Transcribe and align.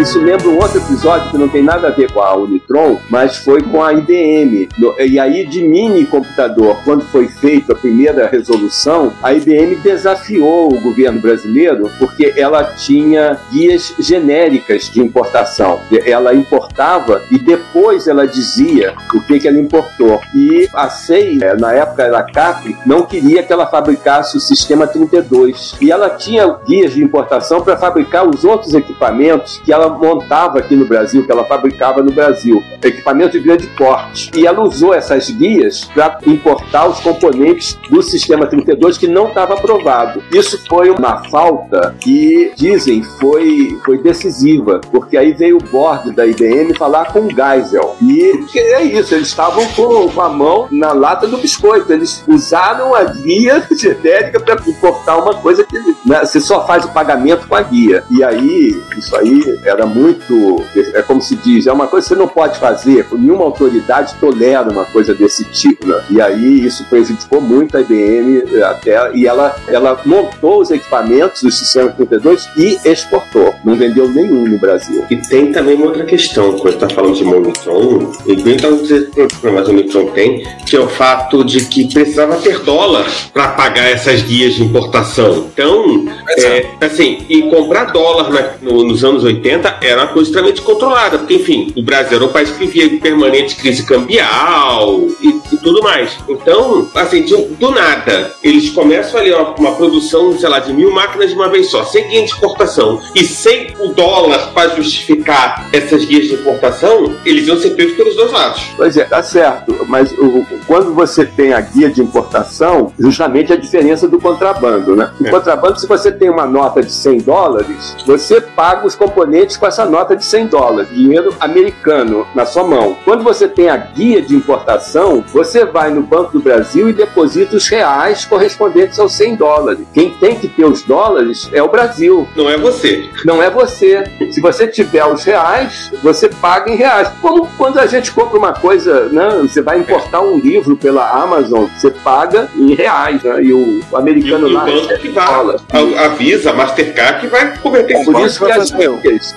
Isso 0.00 0.18
lembra 0.18 0.48
um 0.48 0.56
outro 0.56 0.78
episódio 0.78 1.30
que 1.30 1.36
não 1.36 1.48
tem 1.48 1.62
nada 1.62 1.88
a 1.88 1.90
ver 1.90 2.10
com 2.10 2.22
a 2.22 2.34
Unitron, 2.34 2.98
mas 3.10 3.36
foi 3.36 3.60
com 3.60 3.82
a 3.82 3.92
IBM. 3.92 4.68
E 4.98 5.20
aí, 5.20 5.44
de 5.46 5.62
mini 5.62 6.06
computador, 6.06 6.78
quando 6.82 7.04
foi 7.04 7.28
feita 7.28 7.74
a 7.74 7.76
primeira 7.76 8.26
resolução, 8.26 9.12
a 9.22 9.34
IBM 9.34 9.76
desafiou 9.76 10.72
o 10.72 10.80
governo 10.80 11.20
brasileiro 11.20 11.90
porque 11.98 12.32
ela 12.36 12.64
tinha 12.64 13.38
guias 13.52 13.94
genéricas 13.98 14.84
de 14.90 15.00
importação. 15.00 15.78
Ela 16.06 16.34
importava 16.34 17.22
e 17.30 17.38
depois 17.38 18.08
ela 18.08 18.26
dizia 18.26 18.94
o 19.14 19.20
que, 19.20 19.40
que 19.40 19.46
ela 19.46 19.58
importou. 19.58 20.20
E 20.34 20.68
a 20.72 20.88
SEI, 20.88 21.38
é, 21.42 21.54
na 21.54 21.74
época 21.74 22.02
era 22.02 22.18
a 22.18 22.22
Capri, 22.22 22.74
não 22.86 23.02
queria 23.02 23.42
que 23.42 23.52
ela 23.52 23.66
fabricasse 23.66 24.38
o 24.38 24.40
sistema 24.40 24.86
32. 24.86 25.76
E 25.82 25.92
ela 25.92 26.08
tinha 26.08 26.48
guias 26.66 26.94
de 26.94 27.04
importação 27.04 27.60
para 27.60 27.76
fabricar 27.76 28.26
os 28.26 28.42
outros 28.42 28.72
equipamentos 28.72 29.60
que 29.62 29.72
ela 29.72 29.81
ela 29.82 29.96
montava 29.96 30.58
aqui 30.58 30.76
no 30.76 30.86
Brasil, 30.86 31.24
que 31.24 31.32
ela 31.32 31.44
fabricava 31.44 32.02
no 32.02 32.12
Brasil, 32.12 32.62
equipamento 32.82 33.32
de 33.32 33.40
grande 33.40 33.66
porte. 33.68 34.30
E 34.34 34.46
ela 34.46 34.62
usou 34.62 34.94
essas 34.94 35.30
guias 35.30 35.84
para 35.84 36.18
importar 36.26 36.88
os 36.88 37.00
componentes 37.00 37.78
do 37.90 38.02
sistema 38.02 38.46
32 38.46 38.98
que 38.98 39.08
não 39.08 39.28
estava 39.28 39.54
aprovado. 39.54 40.22
Isso 40.32 40.62
foi 40.68 40.90
uma 40.90 41.24
falta 41.28 41.94
que, 42.00 42.52
dizem, 42.56 43.02
foi, 43.02 43.78
foi 43.84 43.98
decisiva, 43.98 44.80
porque 44.90 45.16
aí 45.16 45.32
veio 45.32 45.56
o 45.56 45.62
board 45.62 46.12
da 46.12 46.26
IBM 46.26 46.74
falar 46.74 47.12
com 47.12 47.20
o 47.20 47.30
Geisel. 47.30 47.96
E 48.00 48.44
é 48.56 48.82
isso, 48.82 49.14
eles 49.14 49.28
estavam 49.28 49.66
com, 49.68 50.08
com 50.08 50.20
a 50.20 50.28
mão 50.28 50.68
na 50.70 50.92
lata 50.92 51.26
do 51.26 51.38
biscoito. 51.38 51.92
Eles 51.92 52.24
usaram 52.26 52.94
a 52.94 53.04
guia 53.04 53.66
genérica 53.76 54.40
para 54.40 54.62
importar 54.68 55.16
uma 55.16 55.34
coisa 55.34 55.64
que 55.64 55.78
né, 56.04 56.24
você 56.24 56.40
só 56.40 56.66
faz 56.66 56.84
o 56.84 56.92
pagamento 56.92 57.46
com 57.46 57.54
a 57.54 57.62
guia. 57.62 58.04
E 58.10 58.22
aí, 58.22 58.80
isso 58.96 59.16
aí 59.16 59.42
era 59.72 59.86
muito. 59.86 60.64
É 60.94 61.02
como 61.02 61.20
se 61.20 61.36
diz, 61.36 61.66
é 61.66 61.72
uma 61.72 61.86
coisa 61.86 62.06
que 62.06 62.14
você 62.14 62.20
não 62.20 62.28
pode 62.28 62.58
fazer, 62.58 63.06
nenhuma 63.12 63.44
autoridade 63.44 64.14
tolera 64.20 64.70
uma 64.70 64.84
coisa 64.84 65.14
desse 65.14 65.44
tipo. 65.44 65.86
Né? 65.86 66.02
E 66.10 66.20
aí 66.20 66.64
isso 66.64 66.84
prejudicou 66.84 67.40
muito 67.40 67.76
a 67.76 67.80
IBM 67.80 68.42
até, 68.64 69.14
e 69.14 69.26
ela, 69.26 69.54
ela 69.68 70.00
montou 70.04 70.60
os 70.60 70.70
equipamentos, 70.70 71.42
os 71.42 71.58
sistemas 71.58 71.94
32 71.96 72.48
e 72.56 72.78
exportou. 72.84 73.54
Não 73.64 73.76
vendeu 73.76 74.08
nenhum 74.08 74.46
no 74.46 74.58
Brasil. 74.58 75.04
E 75.10 75.16
tem 75.16 75.52
também 75.52 75.76
uma 75.76 75.86
outra 75.86 76.04
questão, 76.04 76.58
quando 76.58 76.74
está 76.74 76.88
falando 76.88 77.14
de 77.14 77.24
Monitron, 77.24 78.12
e 78.26 78.36
bem 78.36 78.54
então 78.54 78.76
você 78.76 79.02
tem 79.02 79.28
problemas 79.28 79.68
o 79.68 79.72
Monitron 79.72 80.06
tem, 80.06 80.46
que 80.66 80.76
é 80.76 80.80
o 80.80 80.88
fato 80.88 81.44
de 81.44 81.64
que 81.64 81.92
precisava 81.92 82.36
ter 82.36 82.60
dólar 82.60 83.06
para 83.32 83.48
pagar 83.48 83.88
essas 83.90 84.22
guias 84.22 84.54
de 84.54 84.62
importação. 84.62 85.48
Então, 85.52 86.04
é, 86.38 86.66
assim, 86.80 87.24
e 87.28 87.42
comprar 87.42 87.86
dólar 87.86 88.30
na, 88.30 88.50
no, 88.62 88.84
nos 88.84 89.04
anos 89.04 89.24
80 89.24 89.61
era 89.80 90.02
uma 90.02 90.12
coisa 90.12 90.28
extremamente 90.28 90.62
controlada, 90.62 91.18
porque, 91.18 91.34
enfim, 91.34 91.72
o 91.76 91.82
Brasil 91.82 92.16
era 92.16 92.24
um 92.24 92.28
país 92.28 92.50
que 92.50 92.58
vivia 92.58 92.84
em 92.84 92.98
permanente 92.98 93.56
crise 93.56 93.84
cambial 93.84 95.06
e, 95.20 95.28
e 95.52 95.56
tudo 95.58 95.82
mais. 95.82 96.16
Então, 96.28 96.88
assim, 96.94 97.22
de, 97.22 97.36
do 97.36 97.70
nada, 97.70 98.34
eles 98.42 98.70
começam 98.70 99.20
ali 99.20 99.32
uma, 99.32 99.54
uma, 99.54 99.72
produção, 99.72 100.36
sei 100.38 100.48
lá, 100.48 100.58
de 100.58 100.72
mil 100.72 100.92
máquinas 100.92 101.30
de 101.30 101.34
uma 101.34 101.48
vez 101.48 101.70
só, 101.70 101.84
sem 101.84 102.08
guia 102.08 102.20
de 102.20 102.30
exportação 102.30 103.00
e 103.14 103.24
sem 103.24 103.74
o 103.80 103.88
dólar 103.88 104.52
para 104.52 104.70
justificar 104.76 105.68
essas 105.72 106.04
guias 106.04 106.26
de 106.26 106.34
importação, 106.34 107.14
eles 107.24 107.46
iam 107.46 107.56
ser 107.58 107.70
pegos 107.70 107.94
pelos 107.94 108.16
dois 108.16 108.32
lados. 108.32 108.62
Pois 108.76 108.96
é, 108.96 109.04
tá 109.04 109.22
certo, 109.22 109.84
mas 109.88 110.12
o, 110.12 110.46
quando 110.66 110.94
você 110.94 111.24
tem 111.24 111.52
a 111.52 111.60
guia 111.60 111.90
de 111.90 112.00
importação, 112.00 112.92
justamente 112.98 113.52
a 113.52 113.56
diferença 113.56 114.08
do 114.08 114.20
contrabando, 114.20 114.94
né? 114.96 115.10
O 115.20 115.26
é. 115.26 115.30
contrabando, 115.30 115.78
se 115.78 115.86
você 115.86 116.10
tem 116.10 116.30
uma 116.30 116.46
nota 116.46 116.82
de 116.82 116.92
100 116.92 117.18
dólares, 117.18 117.96
você 118.06 118.40
paga 118.40 118.86
os 118.86 118.94
componentes 118.94 119.51
com 119.56 119.66
essa 119.66 119.84
nota 119.84 120.16
de 120.16 120.24
100 120.24 120.46
dólares, 120.46 120.94
dinheiro 120.94 121.34
americano 121.40 122.26
na 122.34 122.44
sua 122.46 122.64
mão. 122.64 122.96
Quando 123.04 123.22
você 123.22 123.48
tem 123.48 123.68
a 123.68 123.76
guia 123.76 124.22
de 124.22 124.34
importação, 124.34 125.24
você 125.32 125.64
vai 125.64 125.90
no 125.90 126.02
Banco 126.02 126.32
do 126.32 126.40
Brasil 126.40 126.88
e 126.88 126.92
deposita 126.92 127.56
os 127.56 127.68
reais 127.68 128.24
correspondentes 128.24 128.98
aos 128.98 129.12
100 129.12 129.36
dólares. 129.36 129.86
Quem 129.92 130.10
tem 130.10 130.36
que 130.36 130.48
ter 130.48 130.64
os 130.64 130.82
dólares 130.82 131.48
é 131.52 131.62
o 131.62 131.68
Brasil. 131.68 132.28
Não 132.36 132.48
é 132.48 132.56
você. 132.56 133.08
Não 133.24 133.42
é 133.42 133.50
você. 133.50 134.04
Se 134.30 134.40
você 134.40 134.66
tiver 134.66 135.04
os 135.04 135.24
reais, 135.24 135.90
você 136.02 136.28
paga 136.28 136.70
em 136.70 136.76
reais. 136.76 137.10
Como 137.20 137.46
quando 137.56 137.78
a 137.78 137.86
gente 137.86 138.10
compra 138.12 138.38
uma 138.38 138.52
coisa, 138.52 139.08
né? 139.08 139.38
Você 139.42 139.62
vai 139.62 139.78
importar 139.78 140.20
um 140.20 140.38
livro 140.38 140.76
pela 140.76 141.08
Amazon, 141.10 141.66
você 141.76 141.90
paga 141.90 142.48
em 142.56 142.74
reais, 142.74 143.22
né? 143.22 143.42
E 143.42 143.52
o, 143.52 143.80
americano 143.94 144.48
e, 144.48 144.52
lá. 144.52 144.68
E 144.68 144.76
o 144.76 144.82
banco 144.82 144.98
que 144.98 145.08
vai. 145.08 145.24
A, 145.24 146.04
a 146.04 146.08
Visa, 146.08 146.50
a 146.50 146.52
Mastercard 146.52 147.20
que 147.20 147.26
vai 147.26 147.56
converter 147.58 147.96
é 147.96 148.04
Por 148.04 148.20
isso 148.20 148.44
que 148.44 148.52
as, 148.52 148.70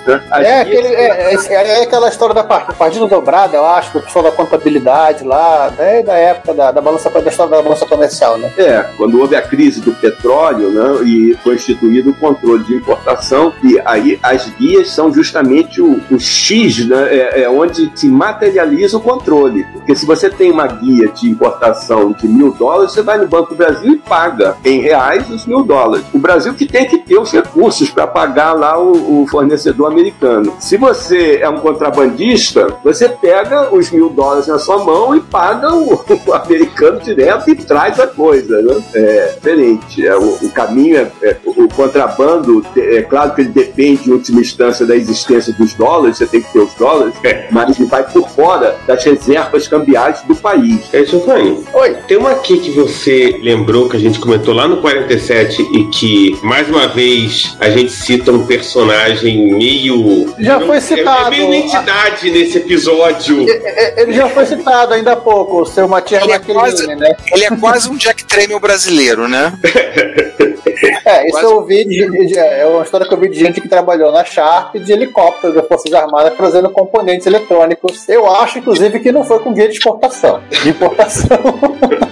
né? 0.06 0.22
É, 0.32 0.60
aquele, 0.60 0.88
é, 0.88 1.34
é, 1.34 1.34
é, 1.34 1.82
aquela 1.82 2.08
história 2.08 2.34
da 2.34 2.44
partida 2.44 3.06
dobrada, 3.06 3.56
eu 3.56 3.64
acho, 3.66 3.92
do 3.92 4.02
pessoal 4.02 4.24
da 4.24 4.32
contabilidade 4.32 5.24
lá, 5.24 5.72
né, 5.76 6.02
da 6.02 6.14
época 6.14 6.54
da, 6.54 6.70
da 6.70 6.80
balança 6.80 7.10
da 7.10 7.20
história 7.20 7.56
da 7.56 7.62
balança 7.62 7.86
comercial, 7.86 8.38
né? 8.38 8.52
É, 8.56 8.84
quando 8.96 9.20
houve 9.20 9.36
a 9.36 9.42
crise 9.42 9.80
do 9.80 9.92
petróleo, 9.92 10.70
né, 10.70 11.04
e 11.04 11.36
foi 11.42 11.54
instituído 11.54 12.10
o 12.10 12.14
controle 12.14 12.64
de 12.64 12.74
importação, 12.74 13.52
e 13.62 13.80
aí 13.84 14.18
as 14.22 14.48
guias 14.50 14.90
são 14.90 15.12
justamente 15.12 15.80
o, 15.80 16.00
o 16.10 16.18
X, 16.18 16.86
né, 16.86 17.08
é, 17.10 17.42
é 17.42 17.48
onde 17.48 17.90
se 17.94 18.08
materializa 18.08 18.96
o 18.96 19.00
controle. 19.00 19.64
Porque 19.72 19.94
se 19.94 20.06
você 20.06 20.28
tem 20.30 20.50
uma 20.50 20.66
guia 20.66 21.08
de 21.08 21.28
importação 21.28 22.12
de 22.12 22.26
mil 22.28 22.52
dólares, 22.52 22.92
você 22.92 23.02
vai 23.02 23.18
no 23.18 23.26
Banco 23.26 23.50
do 23.50 23.56
Brasil 23.56 23.92
e 23.92 23.96
paga 23.96 24.56
em 24.64 24.80
reais 24.80 25.28
os 25.30 25.46
mil 25.46 25.62
dólares. 25.62 26.04
O 26.12 26.18
Brasil 26.18 26.54
que 26.54 26.66
tem 26.66 26.86
que 26.86 26.98
ter 26.98 27.18
os 27.18 27.32
recursos 27.32 27.90
para 27.90 28.06
pagar 28.06 28.52
lá 28.52 28.78
o, 28.78 29.22
o 29.22 29.26
fornecedor 29.26 29.85
americano. 29.86 30.54
Se 30.58 30.76
você 30.76 31.38
é 31.40 31.48
um 31.48 31.58
contrabandista, 31.58 32.68
você 32.84 33.08
pega 33.08 33.74
os 33.74 33.90
mil 33.90 34.08
dólares 34.08 34.46
na 34.46 34.58
sua 34.58 34.84
mão 34.84 35.14
e 35.14 35.20
paga 35.20 35.74
o, 35.74 35.94
o 36.26 36.32
americano 36.32 37.00
direto 37.00 37.50
e 37.50 37.54
traz 37.54 37.98
a 38.00 38.06
coisa. 38.06 38.60
Né? 38.62 38.82
É 38.94 39.32
diferente. 39.34 40.06
É, 40.06 40.16
o, 40.16 40.34
o 40.42 40.50
caminho 40.50 40.96
é, 40.96 41.10
é, 41.22 41.36
o 41.44 41.68
contrabando, 41.68 42.64
é 42.76 43.02
claro 43.02 43.34
que 43.34 43.42
ele 43.42 43.50
depende, 43.50 44.08
em 44.08 44.12
última 44.12 44.40
instância, 44.40 44.86
da 44.86 44.96
existência 44.96 45.52
dos 45.52 45.74
dólares, 45.74 46.18
você 46.18 46.26
tem 46.26 46.40
que 46.40 46.52
ter 46.52 46.58
os 46.58 46.74
dólares, 46.74 47.14
é. 47.22 47.48
mas 47.50 47.78
ele 47.78 47.88
vai 47.88 48.02
por 48.04 48.28
fora 48.28 48.76
das 48.86 49.04
reservas 49.04 49.68
cambiais 49.68 50.22
do 50.22 50.34
país. 50.34 50.88
É 50.92 51.00
isso, 51.00 51.20
Fanny. 51.20 51.64
Oi, 51.72 51.96
tem 52.08 52.16
uma 52.16 52.30
aqui 52.30 52.58
que 52.58 52.70
você 52.70 53.38
lembrou 53.42 53.88
que 53.88 53.96
a 53.96 54.00
gente 54.00 54.18
comentou 54.18 54.54
lá 54.54 54.66
no 54.66 54.78
47 54.78 55.62
e 55.62 55.84
que, 55.90 56.38
mais 56.42 56.68
uma 56.68 56.88
vez, 56.88 57.56
a 57.60 57.68
gente 57.70 57.92
cita 57.92 58.32
um 58.32 58.46
personagem 58.46 59.54
meio 59.54 59.75
meio. 59.76 60.34
Já 60.38 60.60
foi 60.60 60.80
citado. 60.80 61.26
É, 61.26 61.30
meio 61.30 61.54
entidade 61.54 62.30
nesse 62.30 62.58
episódio. 62.58 63.48
É, 63.48 64.00
é, 64.00 64.02
ele 64.02 64.12
já 64.12 64.28
foi 64.28 64.46
citado 64.46 64.94
ainda 64.94 65.12
há 65.12 65.16
pouco, 65.16 65.62
o 65.62 65.66
seu 65.66 65.86
Matias 65.86 66.22
ele 66.22 66.32
é 66.32 66.96
né? 66.96 67.16
Ele 67.32 67.44
é 67.44 67.56
quase 67.56 67.88
um 67.88 67.96
Jack 67.96 68.24
Tramiel 68.24 68.60
brasileiro, 68.60 69.28
né? 69.28 69.52
É, 71.04 71.28
isso 71.28 71.38
eu 71.38 71.56
ouvi 71.56 71.84
de, 71.84 72.26
de, 72.26 72.38
é 72.38 72.66
uma 72.66 72.82
história 72.82 73.06
que 73.06 73.14
eu 73.14 73.18
vi 73.18 73.28
de 73.28 73.38
gente 73.38 73.60
que 73.60 73.68
trabalhou 73.68 74.12
na 74.12 74.24
Sharp 74.24 74.74
de 74.76 74.92
helicóptero 74.92 75.54
das 75.54 75.66
Forças 75.66 75.92
Armadas 75.92 76.34
trazendo 76.36 76.68
componentes 76.70 77.26
eletrônicos. 77.26 78.08
Eu 78.08 78.28
acho, 78.28 78.58
inclusive, 78.58 79.00
que 79.00 79.12
não 79.12 79.24
foi 79.24 79.38
com 79.38 79.52
guia 79.52 79.68
de 79.68 79.74
exportação. 79.74 80.42
De 80.62 80.70
importação. 80.70 81.28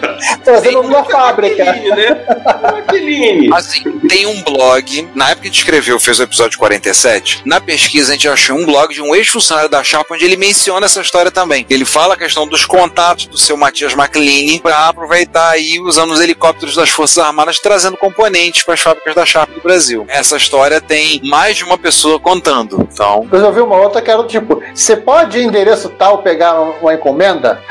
Trazendo 0.44 0.80
uma 0.80 1.04
fábrica. 1.04 1.64
né? 1.64 2.24
Maquiline. 2.62 3.50
Assim, 3.52 3.82
tem 4.08 4.26
um 4.26 4.42
blog, 4.42 5.08
na 5.14 5.30
época 5.30 5.42
que 5.42 5.48
a 5.48 5.50
gente 5.50 5.58
escreveu, 5.58 5.98
fez 6.00 6.18
o 6.18 6.22
episódio 6.22 6.58
47, 6.58 7.42
na 7.44 7.60
pesquisa 7.60 8.12
a 8.12 8.14
gente 8.14 8.28
achou 8.28 8.56
um 8.56 8.66
blog 8.66 8.92
de 8.92 9.02
um 9.02 9.14
ex-funcionário 9.14 9.70
da 9.70 9.82
Sharp 9.82 10.10
onde 10.10 10.24
ele 10.24 10.36
menciona 10.36 10.86
essa 10.86 11.00
história 11.00 11.30
também. 11.30 11.66
Ele 11.68 11.84
fala 11.84 12.14
a 12.14 12.16
questão 12.16 12.46
dos 12.46 12.64
contatos 12.64 13.26
do 13.26 13.38
seu 13.38 13.56
Matias 13.56 13.92
McLean 13.92 14.58
para 14.58 14.88
aproveitar 14.88 15.50
aí 15.50 15.80
usando 15.80 16.12
os 16.12 16.20
helicópteros 16.20 16.76
das 16.76 16.88
Forças 16.90 17.18
Armadas 17.18 17.58
trazendo 17.58 17.96
componentes 17.96 18.62
para 18.62 18.74
as 18.74 18.80
fábricas 18.80 19.14
da 19.14 19.26
Sharp 19.26 19.50
do 19.50 19.60
Brasil. 19.60 20.04
Essa 20.08 20.36
história 20.36 20.80
tem 20.80 21.20
mais 21.24 21.56
de 21.56 21.64
uma 21.64 21.78
pessoa 21.78 22.18
contando. 22.18 22.88
Então, 22.92 23.26
eu 23.32 23.52
vi 23.52 23.60
uma 23.60 23.76
outra 23.76 24.00
que 24.00 24.10
era 24.10 24.22
tipo: 24.24 24.62
você 24.74 24.96
pode 24.96 25.40
endereço 25.40 25.88
tal 25.90 26.18
pegar 26.18 26.60
uma 26.60 26.94
encomenda? 26.94 27.60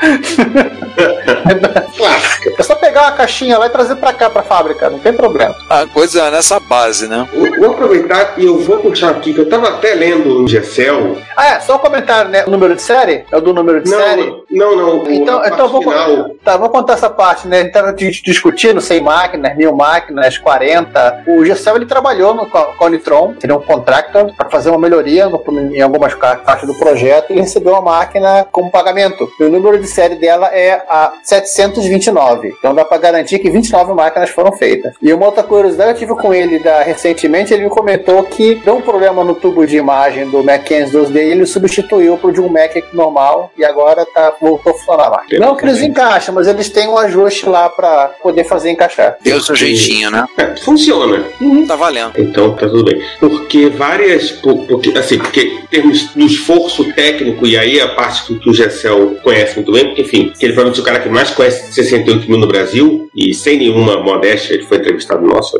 É 2.58 2.62
só 2.62 2.74
pegar 2.74 3.02
uma 3.02 3.12
caixinha 3.12 3.58
lá 3.58 3.66
e 3.66 3.70
trazer 3.70 3.96
pra 3.96 4.12
cá, 4.12 4.28
pra 4.30 4.42
fábrica, 4.42 4.88
não 4.90 4.98
tem 4.98 5.12
problema. 5.12 5.54
a 5.68 5.86
coisa 5.86 6.22
é 6.22 6.30
nessa 6.30 6.58
base, 6.60 7.06
né? 7.08 7.28
Eu 7.32 7.54
Vou 7.60 7.70
aproveitar 7.70 8.34
e 8.36 8.44
eu 8.46 8.58
vou 8.58 8.78
puxar 8.78 9.10
aqui, 9.10 9.32
que 9.32 9.40
eu 9.40 9.48
tava 9.48 9.68
até 9.68 9.94
lendo 9.94 10.28
no 10.42 10.48
Gessel. 10.48 11.16
Ah, 11.36 11.54
é, 11.54 11.60
só 11.60 11.76
um 11.76 11.78
comentário, 11.78 12.30
né? 12.30 12.44
O 12.46 12.50
número 12.50 12.74
de 12.74 12.82
série? 12.82 13.24
É 13.30 13.36
o 13.36 13.40
do 13.40 13.52
número 13.54 13.80
de 13.82 13.88
série? 13.88 14.30
Não, 14.50 14.76
não, 14.76 14.96
não. 15.04 15.10
Então, 15.10 15.40
a 15.40 15.48
então 15.48 15.68
vou, 15.68 15.82
final, 15.82 16.30
tá, 16.44 16.56
vou 16.56 16.68
contar 16.68 16.94
essa 16.94 17.08
parte, 17.10 17.46
né? 17.48 17.70
A 17.74 17.88
gente 17.96 18.22
discutindo 18.22 18.80
100 18.80 19.00
máquinas, 19.00 19.56
mil 19.56 19.74
máquinas, 19.74 20.36
40. 20.38 21.24
O 21.26 21.44
Gessel, 21.44 21.76
ele 21.76 21.86
trabalhou 21.86 22.34
no, 22.34 22.46
com 22.48 22.58
a 22.58 22.84
Unitron, 22.86 23.34
ele 23.42 23.52
é 23.52 23.56
um 23.56 23.60
contractor, 23.60 24.32
para 24.36 24.48
fazer 24.50 24.70
uma 24.70 24.78
melhoria 24.78 25.28
no- 25.28 25.42
em 25.74 25.80
algumas 25.80 26.14
partes 26.14 26.66
do 26.66 26.74
projeto, 26.74 27.30
e 27.30 27.32
ele 27.34 27.40
recebeu 27.42 27.72
uma 27.72 27.80
máquina 27.82 28.46
como 28.52 28.70
pagamento. 28.70 29.28
E 29.40 29.44
o 29.44 29.50
número 29.50 29.78
de 29.78 29.86
série 29.86 30.16
dela 30.16 30.48
é 30.48 30.82
a 30.88 31.12
729. 31.22 32.23
Então 32.58 32.74
dá 32.74 32.84
para 32.84 32.98
garantir 32.98 33.38
que 33.38 33.50
29 33.50 33.92
máquinas 33.94 34.30
foram 34.30 34.52
feitas. 34.52 34.94
E 35.02 35.12
uma 35.12 35.26
outra 35.26 35.42
curiosidade, 35.42 35.90
eu 35.92 35.96
tive 36.08 36.14
com 36.20 36.32
ele 36.32 36.58
da, 36.58 36.82
recentemente, 36.82 37.52
ele 37.52 37.64
me 37.64 37.70
comentou 37.70 38.22
que 38.24 38.56
deu 38.56 38.76
um 38.76 38.80
problema 38.80 39.22
no 39.24 39.34
tubo 39.34 39.66
de 39.66 39.76
imagem 39.76 40.28
do 40.30 40.42
Mac 40.42 40.64
512D 40.64 41.14
e 41.16 41.18
ele 41.18 41.46
substituiu 41.46 42.16
pro 42.18 42.32
de 42.32 42.40
um 42.40 42.48
Mac 42.48 42.74
normal 42.92 43.52
e 43.56 43.64
agora 43.64 44.06
tá, 44.06 44.34
voltou 44.40 44.72
a 44.72 44.76
funcionar 44.76 45.08
lá. 45.08 45.22
Não 45.38 45.56
que 45.56 45.64
eles 45.64 45.80
encaixam, 45.82 46.34
mas 46.34 46.46
eles 46.46 46.68
têm 46.70 46.88
um 46.88 46.96
ajuste 46.98 47.46
lá 47.48 47.68
para 47.68 48.08
poder 48.22 48.44
fazer 48.44 48.70
encaixar. 48.70 49.16
Deu 49.22 49.40
seu 49.40 49.54
jeitinho, 49.54 50.10
né? 50.10 50.24
é, 50.38 50.56
funciona. 50.56 51.24
Tá 51.66 51.76
valendo. 51.76 52.12
Então 52.18 52.52
tá 52.54 52.66
tudo 52.68 52.84
bem. 52.84 53.00
Porque 53.20 53.68
várias. 53.68 54.30
por- 54.30 54.64
Porque, 54.66 54.96
assim, 54.98 55.18
porque 55.18 55.40
em 55.62 55.66
termos 55.66 56.08
do 56.14 56.24
esforço 56.24 56.92
técnico, 56.94 57.46
e 57.46 57.56
aí 57.56 57.80
a 57.80 57.88
parte 57.88 58.34
que, 58.38 58.48
o 58.50 58.54
Gessel 58.54 59.16
conhece 59.22 59.56
muito 59.56 59.72
bem, 59.72 59.86
porque, 59.86 60.02
enfim, 60.02 60.32
que 60.38 60.44
ele 60.44 60.52
provavelmente 60.52 60.78
é 60.80 60.82
o 60.82 60.84
cara 60.86 61.00
que 61.00 61.08
mais 61.08 61.30
conhece 61.30 61.72
68 61.72 62.13
mil 62.28 62.38
no 62.38 62.46
Brasil, 62.46 63.08
e 63.14 63.32
sem 63.34 63.58
nenhuma 63.58 64.00
modéstia, 64.02 64.54
ele 64.54 64.64
foi 64.64 64.78
entrevistado 64.78 65.24
nosso 65.26 65.58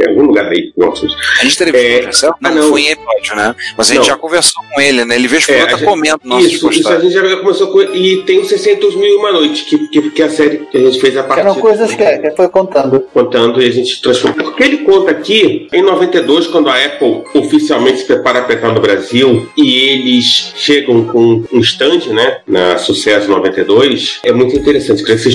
em 0.00 0.08
algum 0.08 0.22
lugar 0.22 0.46
aí, 0.46 0.72
nossos. 0.76 1.14
A 1.40 1.44
gente 1.44 1.56
teve 1.58 1.78
É, 1.78 1.98
é, 2.04 2.10
Não, 2.22 2.34
ah, 2.42 2.50
não. 2.50 2.70
foi 2.70 2.82
em 2.82 2.88
episódio, 2.90 3.36
né? 3.36 3.54
Mas 3.76 3.90
a 3.90 3.94
gente 3.94 3.98
Não. 4.02 4.06
já 4.08 4.16
conversou 4.16 4.62
com 4.74 4.80
ele, 4.80 5.04
né? 5.04 5.14
Ele 5.14 5.28
veio 5.28 5.42
É, 5.48 5.52
é, 5.52 5.64
tá 5.66 5.76
gente- 5.76 5.84
comendo 5.84 6.20
nossos 6.24 6.52
Isso, 6.52 6.70
isso 6.70 6.88
a 6.88 6.98
gente 6.98 7.12
já 7.12 7.36
começou 7.36 7.68
com. 7.68 7.80
E 7.82 8.22
tem 8.24 8.40
os 8.40 8.48
600 8.48 8.94
mil 8.96 9.06
e 9.06 9.16
uma 9.16 9.32
noite, 9.32 9.64
que, 9.64 9.88
que, 9.88 10.10
que 10.10 10.22
é 10.22 10.24
a 10.26 10.30
série 10.30 10.58
que 10.70 10.76
a 10.76 10.80
gente 10.80 11.00
fez 11.00 11.16
a 11.16 11.22
Que 11.22 11.28
partir. 11.28 11.40
eram 11.42 11.54
coisas 11.56 11.94
que, 11.94 12.18
que 12.18 12.30
foi 12.32 12.48
contando. 12.48 13.00
contando 13.12 13.62
e 13.62 13.66
a 13.66 13.70
gente 13.70 14.00
transformou. 14.02 14.44
Porque 14.44 14.62
ele 14.64 14.78
conta 14.78 15.10
aqui, 15.10 15.68
em 15.72 15.82
92, 15.82 16.46
quando 16.48 16.68
a 16.68 16.74
Apple 16.84 17.22
oficialmente 17.34 17.98
se 17.98 18.04
prepara 18.04 18.42
para 18.42 18.54
entrar 18.54 18.72
no 18.72 18.80
Brasil 18.80 19.48
e 19.56 19.74
eles 19.90 20.52
chegam 20.56 21.04
com 21.04 21.44
um 21.52 21.60
stand, 21.60 22.06
né, 22.12 22.38
na 22.46 22.76
Sucesso 22.78 23.28
92, 23.28 24.18
é 24.24 24.32
muito 24.32 24.56
interessante. 24.56 25.02
Queria 25.02 25.16
que 25.16 25.22
vocês 25.22 25.34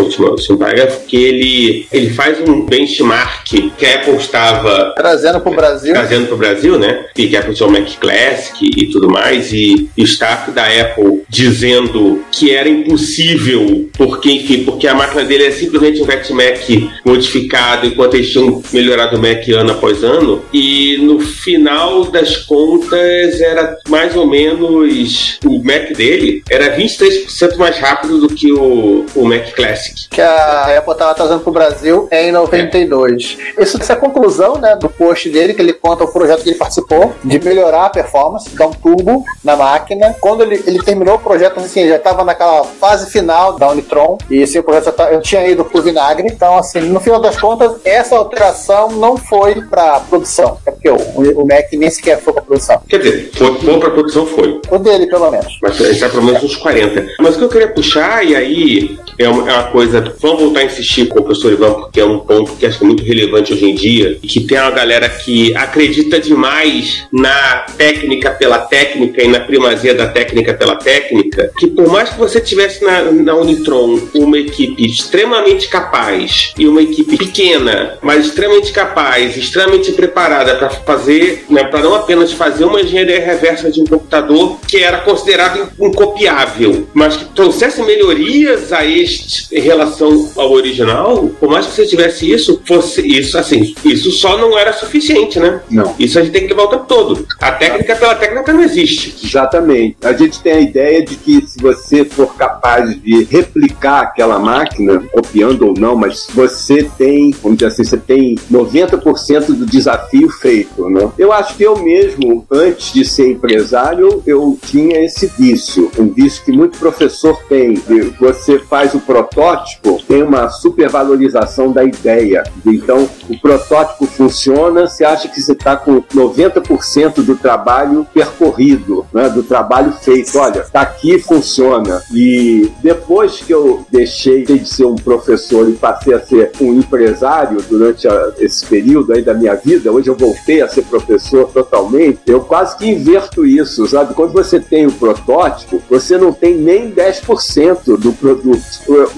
última, 0.00 0.30
última 0.30 0.58
parágrafo, 0.58 1.06
que 1.06 1.16
ele, 1.16 1.86
ele 1.92 2.10
faz 2.10 2.38
um 2.40 2.64
benchmark 2.64 3.44
que 3.46 3.86
a 3.86 3.94
Apple 3.96 4.16
estava 4.16 4.92
Trazendo 4.96 5.40
pro 5.40 5.54
Brasil. 5.54 5.92
trazendo 5.92 6.26
para 6.26 6.34
o 6.34 6.38
Brasil, 6.38 6.78
né? 6.78 7.06
E 7.16 7.28
que 7.28 7.36
a 7.36 7.40
Apple 7.40 7.54
tinha 7.54 7.68
o 7.68 7.72
Mac 7.72 7.88
Classic 8.00 8.64
e 8.64 8.86
tudo 8.86 9.10
mais, 9.10 9.52
e, 9.52 9.88
e 9.96 10.02
o 10.02 10.04
staff 10.04 10.50
da 10.50 10.64
Apple 10.64 11.22
dizendo 11.28 12.22
que 12.30 12.50
era 12.50 12.68
impossível, 12.68 13.88
porque, 13.96 14.30
enfim, 14.30 14.64
porque 14.64 14.86
a 14.86 14.94
máquina 14.94 15.24
dele 15.24 15.44
é 15.44 15.50
simplesmente 15.50 16.02
um 16.02 16.04
Vet 16.04 16.32
Mac 16.32 16.58
modificado, 17.04 17.86
enquanto 17.86 18.14
eles 18.14 18.30
tinham 18.30 18.62
melhorado 18.72 19.16
o 19.16 19.20
Mac 19.20 19.48
ano 19.48 19.72
após 19.72 20.02
ano, 20.04 20.42
e 20.52 20.98
no 21.02 21.20
final 21.20 22.04
das 22.04 22.36
contas 22.36 23.40
era 23.40 23.76
mais 23.88 24.14
ou 24.16 24.26
menos 24.26 25.38
o 25.44 25.62
Mac 25.62 25.92
dele 25.92 26.42
era 26.50 26.76
23% 26.76 27.56
mais 27.56 27.78
rápido 27.78 28.18
do 28.18 28.28
que 28.28 28.52
o, 28.52 29.06
o 29.14 29.24
Mac 29.24 29.51
Classic. 29.54 30.08
que 30.08 30.20
a 30.20 30.78
Apple 30.78 30.92
estava 30.92 31.14
trazendo 31.14 31.40
para 31.40 31.50
o 31.50 31.52
Brasil 31.52 32.08
é 32.10 32.28
em 32.28 32.32
92. 32.32 33.38
Isso, 33.58 33.80
essa 33.80 33.92
é 33.92 33.96
a 33.96 33.98
conclusão 33.98 34.58
né, 34.58 34.76
do 34.76 34.88
post 34.88 35.28
dele, 35.30 35.54
que 35.54 35.62
ele 35.62 35.72
conta 35.72 36.04
o 36.04 36.12
projeto 36.12 36.42
que 36.42 36.50
ele 36.50 36.58
participou, 36.58 37.14
de 37.24 37.38
melhorar 37.38 37.86
a 37.86 37.90
performance, 37.90 38.54
dar 38.56 38.66
um 38.66 38.72
turbo 38.72 39.24
na 39.42 39.56
máquina. 39.56 40.14
Quando 40.20 40.42
ele, 40.42 40.62
ele 40.66 40.82
terminou 40.82 41.16
o 41.16 41.18
projeto, 41.18 41.60
assim, 41.60 41.80
ele 41.80 41.90
já 41.90 41.96
estava 41.96 42.24
naquela 42.24 42.64
fase 42.64 43.10
final 43.10 43.54
da 43.54 43.68
Unitron, 43.70 44.18
e 44.30 44.42
assim, 44.42 44.58
o 44.58 44.62
projeto 44.62 44.84
já 44.86 44.92
tá, 44.92 45.12
eu 45.12 45.20
tinha 45.20 45.46
ido 45.46 45.64
pro 45.64 45.82
vinagre. 45.82 46.26
Então, 46.26 46.58
assim, 46.58 46.80
no 46.80 47.00
final 47.00 47.20
das 47.20 47.40
contas, 47.40 47.72
essa 47.84 48.16
alteração 48.16 48.90
não 48.90 49.16
foi 49.16 49.60
para 49.62 50.00
produção. 50.00 50.58
É 50.66 50.70
porque 50.70 50.88
o, 50.88 50.96
o 50.96 51.46
Mac 51.46 51.72
nem 51.72 51.90
sequer 51.90 52.20
foi 52.20 52.32
para 52.32 52.42
produção. 52.42 52.80
Quer 52.88 52.98
dizer, 52.98 53.30
foi 53.34 53.58
bom 53.58 53.78
para 53.78 53.90
produção, 53.90 54.26
foi. 54.26 54.60
O 54.70 54.78
dele, 54.78 55.06
pelo 55.06 55.30
menos. 55.30 55.58
Mas 55.62 55.80
a 55.80 55.84
gente 55.84 56.00
tá 56.00 56.08
pelo 56.08 56.22
menos 56.22 56.42
uns 56.42 56.56
40. 56.56 57.06
Mas 57.20 57.34
o 57.34 57.38
que 57.38 57.44
eu 57.44 57.48
queria 57.48 57.68
puxar, 57.68 58.24
e 58.24 58.34
aí 58.36 58.98
é 59.18 59.28
uma, 59.28 59.41
é 59.41 59.41
uma 59.50 59.64
coisa. 59.64 60.14
Vamos 60.20 60.42
voltar 60.42 60.60
a 60.60 60.64
insistir 60.64 61.06
com 61.06 61.20
o 61.20 61.22
professor 61.24 61.52
Ivan, 61.52 61.72
porque 61.74 62.00
é 62.00 62.04
um 62.04 62.18
ponto 62.20 62.52
que 62.56 62.66
acho 62.66 62.82
é 62.82 62.86
muito 62.86 63.02
relevante 63.02 63.52
hoje 63.52 63.64
em 63.64 63.74
dia. 63.74 64.18
E 64.22 64.26
que 64.26 64.40
tem 64.40 64.58
uma 64.58 64.70
galera 64.70 65.08
que 65.08 65.54
acredita 65.56 66.20
demais 66.20 67.06
na 67.12 67.66
técnica 67.76 68.30
pela 68.30 68.58
técnica 68.58 69.22
e 69.22 69.28
na 69.28 69.40
primazia 69.40 69.94
da 69.94 70.06
técnica 70.06 70.54
pela 70.54 70.76
técnica. 70.76 71.50
Que 71.58 71.66
por 71.66 71.88
mais 71.88 72.10
que 72.10 72.18
você 72.18 72.40
tivesse 72.40 72.84
na, 72.84 73.02
na 73.02 73.34
Unitron 73.34 74.00
uma 74.14 74.38
equipe 74.38 74.84
extremamente 74.84 75.68
capaz 75.68 76.52
e 76.58 76.66
uma 76.68 76.82
equipe 76.82 77.16
pequena, 77.16 77.98
mas 78.02 78.26
extremamente 78.26 78.72
capaz, 78.72 79.36
extremamente 79.36 79.92
preparada 79.92 80.56
para 80.56 80.70
fazer, 80.70 81.44
né, 81.48 81.64
para 81.64 81.80
não 81.80 81.94
apenas 81.94 82.32
fazer 82.32 82.64
uma 82.64 82.80
engenharia 82.80 83.24
reversa 83.24 83.70
de 83.70 83.80
um 83.80 83.84
computador 83.84 84.58
que 84.66 84.78
era 84.78 84.98
considerado 84.98 85.68
incopiável, 85.80 86.88
mas 86.94 87.16
que 87.16 87.24
trouxesse 87.26 87.82
melhorias 87.82 88.72
a 88.72 88.84
este 88.84 89.31
em 89.50 89.60
relação 89.60 90.30
ao 90.36 90.52
original, 90.52 91.28
por 91.40 91.50
mais 91.50 91.66
que 91.66 91.72
você 91.72 91.86
tivesse 91.86 92.30
isso, 92.30 92.60
fosse 92.66 93.00
isso 93.06 93.38
assim, 93.38 93.74
isso 93.84 94.10
só 94.10 94.36
não 94.36 94.58
era 94.58 94.72
suficiente, 94.72 95.38
né? 95.38 95.60
Não. 95.70 95.94
Isso 95.98 96.18
a 96.18 96.22
gente 96.22 96.32
tem 96.32 96.42
que 96.42 96.48
levar 96.48 96.64
o 96.64 96.68
tempo 96.68 96.84
todo. 96.86 97.26
A 97.40 97.52
técnica 97.52 97.96
pela 97.96 98.14
técnica 98.14 98.52
não 98.52 98.62
existe. 98.62 99.14
Exatamente. 99.24 99.96
A 100.02 100.12
gente 100.12 100.40
tem 100.40 100.52
a 100.52 100.60
ideia 100.60 101.04
de 101.04 101.16
que 101.16 101.46
se 101.46 101.60
você 101.60 102.04
for 102.04 102.34
capaz 102.36 103.00
de 103.02 103.24
replicar 103.24 104.02
aquela 104.02 104.38
máquina, 104.38 105.02
copiando 105.12 105.68
ou 105.68 105.74
não, 105.74 105.96
mas 105.96 106.26
você 106.34 106.88
tem, 106.96 107.30
vamos 107.42 107.58
dizer 107.58 107.72
assim, 107.72 107.84
você 107.84 107.96
tem 107.96 108.34
90% 108.50 109.46
do 109.46 109.66
desafio 109.66 110.28
feito, 110.30 110.88
né? 110.88 111.10
Eu 111.18 111.32
acho 111.32 111.56
que 111.56 111.62
eu 111.62 111.78
mesmo, 111.78 112.46
antes 112.50 112.92
de 112.92 113.04
ser 113.04 113.30
empresário, 113.30 114.22
eu 114.26 114.58
tinha 114.66 115.04
esse 115.04 115.26
vício, 115.38 115.90
um 115.98 116.08
vício 116.08 116.44
que 116.44 116.52
muito 116.52 116.78
professor 116.78 117.38
tem. 117.48 117.74
Você 118.20 118.58
faz 118.58 118.94
o 118.94 119.00
protótipo, 119.22 120.02
tem 120.06 120.22
uma 120.22 120.48
supervalorização 120.48 121.72
da 121.72 121.84
ideia. 121.84 122.42
Então, 122.66 123.08
o 123.28 123.38
protótipo 123.38 124.06
funciona, 124.06 124.86
você 124.86 125.04
acha 125.04 125.28
que 125.28 125.40
você 125.40 125.52
está 125.52 125.76
com 125.76 126.02
90% 126.14 127.22
do 127.22 127.36
trabalho 127.36 128.06
percorrido, 128.12 129.06
né, 129.12 129.28
do 129.28 129.42
trabalho 129.42 129.92
feito. 129.92 130.36
Olha, 130.38 130.60
está 130.60 130.82
aqui, 130.82 131.18
funciona. 131.18 132.02
E 132.12 132.70
depois 132.82 133.40
que 133.40 133.52
eu 133.52 133.84
deixei 133.90 134.44
de 134.44 134.66
ser 134.68 134.84
um 134.86 134.96
professor 134.96 135.68
e 135.68 135.72
passei 135.72 136.14
a 136.14 136.20
ser 136.20 136.52
um 136.60 136.74
empresário 136.74 137.58
durante 137.68 138.06
a- 138.08 138.32
esse 138.38 138.64
período 138.66 139.12
aí 139.12 139.22
da 139.22 139.34
minha 139.34 139.54
vida, 139.54 139.90
hoje 139.92 140.08
eu 140.08 140.16
voltei 140.16 140.62
a 140.62 140.68
ser 140.68 140.82
professor 140.82 141.48
totalmente, 141.52 142.20
eu 142.26 142.40
quase 142.40 142.76
que 142.76 142.86
inverto 142.86 143.44
isso, 143.46 143.86
sabe? 143.86 144.14
Quando 144.14 144.32
você 144.32 144.58
tem 144.58 144.86
o 144.86 144.92
protótipo, 144.92 145.80
você 145.88 146.16
não 146.18 146.32
tem 146.32 146.56
nem 146.56 146.90
10% 146.90 147.96
do 147.96 148.12
produto. 148.12 148.62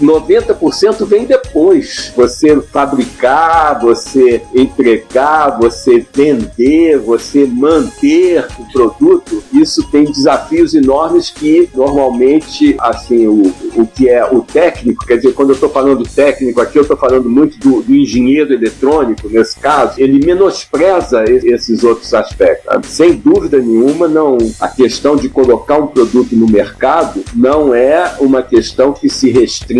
O 0.00 0.04
90% 0.04 1.04
vem 1.06 1.24
depois. 1.24 2.12
Você 2.16 2.60
fabricar, 2.60 3.80
você 3.80 4.42
entregar, 4.54 5.58
você 5.58 6.04
vender, 6.12 6.98
você 6.98 7.46
manter 7.46 8.46
o 8.58 8.72
produto, 8.72 9.42
isso 9.52 9.88
tem 9.90 10.04
desafios 10.04 10.74
enormes 10.74 11.30
que 11.30 11.68
normalmente 11.74 12.76
assim 12.78 13.26
o, 13.26 13.52
o 13.76 13.86
que 13.86 14.08
é 14.08 14.24
o 14.24 14.42
técnico, 14.42 15.06
quer 15.06 15.16
dizer, 15.16 15.32
quando 15.32 15.50
eu 15.50 15.54
estou 15.54 15.68
falando 15.68 16.04
técnico 16.04 16.60
aqui, 16.60 16.78
eu 16.78 16.82
estou 16.82 16.96
falando 16.96 17.28
muito 17.28 17.58
do, 17.58 17.82
do, 17.82 17.94
engenheiro 17.94 18.52
eletrônico, 18.52 19.28
nesse 19.28 19.58
caso, 19.58 20.00
ele 20.00 20.24
menospreza 20.24 21.24
esses 21.24 21.84
outros 21.84 22.12
aspectos. 22.14 22.88
Sem 22.88 23.14
dúvida 23.14 23.58
nenhuma, 23.58 24.08
não. 24.08 24.38
A 24.60 24.68
questão 24.68 25.16
de 25.16 25.28
colocar 25.28 25.78
um 25.78 25.86
produto 25.86 26.34
no 26.36 26.46
mercado 26.46 27.22
não 27.34 27.74
é 27.74 28.16
uma 28.20 28.42
questão 28.42 28.92
que 28.92 29.08
se 29.08 29.30
restringe, 29.30 29.73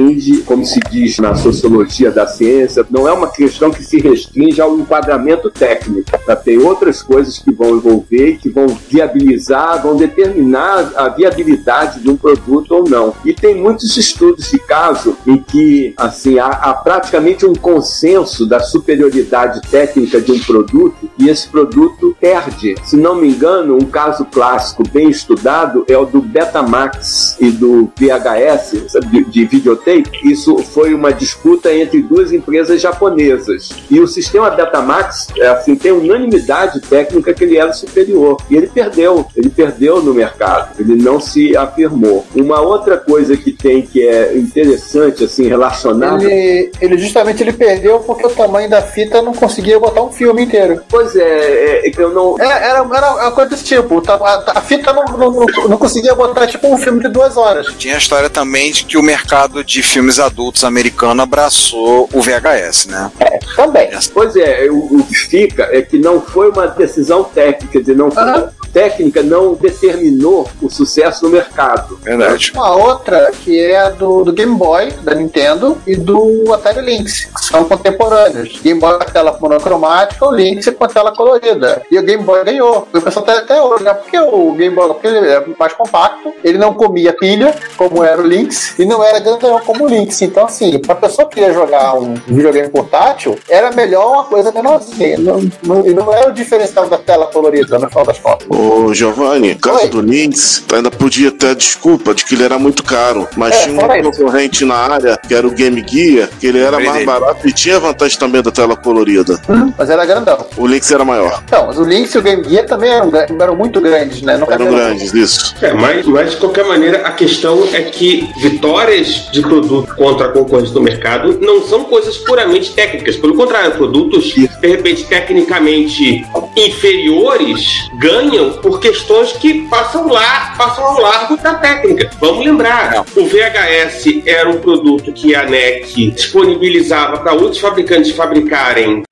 como 0.47 0.65
se 0.65 0.81
diz 0.91 1.19
na 1.19 1.35
sociologia 1.35 2.11
da 2.11 2.27
ciência, 2.27 2.87
não 2.91 3.09
é 3.09 3.13
uma 3.13 3.29
questão 3.29 3.71
que 3.71 3.83
se 3.83 3.99
restringe 3.99 4.61
ao 4.61 4.79
enquadramento 4.79 5.51
técnico. 5.51 6.11
Tá? 6.27 6.37
Tem 6.37 6.59
outras 6.59 7.03
coisas 7.03 7.39
que 7.39 7.53
vão 7.53 7.77
envolver 7.77 8.39
que 8.39 8.49
vão 8.49 8.67
viabilizar, 8.67 9.83
vão 9.83 9.97
determinar 9.97 10.93
a 10.97 11.09
viabilidade 11.09 12.01
de 12.01 12.11
um 12.11 12.17
produto 12.17 12.73
ou 12.73 12.89
não. 12.89 13.15
E 13.25 13.33
tem 13.33 13.55
muitos 13.55 13.97
estudos 13.97 14.51
de 14.51 14.59
caso 14.59 15.17
em 15.27 15.39
que 15.39 15.95
assim 15.97 16.39
há, 16.39 16.49
há 16.49 16.75
praticamente 16.75 17.47
um 17.47 17.55
consenso 17.55 18.47
da 18.47 18.61
superioridade 18.61 19.61
técnica 19.71 20.21
de 20.21 20.33
um 20.33 20.39
produto 20.39 21.11
e 21.19 21.29
esse 21.29 21.49
produto 21.49 22.17
perde. 22.21 22.75
Se 22.85 22.97
não 22.97 23.17
me 23.17 23.29
engano, 23.29 23.77
um 23.77 23.87
caso 23.87 24.25
clássico 24.25 24.83
bem 24.89 25.09
estudado 25.09 25.85
é 25.89 25.97
o 25.97 26.05
do 26.05 26.21
Betamax 26.21 27.37
e 27.41 27.51
do 27.51 27.91
VHS, 27.99 28.95
de, 29.11 29.25
de 29.25 29.45
videotape. 29.85 30.11
Isso 30.25 30.59
foi 30.59 30.95
uma 30.95 31.13
disputa 31.13 31.73
entre 31.73 32.03
duas 32.03 32.33
empresas 32.33 32.81
japonesas. 32.81 33.71
E 33.91 34.01
o 34.01 34.09
sistema 34.09 34.51
Betamax 34.51 35.29
é, 35.39 35.47
assim, 35.49 35.77
tem 35.77 35.93
unanimidade 35.93 36.81
técnica 36.81 37.35
que 37.35 37.45
ele 37.45 37.59
era 37.59 37.73
superior. 37.73 38.39
E 38.51 38.57
ele 38.57 38.67
perdeu. 38.67 39.27
Ele 39.37 39.51
perdeu 39.51 40.03
no 40.03 40.15
mercado. 40.15 40.81
Ele 40.81 40.97
não 40.97 41.21
se 41.21 41.57
afirmou. 41.57 42.25
Uma 42.35 42.61
outra 42.61 42.97
coisa 42.97 43.37
que 43.37 43.53
tem 43.53 43.83
que 43.83 44.07
é 44.07 44.37
interessante, 44.37 45.25
assim, 45.25 45.47
relacionada. 45.49 46.25
Ele, 46.25 46.71
ele 46.81 46.99
justamente 46.99 47.43
ele 47.43 47.53
perdeu 47.53 48.01
porque 48.01 48.27
o 48.27 48.31
tamanho 48.31 48.69
da 48.71 48.83
fita 48.83 49.21
não 49.21 49.35
conseguia 49.35 49.79
botar 49.79 50.03
um 50.03 50.13
filme 50.13 50.43
inteiro. 50.43 50.83
Pois 50.89 51.15
é, 51.15 51.87
é 51.87 51.93
eu 51.97 52.13
não. 52.13 52.37
É, 52.41 52.45
era, 52.47 52.79
era 52.79 53.15
uma 53.15 53.33
coisa 53.33 53.51
desse 53.51 53.65
tipo. 53.65 54.03
A, 54.09 54.59
a 54.59 54.61
fita 54.61 54.93
não, 54.93 55.05
não, 55.05 55.47
não, 55.69 55.77
conseguia 55.77 56.15
botar 56.15 56.47
tipo 56.47 56.69
um 56.69 56.77
filme 56.77 57.01
de 57.01 57.09
duas 57.09 57.37
horas. 57.37 57.67
Tinha 57.79 57.95
a 57.95 57.99
história 57.99 58.31
também 58.31 58.73
de 58.73 58.85
que 58.85 58.97
o 58.97 59.03
mercado 59.03 59.63
de 59.63 59.74
filmes 59.83 60.19
adultos 60.19 60.65
americano 60.65 61.23
abraçou 61.23 62.09
o 62.13 62.21
VHS, 62.21 62.87
né? 62.87 63.11
É, 63.21 63.39
também. 63.57 63.91
Pois 64.13 64.37
é, 64.37 64.69
o, 64.71 65.01
o 65.01 65.05
que 65.05 65.15
fica 65.15 65.69
é 65.71 65.83
que 65.83 65.99
não 65.99 66.21
foi 66.21 66.51
uma 66.51 66.67
decisão 66.67 67.25
técnica, 67.25 67.83
de 67.83 67.95
não 67.95 68.11
foi. 68.11 68.23
Uhum 68.23 68.65
técnica 68.75 69.23
não 69.23 69.55
determinou 69.55 70.51
o 70.61 70.69
sucesso 70.69 71.25
no 71.25 71.31
mercado. 71.31 71.97
Verdade. 72.03 72.51
Uma 72.55 72.75
outra 72.75 73.31
que 73.31 73.59
é 73.61 73.89
do, 73.93 74.25
do 74.25 74.33
Game 74.33 74.57
Boy, 74.57 74.91
da 75.03 75.15
Nintendo, 75.15 75.81
e 75.87 75.95
do 75.95 76.53
Atari 76.53 76.81
Lynx, 76.81 77.27
que 77.27 77.45
são 77.45 77.65
contemporâneos. 77.65 78.61
Game 78.61 78.81
Boy 78.81 78.97
com 78.99 79.05
a 79.05 79.07
tela 79.07 79.39
monocromática, 79.41 80.27
o 80.27 80.33
Lynx 80.33 80.69
com 80.77 80.85
a 80.85 80.89
tela 80.89 81.15
colorida. 81.15 81.83
E 81.89 81.99
o 81.99 82.03
Game 82.03 82.25
Boy 82.25 82.45
ganhou. 82.45 82.89
O 82.93 83.01
pessoal 83.01 83.25
até, 83.25 83.39
até 83.39 83.63
hoje, 83.63 83.85
né? 83.85 83.95
Porque 83.95 84.19
o 84.19 84.53
Game 84.55 84.75
Boy 84.75 84.89
porque 84.89 85.07
ele 85.07 85.29
é 85.29 85.45
mais 85.57 85.73
compacto, 85.73 86.35
ele 86.43 86.59
não 86.59 86.75
comia 86.75 87.13
pilha, 87.13 87.55
como 87.77 88.03
era 88.03 88.21
o 88.21 88.27
Lynx, 88.27 88.77
e 88.79 88.85
não 88.85 89.05
era 89.05 89.21
grandão 89.21 89.55
como 89.65 89.85
o 89.85 89.89
Lynx. 89.89 90.23
Então, 90.23 90.45
assim, 90.45 90.79
pra 90.79 90.95
pessoa 90.95 91.29
que 91.29 91.41
ia 91.41 91.53
jogar 91.53 91.95
um 91.95 92.15
videogame 92.27 92.69
portátil, 92.69 93.39
era 93.49 93.73
melhor 93.73 94.13
uma 94.13 94.25
coisa 94.25 94.53
menorzinha. 94.53 95.19
Não, 95.19 95.51
não, 95.63 95.87
e 95.87 95.93
não 95.93 96.13
era 96.13 96.29
o 96.29 96.33
diferencial 96.33 96.89
da 96.89 96.99
tela 96.99 97.27
colorida, 97.27 97.79
no 97.79 97.89
final 97.89 98.05
das 98.05 98.19
contas. 98.19 98.47
Ô, 98.49 98.93
Giovanni, 98.95 99.55
no 99.55 99.61
caso 99.61 99.85
Oi. 99.85 99.89
do 99.89 100.01
Lynx, 100.01 100.65
ainda 100.73 100.91
podia 100.91 101.31
ter 101.31 101.49
a 101.49 101.55
desculpa 101.55 102.15
de 102.15 102.25
que 102.25 102.35
ele 102.35 102.45
era 102.45 102.59
muito 102.59 102.83
caro, 102.83 103.29
mas 103.37 103.55
é, 103.55 103.63
tinha 103.65 103.85
um 103.85 104.03
concorrente 104.11 104.65
na 104.65 104.77
área, 104.77 105.17
que 105.17 105.35
era 105.35 105.47
o 105.47 105.51
Game 105.51 105.85
Gear, 105.87 106.29
que 106.39 106.47
ele 106.47 106.61
era 106.61 106.79
mais 106.79 107.05
barato 107.05 107.47
e 107.47 107.53
tinha 107.53 107.79
vantagem 107.79 108.19
também 108.19 108.43
da 108.43 108.51
tela 108.51 108.77
colorida. 108.77 109.41
Hum, 109.49 109.73
mas 109.77 109.91
era 109.91 110.05
grandão. 110.05 110.47
O 110.57 110.67
Lynx 110.67 110.91
era 110.91 111.05
maior. 111.05 111.43
Então, 111.47 111.67
mas 111.67 111.79
o 111.79 111.85
Lynx 111.85 112.15
e 112.15 112.19
o 112.19 112.23
Game 112.23 112.45
Gear 112.45 112.67
também 112.67 112.91
eram, 112.91 113.11
eram 113.41 113.57
muito 113.57 113.81
grandes, 113.81 114.23
né? 114.23 114.37
Não 114.37 114.51
eram 114.51 114.67
grandes, 114.67 115.13
isso. 115.15 115.55
É, 115.63 115.73
mas, 115.73 116.07
mas 116.07 116.31
de 116.33 116.37
qualquer 116.37 116.65
maneira, 116.65 117.07
a 117.07 117.13
questão 117.13 117.67
é 117.73 117.83
que 117.83 118.29
vitórias 118.41 119.29
de 119.31 119.43
produto 119.61 119.95
contra 119.95 120.27
a 120.27 120.29
concorrência 120.31 120.75
do 120.75 120.83
mercado 120.83 121.39
não 121.41 121.63
são 121.63 121.85
coisas 121.85 122.17
puramente 122.19 122.73
técnicas. 122.73 123.17
Pelo 123.17 123.35
contrário, 123.35 123.73
produtos, 123.73 124.35
de 124.35 124.67
repente, 124.67 125.05
tecnicamente 125.05 126.25
inferiores 126.57 127.89
ganham 128.01 128.53
por 128.55 128.81
questões 128.81 129.33
que 129.33 129.67
passam 129.69 130.09
lá, 130.09 130.55
passam 130.57 130.85
ao 130.85 131.01
largo 131.01 131.37
da 131.37 131.55
técnica. 131.55 132.11
Vamos 132.21 132.45
lembrar, 132.45 133.05
o 133.17 133.25
VHS 133.27 134.23
era 134.27 134.49
um 134.49 134.59
produto 134.59 135.13
que 135.13 135.35
a 135.35 135.45
NEC 135.45 136.11
disponibilizava 136.11 137.19
para 137.19 137.33
outros 137.33 137.59
fabricantes 137.59 138.11
fabricarem 138.11 139.03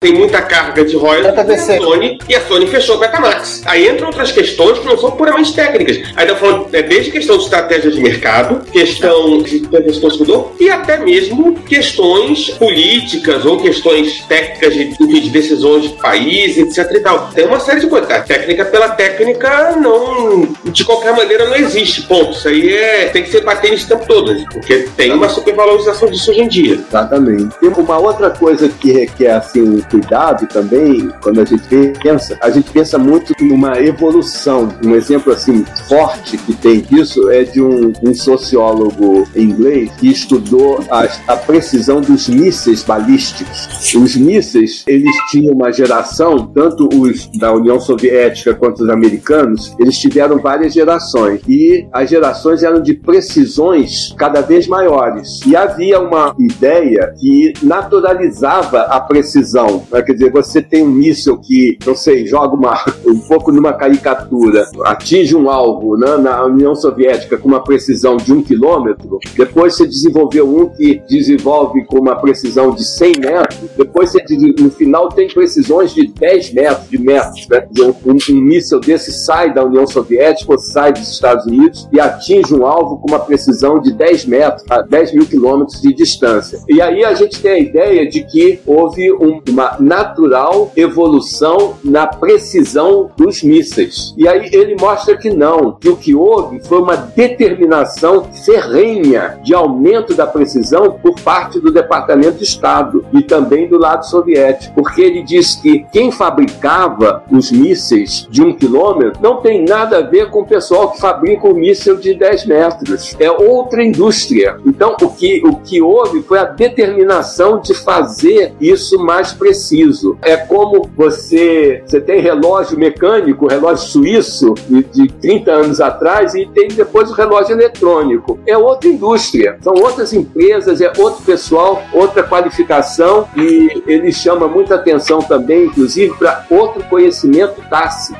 tem 0.00 0.14
muita 0.14 0.40
carga 0.40 0.84
de 0.84 0.94
royalties 0.94 1.34
da 1.44 1.76
Sony 1.76 2.18
e 2.28 2.34
a 2.36 2.40
Sony 2.42 2.68
fechou 2.68 2.94
o 2.94 2.98
Betamax. 3.00 3.62
Aí 3.66 3.88
entram 3.88 4.06
outras 4.06 4.30
questões 4.30 4.78
que 4.78 4.86
não 4.86 4.96
são 4.96 5.10
puramente 5.10 5.52
técnicas. 5.52 6.00
Aí 6.14 6.24
tá 6.24 6.36
falando 6.36 6.68
é, 6.72 6.82
desde 6.82 7.10
questão 7.10 7.36
de 7.36 7.42
estratégia 7.42 7.90
de 7.90 8.00
mercado, 8.00 8.64
questão 8.70 9.42
de 9.42 9.58
defesa 9.58 10.00
consumidor 10.00 10.52
e 10.60 10.70
até 10.70 10.98
mesmo 10.98 11.56
questões 11.62 12.50
políticas 12.50 13.44
ou 13.44 13.60
questões 13.60 14.20
técnicas 14.28 14.72
de, 14.72 14.82
enfim, 14.84 15.20
de 15.20 15.30
decisões 15.30 15.82
de 15.82 15.88
país, 15.96 16.56
etc 16.56 16.92
e 16.92 17.00
tal. 17.00 17.30
Tem 17.34 17.46
uma 17.46 17.58
série 17.58 17.80
de 17.80 17.88
coisas. 17.88 18.08
A 18.08 18.20
técnica 18.20 18.66
pela 18.66 18.90
técnica 18.90 19.72
não, 19.72 20.48
de 20.64 20.84
qualquer 20.84 21.12
maneira, 21.12 21.46
não 21.46 21.56
existe. 21.56 22.02
Ponto. 22.02 22.30
Isso 22.30 22.46
aí 22.46 22.72
é, 22.72 23.06
tem 23.06 23.24
que 23.24 23.30
ser 23.30 23.42
bater 23.42 23.72
nesse 23.72 23.88
tempo 23.88 24.06
todo, 24.06 24.32
porque 24.52 24.88
tem 24.96 25.12
uma 25.12 25.28
supervalorização 25.28 26.08
disso 26.08 26.30
hoje 26.30 26.40
em 26.42 26.48
dia. 26.48 26.74
Exatamente. 26.88 27.58
Tem 27.58 27.68
uma 27.68 27.98
outra 27.98 28.30
coisa 28.30 28.68
que 28.68 28.92
requer, 28.92 29.32
assim, 29.32 29.82
cuidado 29.88 30.46
também, 30.46 31.10
quando 31.22 31.40
a 31.40 31.44
gente 31.44 31.66
pensa, 32.02 32.38
a 32.40 32.50
gente 32.50 32.70
pensa 32.70 32.98
muito 32.98 33.32
em 33.40 33.50
uma 33.50 33.80
evolução. 33.80 34.68
Um 34.84 34.94
exemplo 34.94 35.32
assim 35.32 35.64
forte 35.88 36.36
que 36.38 36.54
tem 36.54 36.80
disso 36.80 37.30
é 37.30 37.44
de 37.44 37.60
um, 37.60 37.92
um 38.04 38.14
sociólogo 38.14 39.26
inglês 39.34 39.90
que 39.98 40.08
estudou 40.08 40.84
a, 40.90 41.08
a, 41.32 41.36
precisão 41.36 42.00
dos 42.00 42.28
mísseis 42.28 42.82
balísticos. 42.82 43.94
Os 43.94 44.16
mísseis, 44.16 44.84
eles 44.86 45.14
tinham 45.30 45.54
uma 45.54 45.72
geração, 45.72 46.46
tanto 46.46 46.88
os 46.92 47.28
da 47.38 47.52
União 47.52 47.80
Soviética 47.80 48.54
quanto 48.54 48.82
os 48.82 48.90
americanos, 48.90 49.74
eles 49.78 49.98
tiveram 49.98 50.38
várias 50.38 50.72
gerações 50.72 51.40
e 51.48 51.86
as 51.92 52.10
gerações 52.10 52.62
eram 52.62 52.80
de 52.82 52.94
precisões 52.94 54.14
cada 54.18 54.40
vez 54.40 54.66
maiores. 54.66 55.40
E 55.46 55.56
havia 55.56 56.00
uma 56.00 56.34
ideia 56.38 57.14
que 57.18 57.52
naturalizava 57.62 58.82
a 58.82 59.00
precisão 59.00 59.77
né? 59.90 60.02
Quer 60.02 60.12
dizer, 60.12 60.32
você 60.32 60.62
tem 60.62 60.82
um 60.82 60.90
míssil 60.90 61.38
que, 61.38 61.78
não 61.86 61.94
sei, 61.94 62.26
joga 62.26 62.54
uma, 62.54 62.82
um 63.06 63.18
pouco 63.20 63.52
numa 63.52 63.72
caricatura, 63.72 64.68
atinge 64.84 65.34
um 65.34 65.50
alvo 65.50 65.96
né, 65.96 66.16
na 66.16 66.44
União 66.44 66.74
Soviética 66.74 67.36
com 67.36 67.48
uma 67.48 67.62
precisão 67.62 68.16
de 68.16 68.32
um 68.32 68.42
quilômetro, 68.42 69.18
depois 69.36 69.74
você 69.74 69.86
desenvolveu 69.86 70.48
um 70.48 70.68
que 70.68 71.02
desenvolve 71.08 71.84
com 71.84 71.98
uma 71.98 72.16
precisão 72.16 72.70
de 72.70 72.84
100 72.84 73.12
metros, 73.20 73.70
depois 73.76 74.12
você, 74.12 74.22
no 74.58 74.70
final 74.70 75.08
tem 75.08 75.28
precisões 75.28 75.94
de 75.94 76.06
10 76.08 76.52
metros, 76.52 76.88
de 76.88 76.98
metros. 76.98 77.46
Né? 77.48 77.66
Um, 77.80 78.12
um, 78.12 78.16
um 78.30 78.40
míssil 78.40 78.80
desse 78.80 79.12
sai 79.12 79.52
da 79.52 79.64
União 79.64 79.86
Soviética 79.86 80.52
ou 80.52 80.58
sai 80.58 80.92
dos 80.92 81.10
Estados 81.10 81.46
Unidos 81.46 81.88
e 81.92 82.00
atinge 82.00 82.54
um 82.54 82.66
alvo 82.66 82.98
com 82.98 83.08
uma 83.08 83.20
precisão 83.20 83.80
de 83.80 83.92
10 83.92 84.26
metros, 84.26 84.64
a 84.70 84.82
10 84.82 85.14
mil 85.14 85.26
quilômetros 85.26 85.80
de 85.80 85.92
distância. 85.92 86.60
E 86.68 86.80
aí 86.80 87.04
a 87.04 87.14
gente 87.14 87.40
tem 87.40 87.52
a 87.52 87.58
ideia 87.58 88.08
de 88.08 88.22
que 88.24 88.60
houve 88.66 89.12
um, 89.12 89.40
uma 89.48 89.67
natural 89.80 90.72
evolução 90.76 91.76
na 91.84 92.06
precisão 92.06 93.10
dos 93.16 93.42
mísseis. 93.42 94.14
E 94.16 94.28
aí 94.28 94.48
ele 94.52 94.76
mostra 94.80 95.16
que 95.16 95.30
não, 95.30 95.72
que 95.72 95.88
o 95.88 95.96
que 95.96 96.14
houve 96.14 96.60
foi 96.60 96.80
uma 96.80 96.96
determinação 96.96 98.24
ferrenha 98.44 99.38
de 99.42 99.54
aumento 99.54 100.14
da 100.14 100.26
precisão 100.26 100.92
por 100.92 101.18
parte 101.20 101.60
do 101.60 101.70
Departamento 101.70 102.38
de 102.38 102.44
Estado 102.44 103.04
e 103.12 103.22
também 103.22 103.68
do 103.68 103.78
lado 103.78 104.06
soviético, 104.06 104.74
porque 104.74 105.00
ele 105.00 105.22
diz 105.22 105.56
que 105.56 105.84
quem 105.92 106.10
fabricava 106.10 107.22
os 107.30 107.50
mísseis 107.50 108.26
de 108.30 108.42
um 108.42 108.54
quilômetro 108.54 109.20
não 109.22 109.36
tem 109.36 109.64
nada 109.64 109.98
a 109.98 110.02
ver 110.02 110.30
com 110.30 110.40
o 110.40 110.46
pessoal 110.46 110.92
que 110.92 111.00
fabrica 111.00 111.46
o 111.46 111.52
um 111.52 111.54
míssil 111.54 111.96
de 111.96 112.14
10 112.14 112.46
metros. 112.46 113.16
É 113.18 113.30
outra 113.30 113.82
indústria. 113.82 114.56
Então, 114.66 114.96
o 115.00 115.08
que, 115.08 115.42
o 115.44 115.56
que 115.56 115.80
houve 115.80 116.22
foi 116.22 116.38
a 116.38 116.44
determinação 116.44 117.60
de 117.60 117.74
fazer 117.74 118.54
isso 118.60 118.98
mais 118.98 119.32
preciso 119.32 119.57
preciso. 119.58 120.16
É 120.22 120.36
como 120.36 120.88
você, 120.96 121.82
você 121.84 122.00
tem 122.00 122.20
relógio 122.20 122.78
mecânico, 122.78 123.48
relógio 123.48 123.88
suíço 123.88 124.54
de, 124.68 124.84
de 124.84 125.08
30 125.08 125.50
anos 125.50 125.80
atrás 125.80 126.34
e 126.34 126.46
tem 126.46 126.68
depois 126.68 127.10
o 127.10 127.14
relógio 127.14 127.54
eletrônico. 127.54 128.38
É 128.46 128.56
outra 128.56 128.88
indústria, 128.88 129.58
são 129.60 129.74
outras 129.74 130.12
empresas, 130.12 130.80
é 130.80 130.92
outro 130.96 131.24
pessoal, 131.24 131.82
outra 131.92 132.22
qualificação 132.22 133.26
e 133.36 133.82
ele 133.86 134.12
chama 134.12 134.46
muita 134.46 134.76
atenção 134.76 135.18
também, 135.18 135.66
inclusive, 135.66 136.14
para 136.16 136.44
outro 136.48 136.82
conhecimento 136.84 137.60
tácito, 137.68 138.18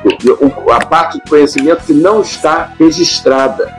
a 0.69 0.85
parte 0.85 1.19
do 1.19 1.29
conhecimento 1.29 1.85
que 1.85 1.93
não 1.93 2.21
está 2.21 2.73
registrada. 2.77 3.73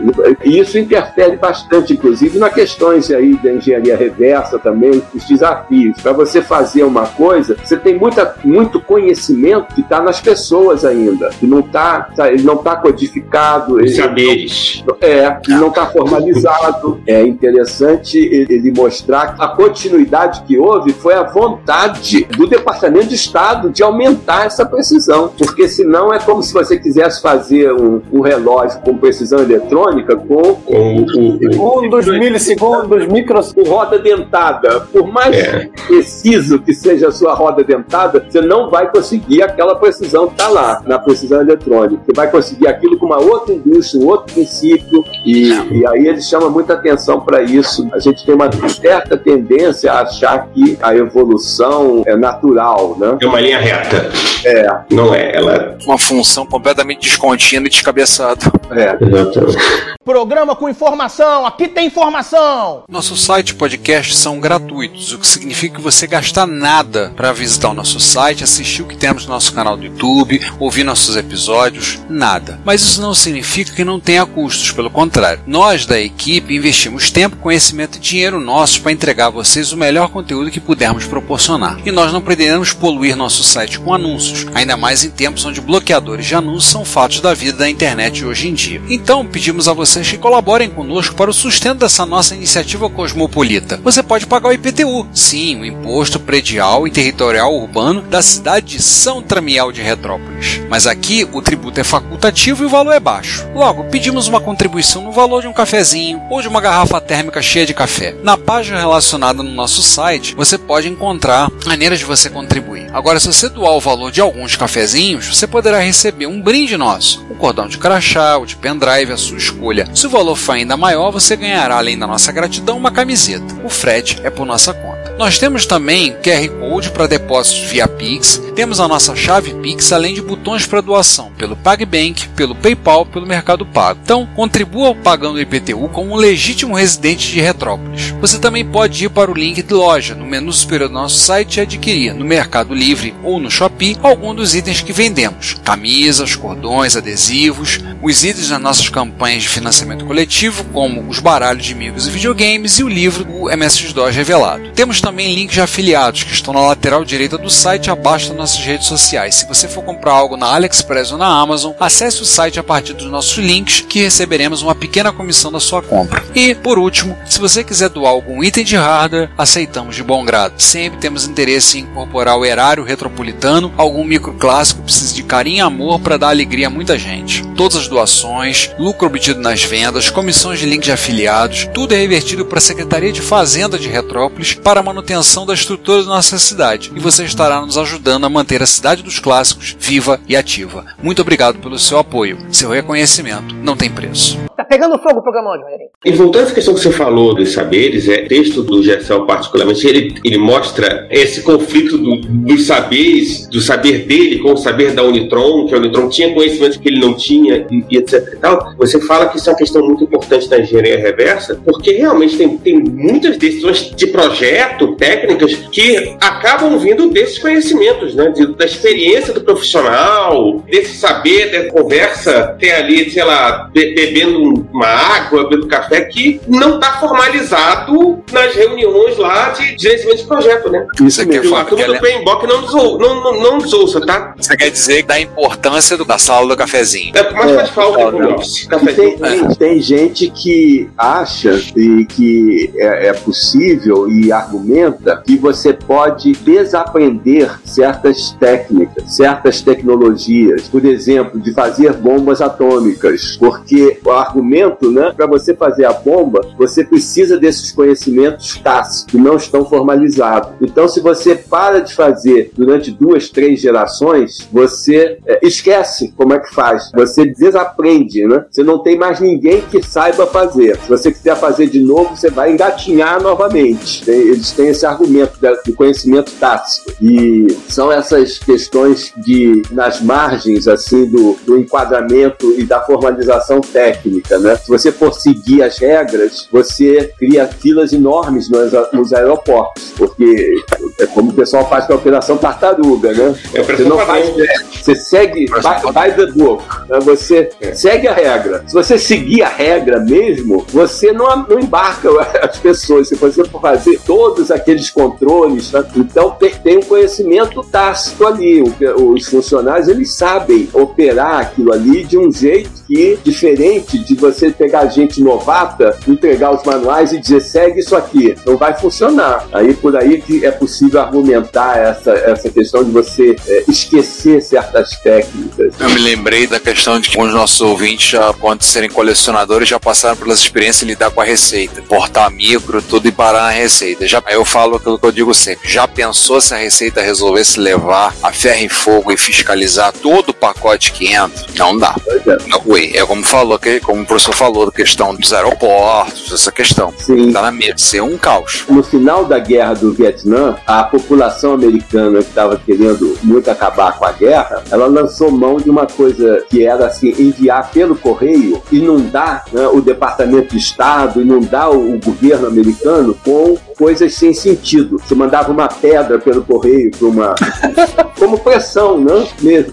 E 0.45 0.59
isso 0.59 0.79
interfere 0.79 1.37
bastante, 1.37 1.93
inclusive, 1.93 2.39
nas 2.39 2.55
questões 2.55 3.11
aí 3.11 3.35
da 3.37 3.53
engenharia 3.53 3.97
reversa 3.97 4.59
também, 4.59 5.03
os 5.15 5.27
desafios. 5.27 6.01
Para 6.01 6.13
você 6.13 6.41
fazer 6.41 6.85
uma 6.85 7.07
coisa, 7.07 7.50
você 7.55 7.77
tem 7.77 7.99
muita, 7.99 8.37
muito 8.45 8.81
conhecimento 8.81 9.75
que 9.75 9.81
está 9.81 10.03
nas 10.03 10.21
pessoas 10.21 10.85
ainda, 10.85 11.31
que 11.31 11.47
não 11.47 11.61
está, 11.61 12.03
tá, 12.15 12.33
ele 12.33 12.43
não 12.43 12.55
está 12.55 12.77
codificado. 12.77 13.77
Os 13.77 13.97
saberes. 13.97 14.85
É, 15.01 15.41
não 15.49 15.69
está 15.69 15.87
formalizado. 15.87 17.01
É 17.07 17.23
interessante 17.23 18.19
ele 18.19 18.71
mostrar 18.71 19.35
que 19.35 19.43
a 19.43 19.49
continuidade 19.49 20.43
que 20.43 20.59
houve 20.59 20.93
foi 20.93 21.15
a 21.15 21.23
vontade 21.23 22.25
do 22.37 22.47
Departamento 22.47 23.09
de 23.09 23.15
Estado 23.15 23.71
de 23.71 23.83
aumentar 23.83 24.47
essa 24.47 24.65
precisão, 24.65 25.33
porque 25.37 25.69
senão 25.69 26.13
é 26.13 26.19
como 26.19 26.43
se 26.43 26.53
você 26.53 26.79
quisesse 26.79 27.21
fazer 27.23 27.73
um, 27.73 28.03
um 28.13 28.21
relógio 28.21 28.81
com 28.81 28.97
precisão 28.97 29.41
eletrônica 29.41 30.17
com, 30.17 30.55
com 30.55 31.87
o, 31.87 31.89
dos 31.89 32.07
milissegundos, 32.07 33.07
micros... 33.07 33.53
com 33.53 33.63
roda 33.63 33.99
dentada. 33.99 34.81
Por 34.81 35.07
mais 35.07 35.37
é. 35.37 35.71
preciso 35.87 36.59
que 36.61 36.75
seja 36.75 37.09
a 37.09 37.13
sua 37.13 37.35
roda 37.35 37.65
dentada, 37.65 38.25
você 38.29 38.41
não 38.41 38.71
vai 38.71 38.91
conseguir 38.91 39.43
aquela 39.43 39.75
precisão 39.77 40.27
que 40.27 40.33
está 40.33 40.49
lá, 40.49 40.83
na 40.87 40.99
precisão 40.99 41.41
eletrônica. 41.41 42.03
Você 42.05 42.13
vai 42.15 42.31
conseguir 42.31 42.69
aquilo 42.69 42.99
com 42.99 43.07
uma 43.07 43.19
outra 43.19 43.55
indústria, 43.55 44.03
um 44.03 44.09
outro 44.09 44.35
princípio, 44.35 44.90
e, 45.25 45.51
e 45.51 45.87
aí 45.87 46.07
ele 46.07 46.21
chama 46.21 46.49
muita 46.49 46.75
atenção 46.75 47.21
para 47.21 47.43
isso. 47.43 47.89
A 47.93 47.99
gente 47.99 48.25
tem 48.25 48.35
uma 48.35 48.51
certa 48.69 49.17
tendência 49.17 49.93
a 49.93 50.03
achar 50.03 50.49
que 50.49 50.79
a 50.81 50.95
evolução 50.95 52.03
é 52.07 52.17
natural, 52.17 52.97
né? 52.99 53.17
É 53.21 53.27
uma 53.27 53.41
linha 53.41 53.59
reta. 53.59 54.11
É. 54.45 54.67
Não 54.91 55.15
é, 55.15 55.37
ela 55.37 55.53
é 55.55 55.77
uma 55.85 55.99
função 55.99 56.47
completamente 56.47 57.01
descontínua 57.01 57.67
e 57.67 57.71
descabeçada. 57.71 58.41
É, 58.71 58.97
exatamente. 59.01 59.91
Programa 60.05 60.57
com 60.57 60.69
informação, 60.69 61.45
aqui 61.45 61.69
tem 61.69 61.87
informação! 61.87 62.85
Nosso 62.89 63.17
site 63.17 63.51
e 63.51 63.55
podcast 63.55 64.17
são 64.17 64.41
gratuitos, 64.41 65.13
o 65.13 65.19
que 65.19 65.27
significa 65.27 65.77
que 65.77 65.83
você 65.83 66.07
gasta 66.07 66.47
nada 66.47 67.13
para 67.15 67.33
visitar 67.33 67.69
o 67.69 67.75
nosso 67.75 68.01
site, 68.01 68.43
assistir 68.43 68.83
o 68.83 68.87
que 68.87 68.97
temos 68.97 69.27
no 69.27 69.33
nosso 69.33 69.53
canal 69.53 69.77
do 69.77 69.85
YouTube, 69.85 70.41
ouvir 70.59 70.85
nossos 70.85 71.17
episódios, 71.17 72.01
nada. 72.09 72.59
Mas 72.65 72.81
isso 72.81 73.01
não 73.01 73.15
significa 73.15 73.73
que 73.73 73.85
não 73.85 74.01
tenha 74.01 74.25
custos, 74.25 74.71
pelo 74.81 74.89
contrário. 74.89 75.43
Nós 75.47 75.85
da 75.85 76.01
equipe 76.01 76.55
investimos 76.55 77.11
tempo, 77.11 77.37
conhecimento 77.37 77.99
e 77.99 78.01
dinheiro 78.01 78.41
nosso 78.41 78.81
para 78.81 78.91
entregar 78.91 79.27
a 79.27 79.31
vocês 79.31 79.73
o 79.73 79.77
melhor 79.77 80.09
conteúdo 80.09 80.51
que 80.51 80.59
pudermos 80.59 81.05
proporcionar. 81.05 81.79
E 81.85 81.93
nós 81.93 82.11
não 82.11 82.23
pretendemos 82.23 82.73
poluir 82.73 83.15
nosso 83.15 83.45
site 83.45 83.79
com 83.79 83.93
anúncios, 83.93 84.47
ainda 84.55 84.79
mais 84.79 85.05
em 85.05 85.11
tempos 85.11 85.45
onde 85.45 85.61
bloqueadores 85.61 86.25
de 86.25 86.35
anúncios 86.35 86.73
são 86.73 86.83
fatos 86.83 87.21
da 87.21 87.35
vida 87.35 87.59
da 87.59 87.69
internet 87.69 88.25
hoje 88.25 88.49
em 88.49 88.55
dia. 88.55 88.81
Então, 88.89 89.27
pedimos 89.27 89.69
a 89.69 89.75
vocês 89.75 90.09
que 90.09 90.17
colaborem 90.17 90.71
conosco 90.71 91.15
para 91.15 91.31
o 91.31 91.35
sustento 91.35 91.81
dessa 91.81 92.07
nossa 92.07 92.35
iniciativa 92.35 92.89
cosmopolita. 92.89 93.79
Você 93.85 94.03
pode 94.03 94.27
pagar 94.27 94.49
o 94.49 94.53
IPTU, 94.53 95.07
sim, 95.13 95.61
o 95.61 95.67
Imposto 95.67 96.19
Predial 96.19 96.89
e 96.89 96.91
Territorial 96.91 97.55
Urbano 97.55 98.01
da 98.01 98.23
cidade 98.23 98.77
de 98.77 98.83
São 98.83 99.21
Tramiel 99.21 99.73
de 99.73 99.83
Retrópolis. 99.83 100.63
Mas 100.71 100.87
aqui 100.87 101.29
o 101.31 101.43
tributo 101.43 101.79
é 101.79 101.85
facultativo 101.85 102.63
e 102.63 102.67
o 102.67 102.71
valor 102.71 102.93
é 102.93 103.01
baixo. 103.01 103.47
Logo, 103.55 103.85
pedimos 103.85 104.27
uma 104.27 104.41
contribuição 104.41 104.70
no 105.01 105.11
valor 105.13 105.43
de 105.43 105.49
um 105.49 105.53
cafezinho 105.53 106.23
ou 106.31 106.41
de 106.41 106.49
uma 106.49 106.61
garrafa 106.61 107.01
térmica 107.01 107.43
cheia 107.43 107.67
de 107.67 107.75
café. 107.75 108.15
Na 108.23 108.39
página 108.39 108.79
relacionada 108.79 109.43
no 109.43 109.51
nosso 109.51 109.83
site, 109.83 110.35
você 110.35 110.57
pode 110.57 110.89
encontrar 110.89 111.51
maneiras 111.67 111.99
de 111.99 112.05
você 112.05 112.31
contribuir. 112.31 112.89
Agora, 112.93 113.19
se 113.19 113.27
você 113.27 113.49
doar 113.49 113.73
o 113.73 113.81
valor 113.81 114.11
de 114.11 114.21
alguns 114.21 114.57
cafezinhos, 114.57 115.27
você 115.27 115.47
poderá 115.47 115.81
receber 115.81 116.27
um 116.27 116.41
brinde 116.41 116.77
nosso, 116.77 117.27
um 117.31 117.35
cordão 117.35 117.67
de 117.67 117.79
crachá 117.79 118.37
ou 118.39 118.47
de 118.47 118.57
pendrive, 118.57 119.13
a 119.13 119.17
sua 119.17 119.39
escolha. 119.39 119.89
Se 119.95 120.07
o 120.07 120.11
valor 120.11 120.37
for 120.37 120.53
ainda 120.53 120.77
maior, 120.77 121.11
você 121.11 121.37
ganhará, 121.37 121.77
além 121.77 121.99
da 121.99 122.07
nossa 122.07 122.31
gratidão, 122.33 122.77
uma 122.77 122.91
camiseta. 122.91 123.55
O 123.65 123.69
frete 123.69 124.19
é 124.23 124.31
por 124.31 124.47
nossa 124.47 124.73
conta. 124.73 125.15
Nós 125.19 125.39
temos 125.39 125.67
também 125.67 126.17
QR 126.23 126.49
Code 126.61 126.91
para 126.91 127.07
depósitos 127.07 127.71
via 127.71 127.87
Pix, 127.87 128.41
temos 128.55 128.81
a 128.81 128.89
nossa 128.89 129.15
chave 129.15 129.53
Pix, 129.55 129.93
além 129.93 130.15
de 130.15 130.23
botões 130.23 130.65
para 130.65 130.81
doação 130.81 131.31
pelo 131.37 131.57
PagBank, 131.57 132.29
pelo 132.31 132.55
PayPal, 132.55 133.05
pelo 133.05 133.27
Mercado 133.27 133.67
Pago. 133.67 134.01
Então, 134.03 134.27
contribua 134.35 134.60
pagando 135.03 135.37
o 135.37 135.41
IPTU 135.41 135.89
como 135.89 136.13
um 136.13 136.17
legítimo 136.17 136.75
residente 136.75 137.31
de 137.31 137.41
Retrópolis. 137.41 138.15
Você 138.21 138.39
também 138.39 138.65
pode 138.65 139.05
ir 139.05 139.09
para 139.09 139.31
o 139.31 139.35
link 139.35 139.63
de 139.63 139.75
loja 139.75 140.15
no 140.15 140.27
menu 140.27 140.53
superior 140.53 140.89
do 140.89 140.95
nosso 140.95 141.19
site 141.19 141.57
e 141.57 141.61
adquirir 141.61 142.15
no 142.15 142.25
Mercado 142.25 142.75
Livre 142.75 143.15
ou 143.23 143.39
no 143.39 143.51
Shopee 143.51 143.99
algum 144.03 144.35
dos 144.35 144.55
itens 144.55 144.81
que 144.81 144.93
vendemos: 144.93 145.57
camisas, 145.65 146.35
cordões, 146.35 146.97
adesivos, 146.97 147.81
os 148.03 148.25
itens 148.25 148.49
das 148.49 148.61
nossas 148.61 148.89
campanhas 148.89 149.43
de 149.43 149.49
financiamento 149.49 150.05
coletivo, 150.05 150.65
como 150.65 151.09
os 151.09 151.19
baralhos 151.19 151.65
de 151.65 151.73
amigos 151.73 152.07
e 152.07 152.11
videogames 152.11 152.79
e 152.79 152.85
o 152.85 152.89
livro 152.89 153.27
o 153.29 153.51
MS-DOS 153.51 154.15
revelado. 154.15 154.71
Temos 154.73 155.01
também 155.01 155.35
links 155.35 155.55
de 155.55 155.61
afiliados 155.61 156.23
que 156.23 156.33
estão 156.33 156.53
na 156.53 156.61
lateral 156.61 157.05
direita 157.05 157.39
do 157.39 157.51
site 157.51 157.91
abaixo 157.91 158.29
das 158.29 158.37
nossas 158.37 158.59
redes 158.59 158.87
sociais. 158.87 159.37
Se 159.37 159.47
você 159.47 159.69
for 159.69 159.83
comprar 159.85 160.13
algo 160.13 160.37
na 160.37 160.47
AliExpress 160.47 161.13
ou 161.13 161.19
na 161.19 161.27
Amazon, 161.27 161.73
acesse 161.79 162.23
o 162.23 162.27
site 162.27 162.59
a 162.59 162.63
partir 162.63 162.93
dos 162.93 163.07
nossos 163.07 163.39
links 163.39 163.81
que 163.81 164.01
receberemos 164.01 164.50
uma 164.63 164.75
pequena 164.75 165.13
comissão 165.13 165.53
da 165.53 165.61
sua 165.61 165.83
compra. 165.83 166.25
E, 166.35 166.55
por 166.55 166.79
último, 166.79 167.17
se 167.27 167.39
você 167.39 167.63
quiser 167.63 167.89
doar 167.89 168.11
algum 168.11 168.43
item 168.43 168.65
de 168.65 168.77
hardware, 168.77 169.31
aceitamos 169.37 169.97
de 169.97 170.03
bom 170.03 170.25
grado. 170.25 170.61
Sempre 170.61 170.99
temos 170.99 171.27
interesse 171.27 171.79
em 171.79 171.83
incorporar 171.83 172.37
o 172.37 172.45
erário 172.45 172.85
retropolitano, 172.85 173.73
algum 173.77 174.05
microclássico 174.05 174.83
precisa 174.83 175.15
de 175.15 175.23
carinho 175.23 175.59
e 175.59 175.61
amor 175.61 176.01
para 176.01 176.17
dar 176.17 176.29
alegria 176.29 176.67
a 176.67 176.71
muita 176.71 176.99
gente. 176.99 177.47
Todas 177.57 177.79
as 177.79 177.89
doações, 177.89 178.71
lucro 178.79 179.07
obtido 179.07 179.41
nas 179.41 179.63
vendas, 179.63 180.11
comissões 180.11 180.59
de 180.59 180.67
link 180.67 180.83
de 180.83 180.93
afiliados, 180.93 181.69
tudo 181.73 181.95
é 181.95 181.97
revertido 181.97 182.45
para 182.45 182.59
a 182.59 182.63
Secretaria 182.63 183.13
de 183.13 183.21
Fazenda 183.21 183.79
de 183.79 183.89
Retrópolis 183.89 184.55
para 184.55 184.81
a 184.81 184.83
manutenção 184.83 185.47
da 185.47 185.55
estrutura 185.55 186.03
da 186.03 186.09
nossa 186.09 186.39
cidade. 186.39 186.91
E 186.95 187.01
você 187.01 187.25
estará 187.25 187.61
nos 187.61 187.79
ajudando 187.79 188.25
a 188.25 188.31
manter 188.31 188.63
a 188.63 188.67
cidade 188.67 189.03
dos 189.03 189.19
clássicos 189.19 189.77
viva 189.79 190.21
e 190.29 190.37
ativa. 190.37 190.87
Muito 191.03 191.23
obrigado 191.23 191.59
pelo 191.59 191.79
seu 191.79 191.99
apoio. 191.99 192.39
Seu 192.53 192.71
reconhecimento 192.71 193.55
não 193.55 193.77
tem 193.77 193.91
preço. 193.91 194.30
Tá 194.57 194.65
pegando 194.65 194.99
fogo 194.99 195.21
o 195.21 195.23
programa 195.23 195.53
hoje, 195.53 195.63
Rogerinho. 195.63 195.91
E 196.05 196.13
voltando 196.13 196.45
essa 196.45 196.55
questão 196.55 196.75
que 196.75 196.81
você 196.81 196.93
falou 196.93 197.35
dos 197.35 197.53
saberes, 197.53 198.09
é, 198.09 198.25
o 198.25 198.29
texto 198.29 198.63
do 198.63 198.83
Gessel 198.83 199.25
particularmente, 199.25 199.87
ele, 199.87 200.15
ele 200.25 200.39
mostra 200.39 201.07
esse 201.11 201.43
conflito 201.43 201.97
do, 201.97 202.17
dos 202.17 202.67
saberes, 202.67 203.49
do 203.49 203.61
saber 203.61 204.07
dele 204.07 204.39
com 204.39 204.53
o 204.53 204.57
saber 204.57 204.93
da 204.93 205.03
Unitron, 205.03 205.67
que 205.67 205.75
a 205.75 205.79
Unitron 205.79 206.09
tinha 206.09 206.35
conhecimentos 206.35 206.77
que 206.77 206.89
ele 206.89 207.01
não 207.01 207.15
tinha 207.15 207.67
e, 207.71 207.85
e 207.91 207.97
etc 207.97 208.35
e 208.35 208.37
tal. 208.37 208.73
Você 208.77 209.01
fala 209.01 209.29
que 209.29 209.39
isso 209.39 209.49
é 209.49 209.53
uma 209.53 209.59
questão 209.59 209.83
muito 209.83 210.05
importante 210.05 210.49
da 210.49 210.59
engenharia 210.59 210.99
reversa, 210.99 211.61
porque 211.65 211.93
realmente 211.93 212.37
tem, 212.37 212.59
tem 212.59 212.79
muitas 212.79 213.37
decisões 213.37 213.91
de 213.95 214.07
projeto, 214.09 214.95
técnicas, 214.97 215.55
que 215.73 216.17
acabam 216.21 216.79
vindo 216.79 217.11
desses 217.11 217.39
conhecimentos, 217.39 218.15
né? 218.15 218.31
De, 218.31 218.55
da 218.55 218.65
experiência 218.65 219.33
do 219.33 219.41
profissional, 219.41 220.63
desse 220.71 220.97
saber, 220.97 221.51
da 221.51 221.71
conversa, 221.71 222.57
ter 222.59 222.73
ali, 222.73 223.11
sei 223.11 223.25
lá, 223.25 223.71
be 223.73 223.95
bebendo 224.21 224.69
uma 224.73 224.87
água, 224.87 225.45
bebendo 225.45 225.67
café, 225.67 226.03
que 226.03 226.41
não 226.47 226.75
está 226.75 226.99
formalizado 226.99 228.23
nas 228.33 228.55
reuniões 228.55 229.17
lá 229.17 229.51
de 229.51 229.77
gerenciamento 229.79 230.23
de 230.23 230.29
projeto, 230.29 230.71
né? 230.71 230.87
Isso 231.03 231.23
aqui 231.23 231.37
é 231.37 231.39
A 231.39 231.65
turma 231.65 231.87
do 231.87 232.01
PMBOK 232.01 232.47
não 232.47 232.63
nos, 232.63 232.75
ou, 232.75 232.99
não, 232.99 233.23
não, 233.23 233.41
não 233.41 233.59
nos 233.59 233.73
ouça, 233.73 234.01
tá? 234.01 234.35
Você 234.37 234.57
quer 234.57 234.71
dizer 234.71 235.03
da 235.05 235.21
importância 235.21 235.97
do, 235.97 236.05
da 236.05 236.19
sala 236.19 236.49
do 236.49 236.57
cafezinho. 236.57 237.13
É, 237.17 237.33
mas 237.33 237.55
faz 237.55 237.71
falta 237.71 238.01
é, 238.01 238.11
não. 238.13 238.35
office. 238.35 238.69
Tem, 238.95 239.17
tem, 239.17 239.55
tem 239.55 239.81
gente 239.81 240.31
que 240.31 240.89
acha 240.97 241.61
e 241.77 242.05
que 242.05 242.73
é, 242.77 243.09
é 243.09 243.13
possível 243.13 244.11
e 244.11 244.33
argumenta 244.33 245.23
que 245.25 245.37
você 245.37 245.73
pode 245.73 246.33
desaprender 246.33 247.59
certas 247.65 248.31
técnicas, 248.39 249.15
certas 249.15 249.61
tecnologias, 249.61 250.69
por 250.69 250.85
exemplo, 250.85 251.41
de 251.41 251.53
fazer 251.53 251.93
bombas 251.95 252.41
atômicas, 252.41 253.37
porque 253.39 253.99
argumento, 254.11 254.91
né, 254.91 255.13
para 255.15 255.27
você 255.27 255.55
fazer 255.55 255.85
a 255.85 255.93
bomba, 255.93 256.41
você 256.57 256.85
precisa 256.85 257.39
desses 257.39 257.73
conhecimentos 257.73 258.59
tácitos 258.59 259.05
que 259.05 259.19
não 259.19 259.37
estão 259.37 259.65
formalizados. 259.65 260.53
Então, 260.61 260.89
se 260.89 261.01
você 261.01 261.35
para 261.35 261.81
de 261.81 261.95
fazer 261.95 262.51
durante 262.57 262.91
duas, 262.91 263.29
três 263.29 263.61
gerações, 263.61 264.49
você 264.53 265.19
é, 265.27 265.41
esquece 265.43 266.13
como 266.17 266.35
é 266.35 266.39
que 266.39 266.55
faz. 266.55 266.91
Você 266.95 267.27
desaprende, 267.27 268.27
né? 268.27 268.45
Você 268.51 268.63
não 268.63 268.79
tem 268.79 268.99
mais 268.99 269.21
ninguém 269.21 269.61
que 269.63 269.83
saiba 269.83 270.27
fazer. 270.27 270.77
Se 270.81 270.89
você 270.89 271.11
quiser 271.11 271.37
fazer 271.37 271.69
de 271.69 271.81
novo, 271.81 272.17
você 272.17 272.31
vai 272.31 272.53
engatinhar 272.53 273.23
novamente. 273.23 274.09
Eles 274.11 274.53
têm 274.53 274.69
esse 274.69 274.87
argumento 274.87 275.39
do 275.65 275.75
conhecimento 275.75 276.33
tácito. 276.39 276.93
E 277.01 277.47
são 277.69 277.91
essas 277.91 278.39
questões 278.39 279.13
de, 279.17 279.63
nas 279.71 280.01
margens, 280.01 280.67
assim, 280.69 281.07
do, 281.07 281.37
do 281.45 281.59
enquadramento 281.59 282.55
e 282.59 282.65
da 282.65 282.81
formalização 282.81 283.61
técnica, 283.61 284.00
né? 284.09 284.57
Se 284.57 284.69
você 284.69 284.93
for 284.93 285.13
seguir 285.13 285.63
as 285.63 285.79
regras, 285.79 286.49
você 286.51 287.13
cria 287.19 287.47
filas 287.47 287.93
enormes 287.93 288.49
nos, 288.49 288.73
nos 288.93 289.13
aeroportos, 289.13 289.93
porque 289.97 290.63
é 290.99 291.07
como 291.07 291.31
o 291.31 291.35
pessoal 291.35 291.69
faz 291.69 291.87
com 291.87 291.93
a 291.93 291.97
Operação 291.97 292.37
Tartaruga, 292.37 293.13
né? 293.13 293.35
É 293.55 293.63
você 293.63 293.85
não 293.85 293.99
faz, 293.99 294.31
você 294.73 294.95
segue 294.95 295.47
by, 295.47 295.93
by 295.93 296.17
the 296.17 296.33
book, 296.33 296.63
né? 296.89 296.99
você 297.01 297.51
é. 297.61 297.75
segue 297.75 298.09
a 298.09 298.15
regra. 298.15 298.65
Se 298.67 298.75
você 298.75 298.99
seguir 298.99 299.43
a 299.43 299.49
regra 299.49 300.01
mesmo, 300.01 300.65
você 300.71 301.13
não, 301.13 301.45
não 301.49 301.59
embarca 301.59 302.09
as 302.43 302.59
pessoas. 302.59 303.09
Se 303.09 303.15
você 303.15 303.45
for 303.45 303.61
fazer 303.61 304.01
todos 304.07 304.51
aqueles 304.51 304.91
controles, 304.91 305.73
né? 305.73 305.85
então 305.97 306.37
tem, 306.63 306.79
um 306.79 306.83
conhecimento 306.83 307.63
tácito 307.63 308.27
ali. 308.27 308.63
Os 308.63 309.27
funcionários 309.27 309.89
eles 309.89 310.13
sabem 310.13 310.69
operar 310.73 311.41
aquilo 311.41 311.73
ali 311.73 312.05
de 312.05 312.19
um 312.19 312.31
jeito 312.31 312.71
que 312.87 313.19
diferente 313.23 313.90
de 313.99 314.15
você 314.15 314.51
pegar 314.51 314.87
gente 314.87 315.23
novata, 315.23 315.99
entregar 316.07 316.53
os 316.53 316.63
manuais 316.65 317.13
e 317.13 317.19
dizer 317.19 317.41
segue 317.41 317.81
isso 317.81 317.97
aqui, 317.97 318.35
não 318.47 318.57
vai 318.57 318.75
funcionar. 318.79 319.47
Aí 319.53 319.75
por 319.75 319.97
aí 319.97 320.21
que 320.21 320.45
é 320.45 320.51
possível 320.51 321.01
argumentar 321.01 321.79
essa, 321.79 322.13
essa 322.13 322.51
questão 322.51 322.85
de 322.85 322.91
você 322.91 323.37
é, 323.47 323.65
esquecer 323.69 324.43
certas 324.43 324.91
técnicas. 325.01 325.75
Eu 325.79 325.91
me 325.91 326.01
lembrei 326.01 326.47
da 326.47 326.61
questão 326.61 326.99
de 327.01 327.09
que 327.09 327.21
os 327.21 327.33
nossos 327.33 327.61
ouvintes 327.61 328.11
já, 328.11 328.33
quando 328.33 328.63
serem 328.63 328.91
colecionadores, 328.91 329.69
já 329.69 329.79
passaram 329.79 330.17
pelas 330.17 330.39
experiências 330.39 330.81
de 330.81 330.87
lidar 330.87 331.11
com 331.11 331.21
a 331.21 331.25
receita, 331.25 331.83
portar 331.83 332.31
micro, 332.31 332.83
tudo 332.83 333.09
e 333.09 333.13
parar 333.13 333.43
na 333.43 333.51
receita. 333.51 334.07
Já, 334.07 334.23
aí 334.27 334.35
eu 334.35 334.45
falo 334.45 334.77
aquilo 334.77 334.99
que 334.99 335.07
eu 335.07 335.13
digo 335.13 335.35
sempre: 335.35 335.69
já 335.69 335.87
pensou 335.87 336.41
se 336.41 336.55
a 336.55 336.57
receita 336.57 337.01
resolvesse 337.01 337.59
levar 337.59 338.15
a 338.23 338.33
ferro 338.33 338.65
e 338.65 338.69
fogo 338.69 339.13
e 339.13 339.17
fiscalizar 339.17 339.93
todo 339.93 340.31
o 340.31 340.35
pacote 340.35 340.93
que 340.93 341.13
entra? 341.13 341.47
Não 341.57 341.77
dá. 341.77 341.95
É. 342.27 342.37
Não, 342.49 342.63
é 342.77 343.07
como 343.07 343.25
falou, 343.25 343.59
que, 343.59 343.80
como 343.81 344.03
o 344.03 344.07
professor 344.07 344.35
falou, 344.35 344.67
da 344.67 344.73
questão 344.73 345.15
dos 345.15 345.33
aeroportos, 345.33 346.33
essa 346.33 346.53
questão. 346.53 346.93
Sim. 346.99 347.33
Tá 347.33 347.43
na 347.43 347.51
mesa, 347.51 347.79
ser 347.79 348.03
um 348.03 348.17
caos. 348.17 348.65
No 348.69 348.83
final 348.83 349.25
da 349.25 349.39
guerra 349.39 349.75
do 349.75 349.93
Vietnã, 349.93 350.57
a 350.67 350.85
população 350.85 351.55
americana 351.55 352.23
que 352.23 352.29
estava 352.29 352.57
querendo 352.57 353.17
muito 353.23 353.51
acabar 353.51 353.99
com 353.99 354.05
a 354.05 354.13
guerra, 354.13 354.63
ela 354.71 354.87
lançou 354.87 355.31
mão 355.31 355.57
de 355.57 355.71
uma 355.71 355.87
coisa 355.87 356.45
que 356.49 356.65
era 356.65 356.87
assim, 356.87 357.11
enviar 357.19 357.71
pelo 357.71 357.97
correio, 357.97 358.63
inundar 358.71 359.45
né, 359.53 359.67
o 359.69 359.81
Departamento 359.81 360.55
de 360.55 360.59
Estado, 360.59 361.21
inundar 361.21 361.71
o, 361.71 361.95
o 361.95 361.99
governo 361.99 362.47
americano 362.47 363.17
com 363.25 363.59
coisas 363.81 364.13
sem 364.13 364.35
sentido. 364.35 364.99
Você 364.99 365.15
mandava 365.15 365.51
uma 365.51 365.67
pedra 365.67 366.19
pelo 366.19 366.45
correio 366.45 366.91
para 366.91 367.09
uma. 367.09 367.35
como 368.21 368.39
pressão, 368.39 368.99
não? 368.99 369.27
Mesmo. 369.41 369.73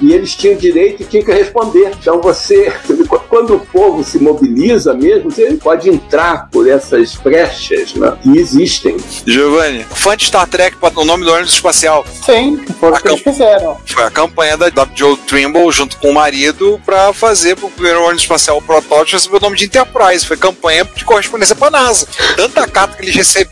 E 0.00 0.12
eles 0.12 0.36
tinham 0.36 0.56
direito 0.56 1.02
e 1.02 1.04
tinham 1.04 1.24
que 1.24 1.32
responder. 1.32 1.90
Então 2.00 2.20
você, 2.20 2.72
quando 3.28 3.56
o 3.56 3.60
povo 3.60 4.04
se 4.04 4.20
mobiliza 4.20 4.94
mesmo, 4.94 5.28
você 5.32 5.58
pode 5.60 5.90
entrar 5.90 6.48
por 6.50 6.68
essas 6.68 7.16
brechas 7.16 7.94
né, 7.94 8.16
que 8.22 8.38
existem. 8.38 8.96
Giovanni, 9.26 9.84
fã 9.90 10.16
de 10.16 10.26
Star 10.26 10.46
Trek, 10.46 10.76
o 10.80 11.04
nome 11.04 11.24
do 11.24 11.32
ônibus 11.32 11.54
espacial. 11.54 12.06
Sim, 12.24 12.64
foi 12.78 12.92
o 12.92 12.96
que 12.96 13.08
eles 13.08 13.20
fizeram. 13.20 13.76
Foi 13.84 14.04
a 14.04 14.10
campanha 14.10 14.56
da, 14.56 14.68
da 14.68 14.86
Joe 14.94 15.16
Trimble 15.16 15.72
junto 15.72 15.96
com 15.96 16.10
o 16.10 16.14
marido 16.14 16.80
para 16.86 17.12
fazer 17.12 17.56
pro 17.56 17.68
primeiro 17.68 18.02
ônibus 18.02 18.22
espacial 18.22 18.58
o 18.58 18.62
protótipo 18.62 19.16
receber 19.16 19.38
o 19.38 19.40
nome 19.40 19.56
de 19.56 19.64
Enterprise. 19.64 20.24
Foi 20.24 20.36
campanha 20.36 20.84
de 20.84 21.04
correspondência 21.04 21.56
para 21.56 21.70
NASA. 21.70 22.06
Tanta 22.36 22.64
carta 22.68 22.96
que 22.96 23.02
eles 23.02 23.16
receberam 23.16 23.47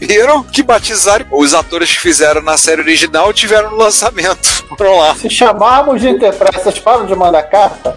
que 0.52 0.62
batizaram 0.62 1.26
os 1.32 1.54
atores 1.54 1.92
que 1.92 2.00
fizeram 2.00 2.42
na 2.42 2.56
série 2.56 2.80
original 2.80 3.32
tiveram 3.32 3.70
no 3.70 3.76
lançamento. 3.76 4.64
Foram 4.76 4.98
lá. 4.98 5.14
Se 5.14 5.30
chamarmos 5.30 6.00
de 6.00 6.08
Enterprise, 6.08 6.62
vocês 6.62 6.78
param 6.78 7.06
de 7.06 7.14
mandar 7.14 7.42
carta? 7.44 7.96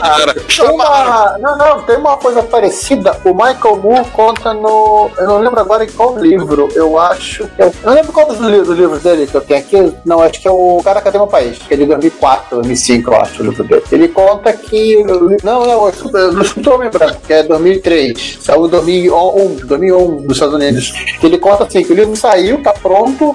Cara, 0.00 0.34
tem 0.44 0.70
uma, 0.70 1.38
não, 1.38 1.56
não, 1.56 1.82
tem 1.82 1.96
uma 1.96 2.16
coisa 2.16 2.42
parecida. 2.42 3.18
O 3.24 3.32
Michael 3.32 3.76
Moore 3.76 4.10
conta 4.10 4.52
no. 4.52 5.10
Eu 5.16 5.26
não 5.26 5.38
lembro 5.38 5.60
agora 5.60 5.84
em 5.84 5.90
qual 5.90 6.18
livro. 6.18 6.68
Eu 6.74 6.98
acho 6.98 7.46
que. 7.48 7.62
É, 7.62 7.66
eu 7.66 7.72
não 7.84 7.94
lembro 7.94 8.12
qual 8.12 8.26
dos 8.26 8.38
livros, 8.38 9.02
dele 9.02 9.26
que 9.26 9.34
eu 9.34 9.40
tenho 9.40 9.60
aqui. 9.60 9.94
Não, 10.04 10.20
acho 10.20 10.40
que 10.40 10.48
é 10.48 10.50
o 10.50 10.80
Cara 10.84 11.00
Cadê 11.00 11.18
Meu 11.18 11.26
País, 11.26 11.58
que 11.58 11.74
é 11.74 11.76
de 11.76 11.86
2004, 11.86 12.56
2005, 12.56 13.10
eu 13.10 13.20
acho, 13.20 13.42
o 13.42 13.46
livro 13.46 13.64
dele. 13.64 13.84
Ele 13.90 14.08
conta 14.08 14.52
que. 14.52 15.02
Não, 15.04 15.20
não, 15.42 15.90
não 16.32 16.42
estou 16.42 16.76
lembrando, 16.76 17.16
que 17.26 17.32
é 17.32 17.42
2003. 17.42 18.38
Saiu 18.40 18.66
em 18.66 18.70
2001, 18.70 19.56
2001 19.64 20.16
dos 20.22 20.36
Estados 20.36 20.54
Unidos. 20.54 20.83
Ele 21.22 21.38
conta 21.38 21.64
assim: 21.64 21.82
que 21.82 21.92
o 21.92 21.96
livro 21.96 22.16
saiu, 22.16 22.62
tá 22.62 22.72
pronto, 22.72 23.34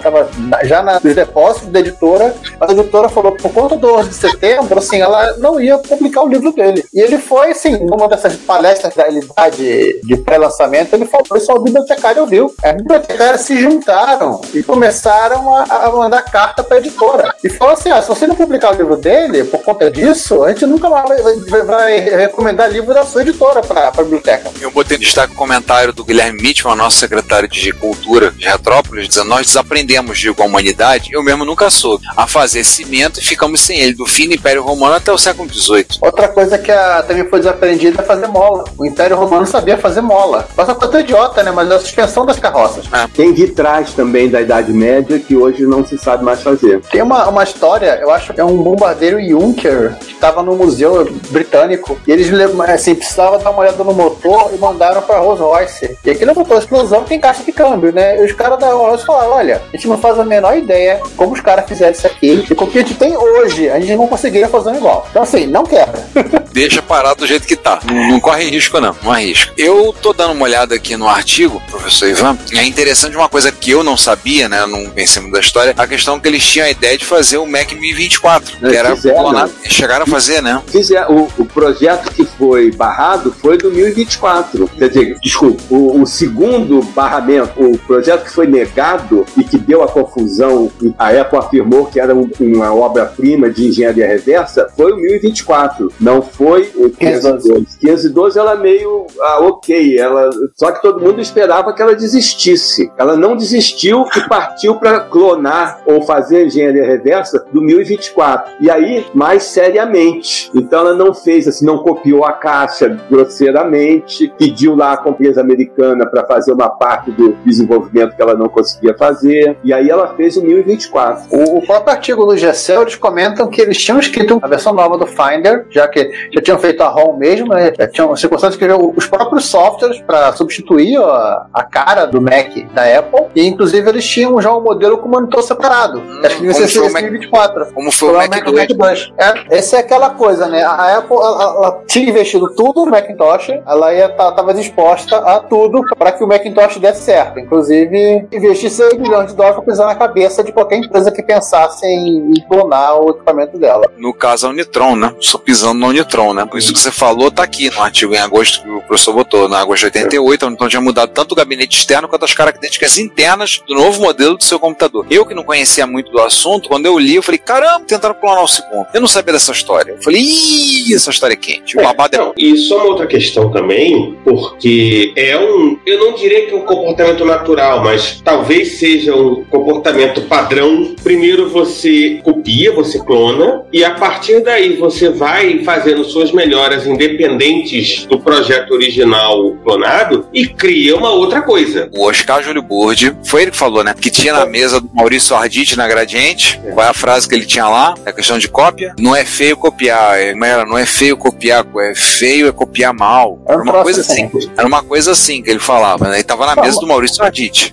já 0.63 0.83
nos 0.83 1.15
depósitos 1.15 1.69
da 1.69 1.79
editora. 1.79 2.35
A 2.59 2.71
editora 2.71 3.09
falou: 3.09 3.31
por 3.33 3.51
conta 3.51 3.75
do 3.75 3.95
11 3.95 4.09
de 4.09 4.15
setembro, 4.15 4.79
assim, 4.79 4.99
ela 4.99 5.37
não 5.37 5.59
ia 5.59 5.77
publicar 5.77 6.23
o 6.23 6.27
livro 6.27 6.51
dele. 6.51 6.83
E 6.93 7.01
ele 7.01 7.17
foi, 7.17 7.51
assim, 7.51 7.77
numa 7.85 8.07
dessas 8.07 8.35
palestras 8.35 8.93
da 8.95 9.03
realidade 9.03 9.99
de 10.03 10.17
pré-lançamento, 10.17 10.93
ele 10.93 11.05
falou: 11.05 11.25
isso 11.37 11.51
o 11.51 11.59
bibliotecário 11.59 12.21
ouviu. 12.21 12.53
As 12.63 12.75
bibliotecárias 12.75 13.41
se 13.41 13.59
juntaram 13.59 14.41
e 14.53 14.61
começaram 14.63 15.53
a, 15.55 15.63
a 15.63 15.91
mandar 15.91 16.21
carta 16.23 16.63
pra 16.63 16.77
editora. 16.77 17.33
E 17.43 17.49
falou 17.49 17.73
assim: 17.73 17.89
ah, 17.89 18.01
se 18.01 18.07
você 18.07 18.27
não 18.27 18.35
publicar 18.35 18.73
o 18.73 18.77
livro 18.77 18.97
dele, 18.97 19.43
por 19.43 19.61
conta 19.61 19.89
disso, 19.89 20.43
a 20.43 20.49
gente 20.49 20.65
nunca 20.65 20.89
mais 20.89 21.23
vai, 21.23 21.35
vai, 21.35 21.61
vai 21.63 21.99
recomendar 21.99 22.69
livro 22.69 22.93
da 22.93 23.03
sua 23.05 23.21
editora 23.21 23.61
pra, 23.61 23.91
pra 23.91 24.03
biblioteca. 24.03 24.51
Eu 24.59 24.71
botei 24.71 24.97
em 24.97 24.99
destaque 24.99 25.33
o 25.33 25.35
comentário 25.35 25.93
do 25.93 26.03
Guilherme 26.03 26.41
Mitchell, 26.41 26.75
nosso 26.75 26.97
secretário 26.97 27.28
de 27.47 27.71
Cultura 27.73 28.31
de 28.31 28.45
Retrópolis, 28.45 29.07
dizendo: 29.07 29.29
Nós 29.29 29.47
desaprendemos, 29.47 30.17
digo, 30.17 30.41
a 30.41 30.45
humanidade, 30.45 31.09
eu 31.11 31.23
mesmo 31.23 31.45
nunca 31.45 31.69
soube, 31.69 32.05
a 32.15 32.27
fazer 32.27 32.63
cimento 32.63 33.19
e 33.19 33.23
ficamos 33.23 33.61
sem 33.61 33.79
ele, 33.79 33.93
do 33.93 34.05
fim 34.05 34.27
do 34.27 34.33
Império 34.33 34.63
Romano 34.63 34.95
até 34.95 35.11
o 35.11 35.17
século 35.17 35.51
XVIII. 35.51 35.99
Outra 36.01 36.27
coisa 36.27 36.57
que 36.57 36.71
a, 36.71 37.03
também 37.03 37.27
foi 37.29 37.39
desaprendida 37.39 38.01
é 38.01 38.05
fazer 38.05 38.27
mola. 38.27 38.65
O 38.77 38.85
Império 38.85 39.15
Romano 39.15 39.45
sabia 39.45 39.77
fazer 39.77 40.01
mola. 40.01 40.47
Passa 40.55 40.73
coisa 40.73 40.99
idiota, 41.01 41.43
né? 41.43 41.51
Mas 41.51 41.69
é 41.69 41.75
a 41.75 41.79
suspensão 41.79 42.25
das 42.25 42.39
carroças. 42.39 42.85
É. 42.91 43.07
Tem 43.07 43.33
vitrais 43.33 43.93
também 43.93 44.29
da 44.29 44.41
Idade 44.41 44.73
Média 44.73 45.19
que 45.19 45.35
hoje 45.35 45.65
não 45.65 45.85
se 45.85 45.97
sabe 45.97 46.23
mais 46.23 46.41
fazer. 46.41 46.81
Tem 46.91 47.01
uma, 47.01 47.27
uma 47.27 47.43
história, 47.43 47.99
eu 48.01 48.09
acho 48.11 48.33
que 48.33 48.41
é 48.41 48.43
um 48.43 48.57
bombardeiro 48.57 49.21
Junker 49.21 49.95
que 49.99 50.13
estava 50.13 50.41
no 50.41 50.55
Museu 50.55 51.11
Britânico 51.29 51.99
e 52.07 52.11
eles 52.11 52.29
assim, 52.73 52.95
precisavam 52.95 53.39
dar 53.39 53.51
uma 53.51 53.61
olhada 53.61 53.83
no 53.83 53.93
motor 53.93 54.51
e 54.53 54.57
mandaram 54.57 55.01
para 55.01 55.19
Rolls 55.19 55.41
Royce. 55.41 55.97
E 56.03 56.09
aquele 56.09 56.33
motor 56.33 56.57
explosão 56.57 57.03
tem 57.03 57.18
caixa 57.19 57.43
de 57.43 57.51
câmbio, 57.51 57.91
né? 57.91 58.21
E 58.21 58.25
os 58.25 58.31
caras 58.31 58.59
da 58.59 58.71
Rolls 58.71 59.05
falaram: 59.05 59.33
olha, 59.33 59.61
a 59.71 59.75
gente 59.75 59.87
não 59.87 59.97
faz 59.97 60.19
a 60.19 60.25
menor 60.25 60.57
ideia 60.57 61.01
como 61.15 61.33
os 61.33 61.41
caras 61.41 61.67
fizeram 61.67 61.91
isso 61.91 62.07
aqui 62.07 62.45
e 62.49 62.55
com 62.55 62.65
o 62.65 62.67
que 62.69 62.79
a 62.79 62.81
gente 62.81 62.95
tem 62.95 63.15
hoje, 63.15 63.69
a 63.69 63.79
gente 63.79 63.95
não 63.95 64.07
conseguiria 64.07 64.47
fazer 64.47 64.69
um 64.71 64.75
igual. 64.75 65.07
Então, 65.09 65.23
assim, 65.23 65.45
não 65.45 65.63
quebra. 65.63 66.03
Deixa 66.51 66.81
parado 66.81 67.19
do 67.19 67.27
jeito 67.27 67.47
que 67.47 67.55
tá. 67.55 67.79
Não, 67.85 68.09
não 68.09 68.19
corre 68.19 68.49
risco, 68.49 68.79
não. 68.79 68.95
Não 69.03 69.11
arrisca. 69.11 69.53
Eu 69.57 69.93
tô 70.01 70.13
dando 70.13 70.33
uma 70.33 70.43
olhada 70.43 70.75
aqui 70.75 70.97
no 70.97 71.07
artigo, 71.07 71.61
professor 71.69 72.07
Ivan. 72.07 72.37
É 72.53 72.63
interessante 72.63 73.15
uma 73.15 73.29
coisa 73.29 73.51
que 73.51 73.71
eu 73.71 73.83
não 73.83 73.95
sabia, 73.95 74.49
né? 74.49 74.65
Não 74.65 74.89
pensei 74.89 75.21
muito 75.21 75.33
da 75.33 75.39
história. 75.39 75.73
A 75.77 75.87
questão 75.87 76.19
que 76.19 76.27
eles 76.27 76.43
tinham 76.43 76.65
a 76.65 76.69
ideia 76.69 76.97
de 76.97 77.05
fazer 77.05 77.37
o 77.37 77.45
Mac 77.45 77.71
1024. 77.71 78.57
que 78.57 78.75
era 78.75 78.95
clonado. 78.95 79.51
Chegaram 79.65 80.03
a 80.03 80.07
fazer, 80.07 80.41
né? 80.41 80.61
Fizeram. 80.67 81.15
O, 81.15 81.41
o 81.41 81.45
projeto 81.45 82.11
que 82.11 82.25
foi 82.25 82.71
barrado 82.71 83.33
foi 83.41 83.57
do 83.57 83.71
1024. 83.71 84.67
Quer 84.77 84.89
dizer, 84.89 85.17
desculpa, 85.21 85.61
o, 85.69 86.01
o 86.01 86.05
segundo 86.05 86.81
barramento, 87.09 87.51
o 87.59 87.77
projeto 87.79 88.25
que 88.25 88.31
foi 88.31 88.45
negado 88.45 89.25
e 89.35 89.43
que 89.43 89.57
deu 89.57 89.81
a 89.81 89.87
confusão, 89.87 90.71
a 90.97 91.09
Apple 91.09 91.39
afirmou 91.39 91.87
que 91.87 91.99
era 91.99 92.13
um, 92.13 92.29
uma 92.39 92.73
obra-prima 92.73 93.49
de 93.49 93.67
engenharia 93.67 94.07
reversa, 94.07 94.69
foi 94.77 94.91
o 94.91 94.97
1024. 94.97 95.91
Não 95.99 96.21
foi 96.21 96.71
o 96.75 96.89
512. 96.89 97.79
512 97.79 98.39
ela 98.39 98.55
meio 98.55 99.07
ah, 99.19 99.39
ok, 99.41 99.97
ela 99.97 100.29
só 100.55 100.71
que 100.71 100.81
todo 100.81 101.01
mundo 101.01 101.19
esperava 101.19 101.73
que 101.73 101.81
ela 101.81 101.95
desistisse. 101.95 102.91
Ela 102.97 103.15
não 103.15 103.35
desistiu 103.35 104.05
e 104.15 104.27
partiu 104.27 104.75
para 104.75 104.99
clonar 105.01 105.81
ou 105.85 106.01
fazer 106.03 106.45
engenharia 106.45 106.85
reversa 106.85 107.43
do 107.51 107.61
1024. 107.61 108.53
E 108.59 108.69
aí, 108.69 109.05
mais 109.13 109.43
seriamente. 109.43 110.51
Então 110.53 110.81
ela 110.81 110.93
não 110.93 111.13
fez 111.13 111.47
assim, 111.47 111.65
não 111.65 111.79
copiou 111.79 112.23
a 112.23 112.33
caixa 112.33 112.99
grosseiramente, 113.09 114.31
pediu 114.37 114.75
lá 114.75 115.01
a 115.03 115.09
empresa 115.09 115.41
americana 115.41 116.05
para 116.05 116.25
fazer 116.25 116.51
uma 116.51 116.69
parte 116.69 116.98
do 117.07 117.35
desenvolvimento 117.45 118.15
que 118.15 118.21
ela 118.21 118.35
não 118.35 118.47
conseguia 118.47 118.95
fazer. 118.97 119.57
E 119.63 119.73
aí 119.73 119.89
ela 119.89 120.15
fez 120.15 120.37
o 120.37 120.43
1024. 120.43 121.25
O, 121.31 121.57
o 121.57 121.65
próprio 121.65 121.93
artigo 121.93 122.25
do 122.25 122.37
GCL, 122.37 122.81
eles 122.81 122.95
comentam 122.95 123.47
que 123.47 123.61
eles 123.61 123.77
tinham 123.77 123.99
escrito 123.99 124.39
a 124.41 124.47
versão 124.47 124.73
nova 124.73 124.97
do 124.97 125.05
Finder, 125.05 125.65
já 125.69 125.87
que 125.87 126.09
já 126.33 126.41
tinham 126.41 126.59
feito 126.59 126.81
a 126.81 126.87
ROM 126.87 127.17
mesmo, 127.17 127.53
né? 127.53 127.71
Tinham 127.91 128.15
circunstâncias 128.15 128.57
que 128.57 128.69
os 128.71 129.07
próprios 129.07 129.45
softwares 129.45 129.99
para 130.01 130.31
substituir 130.33 130.97
a, 130.97 131.47
a, 131.53 131.63
cara 131.63 132.05
do 132.05 132.21
Mac 132.21 132.49
da 132.73 132.99
Apple, 132.99 133.27
e 133.35 133.45
inclusive 133.47 133.89
eles 133.89 134.05
tinham 134.05 134.39
já 134.41 134.55
um 134.55 134.61
modelo 134.61 134.97
com 134.97 135.09
monitor 135.09 135.43
separado. 135.43 135.99
Hum, 135.99 136.21
Acho 136.23 136.35
que 136.35 136.41
devia 136.41 136.67
ser 136.67 136.79
2024. 136.79 137.73
Como 137.73 137.91
foi 137.91 138.09
o 138.09 138.13
Mac, 138.13 138.29
Mac, 138.29 138.47
Mac 138.51 138.69
2. 138.69 139.13
É, 139.17 139.57
essa 139.57 139.77
é 139.77 139.79
aquela 139.79 140.11
coisa, 140.11 140.47
né? 140.47 140.63
A 140.63 140.97
Apple 140.97 141.15
ela, 141.15 141.43
ela 141.43 141.83
tinha 141.87 142.09
investido 142.09 142.53
tudo 142.55 142.85
no 142.85 142.91
Macintosh, 142.91 143.49
ela 143.65 143.93
ia 143.93 144.05
estava 144.05 144.53
disposta 144.53 145.17
a 145.17 145.39
tudo 145.39 145.81
para 145.97 146.11
que 146.11 146.23
o 146.23 146.27
Macintosh 146.27 146.77
desse 146.77 146.88
certo. 146.93 147.39
Inclusive, 147.39 148.27
investir 148.31 148.69
6 148.69 148.97
milhões 148.97 149.27
de 149.29 149.35
dólares 149.35 149.57
para 149.57 149.65
pisar 149.65 149.87
na 149.87 149.95
cabeça 149.95 150.43
de 150.43 150.51
qualquer 150.51 150.77
empresa 150.77 151.11
que 151.11 151.23
pensasse 151.23 151.85
em 151.85 152.33
clonar 152.47 152.99
o 153.01 153.11
equipamento 153.11 153.57
dela. 153.57 153.91
No 153.97 154.13
caso, 154.13 154.47
a 154.47 154.49
Unitron, 154.49 154.95
né? 154.95 155.13
Só 155.19 155.37
pisando 155.37 155.79
na 155.79 155.87
Unitron, 155.87 156.33
né? 156.33 156.45
Por 156.45 156.57
isso 156.57 156.73
que 156.73 156.79
você 156.79 156.91
falou, 156.91 157.31
tá 157.31 157.43
aqui 157.43 157.69
no 157.69 157.81
artigo 157.81 158.13
em 158.13 158.17
agosto 158.17 158.63
que 158.63 158.69
o 158.69 158.81
professor 158.81 159.13
botou, 159.13 159.49
na 159.49 159.59
agosto 159.59 159.81
de 159.81 159.85
88, 159.85 160.43
a 160.43 160.47
Unitron 160.47 160.67
tinha 160.67 160.81
mudado 160.81 161.11
tanto 161.11 161.31
o 161.31 161.35
gabinete 161.35 161.77
externo 161.77 162.07
quanto 162.07 162.25
as 162.25 162.33
características 162.33 162.97
internas 162.97 163.61
do 163.67 163.75
novo 163.75 164.01
modelo 164.01 164.37
do 164.37 164.43
seu 164.43 164.59
computador. 164.59 165.05
Eu 165.09 165.25
que 165.25 165.33
não 165.33 165.43
conhecia 165.43 165.85
muito 165.85 166.11
do 166.11 166.19
assunto, 166.19 166.69
quando 166.69 166.85
eu 166.85 166.97
li, 166.97 167.15
eu 167.15 167.23
falei, 167.23 167.39
caramba, 167.39 167.85
tentaram 167.85 168.15
clonar 168.15 168.43
o 168.43 168.47
segundo. 168.47 168.87
Eu 168.93 169.01
não 169.01 169.07
sabia 169.07 169.33
dessa 169.33 169.51
história. 169.51 169.93
Eu 169.93 170.01
falei, 170.01 170.21
ih, 170.21 170.93
essa 170.93 171.09
história 171.09 171.33
é 171.33 171.37
quente. 171.37 171.77
O 171.77 171.81
é, 171.81 171.83
babado 171.83 172.15
é... 172.15 172.19
Não, 172.19 172.33
e 172.37 172.57
só 172.57 172.77
uma 172.77 172.85
outra 172.85 173.07
questão 173.07 173.51
também, 173.51 174.17
porque 174.23 175.13
é 175.15 175.37
um, 175.37 175.77
eu 175.85 175.99
não 175.99 176.13
diria 176.13 176.45
que 176.45 176.53
é 176.53 176.57
um 176.57 176.65
comportamento 176.79 177.25
natural, 177.25 177.83
mas 177.83 178.21
talvez 178.23 178.79
seja 178.79 179.15
um 179.15 179.43
comportamento 179.45 180.21
padrão. 180.21 180.95
Primeiro 181.03 181.49
você 181.49 182.19
copia, 182.23 182.71
você 182.71 182.99
clona, 182.99 183.63
e 183.71 183.83
a 183.83 183.91
partir 183.91 184.41
daí 184.41 184.75
você 184.75 185.09
vai 185.09 185.63
fazendo 185.63 186.03
suas 186.03 186.31
melhoras 186.31 186.85
independentes 186.85 188.05
do 188.05 188.19
projeto 188.19 188.71
original 188.73 189.55
clonado 189.63 190.27
e 190.33 190.47
cria 190.47 190.95
uma 190.95 191.11
outra 191.11 191.41
coisa. 191.41 191.89
O 191.95 192.05
Oscar 192.05 192.43
Júlio 192.43 192.61
Burdi, 192.61 193.15
foi 193.23 193.43
ele 193.43 193.51
que 193.51 193.57
falou, 193.57 193.83
né? 193.83 193.93
Que 193.99 194.09
tinha 194.09 194.33
na 194.33 194.45
mesa 194.45 194.79
do 194.79 194.89
Maurício 194.93 195.35
Arditi 195.35 195.77
na 195.77 195.87
Gradiente. 195.87 196.59
Qual 196.73 196.85
é 196.85 196.89
a 196.89 196.93
frase 196.93 197.27
que 197.27 197.35
ele 197.35 197.45
tinha 197.45 197.67
lá? 197.67 197.95
É 198.05 198.11
questão 198.11 198.37
de 198.37 198.47
cópia. 198.47 198.93
Não 198.99 199.15
é 199.15 199.25
feio 199.25 199.57
copiar. 199.57 200.19
É, 200.19 200.33
não 200.65 200.77
é 200.77 200.85
feio 200.85 201.17
copiar, 201.17 201.65
é 201.79 201.95
feio 201.95 202.47
é 202.47 202.51
copiar 202.51 202.93
mal. 202.93 203.39
Era 203.47 203.61
uma 203.61 203.83
coisa 203.83 204.01
assim. 204.01 204.29
Era 204.57 204.67
uma 204.67 204.83
coisa 204.83 205.11
assim 205.11 205.41
que 205.41 205.49
ele 205.49 205.59
falava, 205.59 206.09
né? 206.09 206.17
Ele 206.17 206.23
tava 206.23 206.45
na 206.45 206.61
mesa 206.61 206.68
do 206.77 206.87
Maurício. 206.87 207.23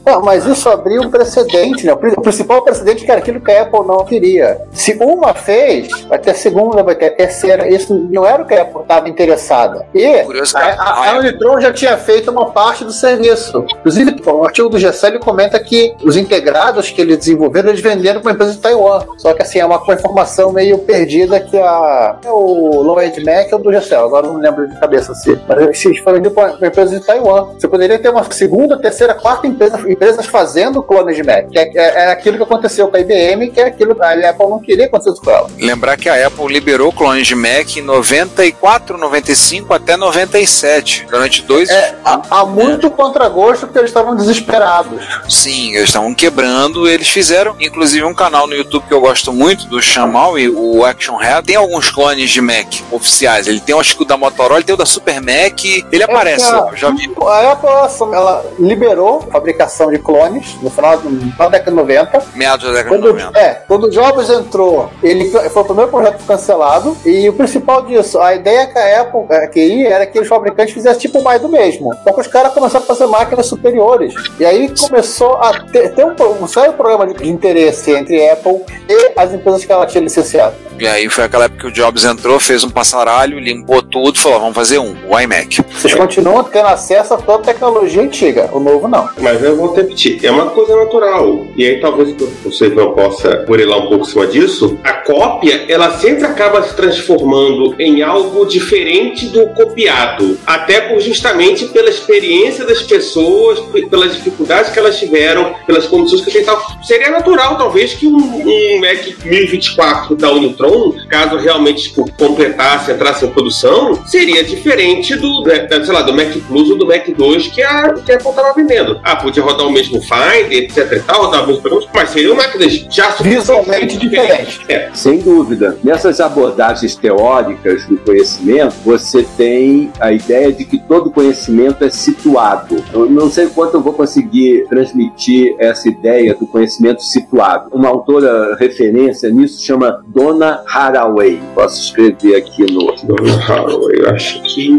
Não, 0.05 0.23
mas 0.23 0.47
isso 0.47 0.69
abriu 0.69 1.03
um 1.03 1.11
precedente, 1.11 1.85
né? 1.85 1.93
O 1.93 2.23
principal 2.23 2.63
precedente 2.63 3.05
que 3.05 3.11
era 3.11 3.21
aquilo 3.21 3.41
que 3.41 3.51
a 3.51 3.63
Apple 3.63 3.87
não 3.87 4.05
queria. 4.05 4.61
Se 4.73 4.97
uma 5.01 5.35
fez, 5.35 5.89
vai 6.03 6.19
ter 6.19 6.31
a 6.31 6.35
segunda, 6.35 6.83
vai 6.83 6.95
ter 6.95 7.07
a 7.07 7.11
terceira. 7.11 7.69
Isso 7.69 7.95
não 8.11 8.25
era 8.25 8.43
o 8.43 8.47
que 8.47 8.55
a 8.55 8.63
Apple 8.63 8.83
estava 8.83 9.09
interessada. 9.09 9.87
E 9.95 10.05
a, 10.07 10.25
a, 10.55 11.11
a 11.11 11.19
Unitron 11.19 11.61
já 11.61 11.73
tinha 11.73 11.97
feito 11.97 12.31
uma 12.31 12.51
parte 12.51 12.85
do 12.85 12.93
serviço. 12.93 13.65
Inclusive, 13.79 14.17
o 14.25 14.45
artigo 14.45 14.69
do 14.69 14.79
Gessé 14.79 15.07
comenta 15.19 15.59
que 15.61 15.95
os 16.03 16.17
integrados 16.17 16.91
que 16.91 17.01
eles 17.01 17.19
desenvolveram, 17.19 17.69
eles 17.71 17.81
venderam 17.81 18.21
para 18.21 18.31
uma 18.31 18.35
empresa 18.35 18.53
de 18.53 18.59
Taiwan. 18.59 19.05
Só 19.19 19.33
que 19.33 19.43
assim, 19.43 19.59
é 19.59 19.67
uma, 19.67 19.83
informação 19.93 20.53
meio 20.53 20.79
perdida 20.79 21.41
que 21.41 21.57
a, 21.57 22.19
é 22.25 22.31
o 22.31 22.83
Low 22.83 23.01
End 23.01 23.25
Mac 23.25 23.51
é 23.51 23.55
o 23.55 23.59
do 23.59 23.73
Gessé. 23.73 23.97
Agora 23.97 24.27
não 24.27 24.37
lembro 24.37 24.69
de 24.69 24.79
cabeça 24.79 25.13
assim. 25.13 25.39
Mas 25.49 25.79
se 25.79 25.95
foi 26.03 26.15
vendido 26.15 26.35
para 26.35 26.55
uma 26.55 26.67
empresa 26.67 26.99
de 26.99 27.05
Taiwan. 27.05 27.55
Você 27.55 27.69
poderia 27.69 27.99
ter 27.99 28.09
uma 28.09 28.25
segunda, 28.31 28.79
terceira, 28.87 29.15
quarta 29.15 29.47
empresa, 29.47 29.81
empresas 29.91 30.27
fazendo 30.27 30.83
clones 30.83 31.17
de 31.17 31.23
Mac. 31.23 31.49
Que 31.51 31.59
é, 31.59 31.71
é, 31.75 32.05
é, 32.05 32.13
aquilo 32.13 32.37
que 32.37 32.43
aconteceu 32.45 32.89
com 32.89 32.97
a 32.97 33.01
IBM, 33.01 33.51
que 33.51 33.61
é 33.61 33.65
aquilo 33.65 33.95
que 33.95 34.03
a 34.03 34.31
Apple 34.31 34.47
não 34.49 34.61
queria 34.61 34.87
acontecer 34.87 35.21
com 35.21 35.31
ela. 35.31 35.49
Lembrar 35.59 35.97
que 35.97 36.09
a 36.09 36.27
Apple 36.27 36.47
liberou 36.47 36.93
clones 36.93 37.27
de 37.27 37.35
Mac 37.35 37.77
em 37.77 37.83
94, 37.83 38.97
95 38.97 39.75
até 39.75 39.97
97. 39.97 41.07
Durante 41.11 41.43
dois 41.43 41.69
é, 41.69 41.97
há, 42.05 42.23
há 42.31 42.47
muito 42.47 42.91
contragosto 42.91 43.67
porque 43.67 43.79
eles 43.79 43.91
estavam 43.91 44.15
desesperados. 44.15 45.03
Sim, 45.29 45.75
eles 45.75 45.89
estavam 45.89 46.15
quebrando. 46.15 46.89
Eles 46.89 47.09
fizeram, 47.09 47.57
inclusive, 47.61 48.05
um 48.05 48.15
canal 48.15 48.47
no 48.47 48.55
YouTube 48.55 48.85
que 48.87 48.95
eu 48.95 49.01
gosto 49.01 49.33
muito, 49.33 49.67
do 49.67 49.83
Shamal 49.83 50.39
e 50.39 50.49
o 50.49 50.85
Action 50.85 51.17
Head. 51.17 51.47
Tem 51.47 51.57
alguns 51.57 51.91
clones 51.91 52.31
de 52.31 52.41
Mac 52.41 52.67
oficiais. 52.93 53.49
Ele 53.49 53.61
tem, 53.61 53.79
acho 53.79 53.97
que 53.97 54.03
o 54.03 54.07
da 54.07 54.17
Motorola, 54.17 54.59
ele 54.59 54.65
tem 54.65 54.75
o 54.75 54.79
da 54.79 54.87
Super 54.87 55.21
Mac. 55.21 55.65
Ele 55.65 56.03
é 56.03 56.05
aparece, 56.05 56.47
a, 56.47 56.71
já 56.75 56.91
vi. 56.91 57.13
A 57.21 57.53
Apple 57.53 58.15
ela 58.15 58.45
liberou 58.77 59.25
a 59.29 59.33
fabricação 59.33 59.91
de 59.91 59.99
clones 59.99 60.57
no 60.63 60.71
final 60.71 60.99
da 61.39 61.49
década 61.49 61.71
de 61.71 61.77
90. 61.77 62.23
Meados 62.35 62.67
da 62.67 62.73
década 62.73 62.89
quando, 62.89 63.13
de 63.13 63.25
90. 63.25 63.39
É, 63.39 63.55
quando 63.67 63.85
o 63.85 63.91
Jobs 63.91 64.31
entrou, 64.31 64.91
ele 65.03 65.31
foi 65.31 65.63
o 65.63 65.65
primeiro 65.65 65.91
projeto 65.91 66.25
cancelado. 66.25 66.97
E 67.05 67.29
o 67.29 67.33
principal 67.33 67.83
disso, 67.83 68.21
a 68.21 68.35
ideia 68.35 68.67
que 68.67 68.79
a 68.79 69.01
Apple 69.01 69.23
queria 69.53 69.89
era 69.89 70.07
que 70.07 70.21
os 70.21 70.29
fabricantes 70.29 70.75
fizessem 70.75 71.01
tipo 71.01 71.23
mais 71.23 71.41
do 71.41 71.49
mesmo. 71.49 71.93
Só 72.05 72.13
que 72.13 72.21
os 72.21 72.27
caras 72.27 72.53
começaram 72.53 72.85
a 72.85 72.87
fazer 72.87 73.07
máquinas 73.07 73.47
superiores. 73.47 74.15
E 74.39 74.45
aí 74.45 74.73
começou 74.79 75.35
a 75.37 75.65
ter, 75.65 75.95
ter 75.95 76.05
um, 76.05 76.15
um 76.43 76.47
sério 76.47 76.75
problema 76.75 77.07
de, 77.07 77.15
de 77.15 77.29
interesse 77.29 77.93
entre 77.93 78.29
Apple 78.29 78.63
e 78.89 79.13
as 79.17 79.33
empresas 79.33 79.65
que 79.65 79.73
ela 79.73 79.87
tinha 79.87 80.03
licenciado. 80.03 80.55
E 80.79 80.87
aí 80.87 81.09
foi 81.09 81.25
aquela 81.25 81.47
época 81.47 81.63
que 81.63 81.67
o 81.69 81.73
Jobs 81.73 82.05
entrou, 82.05 82.39
fez 82.39 82.63
um 82.63 82.69
passaralho, 82.69 83.39
limpou 83.39 83.83
tudo, 83.83 84.19
falou: 84.19 84.41
vamos 84.41 84.55
fazer 84.55 84.79
um, 84.79 84.95
o 85.09 85.19
iMac. 85.19 85.63
Vocês 85.73 85.95
continuam 85.95 86.45
tendo 86.45 86.67
acesso 86.67 87.15
a 87.15 87.17
toda 87.17 87.39
a 87.43 87.55
tecnologia 87.55 88.03
antiga, 88.03 88.51
novo 88.61 88.89
não. 88.89 89.09
Mas 89.21 89.43
eu 89.43 89.57
vou 89.57 89.75
repetir, 89.75 90.25
é 90.25 90.31
uma 90.31 90.47
coisa 90.47 90.77
natural. 90.77 91.47
E 91.57 91.65
aí 91.65 91.81
talvez 91.81 92.15
você 92.45 92.69
não 92.69 92.93
possa 92.93 93.45
burilar 93.47 93.79
um 93.79 93.89
pouco 93.89 94.07
em 94.07 94.11
cima 94.11 94.27
disso. 94.27 94.79
A 94.83 94.93
cópia, 94.93 95.65
ela 95.69 95.93
sempre 95.99 96.25
acaba 96.25 96.63
se 96.63 96.75
transformando 96.75 97.75
em 97.79 98.03
algo 98.03 98.45
diferente 98.47 99.27
do 99.27 99.49
copiado. 99.49 100.39
Até 100.47 100.81
por 100.81 101.01
justamente 101.01 101.67
pela 101.67 101.89
experiência 101.89 102.65
das 102.65 102.83
pessoas, 102.83 103.61
pelas 103.89 104.15
dificuldades 104.15 104.71
que 104.71 104.79
elas 104.79 104.99
tiveram, 104.99 105.55
pelas 105.67 105.87
condições 105.87 106.23
que 106.23 106.31
tentavam. 106.31 106.83
Seria 106.83 107.11
natural, 107.11 107.57
talvez, 107.57 107.95
que 107.95 108.07
um, 108.07 108.17
um 108.17 108.81
Mac 108.81 109.25
1024 109.25 110.17
da 110.17 110.31
Unitron 110.31 110.95
caso 111.09 111.37
realmente 111.37 111.85
tipo, 111.85 112.11
completasse, 112.13 112.93
entrasse 112.93 113.25
em 113.25 113.31
produção, 113.31 114.05
seria 114.07 114.43
diferente 114.45 115.15
do, 115.17 115.43
né, 115.43 115.67
sei 115.85 115.95
lá, 115.95 116.03
do 116.03 116.13
Mac 116.13 116.33
Plus 116.47 116.71
ou 116.71 116.79
do 116.79 116.87
Mac 116.87 117.07
2 117.09 117.49
que 117.49 117.63
a, 117.63 117.95
que 117.95 118.13
a 118.13 118.17
Apple 118.17 118.33
estava 118.47 118.55
vendendo. 118.55 119.01
Ah, 119.03 119.17
podia 119.17 119.43
rodar 119.43 119.67
o 119.67 119.71
mesmo 119.71 120.01
Find, 120.01 120.53
etc 120.53 120.93
e 120.93 121.01
tal, 121.01 121.25
rodar 121.25 121.45
o 121.45 121.47
mesmo 121.49 121.63
programa, 121.63 121.87
mas 121.95 122.11
seriam 122.11 122.37
máquinas 122.37 122.87
já 122.91 123.11
visualmente 123.21 123.97
diferentes. 123.99 124.61
É. 124.69 124.91
Sem 124.95 125.19
dúvida. 125.19 125.79
Nessas 125.83 126.21
abordagens 126.21 126.95
teóricas 126.95 127.85
do 127.87 127.97
conhecimento, 127.99 128.75
você 128.85 129.27
tem 129.37 129.91
a 130.01 130.13
ideia 130.13 130.53
de 130.53 130.65
que 130.65 130.79
todo 130.79 131.11
conhecimento 131.11 131.85
é 131.85 131.91
situado. 131.91 132.83
Eu 132.93 133.09
não 133.09 133.31
sei 133.31 133.47
quanto 133.49 133.75
eu 133.75 133.81
vou 133.81 133.93
conseguir 133.93 134.67
transmitir 134.69 135.55
essa 135.59 135.89
ideia 135.89 136.35
do 136.35 136.47
conhecimento 136.47 137.03
situado. 137.03 137.71
Uma 137.73 137.89
autora 137.89 138.57
referência 138.57 139.31
nisso 139.31 139.65
chama 139.65 140.05
Dona 140.07 140.63
Haraway. 140.67 141.41
Posso 141.55 141.83
escrever 141.83 142.37
aqui 142.37 142.71
no. 142.73 142.95
Dona 143.03 143.45
Haraway, 143.45 144.07
acho 144.15 144.43
que. 144.43 144.71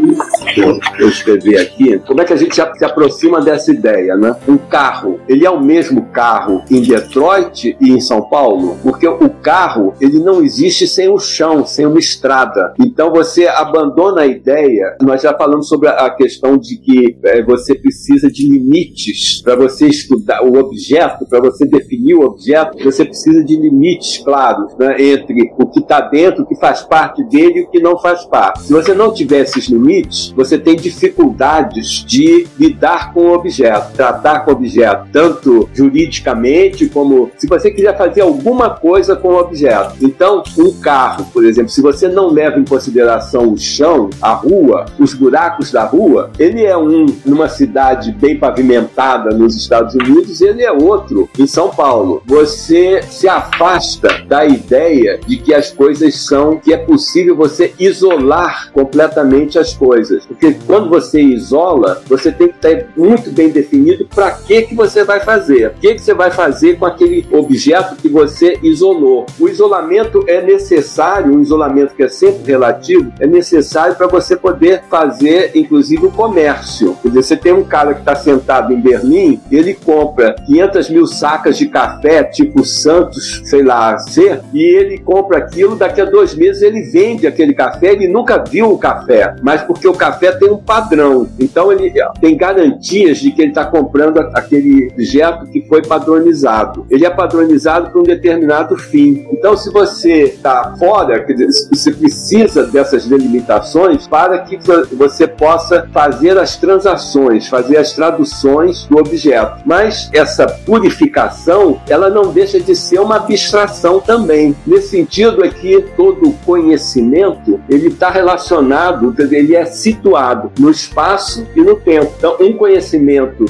Eu 1.00 1.10
escrevi 1.10 1.58
aqui. 1.58 2.00
Como 2.00 2.22
é 2.22 2.26
que 2.26 2.34
a 2.34 2.36
gente 2.36 2.56
se 2.56 2.86
aproxima 2.86 3.42
dessa 3.42 3.57
ideia, 3.66 4.16
né? 4.16 4.36
Um 4.48 4.58
carro, 4.58 5.20
ele 5.28 5.46
é 5.46 5.50
o 5.50 5.62
mesmo 5.62 6.08
carro 6.08 6.64
em 6.70 6.82
Detroit 6.82 7.76
e 7.80 7.92
em 7.92 8.00
São 8.00 8.22
Paulo? 8.30 8.78
Porque 8.84 9.08
o 9.08 9.30
carro, 9.30 9.94
ele 10.00 10.20
não 10.20 10.44
existe 10.44 10.88
sem 10.88 11.10
o 11.10 11.18
chão, 11.18 11.66
sem 11.66 11.86
uma 11.86 12.00
estrada. 12.00 12.74
Então 12.80 13.12
você 13.12 13.48
abandona 13.48 14.22
a 14.22 14.28
ideia. 14.28 14.96
Nós 15.02 15.22
já 15.22 15.34
falamos 15.34 15.68
sobre 15.68 15.90
a 15.90 16.10
questão 16.10 16.58
de 16.58 16.78
que 16.78 17.18
é, 17.24 17.44
você 17.44 17.76
precisa 17.76 18.32
de 18.32 18.48
limites 18.48 19.42
para 19.42 19.56
você 19.56 19.88
estudar 19.88 20.44
o 20.44 20.58
objeto, 20.58 21.26
para 21.28 21.40
você 21.40 21.66
definir 21.66 22.16
o 22.16 22.22
objeto, 22.22 22.84
você 22.84 23.06
precisa 23.06 23.44
de 23.44 23.56
limites 23.56 24.18
claros 24.20 24.76
né, 24.78 25.02
entre 25.02 25.54
o 25.58 25.66
que 25.68 25.80
está 25.80 26.02
dentro, 26.02 26.44
o 26.44 26.46
que 26.46 26.56
faz 26.56 26.82
parte 26.82 27.24
dele 27.24 27.60
e 27.60 27.64
o 27.64 27.70
que 27.70 27.80
não 27.80 27.98
faz 27.98 28.26
parte. 28.26 28.64
Se 28.64 28.74
você 28.74 28.94
não 28.94 29.14
tiver 29.14 29.42
esses 29.42 29.68
limites, 29.68 30.34
você 30.36 30.58
tem 30.58 30.76
dificuldades 30.76 32.06
de 32.06 32.48
lidar 32.60 33.14
com 33.14 33.22
o 33.22 33.34
objeto, 33.34 33.47
tratar 33.96 34.40
com 34.40 34.52
objeto, 34.52 35.08
tanto 35.12 35.70
juridicamente 35.74 36.88
como 36.88 37.32
se 37.38 37.48
você 37.48 37.72
quiser 37.72 37.98
fazer 37.98 38.22
alguma 38.22 38.70
coisa 38.70 39.16
com 39.16 39.30
o 39.30 39.40
objeto. 39.40 39.96
Então, 40.02 40.44
um 40.58 40.72
carro, 40.80 41.28
por 41.34 41.46
exemplo, 41.46 41.70
se 41.70 41.82
você 41.82 42.08
não 42.08 42.32
leva 42.32 42.60
em 42.60 42.66
consideração 42.66 43.52
o 43.52 43.58
chão, 43.58 44.10
a 44.22 44.34
rua, 44.34 44.86
os 45.00 45.14
buracos 45.14 45.72
da 45.72 45.84
rua, 45.84 46.32
ele 46.38 46.64
é 46.64 46.78
um 46.78 47.06
numa 47.26 47.50
cidade 47.50 48.12
bem 48.12 48.38
pavimentada 48.38 49.32
nos 49.32 49.56
Estados 49.56 49.96
Unidos, 49.96 50.42
ele 50.42 50.64
é 50.64 50.72
outro 50.72 51.30
em 51.38 51.48
São 51.48 51.70
Paulo. 51.70 52.22
Você 52.26 53.02
se 53.04 53.28
afasta 53.28 54.24
da 54.28 54.46
ideia 54.46 55.20
de 55.26 55.38
que 55.38 55.54
as 55.54 55.72
coisas 55.72 56.16
são, 56.16 56.58
que 56.58 56.74
é 56.74 56.78
possível 56.78 57.36
você 57.36 57.74
isolar 57.80 58.72
completamente 58.72 59.60
as 59.60 59.74
coisas. 59.74 60.26
Porque 60.26 60.56
quando 60.66 60.90
você 60.90 61.22
isola, 61.22 62.02
você 62.08 62.32
tem 62.32 62.50
que 62.50 62.56
estar 62.56 62.88
muito 62.96 63.32
bem 63.38 63.50
definido 63.50 64.08
para 64.14 64.32
que, 64.32 64.64
que 64.64 64.76
você 64.76 65.04
vai 65.04 65.20
fazer. 65.20 65.68
O 65.68 65.80
que, 65.80 65.94
que 65.94 66.02
você 66.02 66.14
vai 66.14 66.32
fazer 66.32 66.78
com 66.78 66.86
aquele 66.86 67.26
objeto 67.32 67.96
que 67.96 68.10
você 68.10 68.58
isolou. 68.64 69.28
O 69.40 69.48
isolamento 69.48 70.24
é 70.28 70.42
necessário, 70.42 71.34
um 71.34 71.42
isolamento 71.42 71.94
que 71.94 72.04
é 72.04 72.10
sempre 72.10 72.52
relativo, 72.52 73.14
é 73.20 73.28
necessário 73.28 73.96
para 73.96 74.08
você 74.08 74.36
poder 74.36 74.84
fazer, 74.90 75.52
inclusive, 75.54 76.08
o 76.08 76.12
comércio. 76.12 76.98
Quer 77.02 77.10
dizer, 77.10 77.24
você 77.24 77.38
tem 77.38 77.54
um 77.54 77.64
cara 77.64 77.94
que 77.94 78.00
está 78.00 78.16
sentado 78.16 78.74
em 78.74 78.82
Berlim, 78.82 79.40
ele 79.52 79.76
compra 79.76 80.36
500 80.48 80.90
mil 80.90 81.06
sacas 81.06 81.58
de 81.58 81.68
café, 81.68 82.24
tipo 82.24 82.66
Santos, 82.66 83.42
sei 83.46 83.62
lá, 83.62 83.98
C, 84.00 84.40
e 84.54 84.64
ele 84.64 84.98
compra 84.98 85.38
aquilo, 85.38 85.76
daqui 85.76 86.02
a 86.02 86.06
dois 86.06 86.34
meses 86.34 86.62
ele 86.62 86.82
vende 86.82 87.28
aquele 87.28 87.54
café, 87.54 87.94
ele 87.94 88.08
nunca 88.08 88.44
viu 88.44 88.72
o 88.72 88.78
café, 88.78 89.36
mas 89.44 89.62
porque 89.62 89.88
o 89.88 89.94
café 89.94 90.32
tem 90.32 90.50
um 90.50 90.58
padrão. 90.58 91.28
Então 91.40 91.72
ele 91.72 91.94
tem 92.20 92.36
garantias 92.36 93.20
de 93.20 93.27
que 93.32 93.42
ele 93.42 93.50
está 93.50 93.66
comprando 93.66 94.20
aquele 94.34 94.90
objeto 94.94 95.46
que 95.48 95.62
foi 95.68 95.82
padronizado. 95.82 96.86
Ele 96.90 97.06
é 97.06 97.10
padronizado 97.10 97.90
para 97.90 98.00
um 98.00 98.04
determinado 98.04 98.78
fim. 98.78 99.26
Então, 99.32 99.56
se 99.56 99.72
você 99.72 100.24
está 100.24 100.76
fora, 100.78 101.26
você 101.72 101.92
precisa 101.92 102.66
dessas 102.66 103.06
delimitações 103.06 104.08
para 104.08 104.40
que 104.40 104.58
você 104.94 105.28
possa 105.28 105.88
fazer 105.92 106.38
as 106.38 106.56
transações, 106.58 107.48
fazer 107.48 107.78
as 107.78 107.94
traduções 107.94 108.86
do 108.86 108.98
objeto. 108.98 109.62
Mas 109.66 110.10
essa 110.14 110.48
purificação, 110.48 111.80
ela 111.88 112.10
não 112.10 112.32
deixa 112.32 112.60
de 112.60 112.76
ser 112.76 113.00
uma 113.00 113.18
abstração 113.18 114.00
também. 114.00 114.56
Nesse 114.66 114.90
sentido 114.90 115.44
é 115.44 115.50
que 115.50 115.82
todo 115.96 116.34
conhecimento 116.46 117.60
ele 117.70 117.88
está 117.88 118.10
relacionado, 118.10 119.14
ele 119.32 119.56
é 119.56 119.66
situado 119.66 120.52
no 120.60 120.70
espaço 120.70 121.46
e 121.56 121.62
no 121.62 121.76
tempo. 121.76 122.14
Então, 122.18 122.38
um 122.40 122.54
conhecimento 122.54 123.08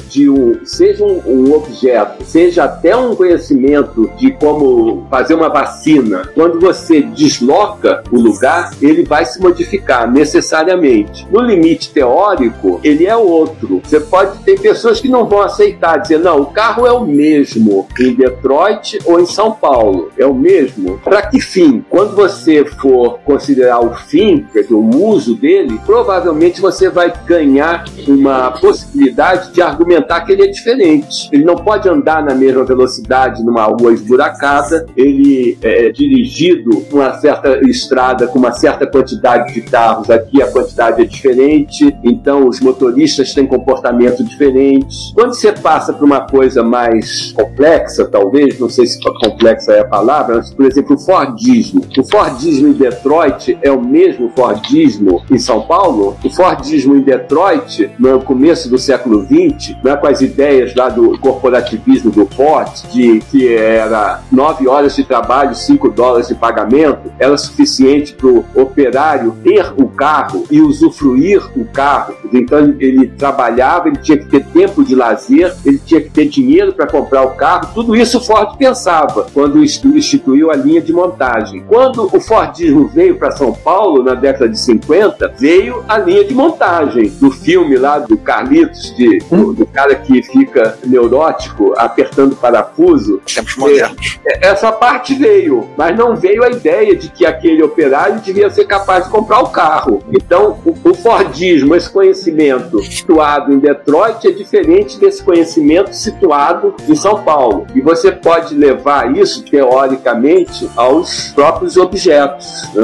de 0.08 0.28
um, 0.28 0.64
seja 0.64 1.04
um, 1.04 1.22
um 1.26 1.52
objeto, 1.54 2.24
seja 2.24 2.64
até 2.64 2.96
um 2.96 3.14
conhecimento 3.14 4.10
de 4.16 4.32
como 4.32 5.06
fazer 5.10 5.34
uma 5.34 5.48
vacina, 5.48 6.28
quando 6.34 6.60
você 6.60 7.02
desloca 7.02 8.02
o 8.10 8.18
lugar, 8.20 8.70
ele 8.80 9.04
vai 9.04 9.24
se 9.24 9.40
modificar 9.40 10.10
necessariamente. 10.10 11.26
No 11.30 11.40
limite 11.40 11.90
teórico, 11.90 12.80
ele 12.82 13.06
é 13.06 13.16
outro. 13.16 13.80
Você 13.84 14.00
pode 14.00 14.38
ter 14.40 14.60
pessoas 14.60 15.00
que 15.00 15.08
não 15.08 15.26
vão 15.26 15.42
aceitar, 15.42 15.98
dizer, 15.98 16.18
não, 16.18 16.40
o 16.40 16.46
carro 16.46 16.86
é 16.86 16.92
o 16.92 17.04
mesmo 17.04 17.86
em 17.98 18.14
Detroit 18.14 18.98
ou 19.04 19.20
em 19.20 19.26
São 19.26 19.52
Paulo. 19.52 20.10
É 20.16 20.26
o 20.26 20.34
mesmo. 20.34 20.98
Para 20.98 21.22
que 21.22 21.40
fim? 21.40 21.84
Quando 21.88 22.14
você 22.14 22.64
for 22.64 23.18
considerar 23.24 23.80
o 23.80 23.94
fim, 23.94 24.46
quer 24.52 24.62
dizer, 24.62 24.74
o 24.74 25.04
uso 25.04 25.34
dele, 25.34 25.80
provavelmente 25.84 26.60
você 26.60 26.88
vai 26.88 27.12
ganhar 27.26 27.84
uma 28.06 28.52
possibilidade 28.52 29.52
de 29.52 29.57
argumentar 29.60 30.22
que 30.22 30.32
ele 30.32 30.42
é 30.42 30.46
diferente. 30.46 31.28
Ele 31.32 31.44
não 31.44 31.56
pode 31.56 31.88
andar 31.88 32.22
na 32.22 32.34
mesma 32.34 32.64
velocidade 32.64 33.42
numa 33.44 33.64
rua 33.64 33.92
esburacada, 33.92 34.86
ele 34.96 35.58
é 35.62 35.90
dirigido 35.90 36.84
uma 36.92 37.14
certa 37.14 37.60
estrada 37.68 38.26
com 38.26 38.38
uma 38.38 38.52
certa 38.52 38.86
quantidade 38.86 39.52
de 39.54 39.60
carros, 39.62 40.10
aqui 40.10 40.42
a 40.42 40.50
quantidade 40.50 41.02
é 41.02 41.04
diferente, 41.04 41.94
então 42.02 42.48
os 42.48 42.60
motoristas 42.60 43.34
têm 43.34 43.46
comportamento 43.46 44.24
diferentes. 44.24 45.12
Quando 45.14 45.34
você 45.34 45.52
passa 45.52 45.92
para 45.92 46.04
uma 46.04 46.20
coisa 46.20 46.62
mais 46.62 47.32
complexa, 47.32 48.04
talvez, 48.04 48.58
não 48.58 48.68
sei 48.68 48.86
se 48.86 48.98
complexa 49.00 49.72
é 49.72 49.80
a 49.80 49.84
palavra, 49.84 50.36
mas, 50.36 50.52
por 50.52 50.66
exemplo, 50.66 50.96
o 50.96 50.98
Fordismo. 50.98 51.82
O 51.96 52.04
Fordismo 52.04 52.68
em 52.68 52.72
Detroit 52.72 53.58
é 53.62 53.70
o 53.70 53.80
mesmo 53.80 54.30
Fordismo 54.34 55.22
em 55.30 55.38
São 55.38 55.62
Paulo? 55.62 56.16
O 56.24 56.30
Fordismo 56.30 56.96
em 56.96 57.00
Detroit, 57.00 57.90
no 57.98 58.20
começo 58.20 58.68
do 58.68 58.78
século 58.78 59.24
XX, 59.24 59.37
né, 59.82 59.96
com 59.96 60.06
as 60.06 60.20
ideias 60.20 60.74
lá 60.74 60.88
do 60.88 61.18
corporativismo 61.18 62.10
do 62.10 62.26
Ford, 62.26 62.70
de 62.92 63.20
que 63.30 63.54
era 63.54 64.22
nove 64.30 64.66
horas 64.66 64.96
de 64.96 65.04
trabalho, 65.04 65.54
cinco 65.54 65.88
dólares 65.88 66.28
de 66.28 66.34
pagamento, 66.34 67.12
era 67.18 67.36
suficiente 67.36 68.14
para 68.14 68.28
o 68.28 68.44
operário 68.54 69.36
ter 69.42 69.72
o 69.76 69.88
carro 69.88 70.44
e 70.50 70.60
usufruir 70.60 71.42
o 71.56 71.64
carro. 71.64 72.14
Então 72.32 72.74
ele 72.78 73.08
trabalhava, 73.08 73.88
ele 73.88 73.98
tinha 73.98 74.18
que 74.18 74.26
ter 74.26 74.44
tempo 74.46 74.84
de 74.84 74.94
lazer, 74.94 75.54
ele 75.64 75.78
tinha 75.78 76.00
que 76.00 76.10
ter 76.10 76.26
dinheiro 76.26 76.72
para 76.72 76.86
comprar 76.86 77.22
o 77.22 77.30
carro. 77.30 77.70
Tudo 77.74 77.94
isso 77.94 78.18
o 78.18 78.20
Ford 78.20 78.56
pensava 78.56 79.26
quando 79.32 79.62
instituiu 79.62 80.50
a 80.50 80.56
linha 80.56 80.80
de 80.80 80.92
montagem. 80.92 81.62
Quando 81.66 82.08
o 82.12 82.20
Fordismo 82.20 82.88
veio 82.88 83.16
para 83.16 83.30
São 83.32 83.52
Paulo 83.52 84.02
na 84.02 84.14
década 84.14 84.48
de 84.48 84.58
50, 84.58 85.34
veio 85.38 85.84
a 85.88 85.98
linha 85.98 86.24
de 86.24 86.34
montagem 86.34 87.08
do 87.20 87.30
filme 87.30 87.76
lá 87.76 87.98
do 87.98 88.16
Carlitos, 88.16 88.94
de, 88.96 89.18
do, 89.30 89.52
do 89.52 89.66
cara 89.66 89.94
que 89.94 90.22
fica 90.22 90.78
neurótico 90.84 91.74
apertando 91.76 92.34
parafuso. 92.36 93.20
Tempos 93.26 93.56
modernos. 93.56 94.18
É, 94.26 94.48
essa 94.48 94.72
parte 94.72 95.14
veio, 95.14 95.68
mas 95.76 95.96
não 95.96 96.16
veio 96.16 96.44
a 96.44 96.50
ideia 96.50 96.96
de 96.96 97.08
que 97.08 97.26
aquele 97.26 97.62
operário 97.62 98.20
devia 98.20 98.50
ser 98.50 98.64
capaz 98.64 99.04
de 99.04 99.10
comprar 99.10 99.40
o 99.40 99.48
carro. 99.48 100.02
Então, 100.10 100.58
o, 100.64 100.90
o 100.90 100.94
Fordismo, 100.94 101.74
esse 101.74 101.90
conhecimento 101.90 102.82
situado 102.82 103.52
em 103.52 103.58
Detroit, 103.58 104.26
é 104.26 104.30
diferente 104.30 104.98
desse 104.98 105.22
conhecimento 105.22 105.92
situado 105.92 106.74
em 106.88 106.94
São 106.94 107.22
Paulo. 107.22 107.66
E 107.74 107.80
você 107.80 108.10
pode 108.10 108.54
levar 108.54 109.16
isso, 109.16 109.44
teoricamente, 109.44 110.68
aos 110.76 111.28
próprios 111.34 111.76
objetos, 111.76 112.46
né? 112.74 112.82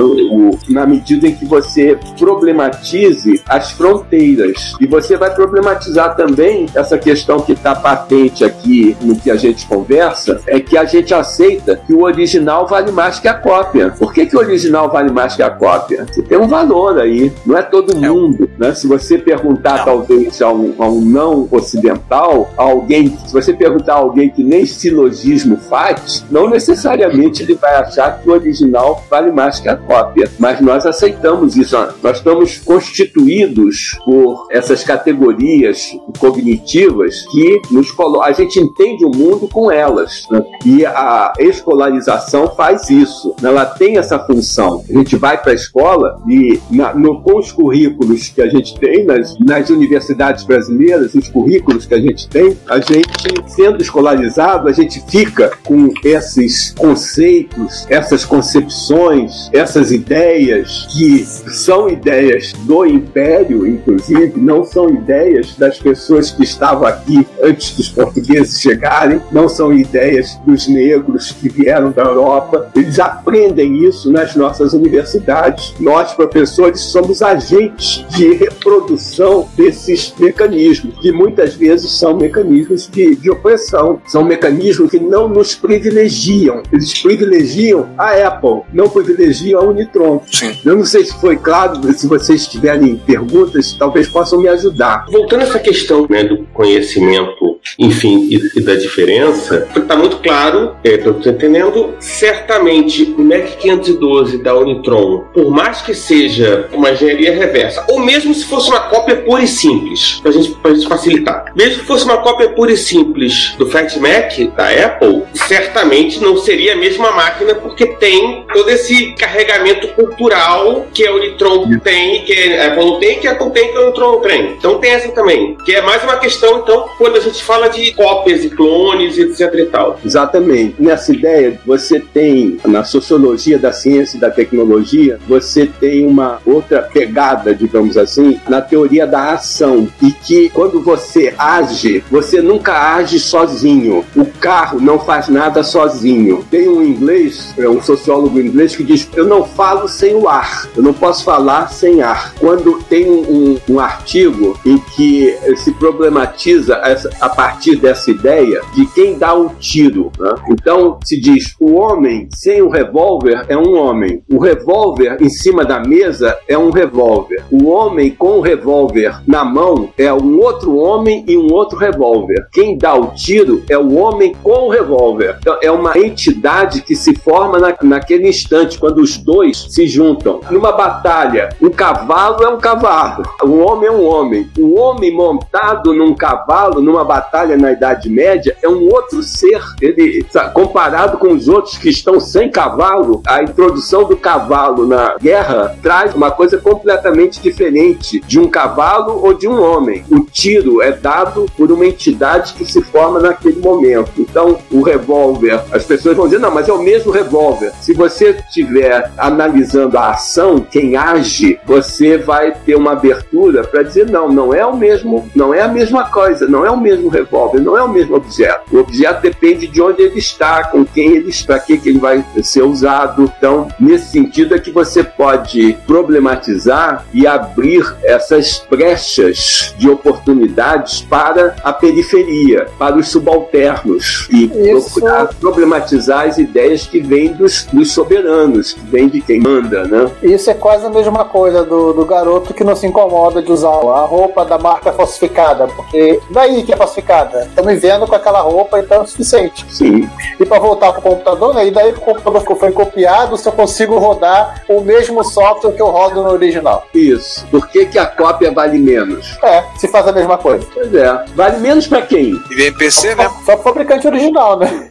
na 0.69 0.87
medida 0.87 1.27
em 1.29 1.35
que 1.35 1.45
você 1.45 1.99
problematize 2.19 3.43
as 3.49 3.71
fronteiras. 3.73 4.75
E 4.81 4.87
você 4.87 5.17
vai 5.17 5.35
problematizar 5.35 6.15
também 6.17 6.34
essa 6.75 6.99
questão 6.99 7.41
que 7.41 7.53
está 7.53 7.75
patente 7.75 8.45
aqui 8.45 8.97
no 9.01 9.17
que 9.17 9.31
a 9.31 9.37
gente 9.37 9.67
conversa, 9.67 10.41
é 10.47 10.61
que 10.61 10.77
a 10.77 10.85
gente 10.85 11.15
aceita 11.15 11.77
que 11.77 11.93
o 11.93 12.03
original 12.03 12.67
vale 12.67 12.91
mais 12.91 13.19
que 13.19 13.29
a 13.29 13.35
cópia. 13.35 13.91
Por 13.91 14.13
que, 14.13 14.27
que 14.27 14.37
o 14.37 14.39
original 14.39 14.91
vale 14.91 15.11
mais 15.11 15.37
que 15.37 15.43
a 15.43 15.51
cópia? 15.51 16.07
Você 16.11 16.23
tem 16.23 16.39
um 16.39 16.49
valor 16.49 16.99
aí, 16.99 17.33
não 17.47 17.57
é 17.57 17.63
todo 17.63 17.93
é 17.93 18.09
mundo. 18.09 18.49
Né? 18.59 18.75
Se 18.75 18.87
você 18.87 19.19
perguntar, 19.19 19.79
não. 19.79 19.85
talvez, 19.85 20.41
a 20.41 20.53
um, 20.53 20.75
a 20.79 20.89
um, 20.89 21.01
não 21.01 21.49
ocidental, 21.51 22.51
a 22.57 22.63
alguém, 22.63 23.17
se 23.27 23.33
você 23.33 23.53
perguntar 23.53 23.95
a 23.95 23.99
alguém 23.99 24.31
que 24.31 24.43
nem 24.43 24.67
silogismo 24.67 25.57
faz, 25.57 26.25
não 26.31 26.49
necessariamente 26.49 27.43
ele 27.43 27.55
vai 27.55 27.77
achar 27.77 28.21
que 28.21 28.29
o 28.29 28.33
original 28.33 29.05
vale 29.11 29.31
mais 29.31 29.61
que 29.61 29.69
a 29.69 29.77
cópia. 29.77 30.31
Mas 30.39 30.61
nós 30.61 30.87
aceitamos 30.87 31.57
isso. 31.57 31.77
Nós 32.03 32.19
estamos 32.19 32.59
constituídos 32.59 33.99
por 34.05 34.47
essas 34.51 34.83
categorias 34.85 35.97
cognitivas 36.25 37.27
que 37.31 37.61
nos 37.71 37.91
colocam. 37.91 38.23
A 38.23 38.33
gente 38.33 38.59
entende 38.59 39.05
o 39.05 39.11
mundo 39.15 39.47
com 39.47 39.71
elas. 39.71 40.27
Né? 40.31 40.43
E 40.65 40.87
a 40.87 41.35
escolarização 41.39 42.49
faz 42.57 42.89
isso. 42.89 43.35
Né? 43.43 43.51
Ela 43.51 43.67
tem 43.67 43.99
essa 43.99 44.19
função. 44.19 44.83
A 44.89 44.93
gente 44.93 45.17
vai 45.17 45.37
para 45.37 45.53
a 45.53 45.55
escola 45.55 46.23
e 46.27 46.59
na, 46.71 46.95
no, 46.95 47.21
com 47.21 47.39
os 47.39 47.53
currículos 47.53 48.29
que 48.29 48.41
a 48.41 48.49
gente 48.49 48.79
tem 48.79 49.05
nas, 49.05 49.39
nas 49.39 49.69
universidades 49.69 50.45
brasileiras, 50.45 51.15
os 51.15 51.29
currículos 51.29 51.85
que 51.85 51.95
a 51.95 52.01
gente 52.01 52.27
tem, 52.27 52.57
a 52.69 52.79
gente, 52.79 53.11
sendo 53.49 53.83
escolarizado, 53.83 54.69
a 54.69 54.73
gente 54.73 55.05
fica 55.07 55.53
com 55.63 55.93
esses 56.03 56.73
conceitos, 56.73 57.87
essas 57.91 58.25
concepções, 58.25 59.51
essas 59.53 59.93
ideias 59.93 60.87
que 60.91 61.25
são 61.25 61.89
ideias 61.89 62.53
do 62.65 62.87
império, 62.87 63.67
inclusive, 63.67 64.33
não 64.37 64.65
são 64.65 64.89
ideias 64.89 65.55
das 65.57 65.79
pessoas 65.79 66.14
que 66.31 66.43
estavam 66.43 66.87
aqui 66.87 67.27
antes 67.43 67.77
dos 67.77 67.89
portugueses 67.89 68.61
chegarem, 68.61 69.21
não 69.31 69.49
são 69.49 69.73
ideias 69.73 70.39
dos 70.47 70.69
negros 70.69 71.33
que 71.33 71.49
vieram 71.49 71.91
da 71.91 72.03
Europa. 72.03 72.71
Eles 72.75 72.99
aprendem 72.99 73.85
isso 73.85 74.11
nas 74.11 74.35
nossas 74.35 74.73
universidades. 74.73 75.75
Nós, 75.79 76.13
professores, 76.13 76.81
somos 76.81 77.23
agentes 77.23 78.05
de 78.11 78.35
reprodução 78.35 79.49
desses 79.57 80.15
mecanismos, 80.19 80.99
que 81.01 81.13
muitas 81.13 81.55
vezes 81.55 81.99
são 81.99 82.17
mecanismos 82.17 82.89
de, 82.89 83.17
de 83.17 83.31
opressão, 83.31 84.01
são 84.07 84.25
mecanismos 84.25 84.91
que 84.91 85.01
não 85.01 85.29
nos 85.29 85.55
privilegiam. 85.55 86.63
Eles 86.73 87.01
privilegiam 87.01 87.89
a 87.99 88.13
Apple, 88.27 88.63
não 88.73 88.89
privilegiam 88.89 89.61
a 89.61 89.65
Unitron. 89.65 90.23
Sim. 90.31 90.57
Eu 90.65 90.77
não 90.77 90.85
sei 90.85 91.05
se 91.05 91.15
foi 91.21 91.37
claro, 91.37 91.81
se 91.93 92.07
vocês 92.07 92.47
tiverem 92.47 92.97
perguntas, 92.97 93.75
talvez 93.79 94.09
possam 94.09 94.41
me 94.41 94.49
ajudar. 94.49 95.07
Voltando 95.11 95.41
a 95.41 95.45
essa 95.45 95.59
questão 95.59 96.04
né, 96.09 96.25
do 96.25 96.39
conhecimento 96.53 97.55
enfim, 97.79 98.29
e, 98.31 98.59
e 98.59 98.63
da 98.63 98.75
diferença, 98.75 99.69
está 99.75 99.97
muito 99.97 100.19
claro, 100.19 100.77
estou 100.85 101.21
é, 101.25 101.29
entendendo, 101.29 101.95
certamente 101.99 103.15
o 103.17 103.23
Mac 103.23 103.57
512 103.59 104.43
da 104.43 104.55
Unitron, 104.55 105.25
por 105.33 105.51
mais 105.51 105.83
que 105.83 105.95
seja 105.95 106.69
uma 106.73 106.91
engenharia 106.91 107.35
reversa, 107.35 107.85
ou 107.89 107.99
mesmo 107.99 108.35
se 108.35 108.45
fosse 108.45 108.69
uma 108.69 108.81
cópia 108.81 109.17
pura 109.17 109.43
e 109.43 109.49
simples, 109.49 110.21
para 110.23 110.33
gente, 110.33 110.57
a 110.63 110.75
gente 110.75 110.87
facilitar, 110.87 111.53
mesmo 111.57 111.81
que 111.81 111.87
fosse 111.87 112.05
uma 112.05 112.19
cópia 112.19 112.49
pura 112.51 112.73
e 112.73 112.77
simples 112.77 113.55
do 113.59 113.67
Fat 113.67 113.97
Mac 113.97 114.39
da 114.57 114.69
Apple, 114.69 115.23
certamente 115.35 116.21
não 116.21 116.37
seria 116.37 116.75
a 116.75 116.77
mesma 116.77 117.13
máquina 117.13 117.55
porque 117.55 117.87
tem 117.87 118.45
todo 118.53 118.69
esse 118.71 119.13
carregamento 119.15 119.89
cultural 119.89 120.87
que 120.93 121.07
a 121.07 121.13
Unitron 121.13 121.79
tem, 121.79 122.23
que 122.25 122.55
a 122.55 122.69
Apple 122.69 122.85
não 122.85 123.01
tem, 123.01 123.19
que 123.19 123.27
a 123.27 123.33
Apple 123.33 123.51
tem, 123.51 123.73
que 123.73 123.79
a 123.79 123.81
Unitron 123.83 124.13
não 124.13 124.21
tem. 124.21 124.51
Então 124.53 124.79
tem 124.79 124.91
essa 124.93 125.09
também, 125.13 125.57
que 125.65 125.75
é 125.75 125.81
mais 125.83 125.94
uma 126.03 126.17
questão, 126.17 126.59
então, 126.59 126.89
quando 126.99 127.17
a 127.17 127.21
gente 127.21 127.43
fala 127.43 127.69
de 127.69 127.93
cópias 127.93 128.45
e 128.45 128.51
clones, 128.51 129.19
etc 129.19 129.53
e 129.55 129.67
tal. 129.67 130.01
Exatamente. 130.05 130.75
Nessa 130.79 131.13
ideia, 131.13 131.61
você 131.65 132.01
tem, 132.01 132.59
na 132.65 132.85
sociologia 132.85 133.59
da 133.59 133.73
ciência 133.73 134.17
e 134.17 134.21
da 134.21 134.31
tecnologia, 134.31 135.19
você 135.29 135.67
tem 135.67 136.07
uma 136.07 136.39
outra 136.45 136.83
pegada, 136.83 137.55
digamos 137.55 137.97
assim, 137.97 138.41
na 138.49 138.61
teoria 138.61 139.07
da 139.07 139.33
ação. 139.33 139.89
E 140.03 140.11
que 140.11 140.51
quando 140.51 140.81
você 140.81 141.35
age, 141.39 142.03
você 142.11 142.41
nunca 142.41 142.97
age 142.97 143.19
sozinho. 143.19 144.05
O 144.17 144.25
carro 144.25 144.81
não 144.81 144.99
faz 144.99 145.29
nada 145.29 145.63
sozinho. 145.63 146.45
Tem 146.51 146.69
um 146.69 146.83
inglês, 146.83 147.55
é 147.59 147.69
um 147.69 147.83
sociólogo 147.83 148.41
inglês, 148.41 148.77
que 148.77 148.83
diz: 148.83 149.09
Eu 149.15 149.27
não 149.27 149.45
falo 149.45 149.89
sem 149.89 150.15
o 150.15 150.29
ar, 150.29 150.69
eu 150.77 150.83
não 150.83 150.93
posso 150.93 151.25
falar 151.25 151.69
sem 151.69 152.03
ar. 152.03 152.35
Quando 152.39 152.83
tem 152.85 153.11
um, 153.11 153.59
um 153.69 153.81
artigo 153.81 154.59
em 154.65 154.79
que 154.79 155.37
se 155.57 155.73
problematiza 155.85 156.81
essa, 156.83 157.11
a 157.21 157.29
partir 157.29 157.77
dessa 157.77 158.11
ideia 158.11 158.63
de 158.75 158.87
quem 158.87 159.19
dá 159.19 159.35
o 159.35 159.51
tiro. 159.51 160.11
Né? 160.19 160.35
Então 160.49 160.99
se 161.05 161.21
diz: 161.21 161.55
o 161.61 161.75
homem 161.75 162.27
sem 162.33 162.63
o 162.63 162.71
revólver 162.71 163.45
é 163.49 163.57
um 163.57 163.77
homem, 163.77 164.23
o 164.31 164.39
revólver 164.39 165.19
em 165.21 165.29
cima 165.29 165.63
da 165.63 165.81
mesa 165.81 166.39
é 166.49 166.57
um 166.57 166.71
revólver, 166.71 167.45
o 167.51 167.69
homem 167.69 168.11
com 168.11 168.39
o 168.39 168.41
revólver 168.41 169.21
na 169.27 169.45
mão 169.45 169.91
é 169.99 170.11
um 170.11 170.41
outro 170.41 170.75
homem 170.77 171.23
e 171.29 171.37
um 171.37 171.53
outro 171.53 171.77
revólver. 171.77 172.47
Quem 172.51 172.79
dá 172.79 172.95
o 172.95 173.09
tiro 173.09 173.63
é 173.69 173.77
o 173.77 173.95
homem 173.97 174.35
com 174.43 174.67
o 174.67 174.71
revólver. 174.71 175.37
Então, 175.41 175.59
é 175.61 175.71
uma 175.71 175.99
entidade 175.99 176.81
que 176.81 176.97
se 176.97 177.15
forma 177.15 177.59
na, 177.59 177.75
naquele 177.83 178.29
instante, 178.29 178.79
quando 178.79 178.99
os 178.99 179.19
dois 179.19 179.67
se 179.69 179.87
juntam. 179.87 180.41
Numa 180.51 180.73
batalha, 180.73 181.51
um 181.61 181.69
cavalo 181.69 182.43
é 182.43 182.49
um 182.49 182.59
cavalo, 182.59 183.23
um 183.45 183.63
homem 183.63 183.89
é 183.89 183.93
um 183.93 184.05
homem. 184.05 184.51
Um 184.59 184.79
homem 184.79 185.15
montado 185.15 185.64
num 185.95 186.15
cavalo, 186.15 186.81
numa 186.81 187.05
batalha 187.05 187.57
na 187.57 187.73
Idade 187.73 188.11
Média, 188.11 188.57
é 188.63 188.69
um 188.69 188.89
outro 188.89 189.23
ser. 189.23 189.63
Ele, 189.81 190.25
comparado 190.53 191.19
com 191.19 191.33
os 191.33 191.49
outros 191.49 191.79
que 191.79 191.89
estão 191.89 192.21
sem 192.21 192.51
cavalo, 192.51 193.23
a 193.27 193.43
introdução 193.43 194.05
do 194.05 194.17
cavalo 194.17 194.87
na 194.87 195.17
guerra 195.17 195.77
traz 195.83 196.15
uma 196.15 196.31
coisa 196.31 196.59
completamente 196.59 197.41
diferente 197.41 198.21
de 198.21 198.39
um 198.39 198.49
cavalo 198.49 199.21
ou 199.25 199.33
de 199.33 199.49
um 199.49 199.63
homem. 199.63 200.05
O 200.11 200.21
tiro 200.21 200.83
é 200.83 200.93
dado 200.93 201.47
por 201.57 201.71
uma 201.71 201.87
entidade 201.87 202.55
que 202.55 202.65
se 202.65 202.83
forma 202.83 203.21
naquele 203.21 203.61
momento. 203.61 204.11
Então, 204.19 204.59
o 204.71 204.83
revólver, 204.83 205.63
as 205.73 205.85
pessoas 205.85 206.17
vão 206.17 206.27
dizer, 206.27 206.41
não, 206.41 206.51
mas 206.51 206.69
é 206.69 206.73
o 206.73 206.83
mesmo 206.83 207.13
revólver. 207.13 207.73
Se 207.81 207.95
você 207.95 208.31
estiver 208.31 209.11
analisando 209.17 209.97
a 209.97 210.11
ação, 210.11 210.61
quem 210.61 210.97
age, 210.97 211.59
você 211.65 212.19
vai 212.19 212.53
ter 212.53 212.75
uma 212.75 212.93
abertura 212.93 213.65
para 213.65 213.83
dizer, 213.83 214.11
não, 214.11 214.29
não 214.29 214.53
é 214.53 214.65
o 214.67 214.77
mesmo, 214.77 215.29
não 215.35 215.54
é 215.55 215.63
a 215.63 215.69
mesma 215.69 216.11
coisa, 216.11 216.47
não 216.47 216.65
é 216.65 216.71
o 216.71 216.77
mesmo 216.77 217.09
revólver, 217.09 217.61
não 217.61 217.77
é 217.77 217.83
o 217.83 217.89
mesmo 217.89 218.17
objeto. 218.17 218.77
O 218.77 218.81
objeto 218.81 219.23
depende 219.23 219.67
de 219.67 219.81
onde 219.81 220.03
ele 220.03 220.19
está, 220.19 220.65
com 220.65 220.85
quem 220.85 221.17
ele 221.17 221.31
está, 221.31 221.55
para 221.55 221.59
que, 221.61 221.79
que 221.79 221.89
ele 221.89 221.99
vai 221.99 222.25
ser 222.43 222.63
usado. 222.63 223.31
Então, 223.39 223.69
nesse 223.79 224.11
sentido 224.11 224.55
é 224.55 224.59
que 224.59 224.71
você 224.71 225.05
pode 225.05 225.77
problematizar 225.87 227.05
e 227.13 227.27
abrir 227.27 227.85
essas 228.03 228.67
brechas 228.69 229.75
de 229.79 229.89
oportunidades 229.89 231.03
para 231.03 231.55
a 231.63 231.73
periferia, 231.73 232.67
para 232.79 232.97
os 232.97 233.09
subalternos 233.09 234.29
e 234.31 234.45
Isso. 234.47 234.95
procurar 234.95 235.27
problematizar 235.35 236.27
as 236.27 236.39
ideias 236.39 236.87
que 236.87 237.01
vêm 237.01 237.33
dos, 237.33 237.65
dos 237.73 237.93
soberanos, 237.93 238.73
que 238.73 238.81
vêm 238.87 239.09
de 239.09 239.21
quem 239.21 239.41
manda, 239.41 239.85
né? 239.85 240.11
Isso 240.23 240.51
é 240.51 240.55
quase 240.55 240.87
a 240.87 240.91
mesma 240.91 241.25
coisa 241.25 241.65
do, 241.65 241.93
do 241.93 242.05
garoto 242.05 242.53
que 242.53 242.65
não 242.65 242.75
se 242.75 242.87
incomoda 242.87 243.43
de 243.43 243.53
usar 243.53 243.69
a 243.69 244.05
roupa 244.05 244.45
da 244.45 244.59
marca 244.59 244.93
falsificada, 244.93 245.44
porque 245.77 246.21
daí 246.31 246.63
que 246.63 246.73
é 246.73 246.77
falsificada. 246.77 247.45
Estão 247.45 247.65
me 247.65 247.77
vendo 247.77 248.07
com 248.07 248.15
aquela 248.15 248.41
roupa, 248.41 248.79
então 248.79 248.99
é 248.99 249.01
o 249.01 249.07
suficiente. 249.07 249.65
Sim. 249.69 250.09
E 250.39 250.47
para 250.47 250.59
voltar 250.59 250.93
pro 250.93 251.03
computador, 251.03 251.55
né? 251.55 251.67
E 251.67 251.71
daí 251.71 251.93
que 251.93 251.99
o 251.99 252.03
computador 252.03 252.43
foi 252.57 252.73
copiado, 252.73 253.37
se 253.37 253.49
eu 253.49 253.53
consigo 253.53 253.99
rodar 253.99 254.63
o 254.69 254.81
mesmo 254.81 255.23
software 255.25 255.73
que 255.73 255.83
eu 255.83 255.91
rodo 255.91 256.23
no 256.23 256.31
original. 256.31 256.87
Isso. 256.95 257.47
Por 257.51 257.69
que, 257.69 257.87
que 257.87 257.99
a 257.99 258.07
cópia 258.07 258.53
vale 258.53 258.79
menos? 258.79 259.37
É, 259.43 259.65
se 259.77 259.89
faz 259.89 260.07
a 260.09 260.13
mesma 260.13 260.39
coisa. 260.39 260.67
Pois 260.73 260.95
é. 260.95 261.25
Vale 261.35 261.59
menos 261.59 261.87
para 261.87 262.03
quem? 262.03 262.41
IBM 262.51 262.77
PC, 262.79 263.15
né? 263.15 263.29
Só 263.45 263.55
pro 263.55 263.65
fabricante 263.65 264.07
original, 264.07 264.59
né? 264.59 264.91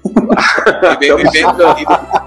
IBM, 0.99 1.21
IBM, 1.21 1.81
IBM 1.81 2.22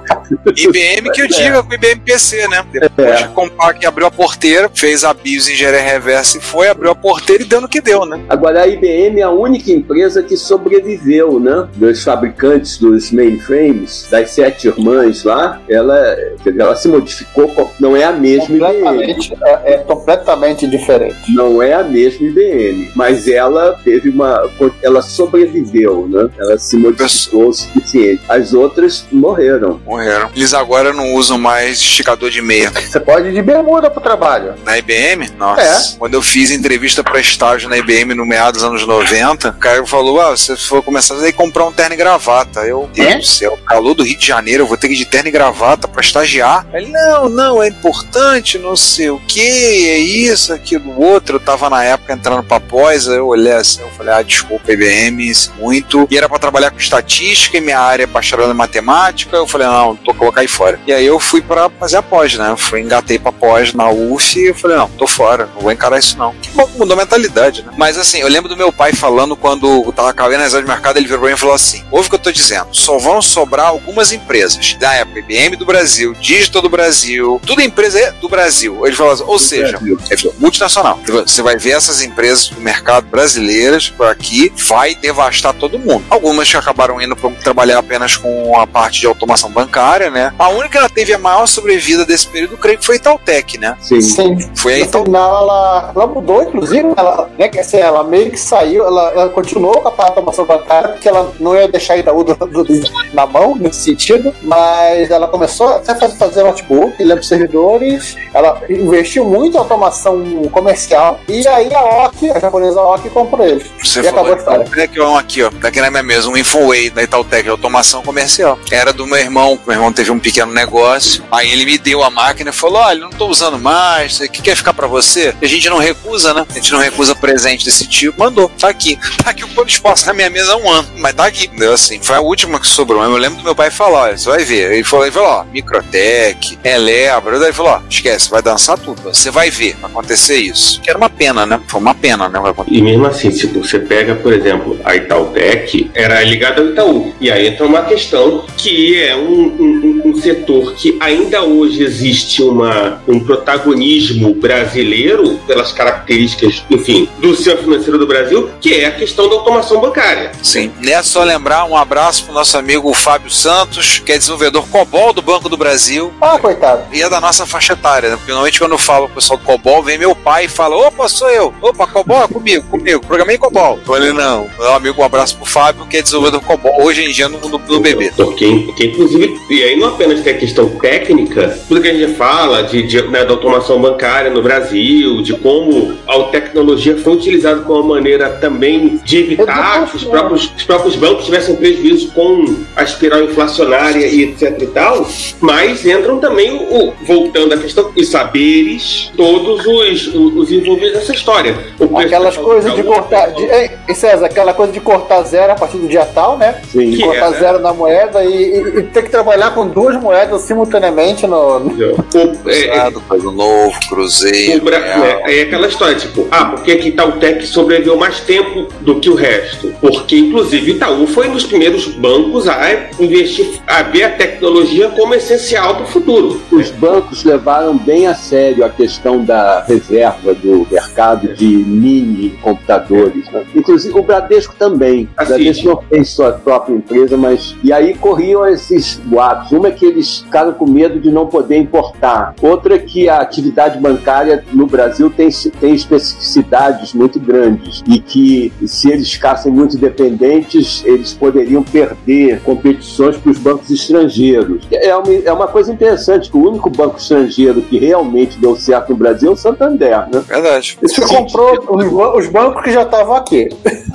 que 1.13 1.23
eu 1.23 1.29
diga 1.29 1.63
com 1.63 1.71
o 1.71 1.75
IBM 1.75 2.01
PC, 2.01 2.49
né? 2.49 2.65
Depois 2.73 3.09
é. 3.09 3.17
de 3.17 3.29
comprar 3.29 3.75
que 3.75 3.87
abriu 3.87 4.07
a 4.07 4.11
porteira, 4.11 4.71
fez 4.73 5.05
a 5.05 5.13
BIOS 5.13 5.49
engenharia 5.49 5.81
reversa 5.81 6.39
e 6.39 6.41
foi, 6.41 6.69
abriu 6.69 6.91
a 6.91 6.95
porteira 6.95 7.43
e 7.43 7.47
deu 7.47 7.61
no 7.61 7.69
que 7.69 7.81
deu, 7.81 8.05
né? 8.05 8.25
Agora 8.29 8.63
a 8.63 8.67
IBM 8.67 9.21
é 9.21 9.23
a 9.23 9.31
única 9.31 9.71
empresa 9.71 10.23
que 10.23 10.37
sobreviveu, 10.37 11.39
né? 11.39 11.69
Dos 11.75 12.03
fabricantes 12.03 12.79
dos 12.79 13.11
mainframes, 13.11 14.09
das 14.11 14.31
sete 14.31 14.69
irmãs 14.69 15.25
lá, 15.25 15.61
ela, 15.69 16.17
ela 16.47 16.77
se 16.77 16.89
modificou, 16.89 17.73
não 17.79 17.97
é 17.97 18.05
a 18.05 18.13
mesma 18.13 18.47
completamente, 18.47 19.33
IBM. 19.33 19.45
É, 19.45 19.75
é 19.75 19.79
completamente 19.79 20.67
diferente. 20.67 21.17
Não 21.35 21.63
é 21.63 21.75
a 21.75 21.83
mesma 21.83 22.27
IBM, 22.27 22.91
mas 22.95 23.29
ela 23.29 23.79
teve 23.85 24.11
uma. 24.11 24.49
Ela 24.83 25.03
sobreviveu, 25.03 26.07
né? 26.09 26.29
Ela 26.39 26.59
se 26.59 26.77
modificou 26.77 27.49
o 27.49 27.53
suficiente. 27.53 28.23
As 28.29 28.53
outras 28.53 29.07
morreram. 29.11 29.81
Morreram. 29.85 30.16
Eles 30.35 30.55
agora 30.55 30.93
não 30.93 31.15
usam 31.15 31.39
mais 31.39 31.79
esticador 31.79 32.31
de 32.31 32.43
meia. 32.43 32.71
Você 32.71 33.01
pode 33.01 33.29
ir 33.29 33.33
de 33.33 33.43
bermuda 33.43 33.91
pro 33.91 34.01
trabalho. 34.01 34.55
Na 34.65 34.79
IBM? 34.79 35.31
Nossa. 35.39 35.63
É. 35.63 35.99
Quando 35.99 36.15
eu 36.15 36.23
fiz 36.23 36.51
entrevista 36.51 37.03
para 37.03 37.21
estágio 37.21 37.69
na 37.69 37.77
IBM 37.77 38.15
no 38.15 38.25
meados 38.25 38.63
dos 38.63 38.71
anos 38.71 38.87
90, 38.87 39.51
o 39.51 39.53
cara 39.55 39.87
falou: 39.87 40.21
Ah, 40.21 40.31
você 40.31 40.57
for 40.57 40.83
começar 40.83 41.15
a 41.15 41.33
comprar 41.33 41.67
um 41.67 41.73
terno 41.73 41.95
e 41.95 41.97
gravata. 41.97 42.61
Eu, 42.61 42.89
Deus 42.93 43.09
é? 43.09 43.19
do 43.19 43.27
céu, 43.27 43.59
calor 43.67 43.95
do 43.95 44.03
Rio 44.03 44.17
de 44.17 44.27
Janeiro, 44.27 44.63
eu 44.63 44.67
vou 44.67 44.77
ter 44.77 44.89
que 44.89 44.95
ir 44.95 44.99
de 44.99 45.05
terno 45.05 45.29
e 45.29 45.33
gravata 45.33 45.87
para 45.87 46.01
estagiar. 46.01 46.67
Ele, 46.73 46.89
não, 46.89 47.29
não, 47.29 47.63
é 47.63 47.69
importante, 47.69 48.59
não 48.59 48.77
sei 48.77 49.11
o 49.11 49.19
que, 49.19 49.41
é 49.41 49.99
isso, 49.99 50.53
aquilo, 50.53 51.01
outro. 51.01 51.37
Eu 51.37 51.41
tava 51.41 51.69
na 51.69 51.85
época 51.85 52.13
entrando 52.13 52.43
pra 52.43 52.61
pós, 52.61 53.07
eu 53.07 53.27
olhei 53.27 53.53
assim, 53.53 53.81
eu 53.81 53.91
falei: 53.91 54.15
Ah, 54.15 54.23
desculpa, 54.23 54.73
IBM, 54.73 55.33
muito. 55.59 56.07
E 56.11 56.17
era 56.17 56.29
para 56.29 56.39
trabalhar 56.39 56.71
com 56.71 56.79
estatística 56.79 57.59
e 57.59 57.61
minha 57.61 57.79
área 57.79 58.05
é 58.05 58.07
bacharel 58.07 58.51
em 58.51 58.55
matemática. 58.55 59.37
Eu 59.37 59.47
falei: 59.47 59.67
Não, 59.67 59.97
tô 60.07 60.15
colocar 60.15 60.41
aí 60.41 60.49
fora. 60.49 60.79
E 60.87 60.93
aí 60.93 61.05
eu 61.05 61.19
fui 61.19 61.43
para 61.43 61.69
fazer 61.69 61.97
a 61.97 62.03
pós, 62.03 62.35
né? 62.35 62.51
Eu 62.51 62.57
fui, 62.57 62.81
engatei 62.81 63.19
pra 63.19 63.33
pós 63.33 63.73
na 63.75 63.91
UF 63.91 64.39
e 64.39 64.49
eu 64.49 64.55
falei: 64.55 64.77
Não, 64.77 64.89
tô 64.89 65.07
fora, 65.07 65.49
não 65.55 65.63
vou 65.63 65.73
encarar 65.73 65.99
isso 65.99 66.17
não. 66.17 66.33
Que 66.35 66.51
bom, 66.51 66.69
mudou 66.77 66.95
a 66.95 67.01
mentalidade, 67.01 67.63
né? 67.63 67.73
Mas 67.77 67.99
assim, 67.99 68.21
eu 68.21 68.29
lembro 68.29 68.49
do 68.49 68.57
meu 68.57 68.73
pai 68.73 68.93
falando 68.93 69.37
quando 69.37 69.85
eu 69.85 69.93
tava 69.93 70.13
cavando 70.13 70.41
a 70.41 70.45
reserva 70.45 70.67
de 70.67 70.73
mercado, 70.73 70.97
ele 70.97 71.07
virou 71.07 71.21
pra 71.21 71.29
mim 71.29 71.35
e 71.35 71.39
falou 71.39 71.55
assim: 71.55 71.85
ouve 71.91 72.07
o 72.07 72.11
que 72.11 72.15
eu 72.15 72.21
tô 72.21 72.33
dizendo, 72.33 72.69
só 72.73 72.99
vão 72.99 73.21
sobrar 73.21 73.67
algumas 73.67 74.13
empresas. 74.13 74.75
Da 74.75 74.95
época, 74.95 75.19
IBM 75.19 75.57
do 75.57 75.67
Brasil, 75.67 76.15
Digital 76.15 76.63
do 76.63 76.69
Brasil, 76.69 77.41
tudo 77.45 77.61
empresa 77.61 77.99
é 77.99 78.13
do 78.13 78.29
Brasil. 78.29 78.87
Ele 78.87 78.95
falou 78.95 79.13
assim, 79.13 79.25
ou 79.27 79.39
seja, 79.39 79.79
é 80.11 80.17
multinacional. 80.39 80.99
Você 81.07 81.43
vai 81.43 81.57
ver 81.57 81.71
essas 81.71 82.03
empresas 82.03 82.49
do 82.49 82.61
mercado 82.61 83.07
brasileiras 83.07 83.89
por 83.89 84.07
aqui, 84.07 84.53
vai 84.57 84.95
devastar 84.95 85.55
todo 85.55 85.79
mundo. 85.79 86.05
Algumas 86.11 86.49
que 86.49 86.57
acabaram 86.57 87.01
indo 87.01 87.17
para 87.17 87.31
trabalhar 87.31 87.79
apenas 87.79 88.17
com 88.17 88.59
a 88.59 88.67
parte 88.67 89.01
de 89.01 89.07
automação 89.07 89.51
bancária, 89.51 89.96
né? 90.11 90.33
A 90.39 90.49
única 90.49 90.69
que 90.69 90.79
ela 90.79 90.89
teve 90.89 91.15
a 91.15 91.19
maior 91.19 91.47
sobrevida 91.47 92.05
desse 92.05 92.27
período, 92.27 92.57
creio 92.57 92.79
que 92.79 92.85
foi 92.85 92.97
a 92.97 92.99
Itautec, 92.99 93.59
né? 93.59 93.77
Sim. 93.81 94.01
Sim. 94.01 94.51
Foi 94.55 94.75
a 94.75 94.79
Itautec. 94.81 95.15
ela, 95.15 95.93
ela 95.95 96.07
mudou, 96.07 96.43
inclusive, 96.43 96.89
ela, 96.97 97.31
né, 97.39 97.51
assim, 97.59 97.79
ela 97.79 98.05
meio 98.05 98.31
que 98.31 98.37
saiu, 98.39 98.87
ela, 98.87 99.11
ela 99.13 99.29
continuou 99.31 99.81
com 99.81 99.89
a 99.89 100.07
automação 100.07 100.45
bancária, 100.45 100.91
porque 100.91 101.09
ela 101.09 101.33
não 101.41 101.57
ia 101.57 101.69
deixar 101.69 101.97
Itaú 101.97 102.23
do, 102.23 102.35
do, 102.35 102.65
do, 102.65 102.91
na 103.15 103.27
mão, 103.27 103.57
nesse 103.57 103.81
sentido, 103.81 104.35
mas 104.43 105.11
ela 105.11 105.29
começou 105.29 105.69
a 105.69 105.81
fazer, 105.81 106.17
fazer 106.17 106.43
notebook, 106.43 107.03
lembra 107.03 107.23
servidores, 107.23 108.17
ela 108.35 108.61
investiu 108.69 109.25
muito 109.25 109.55
em 109.55 109.59
automação 109.59 110.23
comercial, 110.51 111.21
e 111.29 111.47
aí 111.49 111.73
a 111.75 112.07
OC, 112.07 112.31
a 112.31 112.39
japonesa 112.39 112.81
OC, 112.81 113.11
comprou 113.11 113.47
eles. 113.47 113.67
Você 113.83 114.01
e 114.01 114.05
falou 114.05 114.33
acabou 114.33 114.55
a 114.55 114.85
aqui, 114.85 115.01
ó, 115.01 115.19
aqui, 115.19 115.43
ó, 115.43 115.51
daqui 115.51 115.81
na 115.81 115.91
minha 115.91 116.03
mesa, 116.03 116.29
um 116.29 116.37
Infoway 116.37 116.91
da 116.91 117.03
Itautec, 117.03 117.49
automação 117.49 118.03
comercial. 118.03 118.59
Era 118.71 118.93
do 118.93 119.07
meu 119.07 119.19
irmão, 119.19 119.59
meu 119.67 119.75
irmão 119.75 119.86
irmão 119.87 119.93
teve 119.93 120.11
um 120.11 120.19
pequeno 120.19 120.53
negócio. 120.53 121.23
Aí 121.31 121.51
ele 121.51 121.65
me 121.65 121.79
deu 121.79 122.03
a 122.03 122.11
máquina 122.11 122.51
e 122.51 122.53
falou: 122.53 122.79
Olha, 122.79 123.01
não 123.01 123.11
tô 123.11 123.27
usando 123.27 123.59
mais, 123.59 124.21
o 124.21 124.29
que 124.29 124.43
quer 124.43 124.57
ficar 124.57 124.75
para 124.75 124.87
você? 124.87 125.35
A 125.41 125.47
gente 125.47 125.69
não 125.69 125.79
recusa, 125.79 126.35
né? 126.35 126.47
A 126.49 126.53
gente 126.53 126.73
não 126.73 126.81
recusa 126.81 127.15
presente 127.15 127.65
desse 127.65 127.87
tipo. 127.87 128.19
Mandou, 128.19 128.51
tá 128.59 128.69
aqui. 128.69 128.99
Tá 129.23 129.31
aqui 129.31 129.45
o 129.45 129.49
pano 129.49 129.69
espaço 129.69 130.07
na 130.07 130.13
minha 130.13 130.31
mesa 130.31 130.53
há 130.53 130.57
um 130.57 130.71
ano, 130.71 130.89
mas 130.97 131.15
tá 131.15 131.27
aqui. 131.27 131.49
Deu 131.49 131.73
assim, 131.73 132.01
foi 132.03 132.17
a 132.17 132.21
última 132.21 132.61
que 132.61 132.67
sobrou. 132.67 133.03
Eu 133.03 133.17
lembro 133.17 133.39
do 133.39 133.45
meu 133.45 133.55
pai 133.55 133.71
falar: 133.71 134.03
Olha, 134.03 134.19
você 134.19 134.29
vai 134.29 134.45
ver. 134.45 134.73
Ele 134.73 134.85
falou, 134.85 135.07
ele 135.07 135.13
falou: 135.13 135.29
Ó, 135.29 135.45
Microtech, 135.45 136.59
Elebra. 136.65 137.39
Daí 137.39 137.49
ele 137.49 137.53
falou: 137.53 137.73
Ó, 137.73 137.81
esquece, 137.89 138.31
vai 138.31 138.43
dançar 138.43 138.79
tudo. 138.79 139.03
Você 139.03 139.31
vai 139.31 139.51
ver 139.51 139.77
acontecer 139.83 140.37
isso. 140.37 140.81
Que 140.81 140.91
era 140.91 140.99
uma 140.99 141.11
pena, 141.11 141.47
né? 141.47 141.61
Foi 141.69 141.81
uma 141.81 141.95
pena, 141.95 142.29
né? 142.29 142.41
E 142.69 142.83
mesmo 142.83 143.07
assim, 143.07 143.31
se 143.31 143.47
você 143.47 143.79
pega, 143.79 144.15
por 144.15 144.33
exemplo, 144.33 144.79
a 144.85 144.95
Itautec, 144.95 145.91
era 145.95 146.23
ligada 146.23 146.61
ao 146.61 146.69
Itaú. 146.69 147.15
E 147.21 147.31
aí 147.31 147.47
entra 147.49 147.67
uma 147.67 147.83
questão 147.83 148.45
que 148.57 148.97
é 149.01 149.15
um, 149.15 149.57
um, 149.59 149.76
um 150.05 150.15
setor 150.15 150.75
que 150.75 150.97
ainda 151.01 151.43
hoje 151.43 151.83
existe 151.83 152.43
uma, 152.43 153.03
um 153.07 153.19
protagonismo 153.19 154.35
brasileiro 154.35 155.39
pelas 155.47 155.73
características, 155.73 156.65
enfim, 156.71 157.09
do 157.19 157.35
sistema 157.35 157.59
financeiro 157.59 157.99
do 157.99 158.07
Brasil, 158.07 158.51
que 158.61 158.75
é 158.75 158.87
a 158.87 158.93
questão 158.93 159.29
da 159.29 159.35
automação 159.35 159.81
bancária. 159.81 160.33
Sim. 160.43 160.71
Nessa 160.81 161.17
só 161.17 161.25
lembrar 161.25 161.65
um 161.65 161.75
abraço 161.75 162.25
pro 162.25 162.35
nosso 162.35 162.59
amigo 162.59 162.93
Fábio 162.93 163.31
Santos, 163.31 164.01
que 164.01 164.13
é 164.13 164.19
desenvolvedor 164.19 164.69
COBOL 164.69 165.15
do 165.15 165.23
Banco 165.23 165.49
do 165.49 165.57
Brasil. 165.57 166.13
Ah, 166.21 166.39
coitado. 166.39 166.83
E 166.93 167.01
é 167.01 167.09
da 167.09 167.21
nossa 167.23 167.47
faixa 167.47 167.73
etária, 167.73 168.11
né? 168.11 168.17
Porque 168.17 168.33
normalmente 168.33 168.59
quando 168.59 168.73
eu 168.73 168.79
falo 168.79 169.07
com 169.07 169.13
o 169.13 169.15
pessoal 169.15 169.39
do 169.39 169.45
COBOL, 169.47 169.83
vem 169.83 169.97
meu 169.97 170.15
pai 170.15 170.45
e 170.45 170.49
fala: 170.49 170.77
opa, 170.77 171.09
sou 171.09 171.31
eu. 171.31 171.55
Opa, 171.63 171.87
COBOL 171.87 172.25
é 172.25 172.29
comigo, 172.29 172.65
comigo. 172.69 173.01
Programei 173.07 173.39
COBOL. 173.39 173.79
Eu 173.79 173.85
falei, 173.85 174.13
não. 174.13 174.47
Meu 174.59 174.75
amigo, 174.75 175.01
um 175.01 175.05
abraço 175.05 175.37
pro 175.37 175.47
Fábio, 175.47 175.87
que 175.87 175.97
é 175.97 176.03
desenvolvedor 176.03 176.43
COBOL 176.43 176.83
hoje 176.83 177.03
em 177.03 177.11
dia 177.11 177.31
no, 177.31 177.39
no, 177.39 177.59
no 177.59 177.81
bebê. 177.81 178.13
Porque, 178.15 178.65
porque, 178.67 178.87
inclusive, 178.89 179.41
e 179.49 179.63
aí 179.67 179.77
não 179.77 179.89
apenas 179.89 180.21
tem 180.21 180.33
a 180.33 180.39
questão 180.39 180.69
técnica, 180.69 181.59
tudo 181.69 181.81
que 181.81 181.89
a 181.89 181.95
gente 181.95 182.15
fala 182.15 182.63
de, 182.63 182.83
de 182.83 183.03
né, 183.03 183.25
da 183.25 183.33
automação 183.33 183.81
bancária 183.81 184.31
no 184.31 184.43
Brasil, 184.43 185.23
de 185.23 185.35
como 185.35 185.97
a 186.07 186.23
tecnologia 186.25 186.97
foi 186.97 187.15
utilizada 187.15 187.61
como 187.61 187.81
uma 187.81 187.95
maneira 187.97 188.31
também 188.31 189.01
de 189.05 189.19
evitar 189.19 189.87
que 189.91 189.97
os 189.97 190.05
próprios, 190.05 190.53
os 190.57 190.65
próprios 190.65 190.97
bancos 190.97 191.25
tivessem 191.25 191.57
prejuízo 191.57 192.13
com 192.13 192.57
a 192.75 192.83
espiral 192.83 193.23
inflacionária 193.23 194.07
e 194.07 194.23
etc 194.23 194.61
e 194.61 194.67
tal, 194.67 195.07
mas 195.41 195.85
entram 195.85 196.19
também, 196.19 196.55
o, 196.55 196.93
voltando 197.03 197.55
à 197.55 197.59
questão, 197.59 197.91
os 197.97 198.09
saberes, 198.09 199.11
todos 199.17 199.65
os, 199.67 200.15
os 200.15 200.53
envolvidos 200.53 200.95
nessa 200.95 201.13
história. 201.13 201.57
Aquelas 201.97 202.37
coisas 202.37 202.75
de 202.75 202.83
cortar. 202.83 203.33
De, 203.33 203.43
ei, 203.45 203.71
César, 203.95 204.27
aquela 204.27 204.53
coisa 204.53 204.73
de 204.73 204.81
cortar 204.81 205.23
zero 205.23 205.53
a 205.53 205.55
partir 205.55 205.79
do 205.79 205.89
dia 205.89 206.05
tal, 206.05 206.37
né? 206.37 206.61
Sim. 206.71 206.91
De 206.91 207.03
cortar 207.03 207.29
é, 207.29 207.31
né? 207.31 207.39
zero 207.39 207.59
na 207.61 207.73
moeda 207.73 208.25
e, 208.25 208.35
e, 208.35 208.79
e, 208.79 208.83
ter 208.85 209.03
que 209.03 209.11
trabalhar 209.11 209.51
com 209.57 209.67
duas 209.67 209.97
moedas 209.97 210.43
simultaneamente 210.43 211.27
no. 211.27 211.59
no... 211.61 211.73
O, 211.73 212.51
é, 212.51 212.89
é, 212.89 212.91
coisa 213.09 213.31
novo, 213.31 213.75
cruzeiro. 213.89 214.63
Bra... 214.63 214.77
É, 214.77 215.39
é, 215.39 215.43
aquela 215.45 215.67
história, 215.67 215.97
tipo, 215.97 216.29
ah, 216.31 216.45
por 216.45 216.63
que 216.63 216.73
Itautec 216.73 217.47
sobreviveu 217.47 217.97
mais 217.97 218.21
tempo 218.21 218.69
do 218.83 219.01
que 219.01 219.09
o 219.09 219.15
resto? 219.15 219.73
Porque, 219.81 220.19
inclusive, 220.19 220.73
Itaú 220.73 221.07
foi 221.07 221.29
um 221.29 221.33
dos 221.33 221.47
primeiros 221.47 221.87
bancos 221.87 222.47
a 222.47 222.91
investir, 223.01 223.61
a 223.67 223.83
ver 223.83 224.05
a 224.05 224.11
tecnologia 224.11 224.91
como 224.91 225.15
essencial 225.15 225.77
para 225.77 225.85
o 225.85 225.87
futuro. 225.87 226.43
Os 226.53 226.71
bancos 226.71 227.25
levaram 227.25 227.79
bem 227.79 228.07
a 228.07 228.15
sério 228.15 228.63
a 228.63 228.69
questão 228.69 229.25
da 229.25 229.65
reserva 229.67 230.35
do 230.35 230.67
mercado 230.71 231.35
de 231.35 231.47
mini 231.47 232.31
computadores. 232.43 233.31
Né? 233.31 233.47
Inclusive 233.55 233.99
o 233.99 234.03
Bradesco 234.03 234.55
também. 234.59 235.09
O 235.19 235.25
Bradesco 235.25 235.67
não 235.67 235.83
fez 235.89 236.11
sua 236.11 236.33
própria 236.33 236.75
empresa, 236.75 237.17
mas. 237.17 237.57
E 237.65 237.73
aí 237.73 237.95
corriam 237.95 238.47
esses 238.47 238.97
boatos. 239.05 239.36
Uma 239.51 239.69
é 239.69 239.71
que 239.71 239.85
eles 239.85 240.19
ficaram 240.21 240.53
com 240.53 240.69
medo 240.69 241.01
de 241.01 241.11
não 241.11 241.27
poder 241.27 241.57
importar. 241.57 242.35
Outra 242.41 242.77
é 242.77 242.79
que 242.79 243.09
a 243.09 243.19
atividade 243.19 243.79
bancária 243.79 244.45
no 244.53 244.67
Brasil 244.67 245.11
tem, 245.11 245.29
tem 245.61 245.75
especificidades 245.75 246.93
muito 246.93 247.19
grandes 247.19 247.83
e 247.87 247.99
que 247.99 248.53
se 248.67 248.91
eles 248.91 249.13
ficassem 249.13 249.53
muito 249.53 249.77
dependentes, 249.77 250.83
eles 250.85 251.13
poderiam 251.13 251.63
perder 251.63 252.41
competições 252.43 253.17
para 253.17 253.31
os 253.31 253.39
bancos 253.39 253.71
estrangeiros. 253.71 254.67
É 254.71 254.95
uma, 254.95 255.15
é 255.15 255.33
uma 255.33 255.49
coisa 255.49 255.73
interessante 255.73 256.31
que 256.31 256.37
o 256.37 256.49
único 256.49 256.71
banco 256.71 256.99
estrangeiro 256.99 257.63
que 257.63 257.79
realmente 257.79 258.39
deu 258.39 258.57
certo 258.57 258.91
no 258.91 258.97
Brasil 258.97 259.31
é 259.31 259.33
o 259.33 259.37
Santander, 259.37 260.09
né? 260.13 260.23
Verdade. 260.27 260.79
Você 260.83 261.01
comprou 261.03 261.59
os, 261.71 262.25
os 262.25 262.29
bancos 262.29 262.63
que 262.63 262.73
já 262.73 262.83
estavam 262.83 263.15
aqui. 263.15 263.49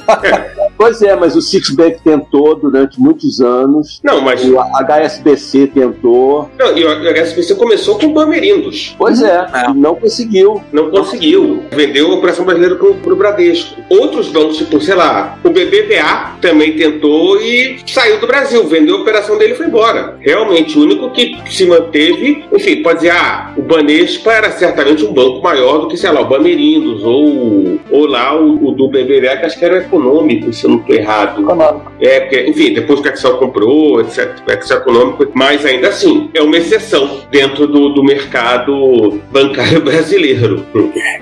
Pois 0.82 1.00
é, 1.04 1.16
mas 1.16 1.36
o 1.36 1.42
Citibank 1.44 2.02
tentou 2.04 2.56
durante 2.56 3.00
muitos 3.00 3.40
anos. 3.40 4.02
Não, 4.04 4.20
mas. 4.20 4.44
O 4.44 4.60
HSBC 4.60 5.68
tentou. 5.68 6.50
Não, 6.58 6.76
e 6.76 6.84
o 6.84 6.90
HSBC 6.90 7.54
começou 7.54 8.00
com 8.00 8.08
o 8.08 8.14
Bamerindos. 8.14 8.96
Pois 8.98 9.22
é, 9.22 9.46
é, 9.54 9.74
não 9.76 9.94
conseguiu. 9.94 10.60
Não 10.74 10.90
conseguiu. 10.90 11.62
Vendeu 11.70 12.12
a 12.12 12.16
operação 12.16 12.46
brasileira 12.46 12.78
pro, 12.78 12.96
pro 12.96 13.16
Bradesco. 13.16 13.80
Outros 13.90 14.30
bancos, 14.30 14.58
tipo, 14.58 14.82
sei 14.82 14.96
lá, 14.96 15.38
o 15.44 15.52
BBVA 15.52 16.38
também 16.42 16.76
tentou 16.76 17.40
e 17.40 17.78
saiu 17.86 18.20
do 18.20 18.26
Brasil. 18.26 18.68
Vendeu 18.68 18.96
a 18.96 19.02
operação 19.02 19.38
dele 19.38 19.54
e 19.54 19.58
foi 19.58 19.68
embora. 19.68 20.18
Realmente, 20.20 20.80
o 20.80 20.82
único 20.82 21.12
que 21.12 21.40
se 21.48 21.64
manteve, 21.68 22.44
enfim, 22.52 22.82
pode 22.82 23.02
dizer, 23.02 23.12
ah, 23.12 23.54
o 23.56 23.62
Banespa 23.62 24.32
era 24.32 24.50
certamente 24.50 25.06
um 25.06 25.14
banco 25.14 25.44
maior 25.44 25.78
do 25.78 25.88
que, 25.90 25.96
sei 25.96 26.10
lá, 26.10 26.22
o 26.22 26.28
Bamerindos 26.28 27.04
ou, 27.04 27.80
ou 27.92 28.08
lá 28.08 28.36
o, 28.36 28.70
o 28.70 28.72
do 28.72 28.88
BBVA, 28.88 29.38
que 29.38 29.46
acho 29.46 29.60
que 29.60 29.66
era 29.66 29.76
o 29.76 29.78
econômico, 29.78 30.52
se 30.52 30.71
não 30.72 30.80
estou 30.80 30.96
errado. 30.96 31.42
Econômico. 31.42 31.92
É, 32.00 32.20
porque, 32.22 32.48
enfim, 32.48 32.74
depois 32.74 33.00
que 33.00 33.10
o 33.10 33.14
Excel 33.14 33.38
comprou, 33.38 34.02
etc., 34.02 34.38
o 34.48 34.52
Excel 34.52 34.78
econômico, 34.78 35.28
mas 35.34 35.66
ainda 35.66 35.90
assim, 35.90 36.30
é 36.34 36.42
uma 36.42 36.58
exceção 36.58 37.22
dentro 37.30 37.68
do, 37.68 37.90
do 37.90 38.04
mercado 38.04 39.20
bancário 39.32 39.82
brasileiro. 39.86 40.66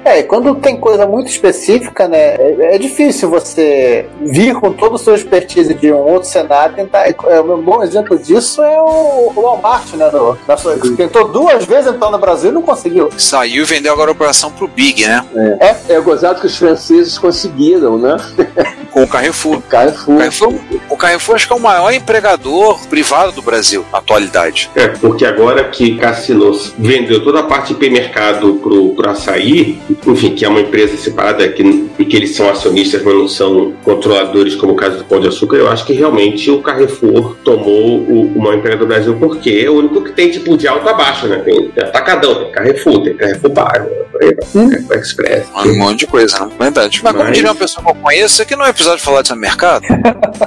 É, 0.05 0.23
quando 0.23 0.55
tem 0.55 0.77
coisa 0.77 1.05
muito 1.05 1.27
específica, 1.27 2.07
né, 2.07 2.35
é, 2.35 2.75
é 2.75 2.77
difícil 2.77 3.29
você 3.29 4.05
vir 4.21 4.55
com 4.55 4.71
todo 4.71 4.95
o 4.95 4.97
seu 4.97 5.15
expertise 5.15 5.73
de 5.73 5.91
um 5.91 5.97
outro 5.97 6.29
cenário 6.29 6.75
tentar. 6.75 7.07
É, 7.07 7.41
um 7.41 7.61
bom 7.61 7.83
exemplo 7.83 8.17
disso 8.17 8.61
é 8.61 8.79
o, 8.79 9.31
o 9.35 9.41
Walmart, 9.41 9.93
né? 9.93 10.09
No, 10.11 10.37
na, 10.47 10.55
tentou 10.95 11.27
duas 11.27 11.65
vezes 11.65 11.91
entrar 11.91 12.11
no 12.11 12.17
Brasil 12.17 12.51
e 12.51 12.53
não 12.53 12.61
conseguiu. 12.61 13.09
Saiu 13.17 13.63
e 13.63 13.65
vendeu 13.65 13.93
agora 13.93 14.11
a 14.11 14.13
operação 14.13 14.51
pro 14.51 14.67
Big, 14.67 15.05
né? 15.05 15.25
É, 15.59 15.67
é, 15.67 15.95
é 15.95 15.99
gozado 15.99 16.39
que 16.39 16.47
os 16.47 16.57
franceses 16.57 17.17
conseguiram, 17.17 17.97
né? 17.97 18.17
com 18.91 19.03
o 19.03 19.07
Carrefour. 19.07 19.38
Carrefour. 19.69 20.17
Carrefour. 20.17 20.53
O 20.89 20.97
Carrefour 20.97 21.35
acho 21.35 21.47
que 21.47 21.53
é 21.53 21.55
o 21.55 21.59
maior 21.59 21.91
empregador 21.91 22.79
privado 22.87 23.31
do 23.31 23.41
Brasil 23.41 23.85
na 23.91 23.99
atualidade. 23.99 24.69
É, 24.75 24.87
porque 24.87 25.25
agora 25.25 25.63
que 25.65 25.97
Cassinos 25.97 26.73
vendeu 26.77 27.23
toda 27.23 27.39
a 27.39 27.43
parte 27.43 27.73
de 27.73 27.89
mercado 27.89 28.55
pro, 28.55 28.89
pro 28.89 29.09
Açaí, 29.09 29.79
enfim, 30.05 30.35
que 30.35 30.45
é 30.45 30.49
uma 30.49 30.61
empresa 30.61 30.97
separada 30.97 31.47
que, 31.49 31.89
e 31.97 32.05
que 32.05 32.15
eles 32.15 32.35
são 32.35 32.49
acionistas, 32.49 33.01
mas 33.03 33.13
não 33.13 33.27
são 33.27 33.73
controladores, 33.83 34.55
como 34.55 34.73
o 34.73 34.75
caso 34.75 34.97
do 34.97 35.05
Pão 35.05 35.19
de 35.19 35.27
Açúcar, 35.27 35.57
eu 35.57 35.69
acho 35.69 35.85
que 35.85 35.93
realmente 35.93 36.49
o 36.49 36.61
Carrefour 36.61 37.35
tomou 37.43 37.99
o, 37.99 38.33
o 38.35 38.39
maior 38.41 38.57
empregador 38.57 38.85
do 38.85 38.89
Brasil, 38.89 39.15
porque 39.19 39.49
é 39.65 39.69
o 39.69 39.75
único 39.75 40.03
que 40.03 40.11
tem 40.11 40.31
tipo 40.31 40.57
de 40.57 40.67
alto 40.67 40.87
a 40.87 40.93
baixo, 40.93 41.27
né? 41.27 41.37
Tem, 41.39 41.69
tem 41.69 41.83
Atacadão, 41.83 42.35
tem 42.35 42.51
Carrefour, 42.51 43.03
tem 43.03 43.15
Carrefour 43.15 43.51
Bar, 43.51 43.87
hum. 44.55 44.69
Carrefour 44.69 44.97
Express. 44.97 45.47
Um 45.65 45.77
monte 45.77 45.99
de 45.99 46.07
coisa, 46.07 46.45
né? 46.45 46.51
Verdade. 46.59 47.01
Mas, 47.03 47.13
mas 47.13 47.21
como 47.21 47.33
diria 47.33 47.49
uma 47.49 47.55
pessoa 47.55 47.83
que 47.83 47.91
eu 47.91 47.95
conheço, 47.95 48.41
aqui 48.41 48.55
não 48.55 48.65
é 48.65 48.69
episódio 48.69 48.99
de 48.99 49.03
falar 49.03 49.21
de 49.21 49.28
mercado? 49.35 49.85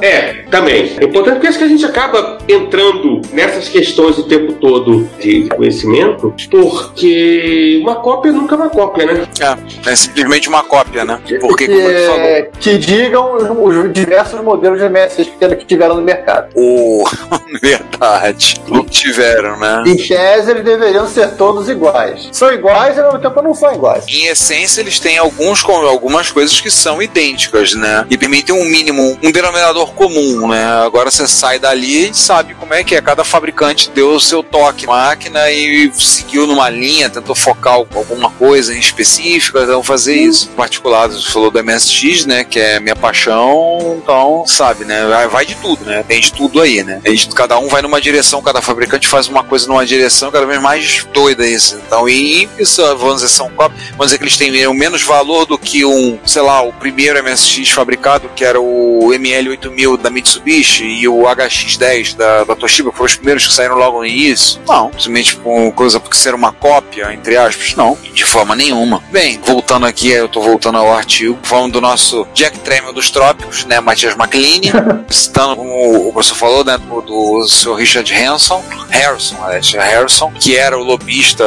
é, 0.01 0.45
também. 0.51 0.97
É 1.01 1.05
importante 1.05 1.35
porque 1.35 1.47
acho 1.49 1.59
que 1.59 1.65
a 1.65 1.69
gente 1.69 1.85
acaba 1.85 2.39
entrando 2.49 3.21
nessas 3.33 3.69
questões 3.69 4.19
o 4.19 4.25
tempo 4.25 4.55
todo 4.55 5.09
de 5.19 5.49
conhecimento, 5.49 6.35
porque 6.51 7.81
uma 7.83 7.97
cópia 7.97 8.33
nunca 8.33 8.55
é 8.55 8.59
uma 8.59 8.71
cópia, 8.71 9.07
né? 9.07 9.27
É, 9.41 9.91
é 9.91 9.97
simplesmente 9.97 10.49
uma 10.49 10.63
cópia, 10.63 11.05
né? 11.05 11.21
Porque, 11.41 11.67
como 11.67 11.83
você 11.83 12.07
falou. 12.07 12.53
Que 12.61 12.79
digam 12.79 13.37
os, 13.37 13.85
os 13.87 13.93
diversos 13.93 14.41
modelos 14.41 14.79
de 14.79 14.89
MSX 14.89 15.29
que 15.59 15.65
tiveram 15.65 15.97
no 15.97 16.03
mercado. 16.03 16.49
Oh, 16.55 17.05
verdade. 17.61 18.61
Não 18.69 18.85
tiveram, 18.85 19.59
né? 19.59 19.85
Em 19.87 19.97
tese, 19.97 20.51
eles 20.51 20.65
deveriam 20.65 21.07
ser 21.07 21.33
todos 21.37 21.69
iguais. 21.69 22.29
São 22.33 22.53
iguais 22.53 22.97
e 22.97 23.01
ao 23.01 23.07
mesmo 23.07 23.21
tempo 23.21 23.43
não 23.43 23.55
são 23.55 23.73
iguais. 23.73 24.05
Em 24.09 24.27
essência, 24.27 24.81
eles 24.81 24.99
têm 24.99 25.19
alguns, 25.19 25.65
algumas 25.65 26.31
coisas 26.31 26.61
que 26.61 26.71
são 26.71 27.03
idênticas, 27.03 27.75
né? 27.75 28.07
E 28.11 28.17
permitem 28.17 28.55
um 28.55 28.62
mínimo, 28.65 29.19
um 29.23 29.31
denominador 29.31 29.93
comum, 29.93 30.49
né? 30.49 30.65
Agora 30.85 31.11
você 31.11 31.27
sai 31.29 31.59
dali 31.59 32.11
e 32.11 32.15
sabe 32.15 32.55
como 32.55 32.75
é 32.75 32.83
que 32.83 32.95
é. 32.95 33.03
Cada 33.03 33.25
fabricante 33.25 33.91
deu 33.91 34.15
o 34.15 34.21
seu 34.21 34.43
toque 34.43 34.87
na 34.87 34.93
máquina 35.13 35.51
e 35.51 35.91
seguiu 35.95 36.47
numa 36.47 36.69
linha, 36.71 37.11
tentou 37.11 37.35
focar 37.35 37.75
alguma 37.75 38.31
coisa 38.31 38.75
em 38.75 38.79
específica, 38.79 39.63
então 39.63 39.83
fazer 39.83 40.15
isso. 40.15 40.49
Em 40.53 40.57
particular, 40.57 41.09
você 41.09 41.31
falou 41.31 41.51
do 41.51 41.63
MSX, 41.63 42.25
né? 42.25 42.45
Que 42.45 42.61
é 42.61 42.81
minha 42.81 42.97
paixão, 42.97 43.99
então, 44.03 44.45
sabe, 44.47 44.85
né? 44.85 45.03
Vai 45.31 45.45
de 45.45 45.55
tudo, 45.57 45.85
né? 45.85 46.05
Tem 46.07 46.21
de 46.21 46.33
tudo 46.33 46.61
aí, 46.61 46.83
né? 46.83 47.01
Tem 47.03 47.15
de, 47.15 47.27
cada 47.29 47.59
um 47.59 47.69
vai 47.69 47.83
numa 47.83 48.01
direção, 48.01 48.41
cada 48.43 48.61
fabricante 48.61 49.09
faz 49.09 49.29
uma 49.29 49.43
coisa 49.43 49.67
numa 49.67 49.85
direção, 49.85 50.31
cada 50.31 50.47
vez 50.47 50.61
mais 50.61 51.07
doida 51.13 51.47
isso. 51.47 51.81
Então, 51.87 52.09
e 52.09 52.49
isso, 52.59 52.83
vamos 52.97 53.17
dizer, 53.17 53.29
são 53.29 53.51
vamos 53.57 54.07
dizer 54.07 54.19
que 54.19 54.25
eles 54.25 54.37
têm 54.37 54.53
menos 54.75 55.03
valor 55.03 55.47
do 55.47 55.59
que 55.59 55.85
um, 55.85 56.19
sei 56.25 56.43
lá, 56.43 56.63
o 56.63 56.73
primeiro 56.73 57.23
MSX 57.23 57.71
fabricado, 57.71 58.31
que 58.35 58.45
era 58.53 58.61
o 58.61 59.09
ML8000 59.13 59.97
da 59.97 60.11
Mitsubishi 60.11 60.85
e 60.85 61.09
o 61.09 61.23
HX10 61.23 62.17
da, 62.17 62.45
da 62.45 62.55
Toshiba, 62.55 62.93
foram 62.93 63.07
os 63.07 63.17
primeiros 63.17 63.47
que 63.47 63.55
saíram 63.55 63.77
logo 63.77 63.99
no 63.99 64.07
início? 64.07 64.61
Não. 64.69 64.91
Simplesmente 64.93 65.37
por 65.37 65.73
coisa 65.73 65.99
porque 65.99 66.17
ser 66.17 66.35
uma 66.35 66.53
cópia, 66.53 67.13
entre 67.13 67.37
aspas? 67.37 67.75
Não. 67.75 67.97
De 68.13 68.25
forma 68.25 68.55
nenhuma. 68.55 69.03
Bem, 69.11 69.41
voltando 69.45 69.87
aqui, 69.87 70.11
eu 70.11 70.29
tô 70.29 70.41
voltando 70.41 70.79
ao 70.79 70.93
artigo, 70.93 71.39
falando 71.43 71.73
do 71.73 71.81
nosso 71.81 72.27
Jack 72.35 72.59
Tramiel 72.61 72.93
dos 72.93 73.11
Trópicos, 73.11 73.65
né? 73.65 73.81
Matias 73.81 74.15
McLean, 74.15 74.61
citando, 75.09 75.57
como 75.57 76.09
o 76.09 76.13
professor 76.13 76.37
falou, 76.37 76.65
né? 76.65 76.77
Do, 76.79 77.01
do 77.01 77.47
Sr. 77.49 77.75
Richard 77.75 78.15
Hanson, 78.15 78.63
Harrison, 78.91 79.37
Harrison, 79.79 80.33
que 80.39 80.57
era 80.57 80.79
o 80.79 80.83
lobista 80.83 81.45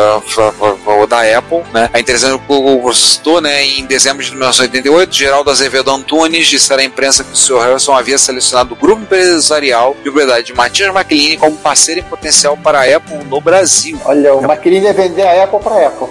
da 1.08 1.38
Apple, 1.38 1.64
né? 1.72 1.90
A 1.94 2.00
interessante 2.00 2.40
que 2.40 2.54
o 2.54 2.94
citou, 2.94 3.42
né? 3.42 3.64
Em 3.66 3.86
dezembro 3.86 4.24
de 4.24 4.32
1988, 4.32 5.16
Geraldo 5.16 5.52
Azevedo 5.52 5.92
Antunes 5.92 6.48
disse 6.48 6.72
à 6.74 6.78
imprensa 6.96 7.26
que 7.26 7.34
o 7.34 7.36
Sr. 7.36 7.60
Harrison 7.60 7.94
havia 7.94 8.18
selecionado 8.18 8.74
o 8.74 8.78
grupo 8.78 9.02
empresarial 9.02 9.94
de 9.96 10.04
propriedade 10.04 10.46
de 10.46 10.54
Matias 10.54 10.96
McLean 10.96 11.38
como 11.38 11.58
parceiro 11.58 12.00
em 12.00 12.04
potencial 12.04 12.56
para 12.56 12.80
a 12.80 12.96
Apple 12.96 13.26
no 13.26 13.42
Brasil. 13.42 14.00
Olha, 14.06 14.34
o 14.34 14.44
McLean 14.44 14.80
ia 14.80 14.94
vender 14.94 15.24
a 15.24 15.44
Apple 15.44 15.60
para 15.60 15.76
a 15.76 15.88
Apple. 15.88 16.08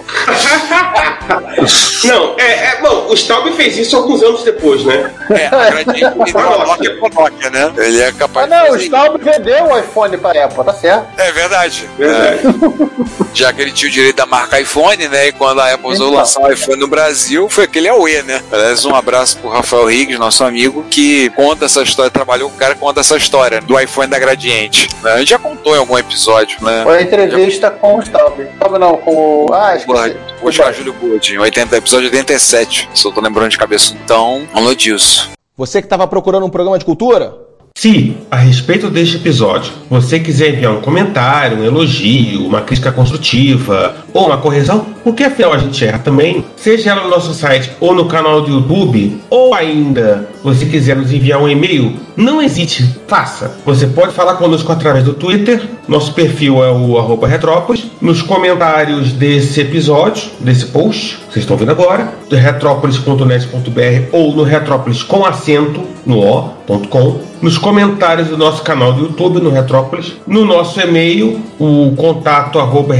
Não, 2.03 2.35
é, 2.37 2.67
é, 2.67 2.81
bom, 2.81 3.07
o 3.09 3.13
Staub 3.17 3.51
fez 3.53 3.77
isso 3.77 3.95
alguns 3.95 4.21
anos 4.21 4.43
depois, 4.43 4.85
né? 4.85 5.11
É, 5.31 5.47
a 5.47 7.09
Nokia, 7.09 7.49
né? 7.49 7.73
Ele 7.77 8.01
é 8.01 8.11
capaz 8.11 8.51
ah, 8.51 8.65
não, 8.67 8.75
o 8.75 8.79
Staub 8.79 9.17
vendeu 9.17 9.65
o 9.65 9.79
iPhone 9.79 10.17
para 10.17 10.41
a 10.41 10.45
Apple, 10.45 10.63
tá 10.63 10.73
certo. 10.73 11.07
É 11.17 11.31
verdade. 11.31 11.89
verdade. 11.97 12.41
É. 12.45 13.25
Já 13.33 13.51
que 13.51 13.61
ele 13.61 13.71
tinha 13.71 13.89
o 13.89 13.91
direito 13.91 14.17
da 14.17 14.25
marca 14.25 14.59
iPhone, 14.59 15.07
né? 15.07 15.27
E 15.27 15.31
quando 15.31 15.61
a 15.61 15.73
Apple 15.73 15.89
usou 15.89 16.13
lançar 16.13 16.41
o 16.41 16.51
iPhone 16.51 16.79
no 16.79 16.87
Brasil, 16.87 17.49
foi 17.49 17.63
aquele 17.63 17.89
Aue, 17.89 18.21
né? 18.21 18.41
Aliás, 18.51 18.85
um 18.85 18.95
abraço 18.95 19.37
pro 19.37 19.49
Rafael 19.49 19.85
Riggs, 19.85 20.19
nosso 20.19 20.43
amigo, 20.43 20.74
que 20.83 21.29
conta 21.31 21.65
essa 21.65 21.81
história, 21.81 22.11
trabalhou 22.11 22.49
com 22.49 22.55
o 22.55 22.59
cara 22.59 22.75
conta 22.75 22.99
essa 22.99 23.17
história 23.17 23.61
do 23.61 23.79
iPhone 23.79 24.09
da 24.09 24.19
Gradiente. 24.19 24.89
Né? 25.03 25.13
A 25.13 25.19
gente 25.19 25.29
já 25.29 25.39
contou 25.39 25.75
em 25.75 25.79
algum 25.79 25.97
episódio, 25.97 26.57
né? 26.63 26.83
Foi 26.83 26.97
a 26.97 27.01
entrevista 27.01 27.67
já... 27.67 27.71
com 27.71 27.97
o 27.97 28.01
Staub. 28.01 28.41
Staub 28.55 28.79
não, 28.79 28.97
com 28.97 29.11
o. 29.11 29.53
Ah, 29.53 29.75
esqueci. 29.75 30.17
Vou 30.41 30.51
chamar 30.51 30.73
Júlio 30.73 30.93
Gold, 30.93 31.37
80, 31.37 31.77
episódio 31.77 32.05
87, 32.07 32.89
se 32.93 33.05
eu 33.05 33.11
tô 33.11 33.21
lembrando 33.21 33.49
de 33.49 33.57
cabeça. 33.57 33.95
Então, 34.03 34.47
falou 34.53 34.75
disso. 34.75 35.29
Você 35.57 35.81
que 35.81 35.85
estava 35.85 36.05
procurando 36.07 36.45
um 36.45 36.49
programa 36.49 36.77
de 36.77 36.85
cultura? 36.85 37.33
Se, 37.77 38.15
a 38.31 38.37
respeito 38.37 38.89
deste 38.89 39.17
episódio, 39.17 39.73
você 39.89 40.17
quiser 40.17 40.49
enviar 40.49 40.71
um 40.71 40.81
comentário, 40.81 41.57
um 41.57 41.63
elogio, 41.63 42.45
uma 42.45 42.61
crítica 42.61 42.89
construtiva 42.89 44.04
ou 44.15 44.27
uma 44.27 44.37
correção, 44.37 44.85
porque 45.03 45.25
afinal 45.25 45.51
a 45.51 45.57
gente 45.57 45.85
erra 45.85 45.99
também, 45.99 46.45
seja 46.55 46.91
ela 46.91 47.03
no 47.03 47.09
nosso 47.09 47.33
site 47.33 47.69
ou 47.81 47.93
no 47.93 48.05
canal 48.05 48.41
do 48.41 48.49
YouTube, 48.49 49.19
ou 49.29 49.53
ainda 49.53 50.29
você 50.41 50.65
quiser 50.65 50.95
nos 50.95 51.11
enviar 51.11 51.41
um 51.41 51.49
e-mail, 51.49 51.97
não 52.15 52.41
hesite, 52.41 52.95
faça. 53.07 53.57
Você 53.65 53.87
pode 53.87 54.13
falar 54.13 54.35
conosco 54.35 54.71
através 54.71 55.03
do 55.03 55.13
Twitter, 55.13 55.61
nosso 55.85 56.13
perfil 56.13 56.63
é 56.63 56.71
o 56.71 56.97
arroba 56.97 57.27
Retrópolis, 57.27 57.87
nos 57.99 58.21
comentários 58.21 59.11
desse 59.11 59.59
episódio, 59.59 60.23
desse 60.39 60.67
post, 60.67 61.17
vocês 61.29 61.43
estão 61.43 61.57
vendo 61.57 61.71
agora, 61.71 62.13
retrópolis.net.br 62.31 64.09
ou 64.13 64.33
no 64.33 64.43
retrópolis 64.43 65.03
com 65.03 65.25
acento 65.25 65.81
no 66.05 66.19
o.com, 66.19 67.19
nos 67.41 67.57
comentários 67.57 68.29
do 68.29 68.37
nosso 68.37 68.61
canal 68.63 68.93
do 68.93 69.03
YouTube 69.03 69.39
no 69.39 69.49
Retrópolis, 69.49 70.13
no 70.27 70.45
nosso 70.45 70.79
e-mail, 70.79 71.41
o 71.59 71.93
contato 71.95 72.59
arroba 72.59 72.93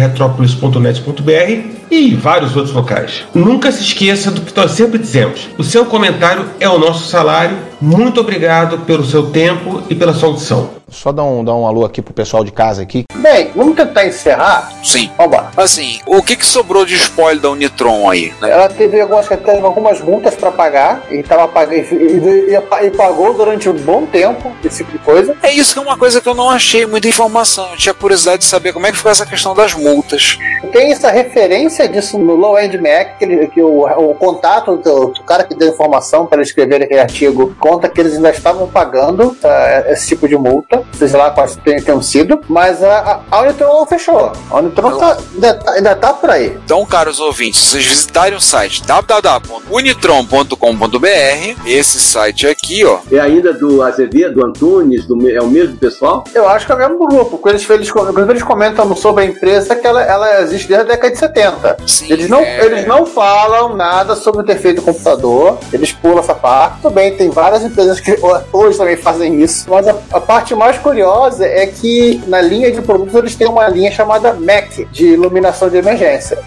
e 1.89 2.15
vários 2.15 2.55
outros 2.55 2.73
locais. 2.73 3.23
Nunca 3.33 3.71
se 3.71 3.81
esqueça 3.81 4.31
do 4.31 4.41
que 4.41 4.55
nós 4.55 4.71
sempre 4.71 4.97
dizemos: 4.97 5.49
o 5.57 5.63
seu 5.63 5.85
comentário 5.85 6.45
é 6.59 6.67
o 6.67 6.79
nosso 6.79 7.07
salário. 7.07 7.57
Muito 7.81 8.19
obrigado 8.19 8.79
pelo 8.79 9.05
seu 9.05 9.27
tempo 9.27 9.83
e 9.89 9.95
pela 9.95 10.13
sua 10.13 10.29
audição. 10.29 10.71
Só 10.95 11.11
dar 11.11 11.23
um, 11.23 11.43
dar 11.43 11.53
um 11.53 11.67
alô 11.67 11.83
aqui 11.83 12.01
pro 12.01 12.13
pessoal 12.13 12.41
de 12.43 12.51
casa 12.51 12.81
aqui. 12.81 13.03
Bem, 13.15 13.51
vamos 13.53 13.75
tentar 13.75 14.07
encerrar? 14.07 14.71
Sim. 14.81 15.11
Vamos 15.17 15.35
lá. 15.35 15.51
Assim, 15.57 15.99
o 16.05 16.23
que, 16.23 16.37
que 16.37 16.45
sobrou 16.45 16.85
de 16.85 16.95
spoiler 16.95 17.41
da 17.41 17.49
Unitron 17.49 18.09
aí? 18.09 18.33
Né? 18.41 18.49
Ela 18.49 18.69
teve 18.69 19.01
algumas, 19.01 19.27
teve 19.27 19.59
algumas 19.59 19.99
multas 19.99 20.35
para 20.35 20.51
pagar 20.51 21.03
e, 21.11 21.21
tava 21.21 21.49
pagando, 21.49 21.75
e, 21.75 22.51
e, 22.51 22.85
e, 22.85 22.91
pagou 22.91 23.33
durante 23.33 23.67
um 23.67 23.73
bom 23.73 24.05
tempo 24.05 24.51
esse 24.63 24.77
tipo 24.77 24.93
de 24.93 24.99
coisa. 24.99 25.35
É 25.43 25.51
isso 25.51 25.73
que 25.73 25.79
é 25.79 25.81
uma 25.81 25.97
coisa 25.97 26.21
que 26.21 26.29
eu 26.29 26.33
não 26.33 26.49
achei 26.49 26.85
muita 26.85 27.09
informação. 27.09 27.69
Eu 27.71 27.77
tinha 27.77 27.93
curiosidade 27.93 28.39
de 28.39 28.45
saber 28.45 28.71
como 28.71 28.87
é 28.87 28.91
que 28.91 28.97
ficou 28.97 29.11
essa 29.11 29.25
questão 29.25 29.53
das 29.53 29.73
multas. 29.73 30.37
Tem 30.71 30.91
essa 30.91 31.11
referência 31.11 31.89
disso 31.89 32.17
no 32.17 32.35
Low 32.35 32.57
End 32.57 32.77
Mac, 32.77 33.17
que, 33.17 33.25
ele, 33.25 33.47
que 33.47 33.61
o, 33.61 33.85
o 33.85 34.15
contato 34.15 34.77
do, 34.77 35.07
do, 35.07 35.23
cara 35.23 35.43
que 35.43 35.55
deu 35.55 35.69
informação 35.69 36.25
para 36.25 36.41
escrever 36.41 36.83
aquele 36.83 36.99
artigo 36.99 37.53
conta 37.59 37.89
que 37.89 37.99
eles 37.99 38.15
ainda 38.15 38.29
estavam 38.29 38.67
pagando 38.67 39.29
uh, 39.29 39.91
esse 39.91 40.07
tipo 40.07 40.27
de 40.27 40.37
multa 40.37 40.84
seja 40.93 41.17
lá 41.17 41.31
quais 41.31 41.57
tenham 41.63 42.01
sido, 42.01 42.39
mas 42.47 42.83
a, 42.83 43.21
a 43.29 43.41
Unitron 43.41 43.85
fechou. 43.85 44.31
A 44.49 44.55
Unitron 44.57 44.97
tá, 44.97 45.17
ainda, 45.33 45.59
ainda 45.67 45.95
tá 45.95 46.13
por 46.13 46.29
aí. 46.29 46.57
Então, 46.63 46.85
caros 46.85 47.19
ouvintes, 47.19 47.59
se 47.59 47.71
vocês 47.71 47.85
visitarem 47.85 48.37
o 48.37 48.41
site 48.41 48.81
www.unitron.com.br, 48.83 51.61
esse 51.65 51.99
site 51.99 52.47
aqui, 52.47 52.85
ó. 52.85 52.99
É 53.11 53.19
ainda 53.19 53.53
do 53.53 53.81
Azevedo, 53.81 54.35
do 54.35 54.45
Antunes, 54.45 55.05
do, 55.05 55.29
é 55.29 55.41
o 55.41 55.47
mesmo 55.47 55.75
pessoal? 55.77 56.23
Eu 56.33 56.47
acho 56.47 56.65
que 56.65 56.71
é 56.71 56.75
o 56.75 56.77
mesmo 56.77 56.97
grupo. 56.97 57.37
Quando 57.37 57.55
eles, 57.55 57.69
eles, 57.69 57.91
quando 57.91 58.29
eles 58.29 58.43
comentam 58.43 58.95
sobre 58.95 59.23
a 59.23 59.27
empresa, 59.27 59.75
que 59.75 59.85
ela, 59.85 60.01
ela 60.01 60.41
existe 60.41 60.67
desde 60.67 60.85
a 60.85 60.87
década 60.87 61.11
de 61.11 61.19
70. 61.19 61.77
Sim, 61.85 62.11
eles, 62.11 62.29
não, 62.29 62.39
é... 62.39 62.65
eles 62.65 62.87
não 62.87 63.05
falam 63.05 63.75
nada 63.75 64.15
sobre 64.15 64.43
ter 64.43 64.57
feito 64.57 64.81
computador, 64.81 65.59
eles 65.71 65.91
pulam 65.91 66.19
essa 66.19 66.33
parte. 66.33 66.81
Tudo 66.81 66.93
bem, 66.93 67.15
tem 67.15 67.29
várias 67.29 67.63
empresas 67.63 67.99
que 67.99 68.17
hoje 68.51 68.77
também 68.77 68.97
fazem 68.97 69.41
isso, 69.41 69.65
mas 69.69 69.87
a, 69.87 69.95
a 70.11 70.21
parte 70.21 70.55
mais 70.55 70.64
curiosa 70.73 71.45
é 71.45 71.67
que 71.67 72.21
na 72.27 72.41
linha 72.41 72.71
de 72.71 72.81
produtos 72.81 73.13
eles 73.15 73.35
têm 73.35 73.47
uma 73.47 73.67
linha 73.67 73.91
chamada 73.91 74.33
MAC, 74.33 74.85
de 74.91 75.07
iluminação 75.07 75.69
de 75.69 75.77
emergência. 75.77 76.37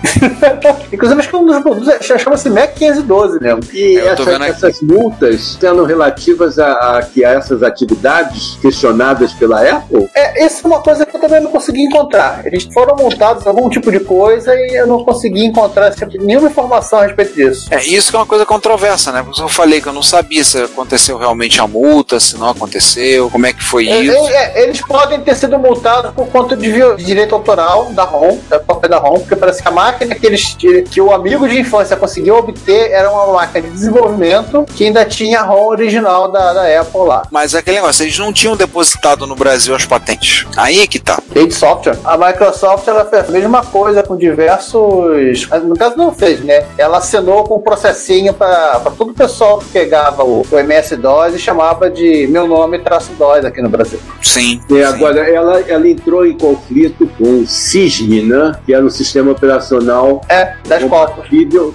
Inclusive, 0.93 1.21
acho 1.21 1.29
que 1.29 1.37
um 1.37 1.47
dos 1.47 1.61
produtos 1.61 1.89
é, 1.89 2.19
chama-se 2.19 2.51
MAC 2.51 2.75
512 2.75 3.41
mesmo. 3.41 3.61
E 3.73 3.99
essa, 3.99 4.45
essas 4.45 4.81
multas 4.83 5.57
sendo 5.61 5.85
relativas 5.85 6.59
a, 6.59 6.99
a, 6.99 7.03
que 7.03 7.25
a 7.25 7.31
essas 7.31 7.63
atividades 7.63 8.59
questionadas 8.61 9.33
pela 9.33 9.61
Apple? 9.63 10.09
É, 10.15 10.45
essa 10.45 10.67
é 10.67 10.71
uma 10.71 10.81
coisa 10.81 11.05
que 11.05 11.17
eu 11.17 11.21
também 11.21 11.41
não 11.41 11.51
consegui 11.51 11.83
encontrar. 11.83 12.47
Eles 12.47 12.65
foram 12.73 12.97
multados 12.97 13.47
algum 13.47 13.69
tipo 13.69 13.91
de 13.91 14.01
coisa 14.01 14.55
e 14.55 14.77
eu 14.77 14.87
não 14.87 15.05
consegui 15.05 15.45
encontrar 15.45 15.95
nenhuma 16.21 16.49
informação 16.49 17.01
a 17.01 17.07
respeito 17.07 17.35
disso. 17.35 17.69
É, 17.71 17.83
isso 17.85 18.11
que 18.11 18.17
é 18.17 18.19
uma 18.19 18.27
coisa 18.27 18.45
controversa, 18.45 19.13
né? 19.13 19.23
Porque 19.23 19.41
eu 19.41 19.49
falei 19.49 19.81
que 19.81 19.89
eu 19.89 19.93
não 19.93 20.03
sabia 20.03 20.43
se 20.45 20.59
aconteceu 20.63 21.19
realmente 21.19 21.61
a 21.61 21.67
multa, 21.67 22.19
se 22.21 22.37
não 22.37 22.51
aconteceu, 22.51 23.31
como 23.31 23.47
é 23.47 23.53
que 23.53 23.63
foi 23.63 23.89
é, 23.89 24.01
isso. 24.01 24.08
É, 24.11 24.63
eles 24.63 24.81
podem 24.81 25.21
ter 25.21 25.35
sido 25.35 25.59
multados 25.59 26.13
por 26.13 26.29
conta 26.29 26.57
de, 26.57 26.71
de 26.71 27.05
direito 27.05 27.35
autoral 27.35 27.87
da 27.93 28.05
ROM, 28.05 28.39
da 28.49 28.59
própria 28.59 28.89
da 28.89 28.99
ROM, 28.99 29.19
porque 29.21 29.37
parece 29.37 29.63
que 29.63 29.69
a 29.69 29.73
máquina 29.73 30.15
que 30.15 30.27
eles 30.27 30.57
que 30.91 31.01
o 31.01 31.13
amigo 31.13 31.49
de 31.49 31.61
infância 31.61 31.97
conseguiu 31.97 32.37
obter 32.37 32.91
era 32.91 33.11
uma 33.11 33.33
máquina 33.33 33.67
de 33.67 33.71
desenvolvimento 33.73 34.65
que 34.75 34.85
ainda 34.85 35.05
tinha 35.05 35.41
a 35.41 35.43
ROM 35.43 35.67
original 35.69 36.31
da, 36.31 36.53
da 36.53 36.81
Apple 36.81 37.03
lá. 37.03 37.23
Mas 37.31 37.55
aquele 37.55 37.77
negócio, 37.77 38.05
eles 38.05 38.19
não 38.19 38.33
tinham 38.33 38.57
depositado 38.57 39.27
no 39.27 39.35
Brasil 39.35 39.75
as 39.75 39.85
patentes. 39.85 40.47
Aí 40.57 40.81
é 40.81 40.87
que 40.87 40.99
tá. 40.99 41.21
de 41.33 41.55
software. 41.55 41.99
A 42.05 42.17
Microsoft 42.17 42.87
ela 42.89 43.05
fez 43.05 43.29
a 43.29 43.33
mesma 43.33 43.65
coisa 43.65 44.03
com 44.03 44.17
diversos. 44.17 45.49
No 45.63 45.77
caso, 45.77 45.97
não 45.97 46.13
fez, 46.13 46.41
né? 46.41 46.67
Ela 46.77 46.99
assinou 46.99 47.45
com 47.45 47.57
um 47.57 47.61
processinho 47.61 48.33
para 48.33 48.81
todo 48.97 49.11
o 49.11 49.15
pessoal 49.15 49.59
que 49.59 49.67
pegava 49.67 50.25
o, 50.25 50.45
o 50.51 50.59
MS-DOS 50.59 51.35
e 51.35 51.39
chamava 51.39 51.91
de 51.91 52.27
meu 52.29 52.47
nome 52.47 52.79
traço 52.79 53.13
DOS 53.13 53.45
aqui 53.45 53.61
no 53.63 53.69
Brasil. 53.69 53.98
Sim. 54.23 54.61
E 54.69 54.83
agora, 54.83 55.21
ela, 55.21 55.61
ela 55.61 55.89
entrou 55.89 56.27
em 56.27 56.37
conflito 56.37 57.09
com 57.19 57.41
o 57.41 57.47
SISM, 57.47 58.23
né? 58.23 58.55
Que 58.67 58.75
era 58.75 58.85
um 58.85 58.91
sistema 58.91 59.33
operacional. 59.33 60.21
É, 60.29 60.55
das 60.67 60.85
cópias. 60.85 61.29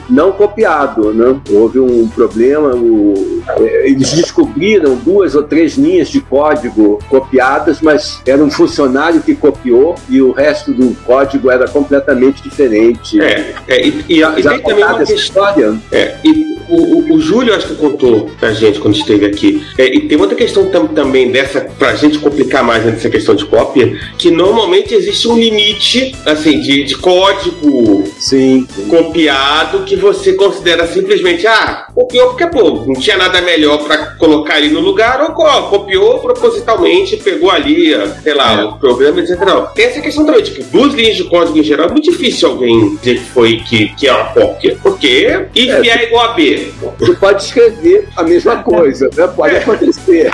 Não 0.10 0.32
copiado, 0.32 1.14
né? 1.14 1.40
Houve 1.50 1.80
um 1.80 2.08
problema. 2.08 2.76
O, 2.76 3.44
eles 3.84 4.14
descobriram 4.14 4.96
duas 4.96 5.36
ou 5.36 5.44
três 5.44 5.78
linhas 5.78 6.10
de 6.10 6.20
código 6.22 7.00
copiadas, 7.10 7.82
mas 7.82 8.22
era 8.26 8.44
um 8.44 8.52
funcionário 8.52 9.22
que 9.22 9.36
copiou 9.36 9.96
e 10.10 10.22
o 10.22 10.32
resto 10.32 10.74
do 10.74 10.96
código 11.04 11.50
era 11.50 11.68
completamente 11.68 12.42
diferente. 12.42 13.20
É, 13.22 13.54
é 13.68 13.86
e, 13.86 14.06
e, 14.10 14.22
e 14.22 14.44
tem 14.44 14.62
também 14.62 14.84
uma 14.84 14.98
questão, 14.98 15.16
história. 15.16 15.76
É, 15.92 16.16
e 16.24 16.54
o, 16.70 16.76
o, 16.76 17.14
o, 17.16 17.20
Júlio 17.20 17.54
acho 17.54 17.68
que 17.68 17.76
contou 17.76 18.30
pra 18.40 18.52
gente 18.54 18.80
quando 18.80 18.96
esteve 18.96 19.26
aqui. 19.26 19.66
É, 19.78 19.94
e 19.94 20.08
tem 20.08 20.18
outra 20.20 20.36
questão 20.36 20.70
tam, 20.70 20.88
também 20.88 21.32
dessa, 21.32 21.62
pra 21.62 21.96
gente 21.96 22.13
complicar 22.20 22.64
mais 22.64 22.86
nessa 22.86 23.10
questão 23.10 23.36
de 23.36 23.46
cópia, 23.46 23.98
que 24.18 24.32
normalmente 24.32 24.94
existe 24.94 25.28
um 25.28 25.38
limite, 25.38 26.16
assim, 26.26 26.60
de, 26.60 26.84
de 26.84 26.98
código 26.98 28.04
Sim. 28.18 28.68
copiado 28.90 29.84
que 29.84 29.96
você 29.96 30.34
considera 30.34 30.88
simplesmente, 30.88 31.46
ah, 31.48 31.88
copiou 31.94 32.30
porque, 32.30 32.48
pô, 32.48 32.84
não 32.86 32.94
tinha 32.94 33.18
nada 33.18 33.42
melhor 33.42 33.84
para 33.84 33.98
colocar 34.16 34.56
ali 34.56 34.70
no 34.70 34.80
lugar, 34.80 35.22
ou 35.22 35.46
ó, 35.46 35.64
copiou 35.64 36.20
propositalmente, 36.20 37.18
pegou 37.18 37.52
ali, 37.52 37.94
sei 38.22 38.34
lá, 38.34 38.62
é. 38.62 38.66
o 38.66 38.74
programa, 38.78 39.20
etc. 39.20 39.40
Não. 39.46 39.68
Tem 39.68 39.86
essa 39.86 40.02
questão 40.02 40.26
também, 40.26 40.44
tipo, 40.44 40.64
duas 40.66 40.94
linhas 40.94 41.16
de 41.16 41.24
código 41.26 41.58
em 41.58 41.64
geral, 41.64 41.88
é 41.88 41.92
muito 41.92 42.10
difícil 42.12 42.50
alguém 42.50 42.96
dizer 42.96 43.16
que 43.16 43.26
foi 43.26 43.58
que, 43.58 43.90
que 43.96 44.08
é 44.08 44.14
uma 44.14 44.26
cópia. 44.26 44.78
Porque 44.82 45.48
if 45.56 45.70
é, 45.70 45.88
é 45.88 46.04
igual 46.08 46.26
a 46.26 46.34
B. 46.34 46.72
Você 47.00 47.14
pode 47.16 47.44
escrever 47.44 48.08
a 48.16 48.24
mesma 48.24 48.58
coisa, 48.64 49.10
né? 49.16 49.28
Pode 49.28 49.56
é. 49.56 49.58
acontecer. 49.60 50.32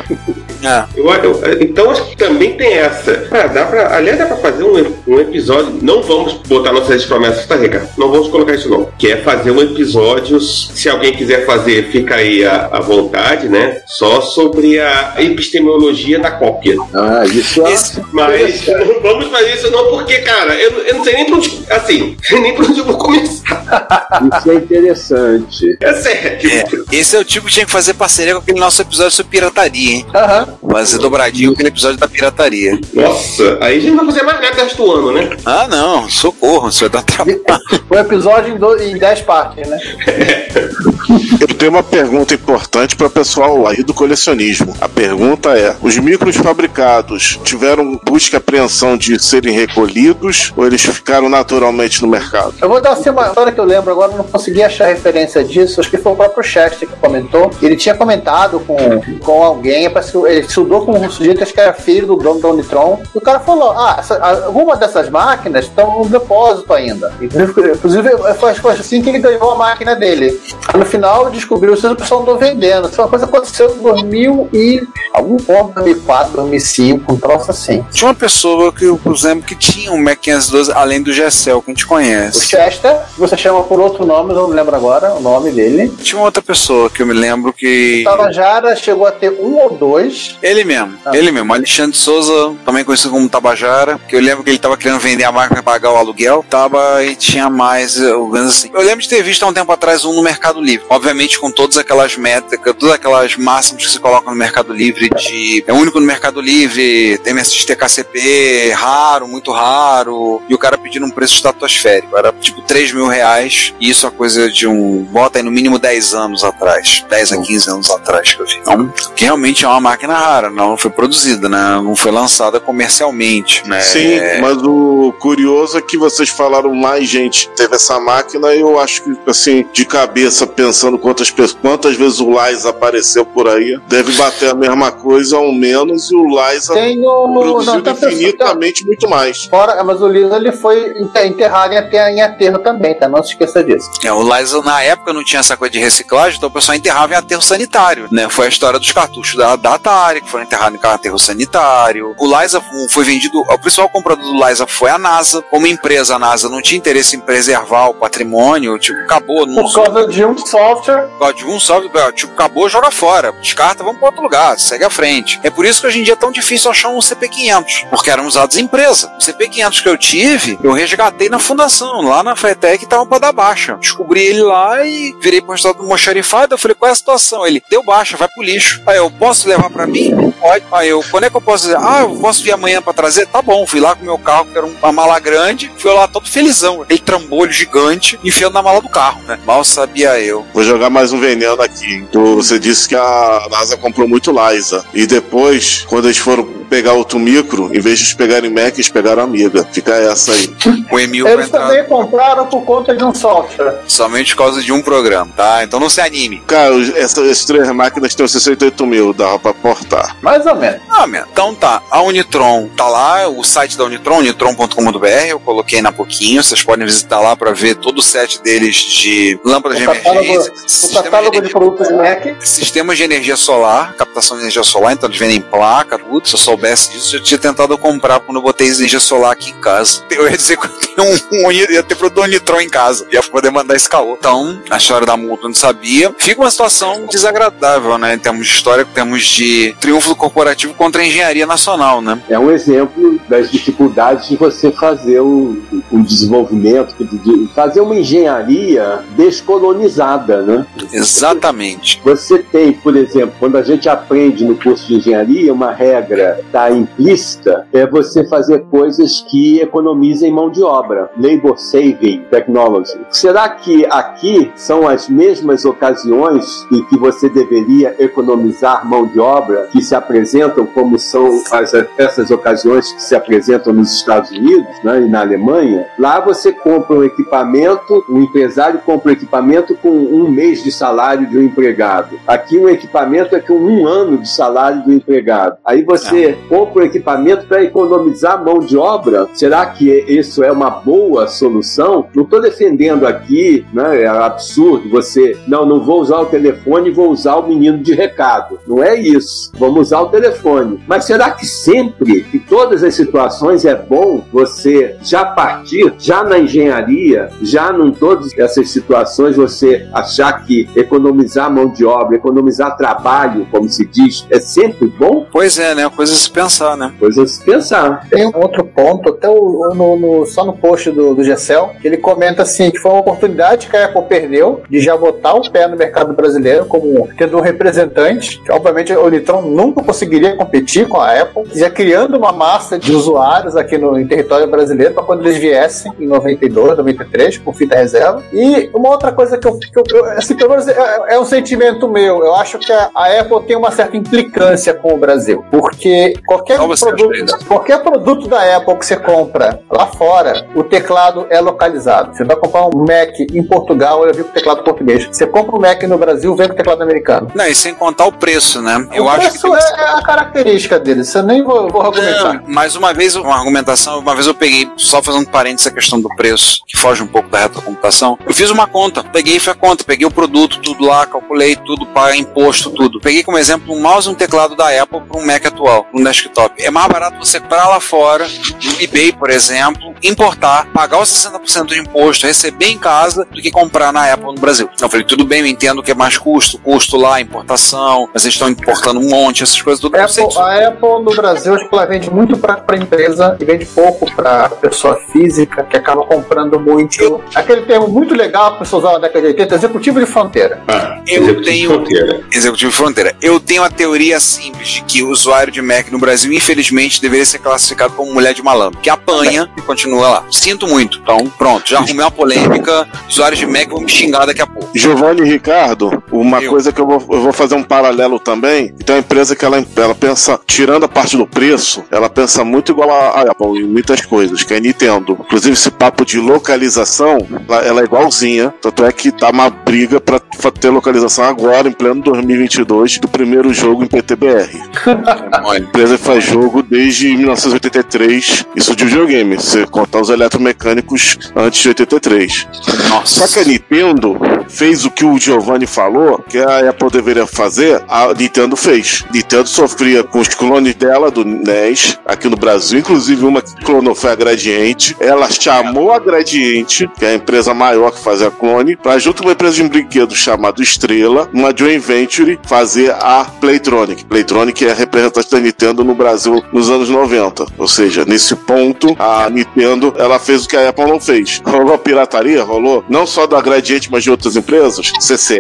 É. 0.64 0.86
Eu, 0.96 1.06
eu, 1.10 1.69
então 1.70 1.92
acho 1.92 2.06
que 2.06 2.18
também 2.18 2.58
tem 2.58 2.74
essa. 2.74 3.28
Ah, 3.32 3.48
dá 3.48 3.66
pra, 3.66 3.96
aliás, 3.96 4.18
dá 4.18 4.26
pra 4.26 4.38
fazer 4.38 4.64
um, 4.64 4.94
um 5.08 5.20
episódio. 5.20 5.78
Não 5.82 6.02
vamos 6.02 6.34
botar 6.48 6.74
nossas 6.74 7.06
promessas, 7.06 7.46
tá, 7.46 7.56
Ricardo? 7.56 7.90
Não 7.98 8.12
vamos 8.12 8.28
colocar 8.28 8.56
isso, 8.56 8.70
não. 8.70 8.90
Que 8.98 9.12
é 9.12 9.18
fazer 9.18 9.52
um 9.52 9.62
episódio. 9.62 10.42
Se 10.42 10.90
alguém 10.90 11.14
quiser 11.14 11.46
fazer, 11.46 11.90
fica 11.92 12.16
aí 12.16 12.44
à, 12.44 12.70
à 12.72 12.80
vontade, 12.80 13.48
né? 13.48 13.82
Só 13.86 14.22
sobre 14.22 14.80
a 14.80 15.16
epistemologia 15.20 16.20
da 16.20 16.32
cópia. 16.32 16.76
Ah, 16.94 17.24
isso 17.26 17.66
é. 17.66 17.76
Mas 18.12 18.66
não 18.68 19.02
vamos 19.02 19.28
fazer 19.28 19.54
isso, 19.54 19.72
não, 19.72 19.90
porque, 19.92 20.18
cara, 20.20 20.56
eu, 20.56 20.72
eu 20.80 20.96
não 20.96 21.04
sei 21.04 21.14
nem 21.14 21.26
pra 21.26 21.36
onde. 21.36 21.62
Assim, 21.70 22.18
nem 22.42 22.56
pra 22.56 22.66
onde 22.66 22.80
eu 22.80 22.86
vou 22.86 22.98
começar. 22.98 24.08
Isso 24.40 24.52
é 24.52 24.56
interessante. 24.56 25.78
É 25.80 25.94
sério. 25.94 26.50
É, 26.92 26.96
esse 26.96 27.16
é 27.16 27.20
o 27.20 27.24
tipo 27.24 27.46
que 27.46 27.54
tinha 27.54 27.66
que 27.66 27.72
fazer 27.72 27.94
parceria 27.94 28.34
com 28.34 28.40
aquele 28.40 28.60
nosso 28.60 28.82
episódio 28.82 29.12
sobre 29.12 29.32
pirataria, 29.32 29.96
hein? 29.96 30.06
Aham. 30.14 30.58
Fazer 30.72 30.98
dobradinho 30.98 31.54
aquele 31.60 31.70
episódio 31.70 31.98
da 31.98 32.08
pirataria. 32.08 32.80
Nossa, 32.94 33.58
aí 33.62 33.78
a 33.78 33.82
gente 33.82 33.92
não 33.92 34.06
vai 34.06 34.14
fazer 34.14 34.24
mais 34.24 34.42
nada 34.42 34.56
resto 34.56 34.78
do 34.78 34.92
ano, 34.92 35.12
né? 35.12 35.30
Ah, 35.46 35.68
não, 35.68 36.10
socorro, 36.10 36.70
isso 36.70 36.80
vai 36.82 36.90
dar 36.90 37.04
trabalho. 37.04 37.42
o 37.90 37.96
episódio 37.96 38.58
em 38.82 38.98
10 38.98 39.22
partes, 39.22 39.68
né? 39.68 39.78
Eu 41.40 41.48
tenho 41.48 41.72
uma 41.72 41.84
pergunta 41.84 42.34
importante 42.34 42.96
para 42.96 43.08
o 43.08 43.10
pessoal 43.10 43.68
aí 43.68 43.84
do 43.84 43.94
colecionismo. 43.94 44.76
A 44.80 44.88
pergunta 44.88 45.58
é: 45.58 45.76
os 45.82 45.98
micros 45.98 46.36
fabricados 46.36 47.40
tiveram 47.44 48.00
busca 48.06 48.36
e 48.36 48.38
apreensão 48.38 48.98
de 48.98 49.22
serem 49.22 49.54
recolhidos 49.54 50.54
ou 50.56 50.66
eles 50.66 50.84
ficaram 50.86 51.28
naturalmente 51.28 52.02
no 52.02 52.08
mercado? 52.08 52.54
Eu 52.62 52.70
vou 52.70 52.80
dar 52.80 52.92
assim, 52.92 53.10
uma 53.10 53.28
história 53.28 53.52
que 53.52 53.60
eu 53.60 53.66
lembro 53.66 53.92
agora, 53.92 54.16
não 54.16 54.24
consegui 54.24 54.62
achar 54.62 54.88
referência 54.88 55.44
disso. 55.44 55.80
Acho 55.80 55.90
que 55.90 55.98
foi 55.98 56.12
o 56.12 56.16
próprio 56.16 56.44
Chester 56.44 56.88
que 56.88 56.96
comentou. 56.96 57.52
Ele 57.62 57.76
tinha 57.76 57.96
comentado 57.96 58.60
com, 58.62 58.78
com 59.20 59.44
alguém, 59.44 59.90
parece 59.90 60.12
que 60.12 60.18
ele 60.18 60.42
estudou 60.42 60.86
com 60.86 60.92
um 60.92 61.10
sujeito 61.10 61.42
que 61.54 61.60
era 61.60 61.74
filho 61.74 62.08
do 62.08 62.16
dono 62.16 62.40
da 62.40 62.50
Unitron. 62.50 63.02
E 63.14 63.18
o 63.18 63.22
cara 63.22 63.40
falou: 63.40 63.72
Ah, 63.72 63.98
essa, 64.00 64.18
alguma 64.46 64.76
dessas 64.76 65.10
máquinas 65.10 65.66
estão 65.66 66.00
no 66.00 66.10
depósito 66.10 66.72
ainda. 66.74 67.12
Inclusive, 67.22 68.10
foi 68.36 68.74
assim 68.74 69.02
que 69.02 69.10
ele 69.10 69.20
ganhou 69.20 69.52
a 69.52 69.56
máquina 69.56 69.96
dele. 69.96 70.40
No 70.74 70.86
final, 70.86 71.30
descobriu 71.30 71.76
que 71.76 71.86
o 71.86 71.96
pessoal 71.96 72.22
andou 72.22 72.38
vendendo. 72.38 72.88
Isso 72.88 73.00
é 73.02 73.04
uma 73.04 73.10
coisa 73.10 73.28
que 73.28 73.36
aconteceu 73.36 73.76
em 73.76 73.82
2000 73.82 74.50
e 74.54 74.88
algum 75.14 75.38
ponto, 75.38 75.74
2004, 75.76 76.34
2005, 76.34 77.14
um 77.14 77.18
troço 77.18 77.52
assim. 77.52 77.86
Tinha 77.92 78.08
uma 78.08 78.16
pessoa 78.16 78.72
que, 78.72 78.96
por 78.98 79.14
exemplo, 79.14 79.44
que 79.44 79.56
tinha 79.56 79.92
um 79.92 80.02
Mac 80.02 80.20
512 80.20 80.72
além 80.74 81.02
do 81.02 81.12
Gessel, 81.12 81.62
que 81.62 81.72
a 81.72 81.74
gente 81.74 81.88
conhece. 81.88 82.38
O 82.38 82.42
Chester, 82.42 83.00
você 83.18 83.36
chama 83.36 83.64
por 83.64 83.80
outro 83.80 84.06
nome, 84.06 84.32
eu 84.32 84.36
não 84.36 84.48
me 84.48 84.56
lembro 84.56 84.76
agora 84.76 85.14
o 85.14 85.22
nome 85.22 85.52
dele. 85.52 85.90
Tinha 86.02 86.20
uma 86.20 86.26
outra 86.26 86.42
pessoa 86.42 86.90
que 86.90 87.02
eu 87.02 87.08
me 87.08 87.14
lembro 87.14 87.54
que. 87.54 88.04
O 88.06 88.10
Tabajara 88.10 88.76
chegou 88.76 89.08
a 89.08 89.12
ter 89.12 89.32
um 89.32 89.58
ou 89.58 89.72
dois. 89.72 90.38
Ele 90.42 90.64
mesmo, 90.64 90.98
ah. 91.06 91.12
ele 91.16 91.32
mesmo. 91.32 91.39
Alexandre 91.52 91.96
Souza, 91.96 92.56
também 92.66 92.84
conhecido 92.84 93.12
como 93.12 93.30
Tabajara, 93.30 94.00
que 94.08 94.16
eu 94.16 94.22
lembro 94.22 94.44
que 94.44 94.50
ele 94.50 94.60
tava 94.60 94.78
querendo 94.78 95.00
vender 95.00 95.24
a 95.24 95.32
marca 95.32 95.56
para 95.56 95.64
pagar 95.64 95.92
o 95.92 95.96
aluguel. 95.96 96.46
Tava 96.50 97.04
e 97.04 97.16
tinha 97.16 97.50
mais, 97.50 98.00
assim. 98.46 98.70
Eu 98.74 98.82
lembro 98.82 99.02
de 99.02 99.10
ter 99.10 99.24
visto 99.24 99.44
há 99.44 99.48
um 99.48 99.54
tempo 99.54 99.72
atrás 99.72 100.06
um 100.06 100.14
no 100.14 100.22
Mercado 100.22 100.62
Livre. 100.62 100.86
Obviamente 100.90 101.40
com 101.40 101.52
todas 101.52 101.78
aquelas 101.78 102.18
métricas, 102.18 102.76
todas 102.78 102.96
aquelas 102.96 103.36
máximas 103.36 103.86
que 103.86 103.92
se 103.92 104.00
colocam 104.00 104.32
no 104.32 104.38
Mercado 104.38 104.74
Livre 104.74 105.10
de 105.10 105.64
é 105.66 105.74
único 105.74 106.00
no 106.00 106.06
Mercado 106.06 106.42
Livre, 106.42 107.18
tem 107.20 107.34
MSX 107.34 107.66
TKCP, 107.66 108.72
raro, 108.76 109.28
muito 109.28 109.52
raro, 109.52 110.42
e 110.50 110.54
o 110.54 110.58
cara 110.58 110.78
pedindo 110.78 111.06
um 111.06 111.12
preço 111.12 111.36
estratosférico. 111.36 112.18
Era 112.18 112.32
tipo 112.34 112.62
3 112.62 112.94
mil 112.94 113.08
reais, 113.08 113.74
e 113.80 113.90
isso 113.90 114.08
é 114.08 114.12
coisa 114.12 114.50
de 114.50 114.68
um. 114.68 115.04
Bota 115.04 115.40
aí 115.40 115.44
no 115.44 115.52
mínimo 115.52 115.78
10 115.78 116.14
anos 116.14 116.44
atrás. 116.44 117.06
10 117.10 117.32
a 117.34 117.42
15 117.42 117.70
anos 117.70 117.90
atrás 117.90 118.34
que 118.34 118.42
eu 118.42 118.46
vi. 118.46 118.58
Então, 118.58 118.94
que 119.16 119.24
realmente 119.24 119.66
é 119.66 119.68
uma 119.68 119.80
máquina 119.80 120.14
rara, 120.14 120.50
não 120.50 120.78
foi 120.78 120.92
produzida, 120.92 121.29
né? 121.38 121.82
Não 121.84 121.96
foi 121.96 122.12
lançada 122.12 122.60
comercialmente, 122.60 123.68
né? 123.68 123.82
Sim, 123.82 124.14
é... 124.14 124.40
mas 124.40 124.58
o 124.64 125.14
curioso 125.20 125.78
é 125.78 125.82
que 125.82 125.98
vocês 125.98 126.30
falaram 126.30 126.74
mais 126.74 127.08
gente 127.10 127.50
teve 127.50 127.76
essa 127.76 128.00
máquina, 128.00 128.54
e 128.54 128.62
eu 128.62 128.80
acho 128.80 129.04
que, 129.04 129.18
assim, 129.28 129.66
de 129.74 129.86
cabeça, 129.86 130.48
pensando 130.48 130.98
quantas, 130.98 131.30
quantas 131.62 131.96
vezes 131.96 132.20
o 132.20 132.30
Lais 132.30 132.66
apareceu 132.66 133.26
por 133.26 133.48
aí, 133.48 133.80
deve 133.88 134.12
bater 134.14 134.52
a 134.52 134.54
mesma 134.54 134.92
coisa 134.92 135.38
ou 135.38 135.52
menos, 135.52 136.12
e 136.12 136.16
o 136.16 136.26
Liza 136.26 136.74
produziu 136.74 137.74
não, 137.74 137.82
tá 137.82 137.92
infinitamente 137.92 138.86
muito 138.86 139.10
mais. 139.10 139.46
Fora, 139.46 139.84
mas 139.84 140.02
o 140.02 140.08
Liza 140.08 140.36
ele 140.36 140.52
foi 140.52 140.94
enterrado 141.26 141.74
em 141.74 142.22
aterro 142.22 142.60
também, 142.60 142.94
tá? 142.94 143.08
Não 143.08 143.24
se 143.24 143.32
esqueça 143.32 143.64
disso. 143.64 143.90
É, 144.04 144.12
o 144.14 144.24
Liza 144.24 144.62
na 144.62 144.82
época 144.82 145.14
não 145.14 145.24
tinha 145.24 145.40
essa 145.40 145.58
coisa 145.58 145.72
de 145.72 145.80
reciclagem, 145.80 146.38
então 146.38 146.50
o 146.50 146.52
pessoal 146.52 146.78
enterrava 146.78 147.14
em 147.14 147.18
aterro 147.18 147.42
sanitário, 147.42 148.08
né? 148.12 148.30
Foi 148.30 148.46
a 148.46 148.50
história 148.50 148.80
dos 148.80 148.92
cartuchos 148.92 149.36
da, 149.36 149.56
da 149.56 149.76
Atari, 149.76 150.22
que 150.22 150.30
foram 150.30 150.44
enterrados 150.44 150.80
em 150.80 150.88
aterro 150.88 151.09
sanitário. 151.18 152.16
O 152.18 152.40
Liza 152.40 152.62
foi 152.90 153.04
vendido, 153.04 153.40
o 153.40 153.58
principal 153.58 153.90
comprador 153.90 154.24
do 154.24 154.48
Liza 154.48 154.68
foi 154.68 154.90
a 154.90 154.98
NASA. 154.98 155.42
Como 155.44 155.66
empresa, 155.66 156.16
a 156.16 156.20
NASA 156.20 156.50
não 156.50 156.62
tinha 156.62 156.78
interesse 156.78 157.16
em 157.16 157.20
preservar 157.20 157.90
o 157.90 157.94
patrimônio, 157.94 158.78
tipo, 158.78 159.00
acabou. 159.00 159.48
Por 159.48 159.74
causa 159.74 160.08
de 160.08 160.26
um 160.26 160.38
software. 160.38 161.08
Por 161.08 161.20
causa 161.20 161.34
de 161.34 161.46
um 161.46 161.60
software, 161.60 162.12
tipo, 162.14 162.34
acabou, 162.34 162.70
joga 162.70 162.92
fora. 162.92 163.32
Descarta, 163.32 163.84
vamos 163.84 164.00
para 164.00 164.10
outro 164.10 164.22
lugar, 164.22 164.60
segue 164.60 164.84
à 164.84 164.90
frente. 164.90 165.40
É 165.44 165.50
por 165.50 165.66
isso 165.66 165.82
que 165.82 165.88
hoje 165.88 166.00
em 166.00 166.04
dia 166.04 166.14
é 166.14 166.18
tão 166.18 166.32
difícil 166.32 166.70
achar 166.70 166.90
um 166.90 167.00
CP500, 167.00 167.90
porque 167.90 168.10
eram 168.10 168.26
usados 168.26 168.58
em 168.58 168.64
empresa. 168.64 169.12
O 169.18 169.20
CP500 169.20 169.82
que 169.82 169.90
eu 169.90 169.98
tive, 169.98 170.60
eu 170.64 170.74
resgatei 170.74 171.30
na 171.30 171.40
fundação, 171.40 172.02
lá 172.02 172.22
na 172.24 172.36
FETEC 172.36 172.86
tava 172.86 173.06
para 173.06 173.20
dar 173.20 173.32
baixa. 173.32 173.76
Descobri 173.76 174.22
ele 174.22 174.42
lá 174.42 174.86
e 174.86 175.14
virei 175.22 175.42
pro 175.42 175.56
estado 175.56 175.78
do 175.78 175.88
moxarifado. 175.88 176.54
Eu 176.54 176.58
falei, 176.58 176.76
qual 176.76 176.90
é 176.90 176.92
a 176.92 176.96
situação? 176.96 177.46
Ele, 177.46 177.64
deu 177.70 177.84
baixa, 177.84 178.18
vai 178.18 178.28
pro 178.28 178.44
lixo. 178.44 178.82
Aí 178.86 178.98
eu, 178.98 179.10
posso 179.12 179.48
levar 179.48 179.70
para 179.70 179.88
mim? 179.88 180.32
Pode. 180.40 180.66
Aí 180.72 180.90
eu, 180.90 180.99
quando 181.04 181.26
é 181.26 181.30
que 181.30 181.38
eu 181.38 181.42
posso 181.42 181.66
dizer? 181.66 181.78
Ah, 181.78 182.02
eu 182.02 182.16
posso 182.16 182.44
vir 182.44 182.52
amanhã 182.52 182.82
para 182.82 182.94
trazer? 182.94 183.26
Tá 183.28 183.42
bom. 183.42 183.66
Fui 183.66 183.80
lá 183.80 183.96
com 183.96 184.06
meu 184.06 184.18
carro, 184.18 184.46
que 184.46 184.58
era 184.58 184.66
uma 184.66 184.92
mala 184.92 185.20
grande, 185.20 185.72
fui 185.78 185.92
lá 185.92 186.08
todo 186.08 186.30
felizão. 186.30 186.82
Aquele 186.82 187.00
trambolho 187.00 187.52
gigante, 187.52 188.20
enfiando 188.24 188.54
na 188.54 188.62
mala 188.62 188.82
do 188.82 188.90
carro, 188.90 189.22
né? 189.24 189.40
Mal 189.46 189.64
sabia 189.64 190.20
eu. 190.20 190.46
Vou 190.54 190.64
jogar 190.64 190.90
mais 190.90 191.12
um 191.12 191.20
veneno 191.20 191.62
aqui. 191.62 192.06
Você 192.14 192.60
disse 192.60 192.88
que 192.88 192.96
a 192.96 193.48
NASA 193.50 193.78
comprou 193.78 194.08
muito 194.08 194.32
Liza. 194.32 194.86
E 194.94 195.06
depois, 195.06 195.86
quando 195.88 196.06
eles 196.06 196.18
foram 196.18 196.59
pegar 196.70 196.94
outro 196.94 197.20
micro, 197.20 197.70
em 197.74 197.80
vez 197.80 198.00
de 198.00 198.16
pegarem 198.16 198.50
Mac, 198.50 198.74
eles 198.76 198.90
pegaram 198.90 199.24
Amiga. 199.24 199.68
Fica 199.72 199.94
essa 199.96 200.32
aí. 200.32 200.50
O 200.92 201.00
Emil 201.00 201.28
Eles 201.28 201.50
também 201.50 201.84
compraram 201.86 202.48
por 202.48 202.64
conta 202.64 202.96
de 202.96 203.04
um 203.04 203.14
software. 203.14 203.82
Somente 203.88 204.36
por 204.36 204.44
causa 204.44 204.62
de 204.62 204.72
um 204.72 204.82
programa, 204.82 205.32
tá? 205.36 205.64
Então 205.64 205.80
não 205.80 205.90
se 205.90 206.00
anime. 206.02 206.42
Cara, 206.48 206.76
essa, 206.96 207.22
essas 207.22 207.46
três 207.46 207.70
máquinas 207.72 208.16
têm 208.16 208.28
68 208.28 208.86
mil, 208.86 209.14
dava 209.14 209.40
pra 209.40 209.54
portar. 209.54 210.16
Mais 210.22 210.46
ou 210.46 210.56
menos. 210.56 210.80
Ah, 210.90 211.06
menos. 211.06 211.28
Então 211.32 211.54
tá, 211.56 211.82
a 211.90 212.02
Unitron 212.02 212.70
tá 212.76 212.88
lá, 212.88 213.28
o 213.28 213.44
site 213.44 213.78
da 213.78 213.86
Unitron, 213.86 214.20
unitron.com.br, 214.20 215.08
eu 215.28 215.40
coloquei 215.40 215.82
na 215.82 215.92
pouquinho, 215.92 216.44
vocês 216.44 216.62
podem 216.64 216.86
visitar 216.86 217.20
lá 217.20 217.36
pra 217.36 217.52
ver 217.52 217.76
todo 217.76 218.00
o 218.00 218.02
set 218.02 218.42
deles 218.42 218.76
de 218.76 219.40
lâmpadas 219.44 219.78
de 219.78 219.84
emergência. 219.84 220.54
O 221.00 221.04
catálogo 221.04 221.42
de, 221.42 221.48
de 221.48 221.54
produtos 221.54 221.88
de 221.88 221.94
Mac. 221.94 222.26
Sistemas 222.42 222.98
de 222.98 223.04
energia 223.04 223.36
solar, 223.36 223.94
captação 223.96 224.38
de 224.38 224.44
energia 224.44 224.64
solar, 224.64 224.94
então 224.94 225.10
eles 225.10 225.20
vendem 225.20 225.42
placa, 225.42 225.98
tudo, 225.98 226.28
se 226.28 226.36
eu 226.36 226.40
soubesse 226.60 226.92
disso, 226.92 227.16
eu 227.16 227.24
tinha 227.24 227.38
tentado 227.38 227.78
comprar 227.78 228.20
quando 228.20 228.38
eu 228.38 228.42
botei 228.42 228.68
energia 228.68 229.00
solar 229.00 229.32
aqui 229.32 229.52
em 229.52 229.62
casa. 229.62 230.04
Eu 230.12 230.30
ia 230.30 230.36
dizer 230.36 230.58
que 230.58 230.66
eu 230.66 230.72
tenho 230.72 231.08
um, 231.08 231.48
um 231.48 231.52
ia 231.52 231.82
ter 231.82 231.96
produto 231.96 232.28
Nitron 232.28 232.60
em 232.60 232.70
casa, 232.70 233.08
ia 233.12 233.24
poder 233.24 233.50
mandar 233.50 233.76
esse 233.76 233.90
caô. 233.90 234.16
Então, 234.20 234.62
a 234.70 234.78
história 234.78 235.08
da 235.08 235.16
multa 235.16 235.46
eu 235.46 235.50
não 235.50 235.56
sabia. 235.56 236.14
Fica 236.18 236.42
uma 236.42 236.52
situação 236.52 237.06
desagradável, 237.10 237.98
né, 237.98 238.16
em 238.16 238.20
termos 238.20 238.46
de 238.46 238.54
história, 238.54 238.82
em 238.84 238.94
termos 238.94 239.24
de 239.24 239.74
triunfo 239.80 240.10
do 240.10 240.16
corporativo 240.16 240.74
contra 240.74 241.02
a 241.02 241.06
engenharia 241.06 241.46
nacional, 241.46 242.02
né? 242.02 242.20
É 242.28 242.38
um 242.38 242.52
exemplo 242.52 243.20
das 243.30 243.50
dificuldades 243.50 244.28
de 244.28 244.36
você 244.36 244.72
fazer 244.72 245.22
o, 245.22 245.58
o 245.90 246.04
desenvolvimento, 246.04 246.96
de 247.00 247.48
fazer 247.54 247.80
uma 247.80 247.96
engenharia 247.96 249.00
descolonizada, 249.16 250.42
né? 250.42 250.66
Exatamente. 250.92 252.02
Você 252.04 252.40
tem, 252.40 252.74
por 252.74 252.96
exemplo, 252.96 253.36
quando 253.40 253.58
a 253.58 253.62
gente 253.62 253.88
aprende 253.88 254.44
no 254.44 254.56
curso 254.56 254.88
de 254.88 254.96
engenharia 254.96 255.54
uma 255.54 255.72
regra 255.72 256.42
está 256.50 256.72
implícita 256.72 257.68
é 257.72 257.86
você 257.86 258.28
fazer 258.28 258.66
coisas 258.66 259.22
que 259.30 259.60
economizem 259.60 260.32
mão 260.32 260.50
de 260.50 260.64
obra, 260.64 261.10
labor 261.16 261.58
saving 261.58 262.26
technology. 262.30 263.00
Será 263.12 263.48
que 263.50 263.86
aqui 263.86 264.52
são 264.56 264.88
as 264.88 265.08
mesmas 265.08 265.64
ocasiões 265.64 266.66
em 266.72 266.84
que 266.86 266.98
você 266.98 267.30
deveria 267.30 267.96
economizar 268.00 268.86
mão 268.88 269.06
de 269.06 269.20
obra 269.20 269.68
que 269.72 269.82
se 269.82 269.94
apresentam 269.94 270.66
como 270.66 270.98
são 270.98 271.42
as, 271.52 271.74
essas 271.98 272.32
ocasiões 272.32 272.92
que 272.92 273.02
se 273.02 273.16
apresentam 273.16 273.72
nos 273.72 273.94
Estados 273.94 274.32
Unidos 274.32 274.84
né, 274.84 275.02
e 275.02 275.08
na 275.08 275.22
Alemanha? 275.22 275.86
Lá 275.98 276.20
você 276.20 276.52
compra 276.52 276.98
um 276.98 277.04
equipamento, 277.04 278.04
um 278.10 278.24
empresário 278.24 278.80
compra 278.80 279.10
um 279.10 279.14
equipamento 279.14 279.76
com 279.76 279.90
um 279.90 280.30
mês 280.30 280.64
de 280.64 280.72
salário 280.72 281.28
de 281.28 281.38
um 281.38 281.44
empregado. 281.44 282.20
Aqui 282.26 282.58
um 282.58 282.68
equipamento 282.68 283.36
é 283.36 283.40
com 283.40 283.54
um 283.54 283.86
ano 283.88 284.18
de 284.18 284.30
salário 284.30 284.84
do 284.84 284.92
empregado. 284.92 285.58
Aí 285.64 285.84
você 285.84 286.39
compra 286.48 286.84
um 286.84 286.86
equipamento 286.86 287.46
para 287.46 287.64
economizar 287.64 288.44
mão 288.44 288.60
de 288.60 288.78
obra. 288.78 289.28
Será 289.34 289.66
que 289.66 289.90
isso 290.08 290.44
é 290.44 290.52
uma 290.52 290.70
boa 290.70 291.28
solução? 291.28 292.08
Não 292.16 292.24
estou 292.24 292.42
defendendo 292.42 293.06
aqui, 293.06 293.66
né, 293.74 294.04
é 294.04 294.08
absurdo 294.08 294.90
você, 294.90 295.38
não, 295.48 295.66
não 295.66 295.80
vou 295.80 296.02
usar 296.02 296.20
o 296.20 296.26
telefone, 296.26 296.92
vou 296.92 297.12
usar 297.12 297.36
o 297.36 297.48
menino 297.48 297.78
de 297.78 297.94
recado. 297.94 298.60
Não 298.68 298.84
é 298.84 299.00
isso. 299.00 299.52
Vamos 299.58 299.88
usar 299.88 300.02
o 300.02 300.10
telefone. 300.10 300.80
Mas 300.88 301.06
será 301.06 301.32
que 301.32 301.46
sempre, 301.46 302.26
em 302.34 302.40
todas 302.40 302.84
as 302.84 302.96
situações, 302.96 303.66
é 303.66 303.76
bom 303.76 304.24
você 304.32 304.96
já 305.02 305.26
partir, 305.26 305.94
já 305.98 306.24
na 306.24 306.40
engenharia, 306.40 307.30
já 307.42 307.70
em 307.72 307.92
todas 307.92 308.38
essas 308.38 308.70
situações, 308.70 309.36
você 309.36 309.88
achar 309.94 310.46
que 310.46 310.70
economizar 310.76 311.52
mão 311.52 311.68
de 311.68 311.86
obra, 311.86 312.16
economizar 312.16 312.76
trabalho, 312.78 313.48
como 313.52 313.70
se 313.70 313.86
diz, 313.86 314.26
é 314.30 314.40
sempre 314.40 314.88
bom? 314.88 315.28
Pois 315.32 315.58
é, 315.60 315.76
né? 315.76 315.90
Coisa 315.90 316.14
a 316.14 316.16
se 316.30 316.32
pensar, 316.32 316.78
né? 316.78 316.94
Coisa 317.00 317.24
a 317.24 317.28
se 317.28 317.44
pensar. 317.44 318.08
Tem 318.10 318.26
um 318.26 318.38
outro 318.38 318.64
ponto, 318.64 319.10
até 319.10 319.28
o, 319.28 319.74
no, 319.76 319.98
no, 319.98 320.26
só 320.26 320.46
no 320.46 320.54
post 320.54 320.92
do, 320.92 321.14
do 321.14 321.24
Gessel, 321.24 321.72
que 321.82 321.88
ele 321.88 321.98
comenta 321.98 322.44
assim, 322.44 322.72
que 322.72 322.78
foi 322.78 322.92
uma 322.92 323.02
oportunidade 323.02 323.68
que 323.68 323.76
a 323.76 323.86
Apple 323.86 324.04
perdeu 324.04 324.62
de 324.70 324.80
já 324.80 324.96
botar 324.96 325.34
o 325.34 325.50
pé 325.52 325.68
no 325.68 325.76
mercado 325.76 326.14
brasileiro 326.14 326.66
como 326.66 327.10
tendo 327.18 327.38
um 327.38 327.42
representante, 327.42 328.42
obviamente 328.50 328.94
o 328.94 329.10
Nitron 329.10 329.42
nunca 329.42 329.84
conseguiria 329.84 330.36
competir 330.36 330.88
com 330.88 331.00
a 331.00 331.22
Apple, 331.22 331.44
já 331.54 331.70
criando 331.70 332.18
uma 332.18 332.32
massa 332.32 332.78
de 332.78 332.94
usuários 332.94 333.56
aqui 333.56 333.78
no 333.78 334.00
em 334.00 334.08
território 334.08 334.48
brasileiro 334.48 334.94
para 334.94 335.04
quando 335.04 335.26
eles 335.26 335.38
viessem 335.38 335.92
em 336.00 336.06
92, 336.06 336.78
93, 336.78 337.38
com 337.38 337.54
fita 337.54 337.76
reserva. 337.76 338.24
E 338.32 338.70
uma 338.74 338.90
outra 338.90 339.12
coisa 339.12 339.38
que 339.38 339.48
eu, 339.48 339.58
que 339.58 339.78
eu 339.78 340.06
assim, 340.06 340.36
pelo 340.36 340.52
menos 340.52 340.68
é, 340.68 340.76
é, 341.10 341.20
um 341.20 341.26
sentimento 341.26 341.88
meu, 341.88 342.24
eu 342.24 342.36
acho 342.36 342.60
que 342.60 342.72
a, 342.72 342.90
a, 342.94 343.20
Apple 343.20 343.42
tem 343.48 343.56
uma 343.56 343.72
certa 343.72 343.98
implicância 343.98 344.74
com 344.74 344.94
o 344.94 344.98
Brasil, 344.98 345.44
porque 345.50 346.14
qualquer 346.26 346.58
produto, 346.58 347.46
qualquer 347.48 347.84
produto 347.84 348.28
da 348.28 348.58
Apple 348.58 348.76
que 348.78 348.86
você 348.86 348.98
compra 348.98 349.62
lá 349.70 349.88
fora, 349.88 350.48
o 350.56 350.64
teclado 350.64 351.28
é 351.30 351.40
localizado. 351.40 352.16
Você 352.16 352.24
vai 352.24 352.36
comprar 352.36 352.66
um 352.66 352.80
Mac 352.80 353.20
em 353.20 353.44
Portugal, 353.44 354.04
ele 354.04 354.14
vem 354.14 354.24
com 354.24 354.32
teclado 354.32 354.64
português. 354.64 355.08
Você 355.12 355.26
compra 355.26 355.56
um 355.56 355.60
Mac 355.60 355.82
no 355.84 355.98
Brasil, 355.98 356.36
vem 356.36 356.48
com 356.48 356.56
teclado 356.56 356.82
americano. 356.82 357.32
Não, 357.34 357.46
e 357.46 357.56
sem 357.56 357.74
contar 357.74 358.06
o 358.06 358.12
preço, 358.12 358.62
né? 358.62 358.88
Eu 358.94 359.06
o 359.06 359.10
acho 359.10 359.30
preço 359.30 359.52
que 359.52 359.82
é 359.82 359.90
a 359.90 360.02
característica 360.02 360.80
dele. 360.80 361.04
Você 361.04 361.22
nem 361.22 361.44
vou, 361.44 361.70
vou 361.70 361.82
argumentar. 361.82 362.34
Não, 362.34 362.44
mas 362.48 362.76
uma 362.76 362.94
vez, 362.94 363.16
uma 363.16 363.36
argumentação, 363.36 364.00
uma 364.00 364.14
vez 364.14 364.28
eu 364.28 364.34
peguei, 364.34 364.70
só 364.78 365.02
fazendo 365.02 365.30
parênteses 365.30 365.68
a 365.68 365.72
questão 365.72 366.00
do 366.00 366.10
preço, 366.16 366.62
que 366.68 366.78
foge 366.78 367.04
um 367.04 367.08
pouco 367.08 367.30
da 367.30 367.40
retrocomputação. 367.40 368.18
Eu 368.26 368.34
fiz 368.34 368.50
uma 368.50 368.68
conta, 368.68 369.04
peguei 369.04 369.38
e 369.38 369.40
foi 369.40 369.54
a 369.54 369.56
conta, 369.56 369.84
peguei 369.84 370.06
o 370.06 370.12
produto, 370.12 370.60
tudo 370.60 370.86
lá, 370.86 371.06
calculei 371.06 371.56
tudo, 371.56 371.86
para 371.88 372.16
imposto, 372.16 372.72
tudo. 372.72 373.00
Peguei 373.00 373.24
como 373.24 373.38
exemplo 373.38 373.74
um 373.74 373.80
mouse 373.80 374.08
e 374.08 374.12
um 374.12 374.16
teclado 374.16 374.56
da 374.56 374.68
Apple 374.82 375.02
para 375.02 375.20
um 375.20 375.26
Mac 375.26 375.46
atual, 375.46 375.86
um 375.94 376.02
desktop. 376.12 376.56
É 376.62 376.70
mais 376.70 376.88
barato 376.92 377.18
você 377.18 377.40
comprar 377.40 377.68
lá 377.68 377.80
fora, 377.80 378.28
no 378.28 378.82
eBay, 378.82 379.12
por 379.12 379.30
exemplo, 379.30 379.94
importar, 380.04 380.68
pagar 380.74 381.02
os 381.02 381.10
60% 381.10 381.68
de 381.68 381.80
imposto, 381.80 382.28
receber 382.28 382.68
em 382.68 382.78
casa, 382.78 383.26
do 383.32 383.42
que 383.42 383.52
comprar 383.52 383.92
na 383.92 384.12
Apple 384.12 384.28
no 384.28 384.40
Brasil. 384.40 384.70
Eu 384.80 384.90
falei, 384.90 385.06
tudo 385.06 385.26
bem, 385.26 385.40
eu 385.40 385.48
entendo 385.48 385.82
que 385.82 385.92
é 385.92 385.96
mais 385.96 386.18
custo, 386.18 386.60
custo 386.60 386.98
lá, 386.98 387.20
importação, 387.20 388.10
mas 388.14 388.24
eles 388.24 388.36
estão 388.36 388.50
importando 388.50 389.00
um 389.00 389.10
monte, 389.10 389.44
essas 389.44 389.62
coisas 389.62 389.80
tudo. 389.80 389.96
Apple, 389.96 390.38
a 390.38 390.68
Apple 390.70 391.04
no 391.04 391.16
Brasil, 391.16 391.54
acho 391.56 391.68
que 391.68 391.76
ela 391.76 391.86
vende 391.86 392.10
muito 392.10 392.38
para 392.38 392.78
empresa 392.78 393.38
e 393.40 393.46
vende 393.46 393.66
pouco 393.66 394.10
para 394.16 394.50
pessoa 394.50 395.00
física, 395.12 395.64
que 395.64 395.78
acaba 395.78 396.06
comprando 396.06 396.60
muito. 396.60 397.22
Aquele 397.36 397.62
termo 397.62 397.88
muito 397.88 398.14
legal 398.14 398.52
que 398.52 398.56
a 398.58 398.60
pessoa 398.60 398.80
usava 398.80 399.00
na 399.00 399.08
década 399.08 399.22
de 399.22 399.28
80, 399.28 399.56
executivo 399.56 400.00
de 400.00 400.06
fronteira. 400.06 400.62
Ah, 400.68 401.02
eu 401.08 401.24
executivo 401.24 401.44
tenho. 401.44 401.70
De 401.70 401.76
fronteira. 401.76 402.22
Executivo 402.32 402.72
de 402.72 402.78
fronteira. 402.78 403.16
Eu 403.22 403.40
tenho 403.40 403.64
a 403.64 403.70
teoria 403.70 404.20
simples 404.20 404.70
de 404.70 404.82
que 404.84 405.04
o 405.04 405.10
usuário 405.10 405.52
de 405.52 405.62
Mac 405.62 405.90
no 405.92 405.99
Brasil, 406.00 406.32
infelizmente, 406.34 407.02
deveria 407.02 407.26
ser 407.26 407.40
classificado 407.40 407.94
como 407.94 408.14
mulher 408.14 408.34
de 408.34 408.42
malandro, 408.42 408.80
que 408.80 408.90
apanha 408.90 409.50
e 409.58 409.62
continua 409.62 410.10
lá. 410.10 410.26
Sinto 410.32 410.68
muito. 410.68 411.00
Então, 411.00 411.32
pronto, 411.38 411.70
já 411.70 411.78
arrumei 411.78 412.04
uma 412.04 412.12
polêmica. 412.12 412.88
Usuários 413.08 413.40
de 413.40 413.46
Mac 413.46 413.70
vão 413.70 413.82
me 413.82 413.90
xingar 413.90 414.26
daqui 414.26 414.42
a 414.42 414.48
pouco. 414.48 414.70
Giovanni 414.76 415.22
e 415.22 415.26
Ricardo, 415.26 416.04
uma 416.12 416.42
eu. 416.42 416.50
coisa 416.50 416.72
que 416.72 416.80
eu 416.80 416.86
vou, 416.86 417.04
eu 417.16 417.22
vou 417.22 417.34
fazer 417.34 417.56
um 417.56 417.64
paralelo 417.64 418.20
também. 418.20 418.74
Então, 418.80 418.96
a 418.96 419.00
empresa 419.00 419.36
que 419.36 419.46
ela, 419.46 419.64
ela 419.76 419.96
pensa, 419.96 420.40
tirando 420.46 420.86
a 420.86 420.88
parte 420.88 421.18
do 421.18 421.28
preço, 421.28 421.84
ela 421.92 422.10
pensa 422.10 422.44
muito 422.44 422.72
igual 422.72 422.90
a 422.92 423.22
Apple 423.22 423.62
em 423.62 423.68
muitas 423.68 424.06
coisas, 424.06 424.44
que 424.44 424.54
é 424.54 424.58
a 424.58 424.60
Nintendo. 424.60 425.18
Inclusive, 425.20 425.54
esse 425.54 425.72
papo 425.72 426.06
de 426.06 426.20
localização, 426.20 427.18
ela, 427.48 427.66
ela 427.66 427.82
é 427.82 427.84
igualzinha. 427.84 428.54
Tanto 428.62 428.86
é 428.86 428.92
que 428.92 429.12
tá 429.12 429.30
uma 429.30 429.50
briga 429.50 430.00
para 430.00 430.20
ter 430.52 430.70
localização 430.70 431.26
agora, 431.26 431.68
em 431.68 431.72
pleno 431.72 432.02
2022, 432.02 433.00
do 433.00 433.08
primeiro 433.08 433.54
jogo 433.54 433.84
em 433.84 433.88
PTBR. 433.88 434.50
a 435.32 435.58
empresa 435.80 435.98
faz 435.98 436.26
jogo 436.26 436.62
desde 436.62 437.16
1983, 437.16 438.46
isso 438.54 438.76
de 438.76 438.84
videogame, 438.84 439.40
se 439.40 439.66
contar 439.68 440.02
os 440.02 440.10
eletromecânicos 440.10 441.18
antes 441.34 441.62
de 441.62 441.70
83. 441.70 442.48
Nossa. 442.90 443.28
Só 443.28 443.28
que 443.28 443.40
a 443.40 443.44
Nintendo 443.46 444.20
fez 444.50 444.84
o 444.84 444.92
que 444.92 445.06
o 445.06 445.18
Giovanni 445.18 445.66
falou, 445.66 446.22
que 446.28 446.38
a 446.38 446.70
Apple 446.70 446.90
deveria 446.92 447.26
fazer, 447.26 447.82
a 447.88 448.14
Nintendo 448.14 448.58
fez. 448.58 449.06
Nintendo 449.14 449.48
sofria 449.48 450.04
com 450.04 450.20
os 450.20 450.28
clones 450.28 450.76
dela 450.76 451.10
do 451.10 451.24
NES, 451.24 451.98
aqui 452.06 452.28
no 452.28 452.36
Brasil, 452.36 452.80
inclusive 452.80 453.26
uma 453.26 453.42
que 453.42 453.56
clonou 453.64 453.96
foi 453.96 454.12
a 454.12 454.16
Gradiente. 454.16 454.98
Ela 455.00 455.30
chamou 455.32 455.94
a 455.94 456.00
Gradiente, 456.00 456.90
que 457.00 457.06
é 457.06 457.12
a 457.12 457.16
empresa 457.16 457.54
maior 457.54 457.92
que 457.92 458.00
fazia 458.00 458.30
clone, 458.30 458.76
para 458.76 459.00
junto 459.00 459.22
com 459.22 459.30
uma 459.30 459.34
empresa 459.34 459.56
de 459.56 459.64
brinquedos 459.64 460.18
chamada 460.18 460.62
Estrela, 460.62 461.30
uma 461.34 461.56
joint 461.56 461.80
venture, 461.80 462.38
fazer 462.44 462.92
a 462.92 463.24
Playtronic. 463.24 464.04
Playtronic 464.04 464.66
é 464.66 464.72
a 464.72 464.76
representante 464.76 465.32
da 465.32 465.40
Nintendo 465.40 465.69
no 465.74 465.96
Brasil 465.96 466.44
nos 466.52 466.70
anos 466.70 466.90
90. 466.90 467.46
Ou 467.58 467.68
seja, 467.68 468.06
nesse 468.06 468.36
ponto, 468.36 468.96
a 469.00 469.30
Nintendo 469.30 469.94
ela 469.98 470.20
fez 470.20 470.46
o 470.46 470.48
que 470.48 470.58
a 470.58 470.70
Apple 470.70 470.86
não 470.86 471.00
fez. 471.00 471.42
Rolou 471.46 471.78
pirataria, 471.78 472.44
rolou 472.44 472.84
não 472.90 473.06
só 473.06 473.26
da 473.26 473.42
Gradiente, 473.42 473.92
mas 473.92 474.04
de 474.04 474.12
outras 474.12 474.36
empresas. 474.36 474.92
CCE, 475.00 475.40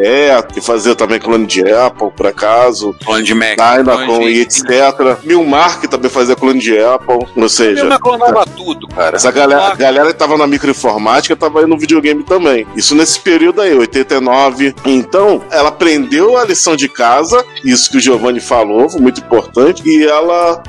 que 0.53 0.61
fazia 0.61 0.95
também 0.95 1.19
clone 1.19 1.45
de 1.45 1.61
Apple, 1.71 2.09
por 2.15 2.27
acaso. 2.27 2.95
Clone 3.03 3.23
de 3.23 3.33
Mac. 3.33 3.57
Dynacon 3.57 4.21
e 4.23 4.41
etc. 4.41 4.63
Milmar, 5.23 5.79
que 5.79 5.87
também 5.87 6.09
fazia 6.09 6.35
clone 6.35 6.59
de 6.59 6.77
Apple. 6.77 7.25
Ou 7.35 7.49
seja. 7.49 7.81
Milmar 7.81 7.99
clonava 7.99 8.45
tudo, 8.45 8.87
cara. 8.87 9.15
Essa 9.15 9.31
galera, 9.31 9.75
galera 9.75 10.07
que 10.07 10.19
tava 10.19 10.37
na 10.37 10.47
microinformática 10.47 11.35
tava 11.35 11.61
aí 11.61 11.65
no 11.65 11.77
videogame 11.77 12.23
também. 12.23 12.67
Isso 12.75 12.95
nesse 12.95 13.19
período 13.19 13.61
aí, 13.61 13.73
89. 13.73 14.75
Então, 14.85 15.41
ela 15.51 15.69
aprendeu 15.69 16.37
a 16.37 16.45
lição 16.45 16.75
de 16.75 16.89
casa, 16.89 17.43
isso 17.63 17.89
que 17.89 17.97
o 17.97 17.99
Giovanni 17.99 18.39
falou, 18.39 18.89
foi 18.89 19.01
muito 19.01 19.21
importante, 19.21 19.81
e 19.85 20.05
ela 20.05 20.18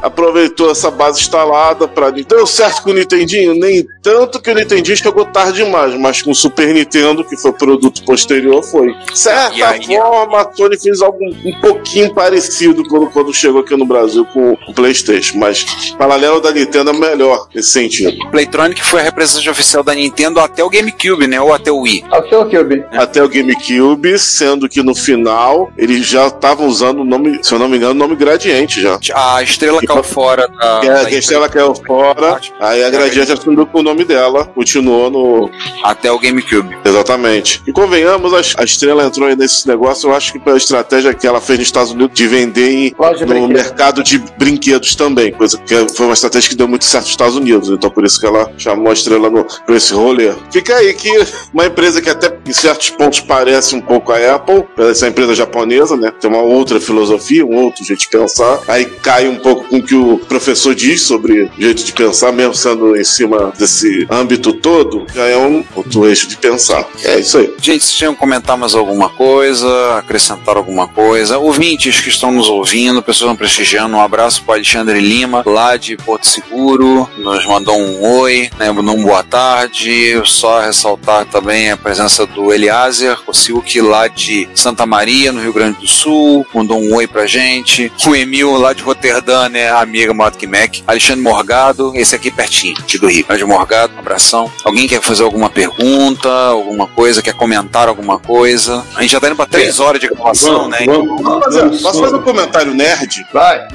aproveitou 0.03 0.71
essa 0.71 0.91
base 0.91 1.21
instalada 1.21 1.89
para 1.89 2.11
Deu 2.11 2.47
certo 2.47 2.83
com 2.83 2.91
o 2.91 2.95
Nintendinho? 2.95 3.55
Nem 3.55 3.87
tanto 4.03 4.41
que 4.41 4.51
o 4.51 4.55
Nintendinho 4.55 4.97
chegou 4.97 5.25
tarde 5.25 5.65
demais, 5.65 5.95
mas 5.99 6.23
com 6.23 6.31
o 6.31 6.35
Super 6.35 6.73
Nintendo, 6.73 7.25
que 7.25 7.37
foi 7.37 7.51
o 7.51 7.55
produto 7.55 8.05
posterior, 8.05 8.63
foi. 8.63 8.95
Certa 9.15 9.69
aí, 9.69 9.85
forma, 9.85 10.41
a 10.41 10.53
Sony 10.53 10.79
fez 10.79 11.01
algo 11.03 11.19
um 11.45 11.61
pouquinho 11.61 12.13
parecido 12.15 12.83
quando, 12.89 13.11
quando 13.11 13.35
chegou 13.35 13.61
aqui 13.61 13.77
no 13.77 13.87
Brasil 13.87 14.25
com 14.27 14.57
o 14.69 14.75
PlayStation, 14.75 15.39
mas 15.39 15.95
paralelo 15.99 16.41
da 16.41 16.53
Nintendo 16.53 16.91
é 16.91 16.93
melhor 16.93 17.49
nesse 17.55 17.71
sentido. 17.71 18.17
Playtronic 18.31 18.83
foi 18.83 19.01
a 19.01 19.05
representação 19.05 19.53
oficial 19.53 19.83
da 19.83 19.95
Nintendo 19.95 20.41
até 20.41 20.63
o 20.63 20.71
GameCube, 20.71 21.27
né? 21.27 21.41
Ou 21.41 21.53
até 21.53 21.71
o 21.71 21.81
Wii? 21.81 22.05
Até 22.11 22.39
o 22.39 22.49
Cube. 22.49 22.85
Até 22.93 23.23
o 23.23 23.29
GameCube, 23.29 24.19
sendo 24.19 24.69
que 24.69 24.83
no 24.83 24.95
final 24.95 25.71
eles 25.77 26.07
já 26.07 26.27
estavam 26.27 26.67
usando 26.67 27.01
o 27.01 27.05
nome, 27.05 27.43
se 27.43 27.53
eu 27.53 27.59
não 27.59 27.69
me 27.69 27.77
engano, 27.77 27.93
o 27.93 27.95
nome 27.95 28.17
Gradiente 28.17 28.81
já. 28.81 28.99
A 29.15 29.40
estrela 29.43 29.81
caiu 29.81 30.03
fora 30.03 30.49
da. 30.49 30.81
É, 30.85 31.07
a 31.07 31.11
estrela 31.11 31.49
caiu 31.49 31.75
fora, 31.75 32.41
aí 32.59 32.85
a 32.85 32.91
Gradiente 32.91 33.33
assumiu 33.33 33.67
com 33.67 33.81
o 33.81 33.83
nome 33.83 34.05
dela, 34.05 34.45
continuou 34.47 35.11
no. 35.11 35.51
Até 35.83 36.11
o 36.11 36.19
GameCube. 36.19 36.77
Exatamente. 36.85 37.63
E 37.67 37.73
convenhamos 37.73 38.33
a, 38.35 38.63
a 38.63 38.65
estrela 38.65 39.05
entrou 39.05 39.29
aí 39.29 39.37
nesse 39.37 39.67
negócio, 39.67 40.09
eu 40.09 40.15
acho 40.15 40.33
que 40.33 40.39
pela 40.39 40.57
estratégia 40.57 41.15
que 41.15 41.27
ela 41.27 41.41
fez 41.41 41.59
nos 41.59 41.69
Estados 41.69 41.93
Unidos 41.93 42.17
de 42.17 42.27
vender 42.27 42.71
em, 42.71 42.89
de 42.89 42.95
no 42.99 43.27
brinquedos. 43.27 43.49
mercado 43.49 44.03
de 44.03 44.19
brinquedos 44.39 44.95
também, 44.95 45.33
coisa 45.33 45.59
que 45.59 45.89
foi 45.95 46.07
uma 46.07 46.15
estratégia 46.15 46.51
que 46.51 46.57
deu 46.57 46.69
muito 46.69 46.85
certo 46.85 47.05
nos 47.05 47.11
Estados 47.11 47.37
Unidos, 47.37 47.69
então 47.71 47.91
por 47.91 48.05
isso 48.05 48.21
que 48.21 48.27
ela 48.27 48.51
chamou 48.59 48.91
a 48.91 48.93
estrela 48.93 49.31
no, 49.31 49.45
pra 49.45 49.77
esse 49.77 49.93
rolê. 49.93 50.33
Fica 50.51 50.77
aí 50.77 50.93
que 50.95 51.11
uma 51.53 51.67
empresa 51.67 52.01
que 52.01 52.11
até 52.11 52.37
em 52.47 52.53
certos 52.53 52.91
pontos 52.91 53.21
parece 53.21 53.75
um 53.75 53.81
pouco 53.81 54.13
a 54.13 54.35
Apple, 54.35 54.65
essa 54.79 55.09
empresa 55.09 55.35
japonesa, 55.35 55.97
né? 55.97 56.13
Tem 56.21 56.31
uma 56.31 56.43
outra 56.43 56.81
filosofia, 56.81 57.45
um 57.45 57.57
outro 57.57 57.85
jeito 57.85 58.01
de 58.01 58.09
pensar, 58.09 58.61
aí 58.69 58.85
cai 58.85 59.29
um 59.31 59.37
pouco 59.37 59.65
com 59.65 59.77
o 59.79 59.83
que 59.83 59.95
o 59.95 60.19
professor 60.19 60.75
diz 60.75 61.03
sobre 61.03 61.51
jeito 61.59 61.85
de 61.85 61.93
pensar, 61.93 62.33
mesmo 62.33 62.55
sendo 62.55 62.97
em 62.97 63.05
cima 63.05 63.53
desse 63.59 64.07
âmbito 64.11 64.53
todo, 64.53 65.07
já 65.15 65.25
é 65.27 65.37
um 65.37 65.65
outro 65.75 66.07
eixo 66.09 66.29
de 66.29 66.37
pensar. 66.37 66.87
É 67.05 67.19
isso 67.19 67.39
aí. 67.39 67.55
Gente, 67.61 67.85
se 67.85 67.95
tinham 67.95 68.15
comentar 68.15 68.57
mais 68.57 68.75
alguma 68.75 69.09
coisa, 69.09 69.97
acrescentar 69.99 70.57
alguma 70.57 70.89
coisa, 70.89 71.39
ouvintes 71.39 72.01
que 72.01 72.09
estão 72.09 72.33
nos 72.33 72.49
ouvindo, 72.49 73.03
pessoas 73.03 73.37
prestigiando, 73.37 73.97
um 73.97 74.01
abraço 74.01 74.43
para 74.45 74.55
Alexandre 74.55 75.01
Lima, 75.01 75.43
lá 75.47 75.77
de 75.77 75.97
Porto 75.97 76.27
Seguro, 76.27 77.09
nos 77.19 77.47
mandou 77.47 77.79
um 77.79 78.03
oi, 78.21 78.51
né, 78.59 78.71
um 78.71 79.03
boa 79.03 79.23
tarde, 79.23 80.21
só 80.25 80.61
ressaltar 80.61 81.25
também 81.27 81.71
a 81.71 81.77
presença 81.77 82.27
do 82.27 82.53
Eliázer 82.53 83.17
Kosiuk, 83.21 83.81
lá 83.81 84.09
de 84.09 84.49
Santa 84.55 84.85
Maria, 84.87 85.33
no 85.33 85.41
Rio 85.41 85.53
Grande 85.53 85.81
do 85.81 85.87
Sul, 85.87 86.47
mandou 86.55 86.81
um 86.81 86.95
oi 86.95 87.07
pra 87.07 87.27
gente, 87.27 87.91
o 88.07 88.15
Emil, 88.15 88.57
lá 88.57 88.73
de 88.73 88.83
Roterdã, 88.83 89.20
né, 89.51 89.71
amiga 89.71 90.13
que 90.31 90.47
Mac, 90.47 90.77
Alexandre 90.87 91.23
Morgado, 91.23 91.93
esse 91.95 92.15
aqui 92.15 92.31
pertinho, 92.31 92.75
aqui 92.79 92.99
do 92.99 93.07
Rio, 93.09 93.25
de 93.37 93.45
Morgado, 93.45 93.93
um 93.95 93.99
abração. 93.99 94.51
Alguém 94.65 94.87
quer 94.89 95.01
fazer 95.01 95.23
alguma 95.23 95.49
pergunta, 95.51 96.29
alguma 96.29 96.87
coisa, 96.87 97.23
quer 97.23 97.35
comentar 97.35 97.89
alguma 97.89 98.19
coisa? 98.19 98.85
A 98.95 99.03
gente 99.03 99.11
já 99.13 99.21
tá 99.21 99.27
indo 99.29 99.37
pra 99.37 99.47
três 99.47 99.79
horas 99.81 100.01
de 100.01 100.09
gravação, 100.09 100.69
né? 100.69 100.79
Vamos, 100.87 101.21
Posso 101.23 101.41
fazer, 101.43 101.83
posso 101.83 102.01
fazer 102.01 102.17
um 102.17 102.23
comentário 102.23 102.75
nerd? 102.75 103.27
Vai. 103.33 103.67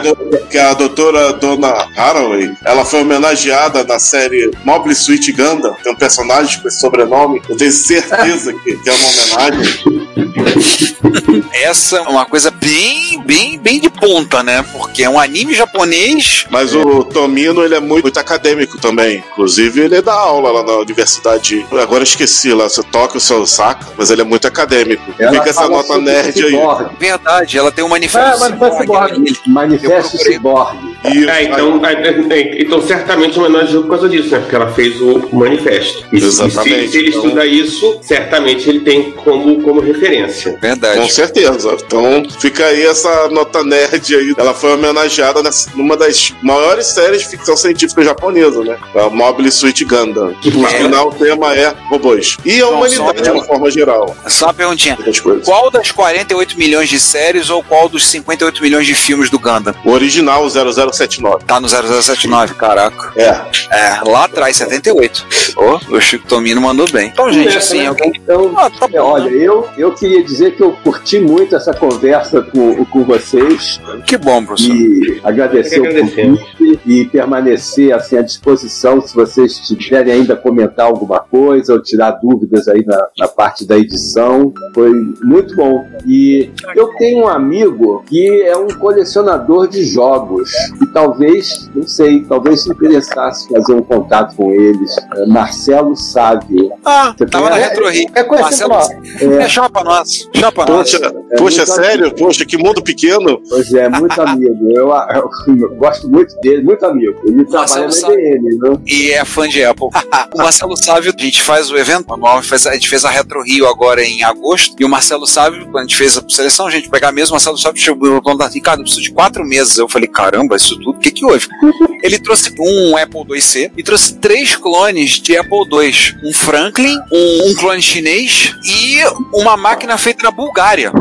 Do- 0.00 0.38
Que 0.50 0.58
a 0.58 0.74
doutora 0.74 1.32
Dona 1.34 1.88
Haraway, 1.96 2.52
ela 2.64 2.84
foi 2.84 3.02
homenageada 3.02 3.84
na 3.84 3.98
série 3.98 4.50
Mobile 4.64 4.94
Suit 4.94 5.32
Gundam. 5.32 5.74
Tem 5.82 5.92
um 5.92 5.96
personagem 5.96 6.60
com 6.60 6.68
esse 6.68 6.80
sobrenome. 6.80 7.40
Eu 7.48 7.56
tenho 7.56 7.72
certeza 7.72 8.52
que, 8.52 8.76
que 8.76 8.88
é 8.88 8.92
uma 8.92 9.08
homenagem. 9.48 10.06
Essa 11.52 11.98
é 11.98 12.08
uma 12.08 12.24
coisa 12.26 12.50
bem, 12.50 13.22
bem, 13.24 13.58
bem 13.58 13.80
de 13.80 13.88
ponta, 13.90 14.42
né? 14.42 14.64
Porque 14.72 14.85
é 15.02 15.10
um 15.10 15.18
anime 15.18 15.54
japonês. 15.54 16.46
Mas 16.50 16.74
o 16.74 17.04
Tomino, 17.04 17.64
ele 17.64 17.74
é 17.74 17.80
muito, 17.80 18.04
muito 18.04 18.20
acadêmico 18.20 18.78
também. 18.78 19.24
Inclusive, 19.32 19.82
ele 19.82 20.00
dá 20.00 20.14
aula 20.14 20.50
lá 20.50 20.62
na 20.62 20.76
universidade. 20.78 21.66
Agora 21.72 22.00
eu 22.00 22.04
esqueci 22.04 22.52
lá, 22.52 22.68
você 22.68 22.82
toca 22.82 23.18
o 23.18 23.20
seu 23.20 23.46
saco, 23.46 23.92
mas 23.96 24.10
ele 24.10 24.22
é 24.22 24.24
muito 24.24 24.46
acadêmico. 24.46 25.02
Ela 25.18 25.32
Fica 25.32 25.50
essa 25.50 25.68
nota 25.68 25.98
nerd 25.98 26.44
aí. 26.44 26.54
Verdade, 26.98 27.58
ela 27.58 27.72
tem 27.72 27.84
um 27.84 27.88
manifesto. 27.88 28.44
É, 28.44 28.48
manifesto 28.48 28.80
ciborgue. 28.80 29.40
Manifesto. 29.46 30.18
Ciborgue. 30.18 30.85
E, 31.04 31.28
É, 31.28 31.44
então, 31.44 31.80
é, 31.84 31.92
é, 31.92 32.38
é, 32.40 32.62
então 32.62 32.80
certamente 32.82 33.38
homenageou 33.38 33.82
por 33.82 33.90
causa 33.90 34.08
disso, 34.08 34.30
né? 34.30 34.38
Porque 34.40 34.54
ela 34.56 34.72
fez 34.72 35.00
o 35.00 35.28
manifesto. 35.32 36.04
E, 36.12 36.20
se- 36.20 36.26
Exatamente, 36.26 36.86
se, 36.86 36.92
se 36.92 36.98
ele 36.98 37.08
então- 37.08 37.22
estuda 37.24 37.46
isso, 37.46 37.98
certamente 38.02 38.68
ele 38.68 38.80
tem 38.80 39.12
como, 39.12 39.60
como 39.62 39.80
referência. 39.80 40.52
Com 40.52 40.60
Verdade. 40.60 41.12
certeza. 41.12 41.76
Então 41.86 42.22
fica 42.40 42.64
aí 42.66 42.84
essa 42.86 43.28
nota 43.28 43.62
nerd 43.62 44.14
aí. 44.14 44.34
Ela 44.36 44.54
foi 44.54 44.72
homenageada 44.72 45.42
nessa- 45.42 45.70
numa 45.74 45.96
das 45.96 46.32
maiores 46.42 46.86
séries 46.86 47.22
de 47.22 47.28
ficção 47.28 47.56
científica 47.56 48.02
japonesa, 48.02 48.62
né? 48.64 48.76
A 48.94 49.08
Mobile 49.10 49.50
Suit 49.52 49.84
Gundam. 49.84 50.34
Afinal, 50.64 51.08
o 51.08 51.12
tema 51.14 51.54
é 51.54 51.72
robôs. 51.88 52.36
E 52.44 52.56
a 52.60 52.66
Não, 52.66 52.74
humanidade 52.78 53.22
de 53.22 53.30
uma 53.30 53.44
forma 53.44 53.70
geral. 53.70 54.16
Só 54.28 54.46
uma 54.46 54.54
perguntinha. 54.54 54.96
Qual 55.44 55.70
das 55.70 55.90
48 55.90 56.58
milhões 56.58 56.88
de 56.88 56.98
séries 56.98 57.50
ou 57.50 57.62
qual 57.62 57.88
dos 57.88 58.06
58 58.06 58.62
milhões 58.62 58.86
de 58.86 58.94
filmes 58.94 59.30
do 59.30 59.38
Gundam? 59.38 59.74
O 59.84 59.90
original, 59.92 60.44
o 60.44 60.50
0079. 60.96 61.44
Tá 61.44 61.60
no 61.60 61.68
0079, 61.68 62.54
caraca. 62.54 63.12
É. 63.16 63.28
É, 63.70 64.00
lá 64.06 64.24
atrás, 64.24 64.56
78. 64.56 65.26
Ô, 65.56 65.94
o 65.96 66.00
Chico 66.00 66.26
Tomino 66.26 66.60
mandou 66.60 66.90
bem. 66.90 67.08
Então, 67.08 67.30
gente, 67.32 67.46
Nessa, 67.46 67.58
assim, 67.58 67.80
né? 67.82 67.86
alguém. 67.88 68.12
Então, 68.14 68.52
Ah, 68.56 68.70
tá 68.70 68.86
é, 68.92 68.98
bom. 68.98 69.04
olha, 69.12 69.28
eu, 69.30 69.68
eu 69.76 69.92
queria 69.94 70.22
dizer 70.22 70.54
que 70.56 70.62
eu 70.62 70.72
curti 70.84 71.18
muito 71.20 71.54
essa 71.56 71.72
conversa 71.72 72.42
com, 72.42 72.84
com 72.86 73.04
vocês 73.04 73.80
Que 74.06 74.16
bom, 74.16 74.44
professor. 74.44 74.74
e 74.74 75.20
agradecer 75.24 75.80
o 75.80 75.82
que 75.82 76.55
convite 76.66 76.80
e 76.86 77.04
permanecer 77.06 77.94
assim 77.94 78.16
à 78.18 78.22
disposição 78.22 79.00
se 79.00 79.14
vocês 79.14 79.58
tiverem 79.58 80.12
ainda 80.12 80.36
comentar 80.36 80.86
alguma 80.86 81.20
coisa 81.20 81.72
ou 81.74 81.82
tirar 81.82 82.12
dúvidas 82.12 82.68
aí 82.68 82.84
na, 82.84 83.06
na 83.18 83.28
parte 83.28 83.64
da 83.66 83.76
edição. 83.78 84.52
Foi 84.74 84.92
muito 85.22 85.54
bom. 85.54 85.84
E 86.06 86.50
eu 86.74 86.88
tenho 86.98 87.24
um 87.24 87.28
amigo 87.28 88.02
que 88.06 88.42
é 88.42 88.56
um 88.56 88.68
colecionador 88.68 89.68
de 89.68 89.84
jogos 89.84 90.50
e 90.82 90.86
talvez, 90.86 91.70
não 91.74 91.86
sei, 91.86 92.22
talvez 92.24 92.62
se 92.62 92.70
interessasse 92.70 93.48
fazer 93.48 93.74
um 93.74 93.82
contato 93.82 94.34
com 94.36 94.50
eles. 94.52 94.96
É 95.16 95.26
Marcelo 95.26 95.96
Sávio. 95.96 96.70
Ah, 96.84 97.14
Você 97.16 97.26
tava 97.26 97.50
na? 97.50 97.56
Retro 97.56 97.88
Rio. 97.88 98.06
É 98.14 98.22
conhecido 98.22 98.68
Marcelo, 98.68 99.00
lá. 99.30 99.42
é, 99.42 99.48
chama 99.48 99.70
pra 99.70 99.84
nós. 99.84 100.28
Chama 100.34 100.52
pra 100.52 100.66
nós. 100.66 100.90
Poxa, 100.92 101.12
É 101.30 101.36
poxa, 101.36 101.66
sério? 101.66 102.14
Poxa, 102.14 102.44
que 102.44 102.56
mundo 102.56 102.82
pequeno. 102.82 103.40
Pois 103.48 103.72
é, 103.74 103.88
muito 103.88 104.20
amigo. 104.20 104.70
Eu, 104.74 104.90
eu 104.90 105.74
gosto 105.76 106.08
muito 106.08 106.34
dele, 106.40 106.55
muito 106.62 106.84
amigo. 106.84 107.18
Ele 107.24 107.44
trabalha 107.44 107.74
na 107.74 107.80
Marcelo 107.82 108.14
IBM, 108.14 108.58
né? 108.58 108.78
E 108.86 109.10
é 109.12 109.24
fã 109.24 109.48
de 109.48 109.64
Apple. 109.64 109.88
o 110.34 110.38
Marcelo 110.38 110.76
Sávio, 110.76 111.12
a 111.16 111.22
gente 111.22 111.42
faz 111.42 111.70
o 111.70 111.76
evento 111.76 112.12
anual, 112.12 112.38
a 112.38 112.74
gente 112.74 112.88
fez 112.88 113.04
a 113.04 113.10
Retro 113.10 113.42
Rio 113.42 113.66
agora 113.68 114.02
em 114.04 114.22
agosto. 114.22 114.74
E 114.78 114.84
o 114.84 114.88
Marcelo 114.88 115.26
Sávio, 115.26 115.64
quando 115.66 115.78
a 115.78 115.82
gente 115.82 115.96
fez 115.96 116.16
a 116.16 116.22
seleção, 116.28 116.66
a 116.66 116.70
gente 116.70 116.88
pegar 116.88 117.12
mesmo, 117.12 117.32
o 117.32 117.34
Marcelo 117.34 117.58
Sávio 117.58 117.80
chegou 117.80 118.18
e 118.18 118.22
falou 118.22 118.42
assim: 118.42 118.60
cara, 118.60 118.78
eu 118.80 118.82
preciso 118.84 119.02
de 119.02 119.12
quatro 119.12 119.44
meses. 119.44 119.76
Eu 119.78 119.88
falei: 119.88 120.08
caramba, 120.08 120.56
isso 120.56 120.76
tudo, 120.76 120.90
o 120.90 120.98
que 120.98 121.10
que 121.10 121.24
houve? 121.24 121.46
Ele 122.02 122.18
trouxe 122.18 122.54
um 122.58 122.96
Apple 122.96 123.24
IIc 123.34 123.72
e 123.76 123.82
trouxe 123.82 124.14
três 124.18 124.54
clones 124.56 125.12
de 125.20 125.36
Apple 125.36 125.58
II: 125.70 126.28
um 126.28 126.32
Franklin, 126.32 126.96
um, 127.12 127.50
um 127.50 127.54
clone 127.54 127.82
chinês 127.82 128.54
e 128.64 128.98
uma 129.34 129.56
máquina 129.56 129.96
feita 129.98 130.22
na 130.24 130.30
Bulgária. 130.30 130.92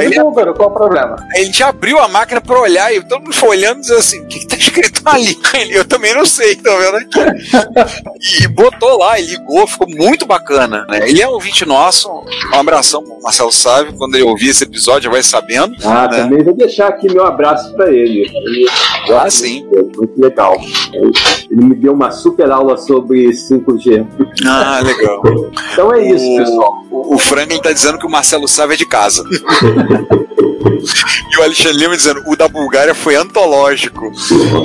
Ele- 0.00 0.14
qual 0.54 0.68
o 0.68 0.74
problema? 0.74 1.16
A 1.34 1.38
gente 1.38 1.62
abriu 1.62 1.98
a 1.98 2.08
máquina 2.08 2.40
pra 2.40 2.60
olhar 2.60 2.94
e 2.94 3.00
todo 3.02 3.22
mundo 3.22 3.34
foi 3.34 3.50
olhando 3.50 3.78
e 3.78 3.80
dizendo 3.80 3.98
assim: 3.98 4.20
o 4.20 4.26
que, 4.26 4.40
que 4.40 4.46
tá 4.46 4.56
escrito 4.56 4.93
ali? 5.04 5.38
Ele, 5.54 5.76
eu 5.78 5.84
também 5.84 6.14
não 6.14 6.24
sei, 6.26 6.56
tá 6.56 6.70
vendo 6.76 6.96
aqui? 6.96 7.20
E 8.42 8.48
botou 8.48 8.98
lá, 8.98 9.18
e 9.18 9.26
ligou, 9.26 9.66
ficou 9.66 9.88
muito 9.88 10.26
bacana. 10.26 10.84
Né? 10.88 11.08
Ele 11.08 11.22
é 11.22 11.28
um 11.28 11.32
ouvinte 11.32 11.64
nosso, 11.64 12.08
um 12.52 12.58
abração 12.58 13.02
pro 13.02 13.20
Marcelo 13.22 13.52
Sávio. 13.52 13.92
Quando 13.96 14.14
ele 14.16 14.24
ouvir 14.24 14.48
esse 14.48 14.64
episódio, 14.64 15.10
vai 15.10 15.22
sabendo. 15.22 15.74
Ah, 15.84 16.08
né? 16.08 16.18
também 16.22 16.42
vou 16.44 16.54
deixar 16.56 16.88
aqui 16.88 17.12
meu 17.12 17.24
abraço 17.24 17.72
pra 17.74 17.90
ele. 17.92 18.22
Ele 18.34 18.66
Ah, 19.12 19.30
sim. 19.30 19.64
muito 19.72 19.98
muito 19.98 20.20
legal. 20.20 20.56
Ele, 20.92 21.12
me 21.64 21.74
deu 21.74 21.92
uma 21.92 22.10
super 22.10 22.50
aula 22.50 22.76
sobre 22.76 23.28
5G. 23.32 24.04
Ah, 24.46 24.80
legal. 24.82 25.22
Então 25.72 25.92
é 25.94 26.06
isso, 26.10 26.24
O- 26.24 26.36
pessoal. 26.38 26.74
O, 26.90 27.14
o 27.14 27.18
Franklin 27.18 27.60
tá 27.60 27.72
dizendo 27.72 27.98
que 27.98 28.06
o 28.06 28.10
Marcelo 28.10 28.48
Sávio 28.48 28.74
é 28.74 28.76
de 28.76 28.86
casa. 28.86 29.22
E 30.64 31.38
o 31.38 31.42
Alexandre 31.42 31.78
Lima 31.78 31.96
dizendo, 31.96 32.22
o 32.26 32.36
da 32.36 32.48
Bulgária 32.48 32.94
foi 32.94 33.16
antológico. 33.16 34.12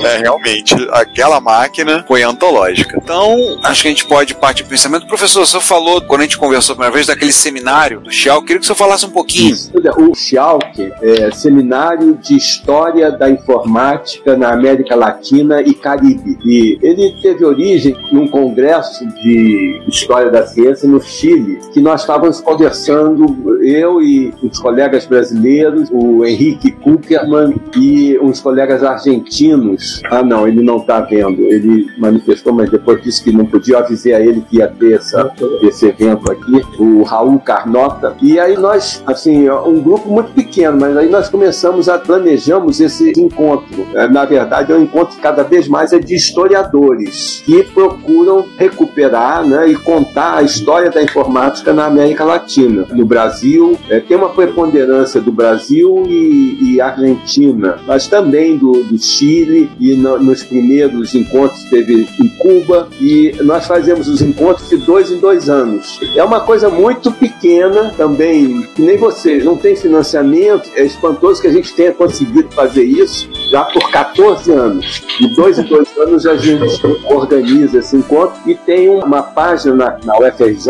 É, 0.04 0.18
realmente, 0.18 0.76
aquela 0.92 1.40
máquina 1.40 2.04
foi 2.08 2.24
antológica. 2.24 3.00
Então, 3.02 3.60
acho 3.64 3.82
que 3.82 3.88
a 3.88 3.92
gente 3.92 4.06
pode 4.06 4.36
partir 4.36 4.64
do 4.64 4.70
pensamento. 4.70 5.08
Professor, 5.08 5.42
o 5.42 5.46
senhor 5.46 5.62
falou, 5.62 6.02
quando 6.02 6.22
a 6.22 6.24
gente 6.24 6.38
conversou 6.38 6.74
a 6.74 6.76
primeira 6.76 6.94
vez, 6.94 7.08
daquele 7.08 7.32
seminário 7.32 8.02
do 8.02 8.12
Xiao, 8.12 8.42
queria 8.42 8.58
que 8.60 8.64
o 8.64 8.68
senhor 8.68 8.78
falasse 8.78 9.06
um 9.06 9.10
pouquinho. 9.10 9.56
O 9.98 10.16
Schalke 10.16 10.92
é 11.02 11.32
Seminário 11.32 12.18
de 12.22 12.36
História 12.36 13.12
da 13.12 13.30
Informática 13.30 14.38
na 14.38 14.54
América 14.54 14.96
Latina 14.96 15.62
e 15.62 15.74
Caribe. 15.74 16.38
E 16.46 16.78
ele 16.82 17.16
teve 17.22 17.44
origem 17.46 17.96
num 18.12 18.28
congresso 18.28 19.06
de 19.08 19.82
História 19.88 20.32
da 20.32 20.46
Ciência 20.46 20.88
no 20.88 21.02
Chile, 21.02 21.60
que 21.74 21.82
nós 21.82 22.02
estávamos 22.02 22.42
conversando, 22.42 23.60
eu 23.64 24.02
e 24.02 24.34
os 24.44 24.60
colegas 24.60 25.06
brasileiros, 25.06 25.89
o 25.92 26.26
Henrique 26.26 26.72
Kuckerman 26.72 27.56
e 27.76 28.18
uns 28.20 28.40
colegas 28.40 28.84
argentinos. 28.84 30.02
Ah, 30.10 30.24
não, 30.24 30.48
ele 30.48 30.62
não 30.62 30.78
está 30.78 31.02
vendo. 31.02 31.42
Ele 31.42 31.88
manifestou, 31.98 32.54
mas 32.54 32.70
depois 32.70 33.02
disse 33.02 33.24
que 33.24 33.32
não 33.32 33.46
podia. 33.46 33.76
Eu 33.76 33.80
avisei 33.80 34.14
a 34.14 34.20
ele 34.20 34.44
que 34.50 34.58
ia 34.58 34.68
ter 34.68 34.94
essa, 34.94 35.32
esse 35.62 35.86
evento 35.86 36.32
aqui, 36.32 36.62
o 36.80 37.04
Raul 37.04 37.40
Carnota. 37.40 38.16
E 38.22 38.40
aí 38.40 38.58
nós, 38.58 39.04
assim, 39.06 39.50
um 39.50 39.80
grupo 39.80 40.10
muito 40.10 40.32
pequeno, 40.34 40.80
mas 40.80 40.98
aí 40.98 41.10
nós 41.10 41.30
começamos 41.30 41.88
a 41.88 42.00
planejamos 42.00 42.80
esse 42.80 43.14
encontro. 43.18 43.86
É, 43.94 44.08
Na 44.08 44.26
verdade, 44.26 44.72
é 44.72 44.76
um 44.76 44.84
encontro 44.84 45.16
que 45.16 45.22
cada 45.22 45.44
vez 45.44 45.68
mais 45.68 45.94
é 45.94 46.00
de 46.00 46.16
historiadores 46.16 47.44
que 47.46 47.64
procuram 47.64 48.46
recuperar 48.58 49.46
né, 49.46 49.68
e 49.68 49.76
contar 49.76 50.38
a 50.38 50.44
história 50.44 50.90
da 50.90 51.02
informática 51.02 51.74
na 51.74 51.86
América 51.86 52.24
Latina, 52.24 52.86
no 52.92 53.06
Brasil 53.06 53.78
é, 53.90 54.00
tem 54.00 54.18
uma 54.18 54.30
preponderância 54.30 55.22
do 55.22 55.32
Brasil 55.32 55.79
e, 56.08 56.76
e 56.76 56.82
Argentina, 56.82 57.80
mas 57.86 58.08
também 58.08 58.58
do, 58.58 58.84
do 58.84 58.98
Chile 58.98 59.70
e 59.80 59.96
no, 59.96 60.20
nos 60.20 60.44
primeiros 60.44 61.16
encontros 61.16 61.64
teve 61.66 62.08
em 62.20 62.28
Cuba 62.38 62.90
e 63.00 63.34
nós 63.42 63.66
fazemos 63.66 64.08
os 64.08 64.22
encontros 64.22 64.70
de 64.70 64.78
dois 64.78 65.12
em 65.12 65.18
dois 65.18 65.50
anos. 65.50 66.00
É 66.16 66.24
uma 66.24 66.42
coisa 66.42 66.70
muito 66.70 67.12
pequena 67.12 67.94
também, 67.96 68.64
que 68.76 68.82
nem 68.82 68.98
vocês, 68.98 69.44
não 69.44 69.56
tem 69.56 69.76
financiamento, 69.76 70.70
é 70.76 70.84
espantoso 70.84 71.42
que 71.42 71.48
a 71.48 71.52
gente 71.52 71.74
tenha 71.74 71.94
conseguido 71.94 72.50
fazer 72.52 72.84
isso 72.84 73.30
já 73.52 73.64
por 73.66 73.90
14 73.92 74.52
anos. 74.52 75.04
De 75.20 75.36
dois 75.36 75.60
em 75.60 75.64
dois 75.64 75.88
anos 75.98 76.26
a 76.26 76.36
gente 76.36 76.82
organiza 77.06 77.80
esse 77.80 77.96
encontro 77.96 78.40
e 78.46 78.56
tem 78.56 78.90
uma 78.90 79.22
página 79.22 79.76
na, 79.76 79.98
na 80.04 80.20
UFRJ, 80.20 80.68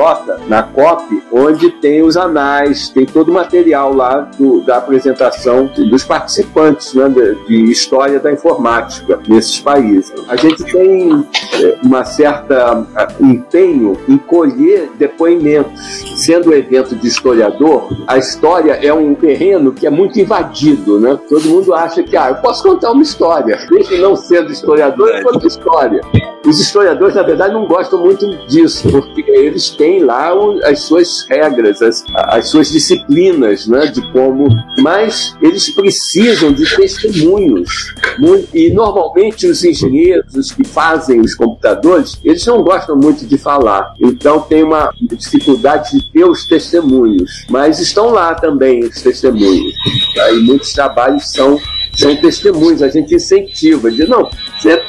na 0.47 0.63
COP, 0.63 1.23
onde 1.31 1.69
tem 1.71 2.01
os 2.01 2.17
anais, 2.17 2.89
tem 2.89 3.05
todo 3.05 3.29
o 3.29 3.33
material 3.33 3.93
lá 3.93 4.29
do, 4.37 4.61
da 4.61 4.77
apresentação 4.77 4.98
dos 5.89 6.03
participantes 6.03 6.93
né, 6.93 7.09
de, 7.09 7.35
de 7.47 7.71
história 7.71 8.19
da 8.19 8.31
informática 8.31 9.19
nesses 9.27 9.59
países. 9.59 10.13
A 10.27 10.35
gente 10.35 10.63
tem 10.63 11.25
é, 11.61 11.77
uma 11.83 12.03
certa 12.05 12.85
empenho 13.19 13.97
em 14.07 14.17
colher 14.17 14.89
depoimentos. 14.97 15.79
Sendo 16.15 16.49
um 16.49 16.53
evento 16.53 16.95
de 16.95 17.07
historiador, 17.07 17.89
a 18.07 18.17
história 18.17 18.73
é 18.73 18.93
um 18.93 19.13
terreno 19.15 19.71
que 19.71 19.87
é 19.87 19.89
muito 19.89 20.19
invadido, 20.19 20.99
né? 20.99 21.17
Todo 21.29 21.47
mundo 21.47 21.73
acha 21.73 22.03
que, 22.03 22.15
ah, 22.15 22.29
eu 22.29 22.35
posso 22.35 22.63
contar 22.63 22.91
uma 22.91 23.03
história, 23.03 23.57
mesmo 23.71 23.97
não 23.97 24.15
sendo 24.15 24.51
historiador, 24.51 25.09
eu 25.09 25.23
conto 25.23 25.47
história. 25.47 26.01
Os 26.45 26.59
historiadores, 26.59 27.15
na 27.15 27.23
verdade, 27.23 27.53
não 27.53 27.67
gostam 27.67 27.99
muito 27.99 28.25
disso, 28.47 28.89
porque 28.89 29.21
eles 29.29 29.69
têm 29.71 30.03
lá 30.03 30.31
as 30.63 30.79
suas 30.79 31.25
regras, 31.29 31.81
as, 31.81 32.03
as 32.15 32.49
suas 32.49 32.71
disciplinas, 32.71 33.67
né, 33.67 33.87
de 33.87 34.01
como. 34.11 34.47
Mas 34.89 35.35
eles 35.39 35.69
precisam 35.69 36.51
de 36.51 36.65
testemunhos. 36.75 37.93
E 38.51 38.71
normalmente 38.71 39.45
os 39.45 39.63
engenheiros, 39.63 40.33
os 40.33 40.51
que 40.51 40.63
fazem 40.63 41.21
os 41.21 41.35
computadores, 41.35 42.19
eles 42.23 42.43
não 42.47 42.63
gostam 42.63 42.95
muito 42.95 43.23
de 43.23 43.37
falar. 43.37 43.93
Então 44.01 44.41
tem 44.41 44.63
uma 44.63 44.91
dificuldade 44.99 45.91
de 45.91 46.11
ter 46.11 46.25
os 46.25 46.47
testemunhos. 46.47 47.45
Mas 47.51 47.79
estão 47.79 48.09
lá 48.09 48.33
também 48.33 48.79
os 48.79 48.99
testemunhos. 48.99 49.75
E 50.31 50.39
muitos 50.39 50.73
trabalhos 50.73 51.31
são 51.31 51.59
são 51.95 52.15
testemunhos, 52.15 52.81
a 52.81 52.87
gente 52.87 53.13
incentiva, 53.13 53.91
diz, 53.91 54.07
não, 54.07 54.29
você 54.57 54.81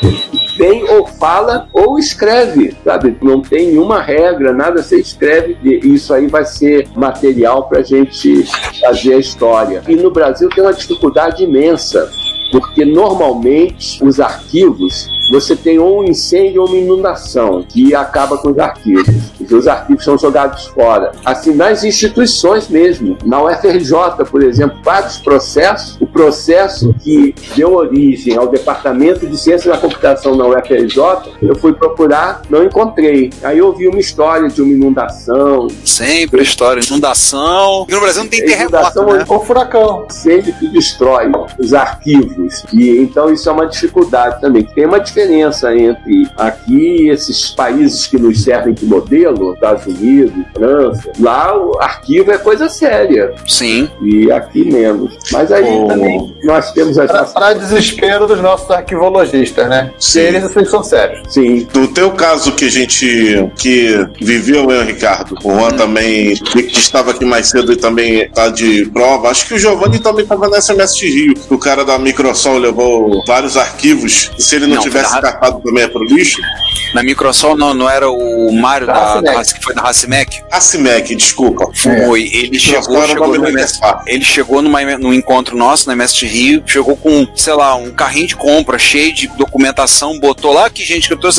vem 0.57 0.84
ou 0.84 1.07
fala 1.07 1.68
ou 1.72 1.98
escreve, 1.98 2.76
sabe? 2.84 3.16
Não 3.22 3.40
tem 3.40 3.68
nenhuma 3.68 4.01
regra, 4.01 4.53
nada, 4.53 4.82
você 4.82 5.01
escreve 5.01 5.57
e 5.62 5.94
isso 5.94 6.12
aí 6.12 6.26
vai 6.26 6.44
ser 6.44 6.88
material 6.96 7.68
para 7.68 7.80
a 7.80 7.82
gente 7.82 8.44
fazer 8.80 9.14
a 9.14 9.18
história. 9.18 9.82
E 9.88 9.96
no 9.96 10.11
Brasil 10.11 10.48
tem 10.48 10.62
uma 10.62 10.72
dificuldade 10.72 11.44
imensa, 11.44 12.11
porque 12.51 12.84
normalmente 12.84 14.03
os 14.05 14.20
arquivos 14.20 15.09
você 15.30 15.55
tem 15.55 15.78
ou 15.78 16.01
um 16.01 16.05
incêndio 16.05 16.62
ou 16.62 16.68
uma 16.68 16.76
inundação 16.76 17.62
que 17.62 17.94
acaba 17.94 18.36
com 18.36 18.51
os 18.51 18.59
arquivos. 18.59 19.30
Os 19.51 19.68
arquivos 19.68 20.05
são 20.05 20.18
jogados 20.18 20.66
fora. 20.66 21.12
Assim, 21.24 21.55
nas 21.55 21.84
instituições 21.84 22.68
mesmo. 22.68 23.16
Na 23.24 23.42
UFRJ, 23.42 24.24
por 24.30 24.42
exemplo, 24.42 24.78
vários 24.82 25.18
processos, 25.18 25.96
o 26.01 26.07
processo 26.07 26.94
que 27.01 27.34
deu 27.55 27.74
origem 27.74 28.36
ao 28.36 28.48
Departamento 28.48 29.26
de 29.26 29.36
Ciência 29.36 29.70
da 29.70 29.78
Computação 29.78 30.34
na 30.34 30.46
UFRJ, 30.46 31.01
eu 31.42 31.55
fui 31.55 31.72
procurar, 31.72 32.42
não 32.51 32.64
encontrei. 32.64 33.30
Aí 33.42 33.59
eu 33.59 33.72
vi 33.72 33.88
uma 33.88 34.01
história 34.01 34.48
de 34.48 34.61
uma 34.61 34.72
inundação. 34.72 35.68
Sempre 35.84 36.42
história, 36.42 36.82
inundação. 36.84 37.86
E 37.88 37.92
no 37.92 38.01
Brasil 38.01 38.22
não 38.22 38.30
tem 38.30 38.44
terremoto, 38.44 39.03
né? 39.05 39.24
ou 39.28 39.44
furacão. 39.44 40.07
Sempre 40.09 40.53
que 40.53 40.68
destrói 40.68 41.30
os 41.59 41.72
arquivos. 41.72 42.39
E 42.72 42.99
então 42.99 43.32
isso 43.32 43.49
é 43.49 43.53
uma 43.53 43.66
dificuldade 43.66 44.41
também. 44.41 44.64
Tem 44.64 44.86
uma 44.86 45.01
diferença 45.01 45.74
entre 45.74 46.28
aqui 46.36 47.05
e 47.05 47.11
esses 47.11 47.51
países 47.51 48.07
que 48.07 48.18
nos 48.18 48.43
servem 48.43 48.74
de 48.74 48.84
modelo, 48.84 49.55
Estados 49.55 49.86
Unidos, 49.86 50.45
França. 50.55 51.12
Lá 51.18 51.57
o 51.57 51.78
arquivo 51.80 52.30
é 52.30 52.38
coisa 52.38 52.68
séria. 52.68 53.32
Sim. 53.47 53.88
E 54.03 54.30
aqui 54.30 54.64
menos. 54.70 55.16
Mas 55.32 55.53
aí 55.53 55.64
oh. 55.64 55.88
também 55.88 56.34
nós 56.45 56.72
temos 56.72 56.99
as 56.99 57.11
Para 57.11 57.55
nossas... 57.55 57.59
desespero 57.61 58.26
dos 58.26 58.41
nossos 58.41 58.70
arquivologistas, 58.70 59.68
né? 59.68 59.93
Sim. 59.99 60.20
Eles 60.20 60.45
assim, 60.45 60.64
são 60.64 60.82
sérios. 60.82 61.32
Sim. 61.32 61.66
Do 61.72 61.88
teu 61.88 62.11
caso 62.12 62.53
que 62.53 62.64
a 62.64 62.70
gente 62.70 63.51
que 63.59 64.07
viveu, 64.20 64.70
eu, 64.70 64.84
Ricardo, 64.84 65.36
o 65.45 65.51
Juan 65.51 65.68
hum. 65.68 65.76
também, 65.76 66.34
que 66.36 66.61
estava 66.78 67.11
aqui 67.12 67.24
mais 67.24 67.49
cedo 67.49 67.72
e 67.72 67.76
também 67.76 68.22
está 68.22 68.49
de 68.49 68.86
prova. 68.86 69.28
Acho 69.28 69.47
que 69.47 69.55
o 69.55 69.59
Giovanni 69.59 69.99
também 69.99 70.22
estava 70.22 70.49
nessa 70.49 70.72
MS 70.72 71.07
Rio. 71.07 71.34
O 71.49 71.59
cara 71.59 71.84
da 71.84 71.99
Microsoft 72.31 72.61
levou 72.61 73.24
vários 73.26 73.57
arquivos. 73.57 74.31
Se 74.39 74.57
ele 74.57 74.66
não, 74.66 74.76
não 74.76 74.83
tivesse 74.83 75.12
descartado 75.12 75.61
também 75.61 75.85
é 75.85 75.89
pro 75.89 76.05
lixo? 76.05 76.41
Na 76.95 77.03
Microsoft 77.03 77.59
não, 77.59 77.74
não 77.74 77.89
era 77.89 78.11
o 78.11 78.53
Mário 78.53 78.87
da, 78.87 79.20
da, 79.20 79.45
que 79.45 79.62
foi 79.62 79.74
da 79.74 79.83
Racimec? 79.83 80.43
Racimec, 80.51 81.14
desculpa. 81.14 81.70
Foi. 81.74 82.24
É. 82.24 82.37
Ele 82.39 82.59
chegou, 82.59 83.07
chegou 83.07 83.39
no 83.39 83.49
MS, 83.49 83.81
ele 84.07 84.24
chegou 84.24 84.62
numa, 84.62 84.83
num 84.99 85.12
encontro 85.12 85.57
nosso 85.57 85.87
na 85.87 85.93
MST 85.93 86.26
Rio, 86.26 86.62
chegou 86.66 86.97
com, 86.97 87.26
sei 87.35 87.55
lá, 87.55 87.74
um 87.74 87.91
carrinho 87.91 88.26
de 88.26 88.37
compra 88.37 88.78
cheio 88.78 89.12
de 89.12 89.28
documentação, 89.28 90.18
botou 90.18 90.53
lá 90.53 90.68
que 90.68 90.85
gente 90.85 91.07
que 91.07 91.14
eu 91.14 91.18
tô 91.18 91.31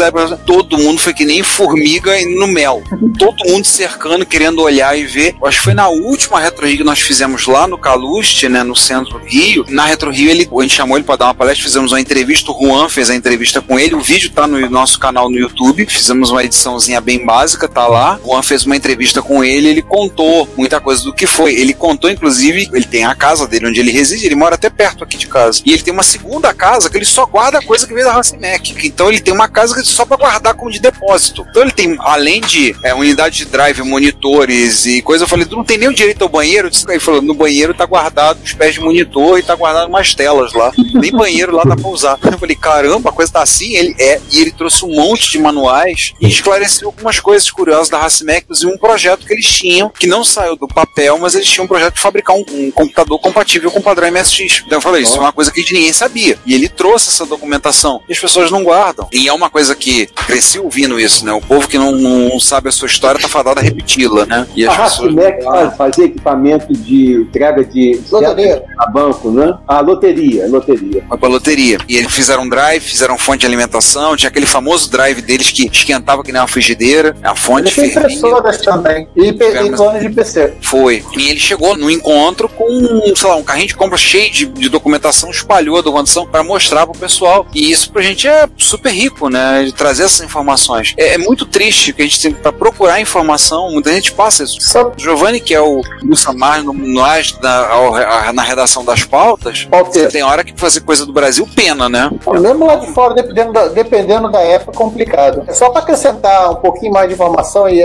todo 0.45 0.77
mundo 0.77 0.99
foi 0.99 1.13
que 1.13 1.25
nem 1.25 1.43
formiga 1.43 2.13
no 2.37 2.47
mel. 2.47 2.81
Todo 3.17 3.45
mundo 3.45 3.65
cercando, 3.65 4.25
querendo 4.25 4.61
olhar 4.61 4.97
e 4.97 5.03
ver. 5.03 5.35
Acho 5.43 5.57
que 5.57 5.63
foi 5.65 5.73
na 5.73 5.89
última 5.89 6.39
Retro 6.39 6.65
Rio 6.65 6.77
que 6.77 6.83
nós 6.83 6.99
fizemos 6.99 7.45
lá 7.45 7.67
no 7.67 7.77
Caluste, 7.77 8.47
né, 8.47 8.63
no 8.63 8.75
centro 8.75 9.19
do 9.19 9.25
Rio. 9.25 9.65
Na 9.69 9.85
Retro 9.85 10.11
Rio 10.11 10.29
ele, 10.29 10.49
a 10.51 10.61
gente 10.61 10.80
chamou 10.81 10.97
ele 10.97 11.05
para 11.05 11.15
dar 11.15 11.25
uma 11.25 11.35
palestra, 11.35 11.63
fizemos 11.63 11.91
uma 11.91 12.01
entrevista, 12.01 12.51
o 12.51 12.59
Juan 12.59 12.89
fez 12.89 13.09
a 13.09 13.15
entrevista 13.15 13.61
com 13.61 13.79
ele, 13.79 13.93
o 13.93 14.01
vídeo 14.01 14.31
tá 14.31 14.47
no 14.47 14.67
nosso 14.69 14.99
canal 14.99 15.29
no 15.29 15.37
YouTube. 15.37 15.85
Fizemos 15.85 16.31
uma 16.31 16.43
ediçãozinha 16.43 16.99
bem 16.99 17.23
básica, 17.23 17.67
tá 17.67 17.87
lá. 17.87 18.19
O 18.23 18.31
Juan 18.31 18.41
fez 18.41 18.65
uma 18.65 18.75
entrevista 18.75 19.21
com 19.21 19.43
ele, 19.43 19.69
ele 19.69 19.81
contou 19.81 20.49
muita 20.57 20.79
coisa 20.79 21.03
do 21.03 21.13
que 21.13 21.27
foi. 21.27 21.53
Ele 21.53 21.73
contou, 21.73 22.09
inclusive, 22.09 22.69
ele 22.73 22.85
tem 22.85 23.05
a 23.05 23.13
casa 23.13 23.47
dele 23.47 23.67
onde 23.67 23.79
ele 23.79 23.91
reside, 23.91 24.25
ele 24.25 24.35
mora 24.35 24.55
até 24.55 24.69
perto 24.69 25.03
aqui 25.03 25.17
de 25.17 25.27
casa. 25.27 25.61
E 25.65 25.71
ele 25.71 25.83
tem 25.83 25.93
uma 25.93 26.03
segunda 26.03 26.53
casa 26.53 26.89
que 26.89 26.97
ele 26.97 27.05
só 27.05 27.25
guarda 27.25 27.61
coisa 27.61 27.85
que 27.85 27.93
veio 27.93 28.05
da 28.05 28.13
Racimec. 28.13 28.75
Então 28.83 29.09
ele 29.09 29.19
tem 29.19 29.33
uma 29.33 29.47
casa 29.47 29.75
que 29.75 29.87
só 29.87 30.05
para 30.05 30.17
guardar 30.17 30.55
como 30.55 30.71
de 30.71 30.79
depósito. 30.79 31.45
Então 31.49 31.61
ele 31.61 31.71
tem, 31.71 31.95
além 31.99 32.41
de 32.41 32.75
é, 32.83 32.93
unidade 32.93 33.37
de 33.37 33.45
drive, 33.45 33.83
monitores 33.83 34.85
e 34.85 35.01
coisa, 35.01 35.25
eu 35.25 35.27
falei, 35.27 35.45
tu 35.45 35.55
não 35.55 35.63
tem 35.63 35.77
nem 35.77 35.89
o 35.89 35.93
direito 35.93 36.23
ao 36.23 36.29
banheiro? 36.29 36.69
Ele 36.89 36.99
falou, 36.99 37.21
no 37.21 37.33
banheiro 37.33 37.73
tá 37.73 37.85
guardado 37.85 38.39
os 38.43 38.53
pés 38.53 38.73
de 38.73 38.79
monitor 38.79 39.37
e 39.37 39.43
tá 39.43 39.55
guardado 39.55 39.87
umas 39.87 40.15
telas 40.15 40.53
lá. 40.53 40.60
Nem 40.93 41.11
banheiro 41.11 41.55
lá 41.55 41.63
dá 41.63 41.75
pra 41.75 41.89
usar. 41.89 42.19
Eu 42.23 42.37
falei, 42.37 42.55
caramba, 42.55 43.09
a 43.09 43.13
coisa 43.13 43.31
tá 43.31 43.41
assim, 43.41 43.75
ele 43.75 43.95
é, 43.99 44.19
e 44.31 44.41
ele 44.41 44.51
trouxe 44.51 44.85
um 44.85 44.93
monte 44.93 45.31
de 45.31 45.39
manuais 45.39 46.13
e 46.19 46.27
esclareceu 46.27 46.89
algumas 46.89 47.19
coisas 47.19 47.49
curiosas 47.49 47.89
da 47.89 47.97
Racimec, 47.97 48.43
inclusive 48.43 48.71
um 48.71 48.77
projeto 48.77 49.25
que 49.25 49.33
eles 49.33 49.45
tinham, 49.45 49.89
que 49.89 50.07
não 50.07 50.23
saiu 50.23 50.55
do 50.55 50.67
papel, 50.67 51.17
mas 51.17 51.35
eles 51.35 51.47
tinham 51.47 51.65
um 51.65 51.67
projeto 51.67 51.95
de 51.95 52.01
fabricar 52.01 52.35
um, 52.35 52.45
um 52.51 52.71
computador 52.71 53.19
compatível 53.19 53.71
com 53.71 53.79
o 53.79 53.83
padrão 53.83 54.11
MSX. 54.11 54.63
Então 54.65 54.77
eu 54.77 54.81
falei, 54.81 55.03
isso 55.03 55.17
é 55.17 55.19
uma 55.19 55.31
coisa 55.31 55.51
que 55.51 55.61
ninguém 55.73 55.93
sabia. 55.93 56.37
E 56.45 56.53
ele 56.53 56.67
trouxe 56.67 57.09
essa 57.09 57.25
documentação 57.25 58.01
e 58.07 58.13
as 58.13 58.19
pessoas 58.19 58.51
não 58.51 58.63
guardam. 58.63 59.07
E 59.11 59.27
é 59.27 59.33
uma 59.33 59.49
coisa 59.49 59.75
que 59.75 60.07
cresci 60.07 60.59
ouvindo 60.59 60.99
isso, 60.99 61.25
né? 61.25 61.31
O 61.31 61.41
povo 61.41 61.67
que 61.67 61.77
não, 61.77 61.91
não 61.91 62.39
sabe 62.39 62.69
a 62.69 62.71
sua 62.71 62.87
história 62.87 63.19
tá 63.19 63.27
fadado 63.27 63.59
a 63.59 63.63
repeti-la, 63.63 64.25
né? 64.25 64.47
E 64.55 64.65
as 64.67 64.73
a 64.73 64.83
pessoas... 64.83 65.15
Racimec 65.15 65.77
fazia 65.77 66.05
equipamento 66.05 66.73
de 66.73 67.13
entrega 67.13 67.63
de 67.63 68.01
loteria 68.11 68.63
a 68.77 68.89
banco, 68.89 69.31
né? 69.31 69.57
A 69.67 69.79
loteria, 69.79 70.47
loteria. 70.51 71.03
Foi 71.07 71.17
pra 71.17 71.29
loteria. 71.29 71.77
E 71.87 71.97
eles 71.97 72.13
fizeram 72.13 72.47
drive, 72.47 72.81
fizeram 72.81 73.17
fonte 73.17 73.41
de 73.41 73.45
alimentação, 73.45 74.15
tinha 74.15 74.29
aquele 74.29 74.45
famoso 74.45 74.89
drive 74.89 75.21
deles 75.21 75.51
que 75.51 75.69
esquentava 75.71 76.23
que 76.23 76.31
nem 76.31 76.41
uma 76.41 76.47
frigideira, 76.47 77.15
a 77.23 77.35
fonte 77.35 77.79
ele 77.79 77.91
impressoras 77.91 78.57
também. 78.57 79.07
E, 79.15 79.29
e 79.29 79.69
clones 79.71 80.01
de 80.01 80.09
PC. 80.09 80.53
Foi. 80.61 81.03
E 81.17 81.29
ele 81.29 81.39
chegou 81.39 81.75
no 81.77 81.89
encontro 81.89 82.47
com, 82.49 83.13
sei 83.15 83.29
lá, 83.29 83.35
um 83.35 83.43
carrinho 83.43 83.67
de 83.67 83.75
compra 83.75 83.97
cheio 83.97 84.31
de, 84.31 84.45
de 84.45 84.69
documentação, 84.69 85.29
espalhou 85.29 85.77
a 85.77 85.81
documentação 85.81 86.27
para 86.27 86.43
mostrar 86.43 86.85
pro 86.85 86.97
pessoal. 86.97 87.45
E 87.53 87.71
isso 87.71 87.91
pra 87.91 88.01
gente 88.01 88.27
é 88.27 88.47
super 88.57 88.91
rico, 88.91 89.29
né? 89.29 89.63
De 89.63 89.73
trazer 89.73 90.03
essas 90.03 90.21
informações. 90.21 90.93
É, 90.97 91.15
é 91.15 91.17
muito 91.17 91.45
triste 91.45 91.93
que 91.93 92.01
a 92.01 92.05
gente 92.05 92.21
tem 92.21 92.31
pra 92.31 92.51
procurar 92.51 92.99
informação, 92.99 93.71
muita 93.71 93.91
gente 93.91 94.11
passa 94.11 94.43
isso. 94.43 94.59
Sabe? 94.61 94.91
Giovanni, 94.97 95.39
que 95.39 95.53
é 95.53 95.61
o 95.61 95.81
Wilson 96.03 96.33
Mar 96.33 96.63
no, 96.63 96.73
no, 96.73 97.01
na, 97.41 98.33
na 98.33 98.43
redação 98.43 98.83
das 98.83 99.03
pautas, 99.03 99.67
você 99.69 100.07
tem 100.07 100.23
hora 100.23 100.40
que 100.43 100.59
fazer 100.59 100.81
coisa 100.81 101.05
do 101.05 101.13
Brasil, 101.13 101.47
pena, 101.55 101.89
né? 101.89 102.09
Mesmo 102.39 102.65
lá 102.65 102.75
de 102.75 102.87
fora, 102.87 103.13
dependendo 103.13 103.53
da, 103.53 103.67
dependendo 103.67 104.29
da 104.29 104.41
época, 104.41 104.71
é 104.71 104.77
complicado. 104.77 105.43
É 105.47 105.53
só 105.53 105.69
para 105.69 105.81
acrescentar 105.81 106.51
um 106.51 106.55
pouquinho 106.55 106.91
mais 106.91 107.07
de 107.07 107.13
informação 107.13 107.69
e 107.69 107.83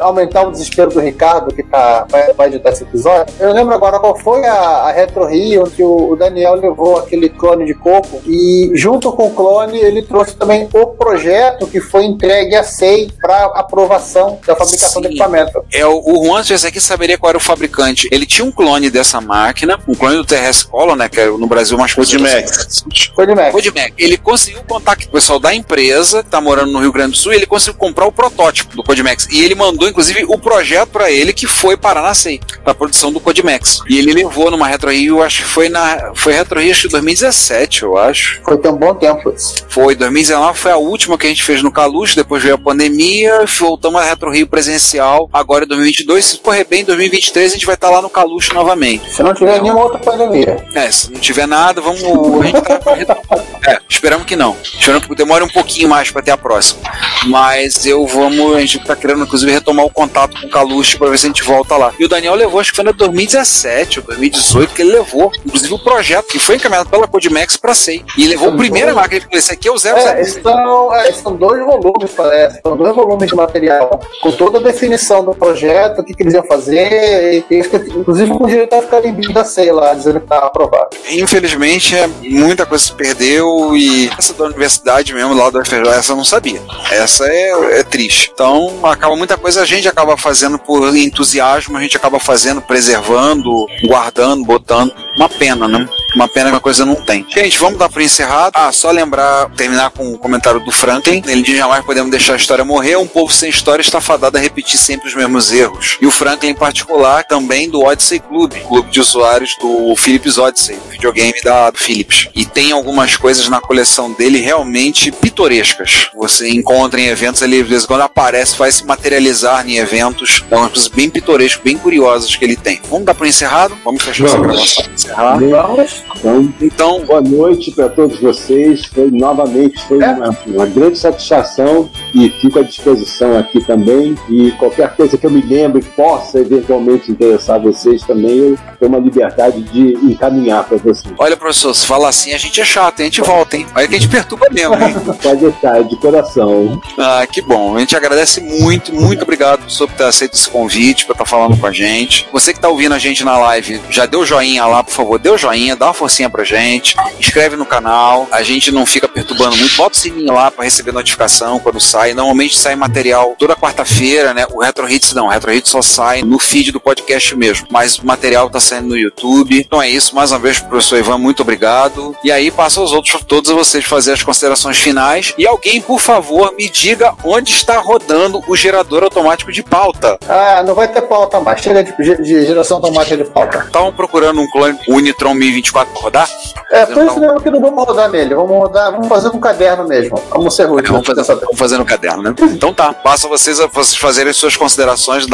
aumentar 0.00 0.42
o 0.42 0.50
desespero 0.50 0.90
do 0.90 1.00
Ricardo, 1.00 1.54
que 1.54 1.62
tá, 1.62 2.06
vai, 2.08 2.32
vai 2.32 2.48
editar 2.48 2.70
esse 2.70 2.82
episódio. 2.82 3.34
Eu 3.38 3.52
lembro 3.52 3.74
agora 3.74 3.98
qual 3.98 4.16
foi 4.18 4.44
a, 4.44 4.54
a 4.54 4.92
Retro 4.92 5.26
Rio, 5.26 5.64
onde 5.64 5.82
o, 5.82 6.12
o 6.12 6.16
Daniel 6.16 6.54
levou 6.54 6.98
aquele 6.98 7.28
clone 7.28 7.64
de 7.64 7.74
coco 7.74 8.20
e, 8.26 8.70
junto 8.74 9.12
com 9.12 9.28
o 9.28 9.30
clone, 9.30 9.78
ele 9.78 10.02
trouxe 10.02 10.36
também 10.36 10.68
o 10.72 10.86
projeto 10.86 11.66
que 11.66 11.80
foi 11.80 12.04
entregue 12.04 12.54
a 12.54 12.62
SEI 12.62 13.10
para 13.20 13.46
aprovação 13.46 14.38
da 14.46 14.54
fabricação 14.54 15.02
Sim. 15.02 15.08
do 15.08 15.08
equipamento. 15.08 15.64
É, 15.72 15.86
o, 15.86 15.98
o 15.98 16.26
Juan 16.26 16.42
tivesse 16.42 16.66
aqui 16.66 16.80
saberia 16.80 17.18
qual 17.18 17.30
era 17.30 17.38
o 17.38 17.40
fabricante. 17.40 18.08
Ele 18.10 18.26
tinha 18.26 18.46
um 18.46 18.52
clone 18.52 18.90
dessa 18.90 19.20
máquina, 19.20 19.78
um 19.86 19.94
clone 19.94 20.16
do 20.16 20.24
TRS 20.24 20.62
Color, 20.64 20.96
né? 20.96 21.08
Que 21.08 21.20
é 21.20 21.26
no 21.26 21.46
Brasil 21.46 21.71
mais 21.78 21.94
Kodimax. 21.94 22.84
Foi 23.14 23.26
de 23.26 23.34
Mac. 23.34 23.52
Codimac. 23.52 23.92
Ele 23.98 24.16
conseguiu 24.16 24.62
contato 24.64 25.02
com 25.02 25.08
o 25.08 25.12
pessoal 25.12 25.38
da 25.38 25.54
empresa, 25.54 26.22
que 26.22 26.30
tá 26.30 26.40
morando 26.40 26.72
no 26.72 26.80
Rio 26.80 26.92
Grande 26.92 27.12
do 27.12 27.16
Sul, 27.16 27.32
e 27.32 27.36
ele 27.36 27.46
conseguiu 27.46 27.78
comprar 27.78 28.06
o 28.06 28.12
protótipo 28.12 28.76
do 28.76 28.82
Codimax. 28.82 29.28
E 29.30 29.42
ele 29.44 29.54
mandou, 29.54 29.88
inclusive, 29.88 30.24
o 30.24 30.38
projeto 30.38 30.88
pra 30.88 31.10
ele, 31.10 31.32
que 31.32 31.46
foi 31.46 31.76
parar 31.76 32.02
na 32.02 32.14
SEI, 32.14 32.40
pra 32.64 32.74
produção 32.74 33.12
do 33.12 33.20
Codimax. 33.20 33.80
E 33.88 33.98
ele 33.98 34.12
levou 34.12 34.50
numa 34.50 34.66
Retro 34.66 34.90
Rio, 34.90 35.22
acho 35.22 35.42
que 35.42 35.48
foi 35.48 35.68
na. 35.68 36.12
Foi 36.14 36.32
Retro 36.32 36.60
Rio, 36.60 36.70
acho 36.70 36.82
que 36.82 36.88
2017, 36.88 37.82
eu 37.82 37.96
acho. 37.96 38.40
Foi 38.42 38.56
um 38.70 38.76
bom 38.76 38.94
tempo 38.94 39.30
isso. 39.30 39.64
Foi, 39.68 39.94
2019 39.94 40.58
foi 40.58 40.72
a 40.72 40.76
última 40.76 41.18
que 41.18 41.26
a 41.26 41.30
gente 41.30 41.42
fez 41.42 41.62
no 41.62 41.72
Caluche, 41.72 42.16
depois 42.16 42.42
veio 42.42 42.54
a 42.54 42.58
pandemia, 42.58 43.44
voltamos 43.58 44.00
a 44.00 44.04
Retro 44.04 44.30
Rio 44.30 44.46
presencial, 44.46 45.28
agora 45.32 45.64
em 45.64 45.68
2022, 45.68 46.24
se 46.24 46.38
correr 46.38 46.64
bem, 46.64 46.82
em 46.82 46.84
2023 46.84 47.52
a 47.52 47.54
gente 47.54 47.66
vai 47.66 47.74
estar 47.74 47.90
lá 47.90 48.02
no 48.02 48.10
Caluche 48.10 48.52
novamente. 48.52 49.12
Se 49.12 49.22
não 49.22 49.34
tiver 49.34 49.60
nenhuma 49.60 49.84
outra 49.84 49.98
pandemia. 49.98 50.64
É, 50.74 50.90
se 50.90 51.12
não 51.12 51.20
tiver 51.20 51.46
nada, 51.46 51.61
vamos. 51.80 52.02
A 52.02 52.44
gente 52.44 52.62
tá... 53.06 53.20
É, 53.66 53.78
esperamos 53.88 54.26
que 54.26 54.34
não. 54.34 54.56
Esperamos 54.62 55.06
que 55.06 55.14
demore 55.14 55.44
um 55.44 55.48
pouquinho 55.48 55.88
mais 55.88 56.10
para 56.10 56.22
ter 56.22 56.32
a 56.32 56.36
próxima. 56.36 56.80
Mas 57.26 57.86
eu 57.86 58.06
vamos. 58.06 58.56
A 58.56 58.60
gente 58.60 58.80
tá 58.80 58.96
querendo, 58.96 59.22
inclusive, 59.22 59.52
retomar 59.52 59.86
o 59.86 59.90
contato 59.90 60.40
com 60.40 60.46
o 60.46 60.50
Caluche 60.50 60.96
para 60.96 61.10
ver 61.10 61.18
se 61.18 61.26
a 61.26 61.28
gente 61.28 61.42
volta 61.42 61.76
lá. 61.76 61.92
E 61.98 62.04
o 62.04 62.08
Daniel 62.08 62.34
levou, 62.34 62.60
acho 62.60 62.70
que 62.70 62.76
foi 62.76 62.84
na 62.84 62.92
2017 62.92 64.00
ou 64.00 64.06
2018 64.06 64.74
que 64.74 64.82
ele 64.82 64.92
levou, 64.92 65.30
inclusive, 65.46 65.72
o 65.72 65.78
projeto 65.78 66.26
que 66.26 66.38
foi 66.38 66.56
encaminhado 66.56 66.88
pela 66.88 67.06
Codimax 67.06 67.56
para 67.56 67.74
SEI. 67.74 68.04
E 68.18 68.26
levou 68.26 68.50
a 68.50 68.56
primeira 68.56 68.94
máquina. 68.94 69.16
Ele 69.16 69.24
falou: 69.26 69.38
esse 69.38 69.52
aqui 69.52 69.68
é 69.68 69.72
o 69.72 69.78
00. 69.78 69.96
É, 69.96 70.24
são, 70.24 70.94
é, 70.94 71.12
são 71.12 71.36
dois 71.36 71.64
volumes, 71.64 72.10
parece. 72.16 72.60
São 72.62 72.76
dois 72.76 72.94
volumes 72.94 73.28
de 73.28 73.36
material. 73.36 74.00
Com 74.20 74.32
toda 74.32 74.58
a 74.58 74.62
definição 74.62 75.24
do 75.24 75.34
projeto, 75.34 76.00
o 76.00 76.04
que, 76.04 76.14
que 76.14 76.22
eles 76.22 76.34
iam 76.34 76.44
fazer, 76.44 77.44
e, 77.50 77.58
inclusive 77.58 78.30
com 78.32 78.44
o 78.44 78.46
direito 78.46 78.74
a 78.74 78.82
ficar 78.82 79.04
em 79.04 79.12
da 79.32 79.44
SEI 79.44 79.70
lá, 79.70 79.94
dizendo 79.94 80.18
que 80.18 80.26
estava 80.26 80.46
aprovado. 80.46 80.88
Infelizmente, 81.10 81.96
é, 81.96 82.08
muita 82.22 82.66
coisa 82.66 82.84
se 82.84 82.92
perdeu 82.92 83.51
e 83.76 84.10
essa 84.18 84.34
da 84.34 84.44
universidade 84.44 85.12
mesmo, 85.14 85.34
lá 85.34 85.50
do 85.50 85.64
FJ, 85.64 85.88
essa 85.88 86.12
eu 86.12 86.16
não 86.16 86.24
sabia. 86.24 86.60
Essa 86.90 87.26
é, 87.26 87.80
é 87.80 87.82
triste. 87.82 88.30
Então, 88.32 88.80
acaba 88.84 89.16
muita 89.16 89.36
coisa 89.36 89.62
a 89.62 89.64
gente 89.64 89.88
acaba 89.88 90.16
fazendo 90.16 90.58
por 90.58 90.94
entusiasmo, 90.96 91.76
a 91.76 91.80
gente 91.80 91.96
acaba 91.96 92.18
fazendo, 92.18 92.60
preservando, 92.60 93.66
guardando, 93.84 94.44
botando. 94.44 94.92
Uma 95.16 95.28
pena, 95.28 95.68
né? 95.68 95.88
Uma 96.14 96.28
pena 96.28 96.50
que 96.50 96.56
a 96.56 96.60
coisa 96.60 96.84
não 96.84 96.94
tem. 96.94 97.26
Gente, 97.28 97.58
vamos 97.58 97.78
dar 97.78 97.88
por 97.88 98.02
encerrado. 98.02 98.52
Ah, 98.54 98.70
só 98.72 98.90
lembrar, 98.90 99.50
terminar 99.50 99.90
com 99.90 100.12
o 100.12 100.18
comentário 100.18 100.60
do 100.60 100.70
Franklin. 100.70 101.22
Ele 101.26 101.42
diz: 101.42 101.56
jamais 101.56 101.84
podemos 101.84 102.10
deixar 102.10 102.34
a 102.34 102.36
história 102.36 102.64
morrer. 102.64 102.96
Um 102.96 103.06
povo 103.06 103.32
sem 103.32 103.50
história 103.50 103.82
está 103.82 104.00
fadado 104.00 104.36
a 104.36 104.40
repetir 104.40 104.78
sempre 104.78 105.08
os 105.08 105.14
mesmos 105.14 105.52
erros. 105.52 105.98
E 106.00 106.06
o 106.06 106.10
Franklin, 106.10 106.50
em 106.50 106.54
particular, 106.54 107.24
também 107.24 107.68
do 107.68 107.82
Odyssey 107.82 108.20
Club, 108.20 108.52
clube 108.66 108.90
de 108.90 109.00
usuários 109.00 109.56
do 109.60 109.94
Philips 109.96 110.38
Odyssey, 110.38 110.78
videogame 110.90 111.34
da 111.42 111.70
do 111.70 111.78
Philips. 111.78 112.28
E 112.34 112.44
tem 112.44 112.72
algumas 112.72 113.16
coisas 113.16 113.48
na 113.48 113.60
coleção 113.60 114.12
dele 114.12 114.38
realmente 114.38 115.10
pitorescas. 115.10 116.08
Você 116.14 116.50
encontra 116.50 117.00
em 117.00 117.06
eventos, 117.06 117.42
ele 117.42 117.62
de 117.62 117.68
vez 117.68 117.84
em 117.84 117.86
quando 117.86 118.02
aparece, 118.02 118.56
vai 118.56 118.70
se 118.70 118.84
materializar 118.84 119.68
em 119.68 119.76
eventos. 119.76 120.44
É 120.50 120.54
umas 120.54 120.72
coisas 120.72 120.88
bem 120.88 121.08
pitorescas, 121.08 121.62
bem 121.62 121.76
curiosas 121.76 122.34
que 122.36 122.44
ele 122.44 122.56
tem. 122.56 122.80
Vamos 122.88 123.06
dar 123.06 123.14
por 123.14 123.26
encerrado? 123.26 123.76
Vamos 123.84 124.02
fechar 124.02 124.26
essa 124.26 124.38
gravação 124.38 124.92
encerrar. 124.92 125.38
Vamos. 125.38 126.01
Então, 126.16 126.52
Então, 126.60 127.04
boa 127.04 127.20
noite 127.20 127.70
para 127.72 127.88
todos 127.88 128.18
vocês. 128.20 128.84
Foi 128.86 129.10
novamente 129.10 129.82
foi 129.86 129.98
uma, 129.98 130.36
uma 130.46 130.66
grande 130.66 130.98
satisfação 130.98 131.90
e 132.14 132.28
fico 132.40 132.58
à 132.58 132.62
disposição 132.62 133.36
aqui 133.38 133.64
também. 133.64 134.14
E 134.28 134.52
qualquer 134.52 134.94
coisa 134.94 135.16
que 135.16 135.26
eu 135.26 135.30
me 135.30 135.42
lembre 135.42 135.82
possa 135.96 136.38
eventualmente 136.38 137.10
interessar 137.10 137.60
vocês 137.60 138.02
também, 138.02 138.38
eu 138.38 138.58
tenho 138.78 138.90
uma 138.90 138.98
liberdade 138.98 139.62
de 139.62 139.94
encaminhar 140.04 140.64
para 140.64 140.78
vocês. 140.78 141.12
olha, 141.18 141.36
professor, 141.36 141.74
se 141.74 141.86
falar 141.86 142.08
assim, 142.08 142.32
a 142.32 142.38
gente 142.38 142.60
é 142.60 142.64
chato, 142.64 143.00
a 143.00 143.04
gente 143.04 143.20
volta, 143.20 143.56
hein? 143.56 143.66
Olha 143.74 143.88
que 143.88 143.94
a 143.94 143.98
gente 143.98 144.10
perturba 144.10 144.46
mesmo, 144.50 144.74
hein? 144.74 144.94
Pode 145.22 145.40
deixar, 145.40 145.80
é 145.80 145.82
de 145.82 145.96
coração. 145.96 146.80
Ah, 146.98 147.26
que 147.30 147.40
bom. 147.42 147.76
A 147.76 147.80
gente 147.80 147.96
agradece 147.96 148.40
muito, 148.40 148.94
muito 148.94 149.22
obrigado 149.22 149.60
professor, 149.60 149.88
por 149.88 149.96
ter 149.96 150.04
aceito 150.04 150.34
esse 150.34 150.48
convite, 150.48 151.06
por 151.06 151.12
estar 151.12 151.24
falando 151.24 151.56
com 151.56 151.66
a 151.66 151.72
gente. 151.72 152.28
Você 152.32 152.52
que 152.52 152.58
está 152.58 152.68
ouvindo 152.68 152.94
a 152.94 152.98
gente 152.98 153.24
na 153.24 153.36
live, 153.38 153.80
já 153.90 154.06
deu 154.06 154.24
joinha 154.24 154.64
lá, 154.66 154.82
por 154.82 154.92
favor, 154.92 155.20
o 155.24 155.38
joinha, 155.38 155.76
dá 155.76 155.91
uma 155.92 155.94
forcinha 155.94 156.28
pra 156.28 156.42
gente, 156.42 156.96
inscreve 157.20 157.54
no 157.54 157.66
canal, 157.66 158.26
a 158.32 158.42
gente 158.42 158.72
não 158.72 158.86
fica 158.86 159.06
perturbando 159.06 159.56
muito, 159.56 159.76
bota 159.76 159.94
o 159.94 159.98
sininho 159.98 160.32
lá 160.32 160.50
para 160.50 160.64
receber 160.64 160.92
notificação 160.92 161.58
quando 161.60 161.78
sai. 161.78 162.14
Normalmente 162.14 162.58
sai 162.58 162.74
material 162.74 163.36
toda 163.38 163.54
quarta-feira, 163.54 164.32
né? 164.32 164.46
O 164.50 164.62
Retro 164.62 164.90
Hits 164.90 165.12
não, 165.12 165.26
o 165.26 165.28
Retro 165.28 165.52
Hits 165.52 165.70
só 165.70 165.82
sai 165.82 166.22
no 166.22 166.38
feed 166.38 166.72
do 166.72 166.80
podcast 166.80 167.36
mesmo, 167.36 167.66
mas 167.70 167.98
o 167.98 168.06
material 168.06 168.48
tá 168.48 168.58
saindo 168.58 168.88
no 168.88 168.96
YouTube. 168.96 169.58
Então 169.58 169.82
é 169.82 169.88
isso, 169.88 170.14
mais 170.14 170.32
uma 170.32 170.38
vez, 170.38 170.58
professor 170.58 170.98
Ivan, 170.98 171.18
muito 171.18 171.42
obrigado. 171.42 172.16
E 172.24 172.32
aí 172.32 172.50
passa 172.50 172.80
aos 172.80 172.92
outros, 172.92 173.22
todos 173.26 173.50
vocês 173.50 173.84
fazer 173.84 174.12
as 174.12 174.22
considerações 174.22 174.78
finais. 174.78 175.34
E 175.36 175.46
alguém, 175.46 175.80
por 175.80 176.00
favor, 176.00 176.54
me 176.56 176.68
diga 176.68 177.14
onde 177.22 177.52
está 177.52 177.78
rodando 177.78 178.42
o 178.48 178.56
gerador 178.56 179.02
automático 179.02 179.52
de 179.52 179.62
pauta. 179.62 180.18
Ah, 180.26 180.62
não 180.64 180.74
vai 180.74 180.88
ter 180.88 181.02
pauta 181.02 181.38
mais. 181.40 181.60
Chega 181.60 181.84
de, 181.84 182.22
de 182.22 182.46
geração 182.46 182.78
automática 182.78 183.16
de 183.16 183.24
pauta. 183.24 183.64
Estavam 183.66 183.92
procurando 183.92 184.40
um 184.40 184.50
clone 184.50 184.78
Unitron 184.88 185.34
1024 185.34 185.81
para 185.84 186.00
rodar? 186.00 186.28
É, 186.70 186.86
por 186.86 187.04
isso 187.04 187.20
mesmo 187.20 187.40
que 187.40 187.50
não 187.50 187.60
vamos 187.60 187.84
rodar 187.84 188.10
nele. 188.10 188.34
Vamos 188.34 188.56
rodar, 188.56 188.92
vamos 188.92 189.08
fazer 189.08 189.28
um 189.28 189.40
caderno 189.40 189.86
mesmo. 189.86 190.20
Vamos 190.30 190.54
ser 190.54 190.70
úteis. 190.70 190.88
Vamos 190.88 191.06
fazer, 191.06 191.34
vamos 191.34 191.58
fazer 191.58 191.78
no 191.78 191.84
caderno, 191.84 192.22
né? 192.22 192.34
Então 192.40 192.72
tá, 192.72 192.92
passa 192.92 193.28
vocês 193.28 193.60
a 193.60 193.66
vocês 193.66 193.96
fazerem 193.96 194.32
suas 194.32 194.56
considerações 194.56 195.26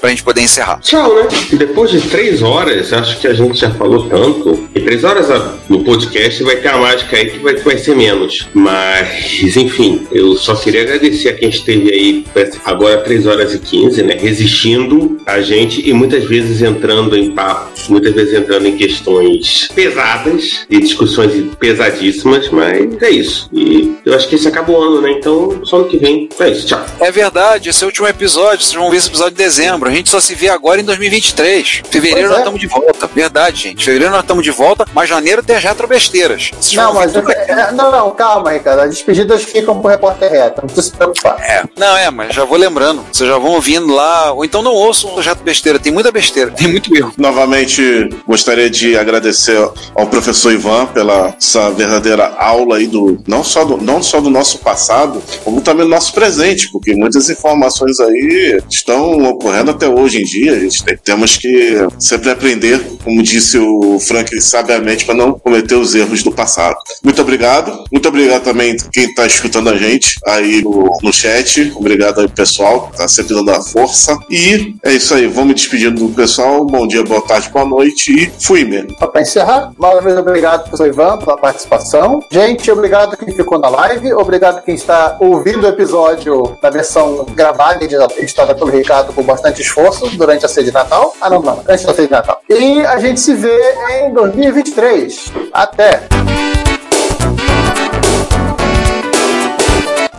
pra 0.00 0.10
gente 0.10 0.22
poder 0.22 0.42
encerrar. 0.42 0.80
Tchau, 0.80 1.14
né? 1.14 1.28
E 1.52 1.56
depois 1.56 1.90
de 1.90 2.00
três 2.00 2.42
horas, 2.42 2.92
acho 2.92 3.18
que 3.18 3.26
a 3.26 3.34
gente 3.34 3.58
já 3.58 3.70
falou 3.70 4.08
tanto. 4.08 4.68
E 4.74 4.80
três 4.80 5.02
horas 5.02 5.28
no 5.68 5.82
podcast 5.82 6.42
vai 6.44 6.56
ter 6.56 6.68
a 6.68 6.76
mágica 6.76 7.16
aí 7.16 7.30
que 7.30 7.38
vai, 7.38 7.78
ser 7.78 7.96
menos. 7.96 8.48
Mas, 8.54 9.56
enfim, 9.56 10.06
eu 10.12 10.36
só 10.36 10.54
queria 10.54 10.82
agradecer 10.82 11.30
a 11.30 11.34
quem 11.34 11.48
esteve 11.48 11.90
aí 11.92 12.24
agora 12.64 12.98
3 13.02 13.26
horas 13.26 13.54
e 13.54 13.58
15, 13.58 14.02
né? 14.02 14.14
Resistindo 14.14 15.20
a 15.26 15.40
gente 15.40 15.88
e 15.88 15.92
muitas 15.92 16.24
vezes 16.24 16.62
entrando 16.62 17.16
em 17.16 17.32
papo, 17.32 17.70
muitas 17.88 18.14
vezes 18.14 18.34
entrando 18.34 18.66
em 18.66 18.76
questões 18.76 19.68
pesadas 19.74 20.66
e 20.68 20.78
discussões 20.78 21.32
pesadíssimas, 21.58 22.48
mas 22.50 23.02
é 23.02 23.10
isso. 23.10 23.48
E 23.52 23.96
eu 24.04 24.14
acho 24.14 24.28
que 24.28 24.36
esse 24.36 24.48
acaba 24.48 24.72
o 24.72 24.80
ano, 24.80 25.00
né? 25.00 25.12
Então, 25.12 25.64
só 25.64 25.78
ano 25.78 25.88
que 25.88 25.96
vem. 25.96 26.28
É 26.38 26.48
isso, 26.48 26.66
tchau. 26.66 26.84
É 27.00 27.10
verdade, 27.10 27.70
esse 27.70 27.82
é 27.82 27.86
o 27.86 27.88
último 27.88 28.06
episódio, 28.06 28.64
vocês 28.64 28.74
vão 28.74 28.90
ver 28.90 28.98
esse 28.98 29.08
episódio 29.08 29.34
em 29.34 29.44
dezembro. 29.44 29.88
A 29.88 29.92
gente 29.92 30.08
só 30.08 30.20
se 30.20 30.34
vê 30.34 30.48
agora 30.48 30.80
em 30.80 30.84
2023. 30.84 31.82
Fevereiro 31.90 32.28
nós 32.28 32.38
é. 32.38 32.40
estamos 32.40 32.60
de 32.60 32.66
volta. 32.66 33.10
Verdade, 33.14 33.62
gente. 33.62 33.84
Fevereiro 33.84 34.12
nós 34.12 34.22
estamos 34.22 34.44
de 34.44 34.50
volta, 34.50 34.59
mas 34.94 35.08
janeiro 35.08 35.42
tem 35.42 35.56
as 35.56 35.62
retrobesteiras. 35.64 36.50
Vocês 36.60 36.74
Não, 36.74 36.94
mas 36.94 37.14
é, 37.14 37.72
não, 37.72 37.90
não, 37.90 38.10
calma, 38.12 38.52
Ricardo. 38.52 38.80
As 38.80 38.90
despedidas 38.90 39.42
ficam 39.42 39.80
pro 39.80 39.90
repórter 39.90 40.30
reto. 40.30 40.60
Não 40.62 40.66
precisa 40.66 40.86
se 40.90 40.96
preocupar. 40.96 41.36
É, 41.40 41.64
não 41.78 41.96
é, 41.96 42.10
mas 42.10 42.34
já 42.34 42.44
vou 42.44 42.58
lembrando. 42.58 43.04
Vocês 43.12 43.28
já 43.28 43.38
vão 43.38 43.52
ouvindo 43.52 43.92
lá, 43.92 44.32
ou 44.32 44.44
então 44.44 44.62
não 44.62 44.72
ouçam 44.72 45.10
o 45.10 45.14
projeto 45.14 45.42
besteira. 45.42 45.78
Tem 45.78 45.92
muita 45.92 46.12
besteira, 46.12 46.50
tem 46.50 46.68
muito 46.68 46.94
erro. 46.96 47.12
Novamente, 47.16 48.08
gostaria 48.26 48.68
de 48.70 48.96
agradecer 48.96 49.56
ao 49.94 50.06
professor 50.06 50.52
Ivan 50.52 50.86
pela 50.86 51.34
essa 51.40 51.70
verdadeira 51.70 52.26
aula 52.38 52.76
aí 52.76 52.86
do 52.86 53.18
não 53.26 53.42
só 53.42 53.64
do, 53.64 53.76
não 53.78 54.02
só 54.02 54.20
do 54.20 54.30
nosso 54.30 54.58
passado, 54.58 55.22
como 55.44 55.60
também 55.60 55.84
do 55.84 55.90
nosso 55.90 56.12
presente, 56.12 56.70
porque 56.70 56.94
muitas 56.94 57.28
informações 57.30 57.98
aí 58.00 58.60
estão 58.70 59.24
ocorrendo 59.24 59.70
até 59.70 59.88
hoje 59.88 60.20
em 60.20 60.24
dia. 60.24 60.52
A 60.52 60.58
gente 60.60 60.84
tem- 60.84 60.96
temos 60.96 61.36
que 61.36 61.76
sempre 61.98 62.30
aprender, 62.30 62.80
como 63.02 63.22
disse 63.22 63.58
o 63.58 63.98
Frank 64.00 64.34
sabiamente, 64.50 65.04
para 65.04 65.14
não 65.14 65.32
cometer 65.32 65.74
os 65.74 65.94
erros 65.94 66.22
do 66.22 66.32
passado. 66.32 66.76
Muito 67.02 67.20
obrigado. 67.22 67.84
Muito 67.90 68.08
obrigado 68.08 68.42
também 68.42 68.76
quem 68.92 69.04
está 69.04 69.26
escutando 69.26 69.70
a 69.70 69.76
gente 69.76 70.18
aí 70.26 70.62
no, 70.62 70.90
no 71.02 71.12
chat. 71.12 71.72
Obrigado 71.76 72.20
aí, 72.20 72.28
pessoal, 72.28 72.88
que 72.88 72.98
tá 72.98 73.08
sempre 73.08 73.34
dando 73.34 73.50
a 73.50 73.60
força. 73.60 74.16
E 74.30 74.74
é 74.84 74.92
isso 74.92 75.14
aí. 75.14 75.26
Vou 75.26 75.44
me 75.44 75.54
despedindo 75.54 76.06
do 76.06 76.14
pessoal. 76.14 76.64
Bom 76.64 76.86
dia, 76.86 77.02
boa 77.04 77.22
tarde, 77.22 77.48
boa 77.50 77.64
noite 77.64 78.12
e 78.12 78.30
fui 78.38 78.64
mesmo. 78.64 78.96
Para 78.96 79.20
encerrar, 79.20 79.72
mais 79.78 79.94
uma 79.94 80.02
vez 80.02 80.18
obrigado, 80.18 80.62
professor 80.62 80.86
Ivan, 80.86 81.18
pela 81.18 81.36
participação. 81.36 82.20
Gente, 82.30 82.70
obrigado 82.70 83.16
quem 83.16 83.34
ficou 83.34 83.58
na 83.58 83.68
live, 83.68 84.12
obrigado 84.14 84.62
quem 84.62 84.74
está 84.74 85.16
ouvindo 85.20 85.64
o 85.64 85.68
episódio 85.68 86.56
na 86.62 86.70
versão 86.70 87.26
gravada 87.34 87.84
e 87.84 87.88
editada 88.18 88.54
pelo 88.54 88.70
Ricardo 88.70 89.12
com 89.12 89.22
bastante 89.22 89.62
esforço 89.62 90.08
durante 90.16 90.44
a 90.44 90.48
ceia 90.48 90.66
de 90.66 90.72
Natal. 90.72 91.14
Ah, 91.20 91.30
não, 91.30 91.42
não, 91.42 91.62
antes 91.68 91.84
da 91.84 91.94
ceia 91.94 92.06
de 92.06 92.12
Natal. 92.12 92.40
E 92.48 92.84
a 92.86 92.98
gente 92.98 93.20
se 93.20 93.34
vê 93.34 93.74
em 94.02 94.12
2023. 94.40 95.32
Até! 95.52 96.08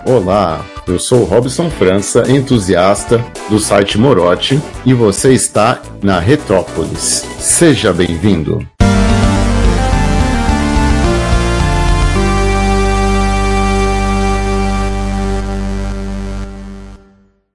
Olá, 0.06 0.64
eu 0.88 1.00
sou 1.00 1.24
Robson 1.24 1.70
França, 1.72 2.24
entusiasta 2.32 3.24
do 3.50 3.60
site 3.60 3.98
Morote, 3.98 4.62
e 4.86 4.94
você 4.94 5.34
está 5.34 5.82
na 6.04 6.20
Retrópolis. 6.20 7.26
Seja 7.40 7.92
bem-vindo. 7.92 8.66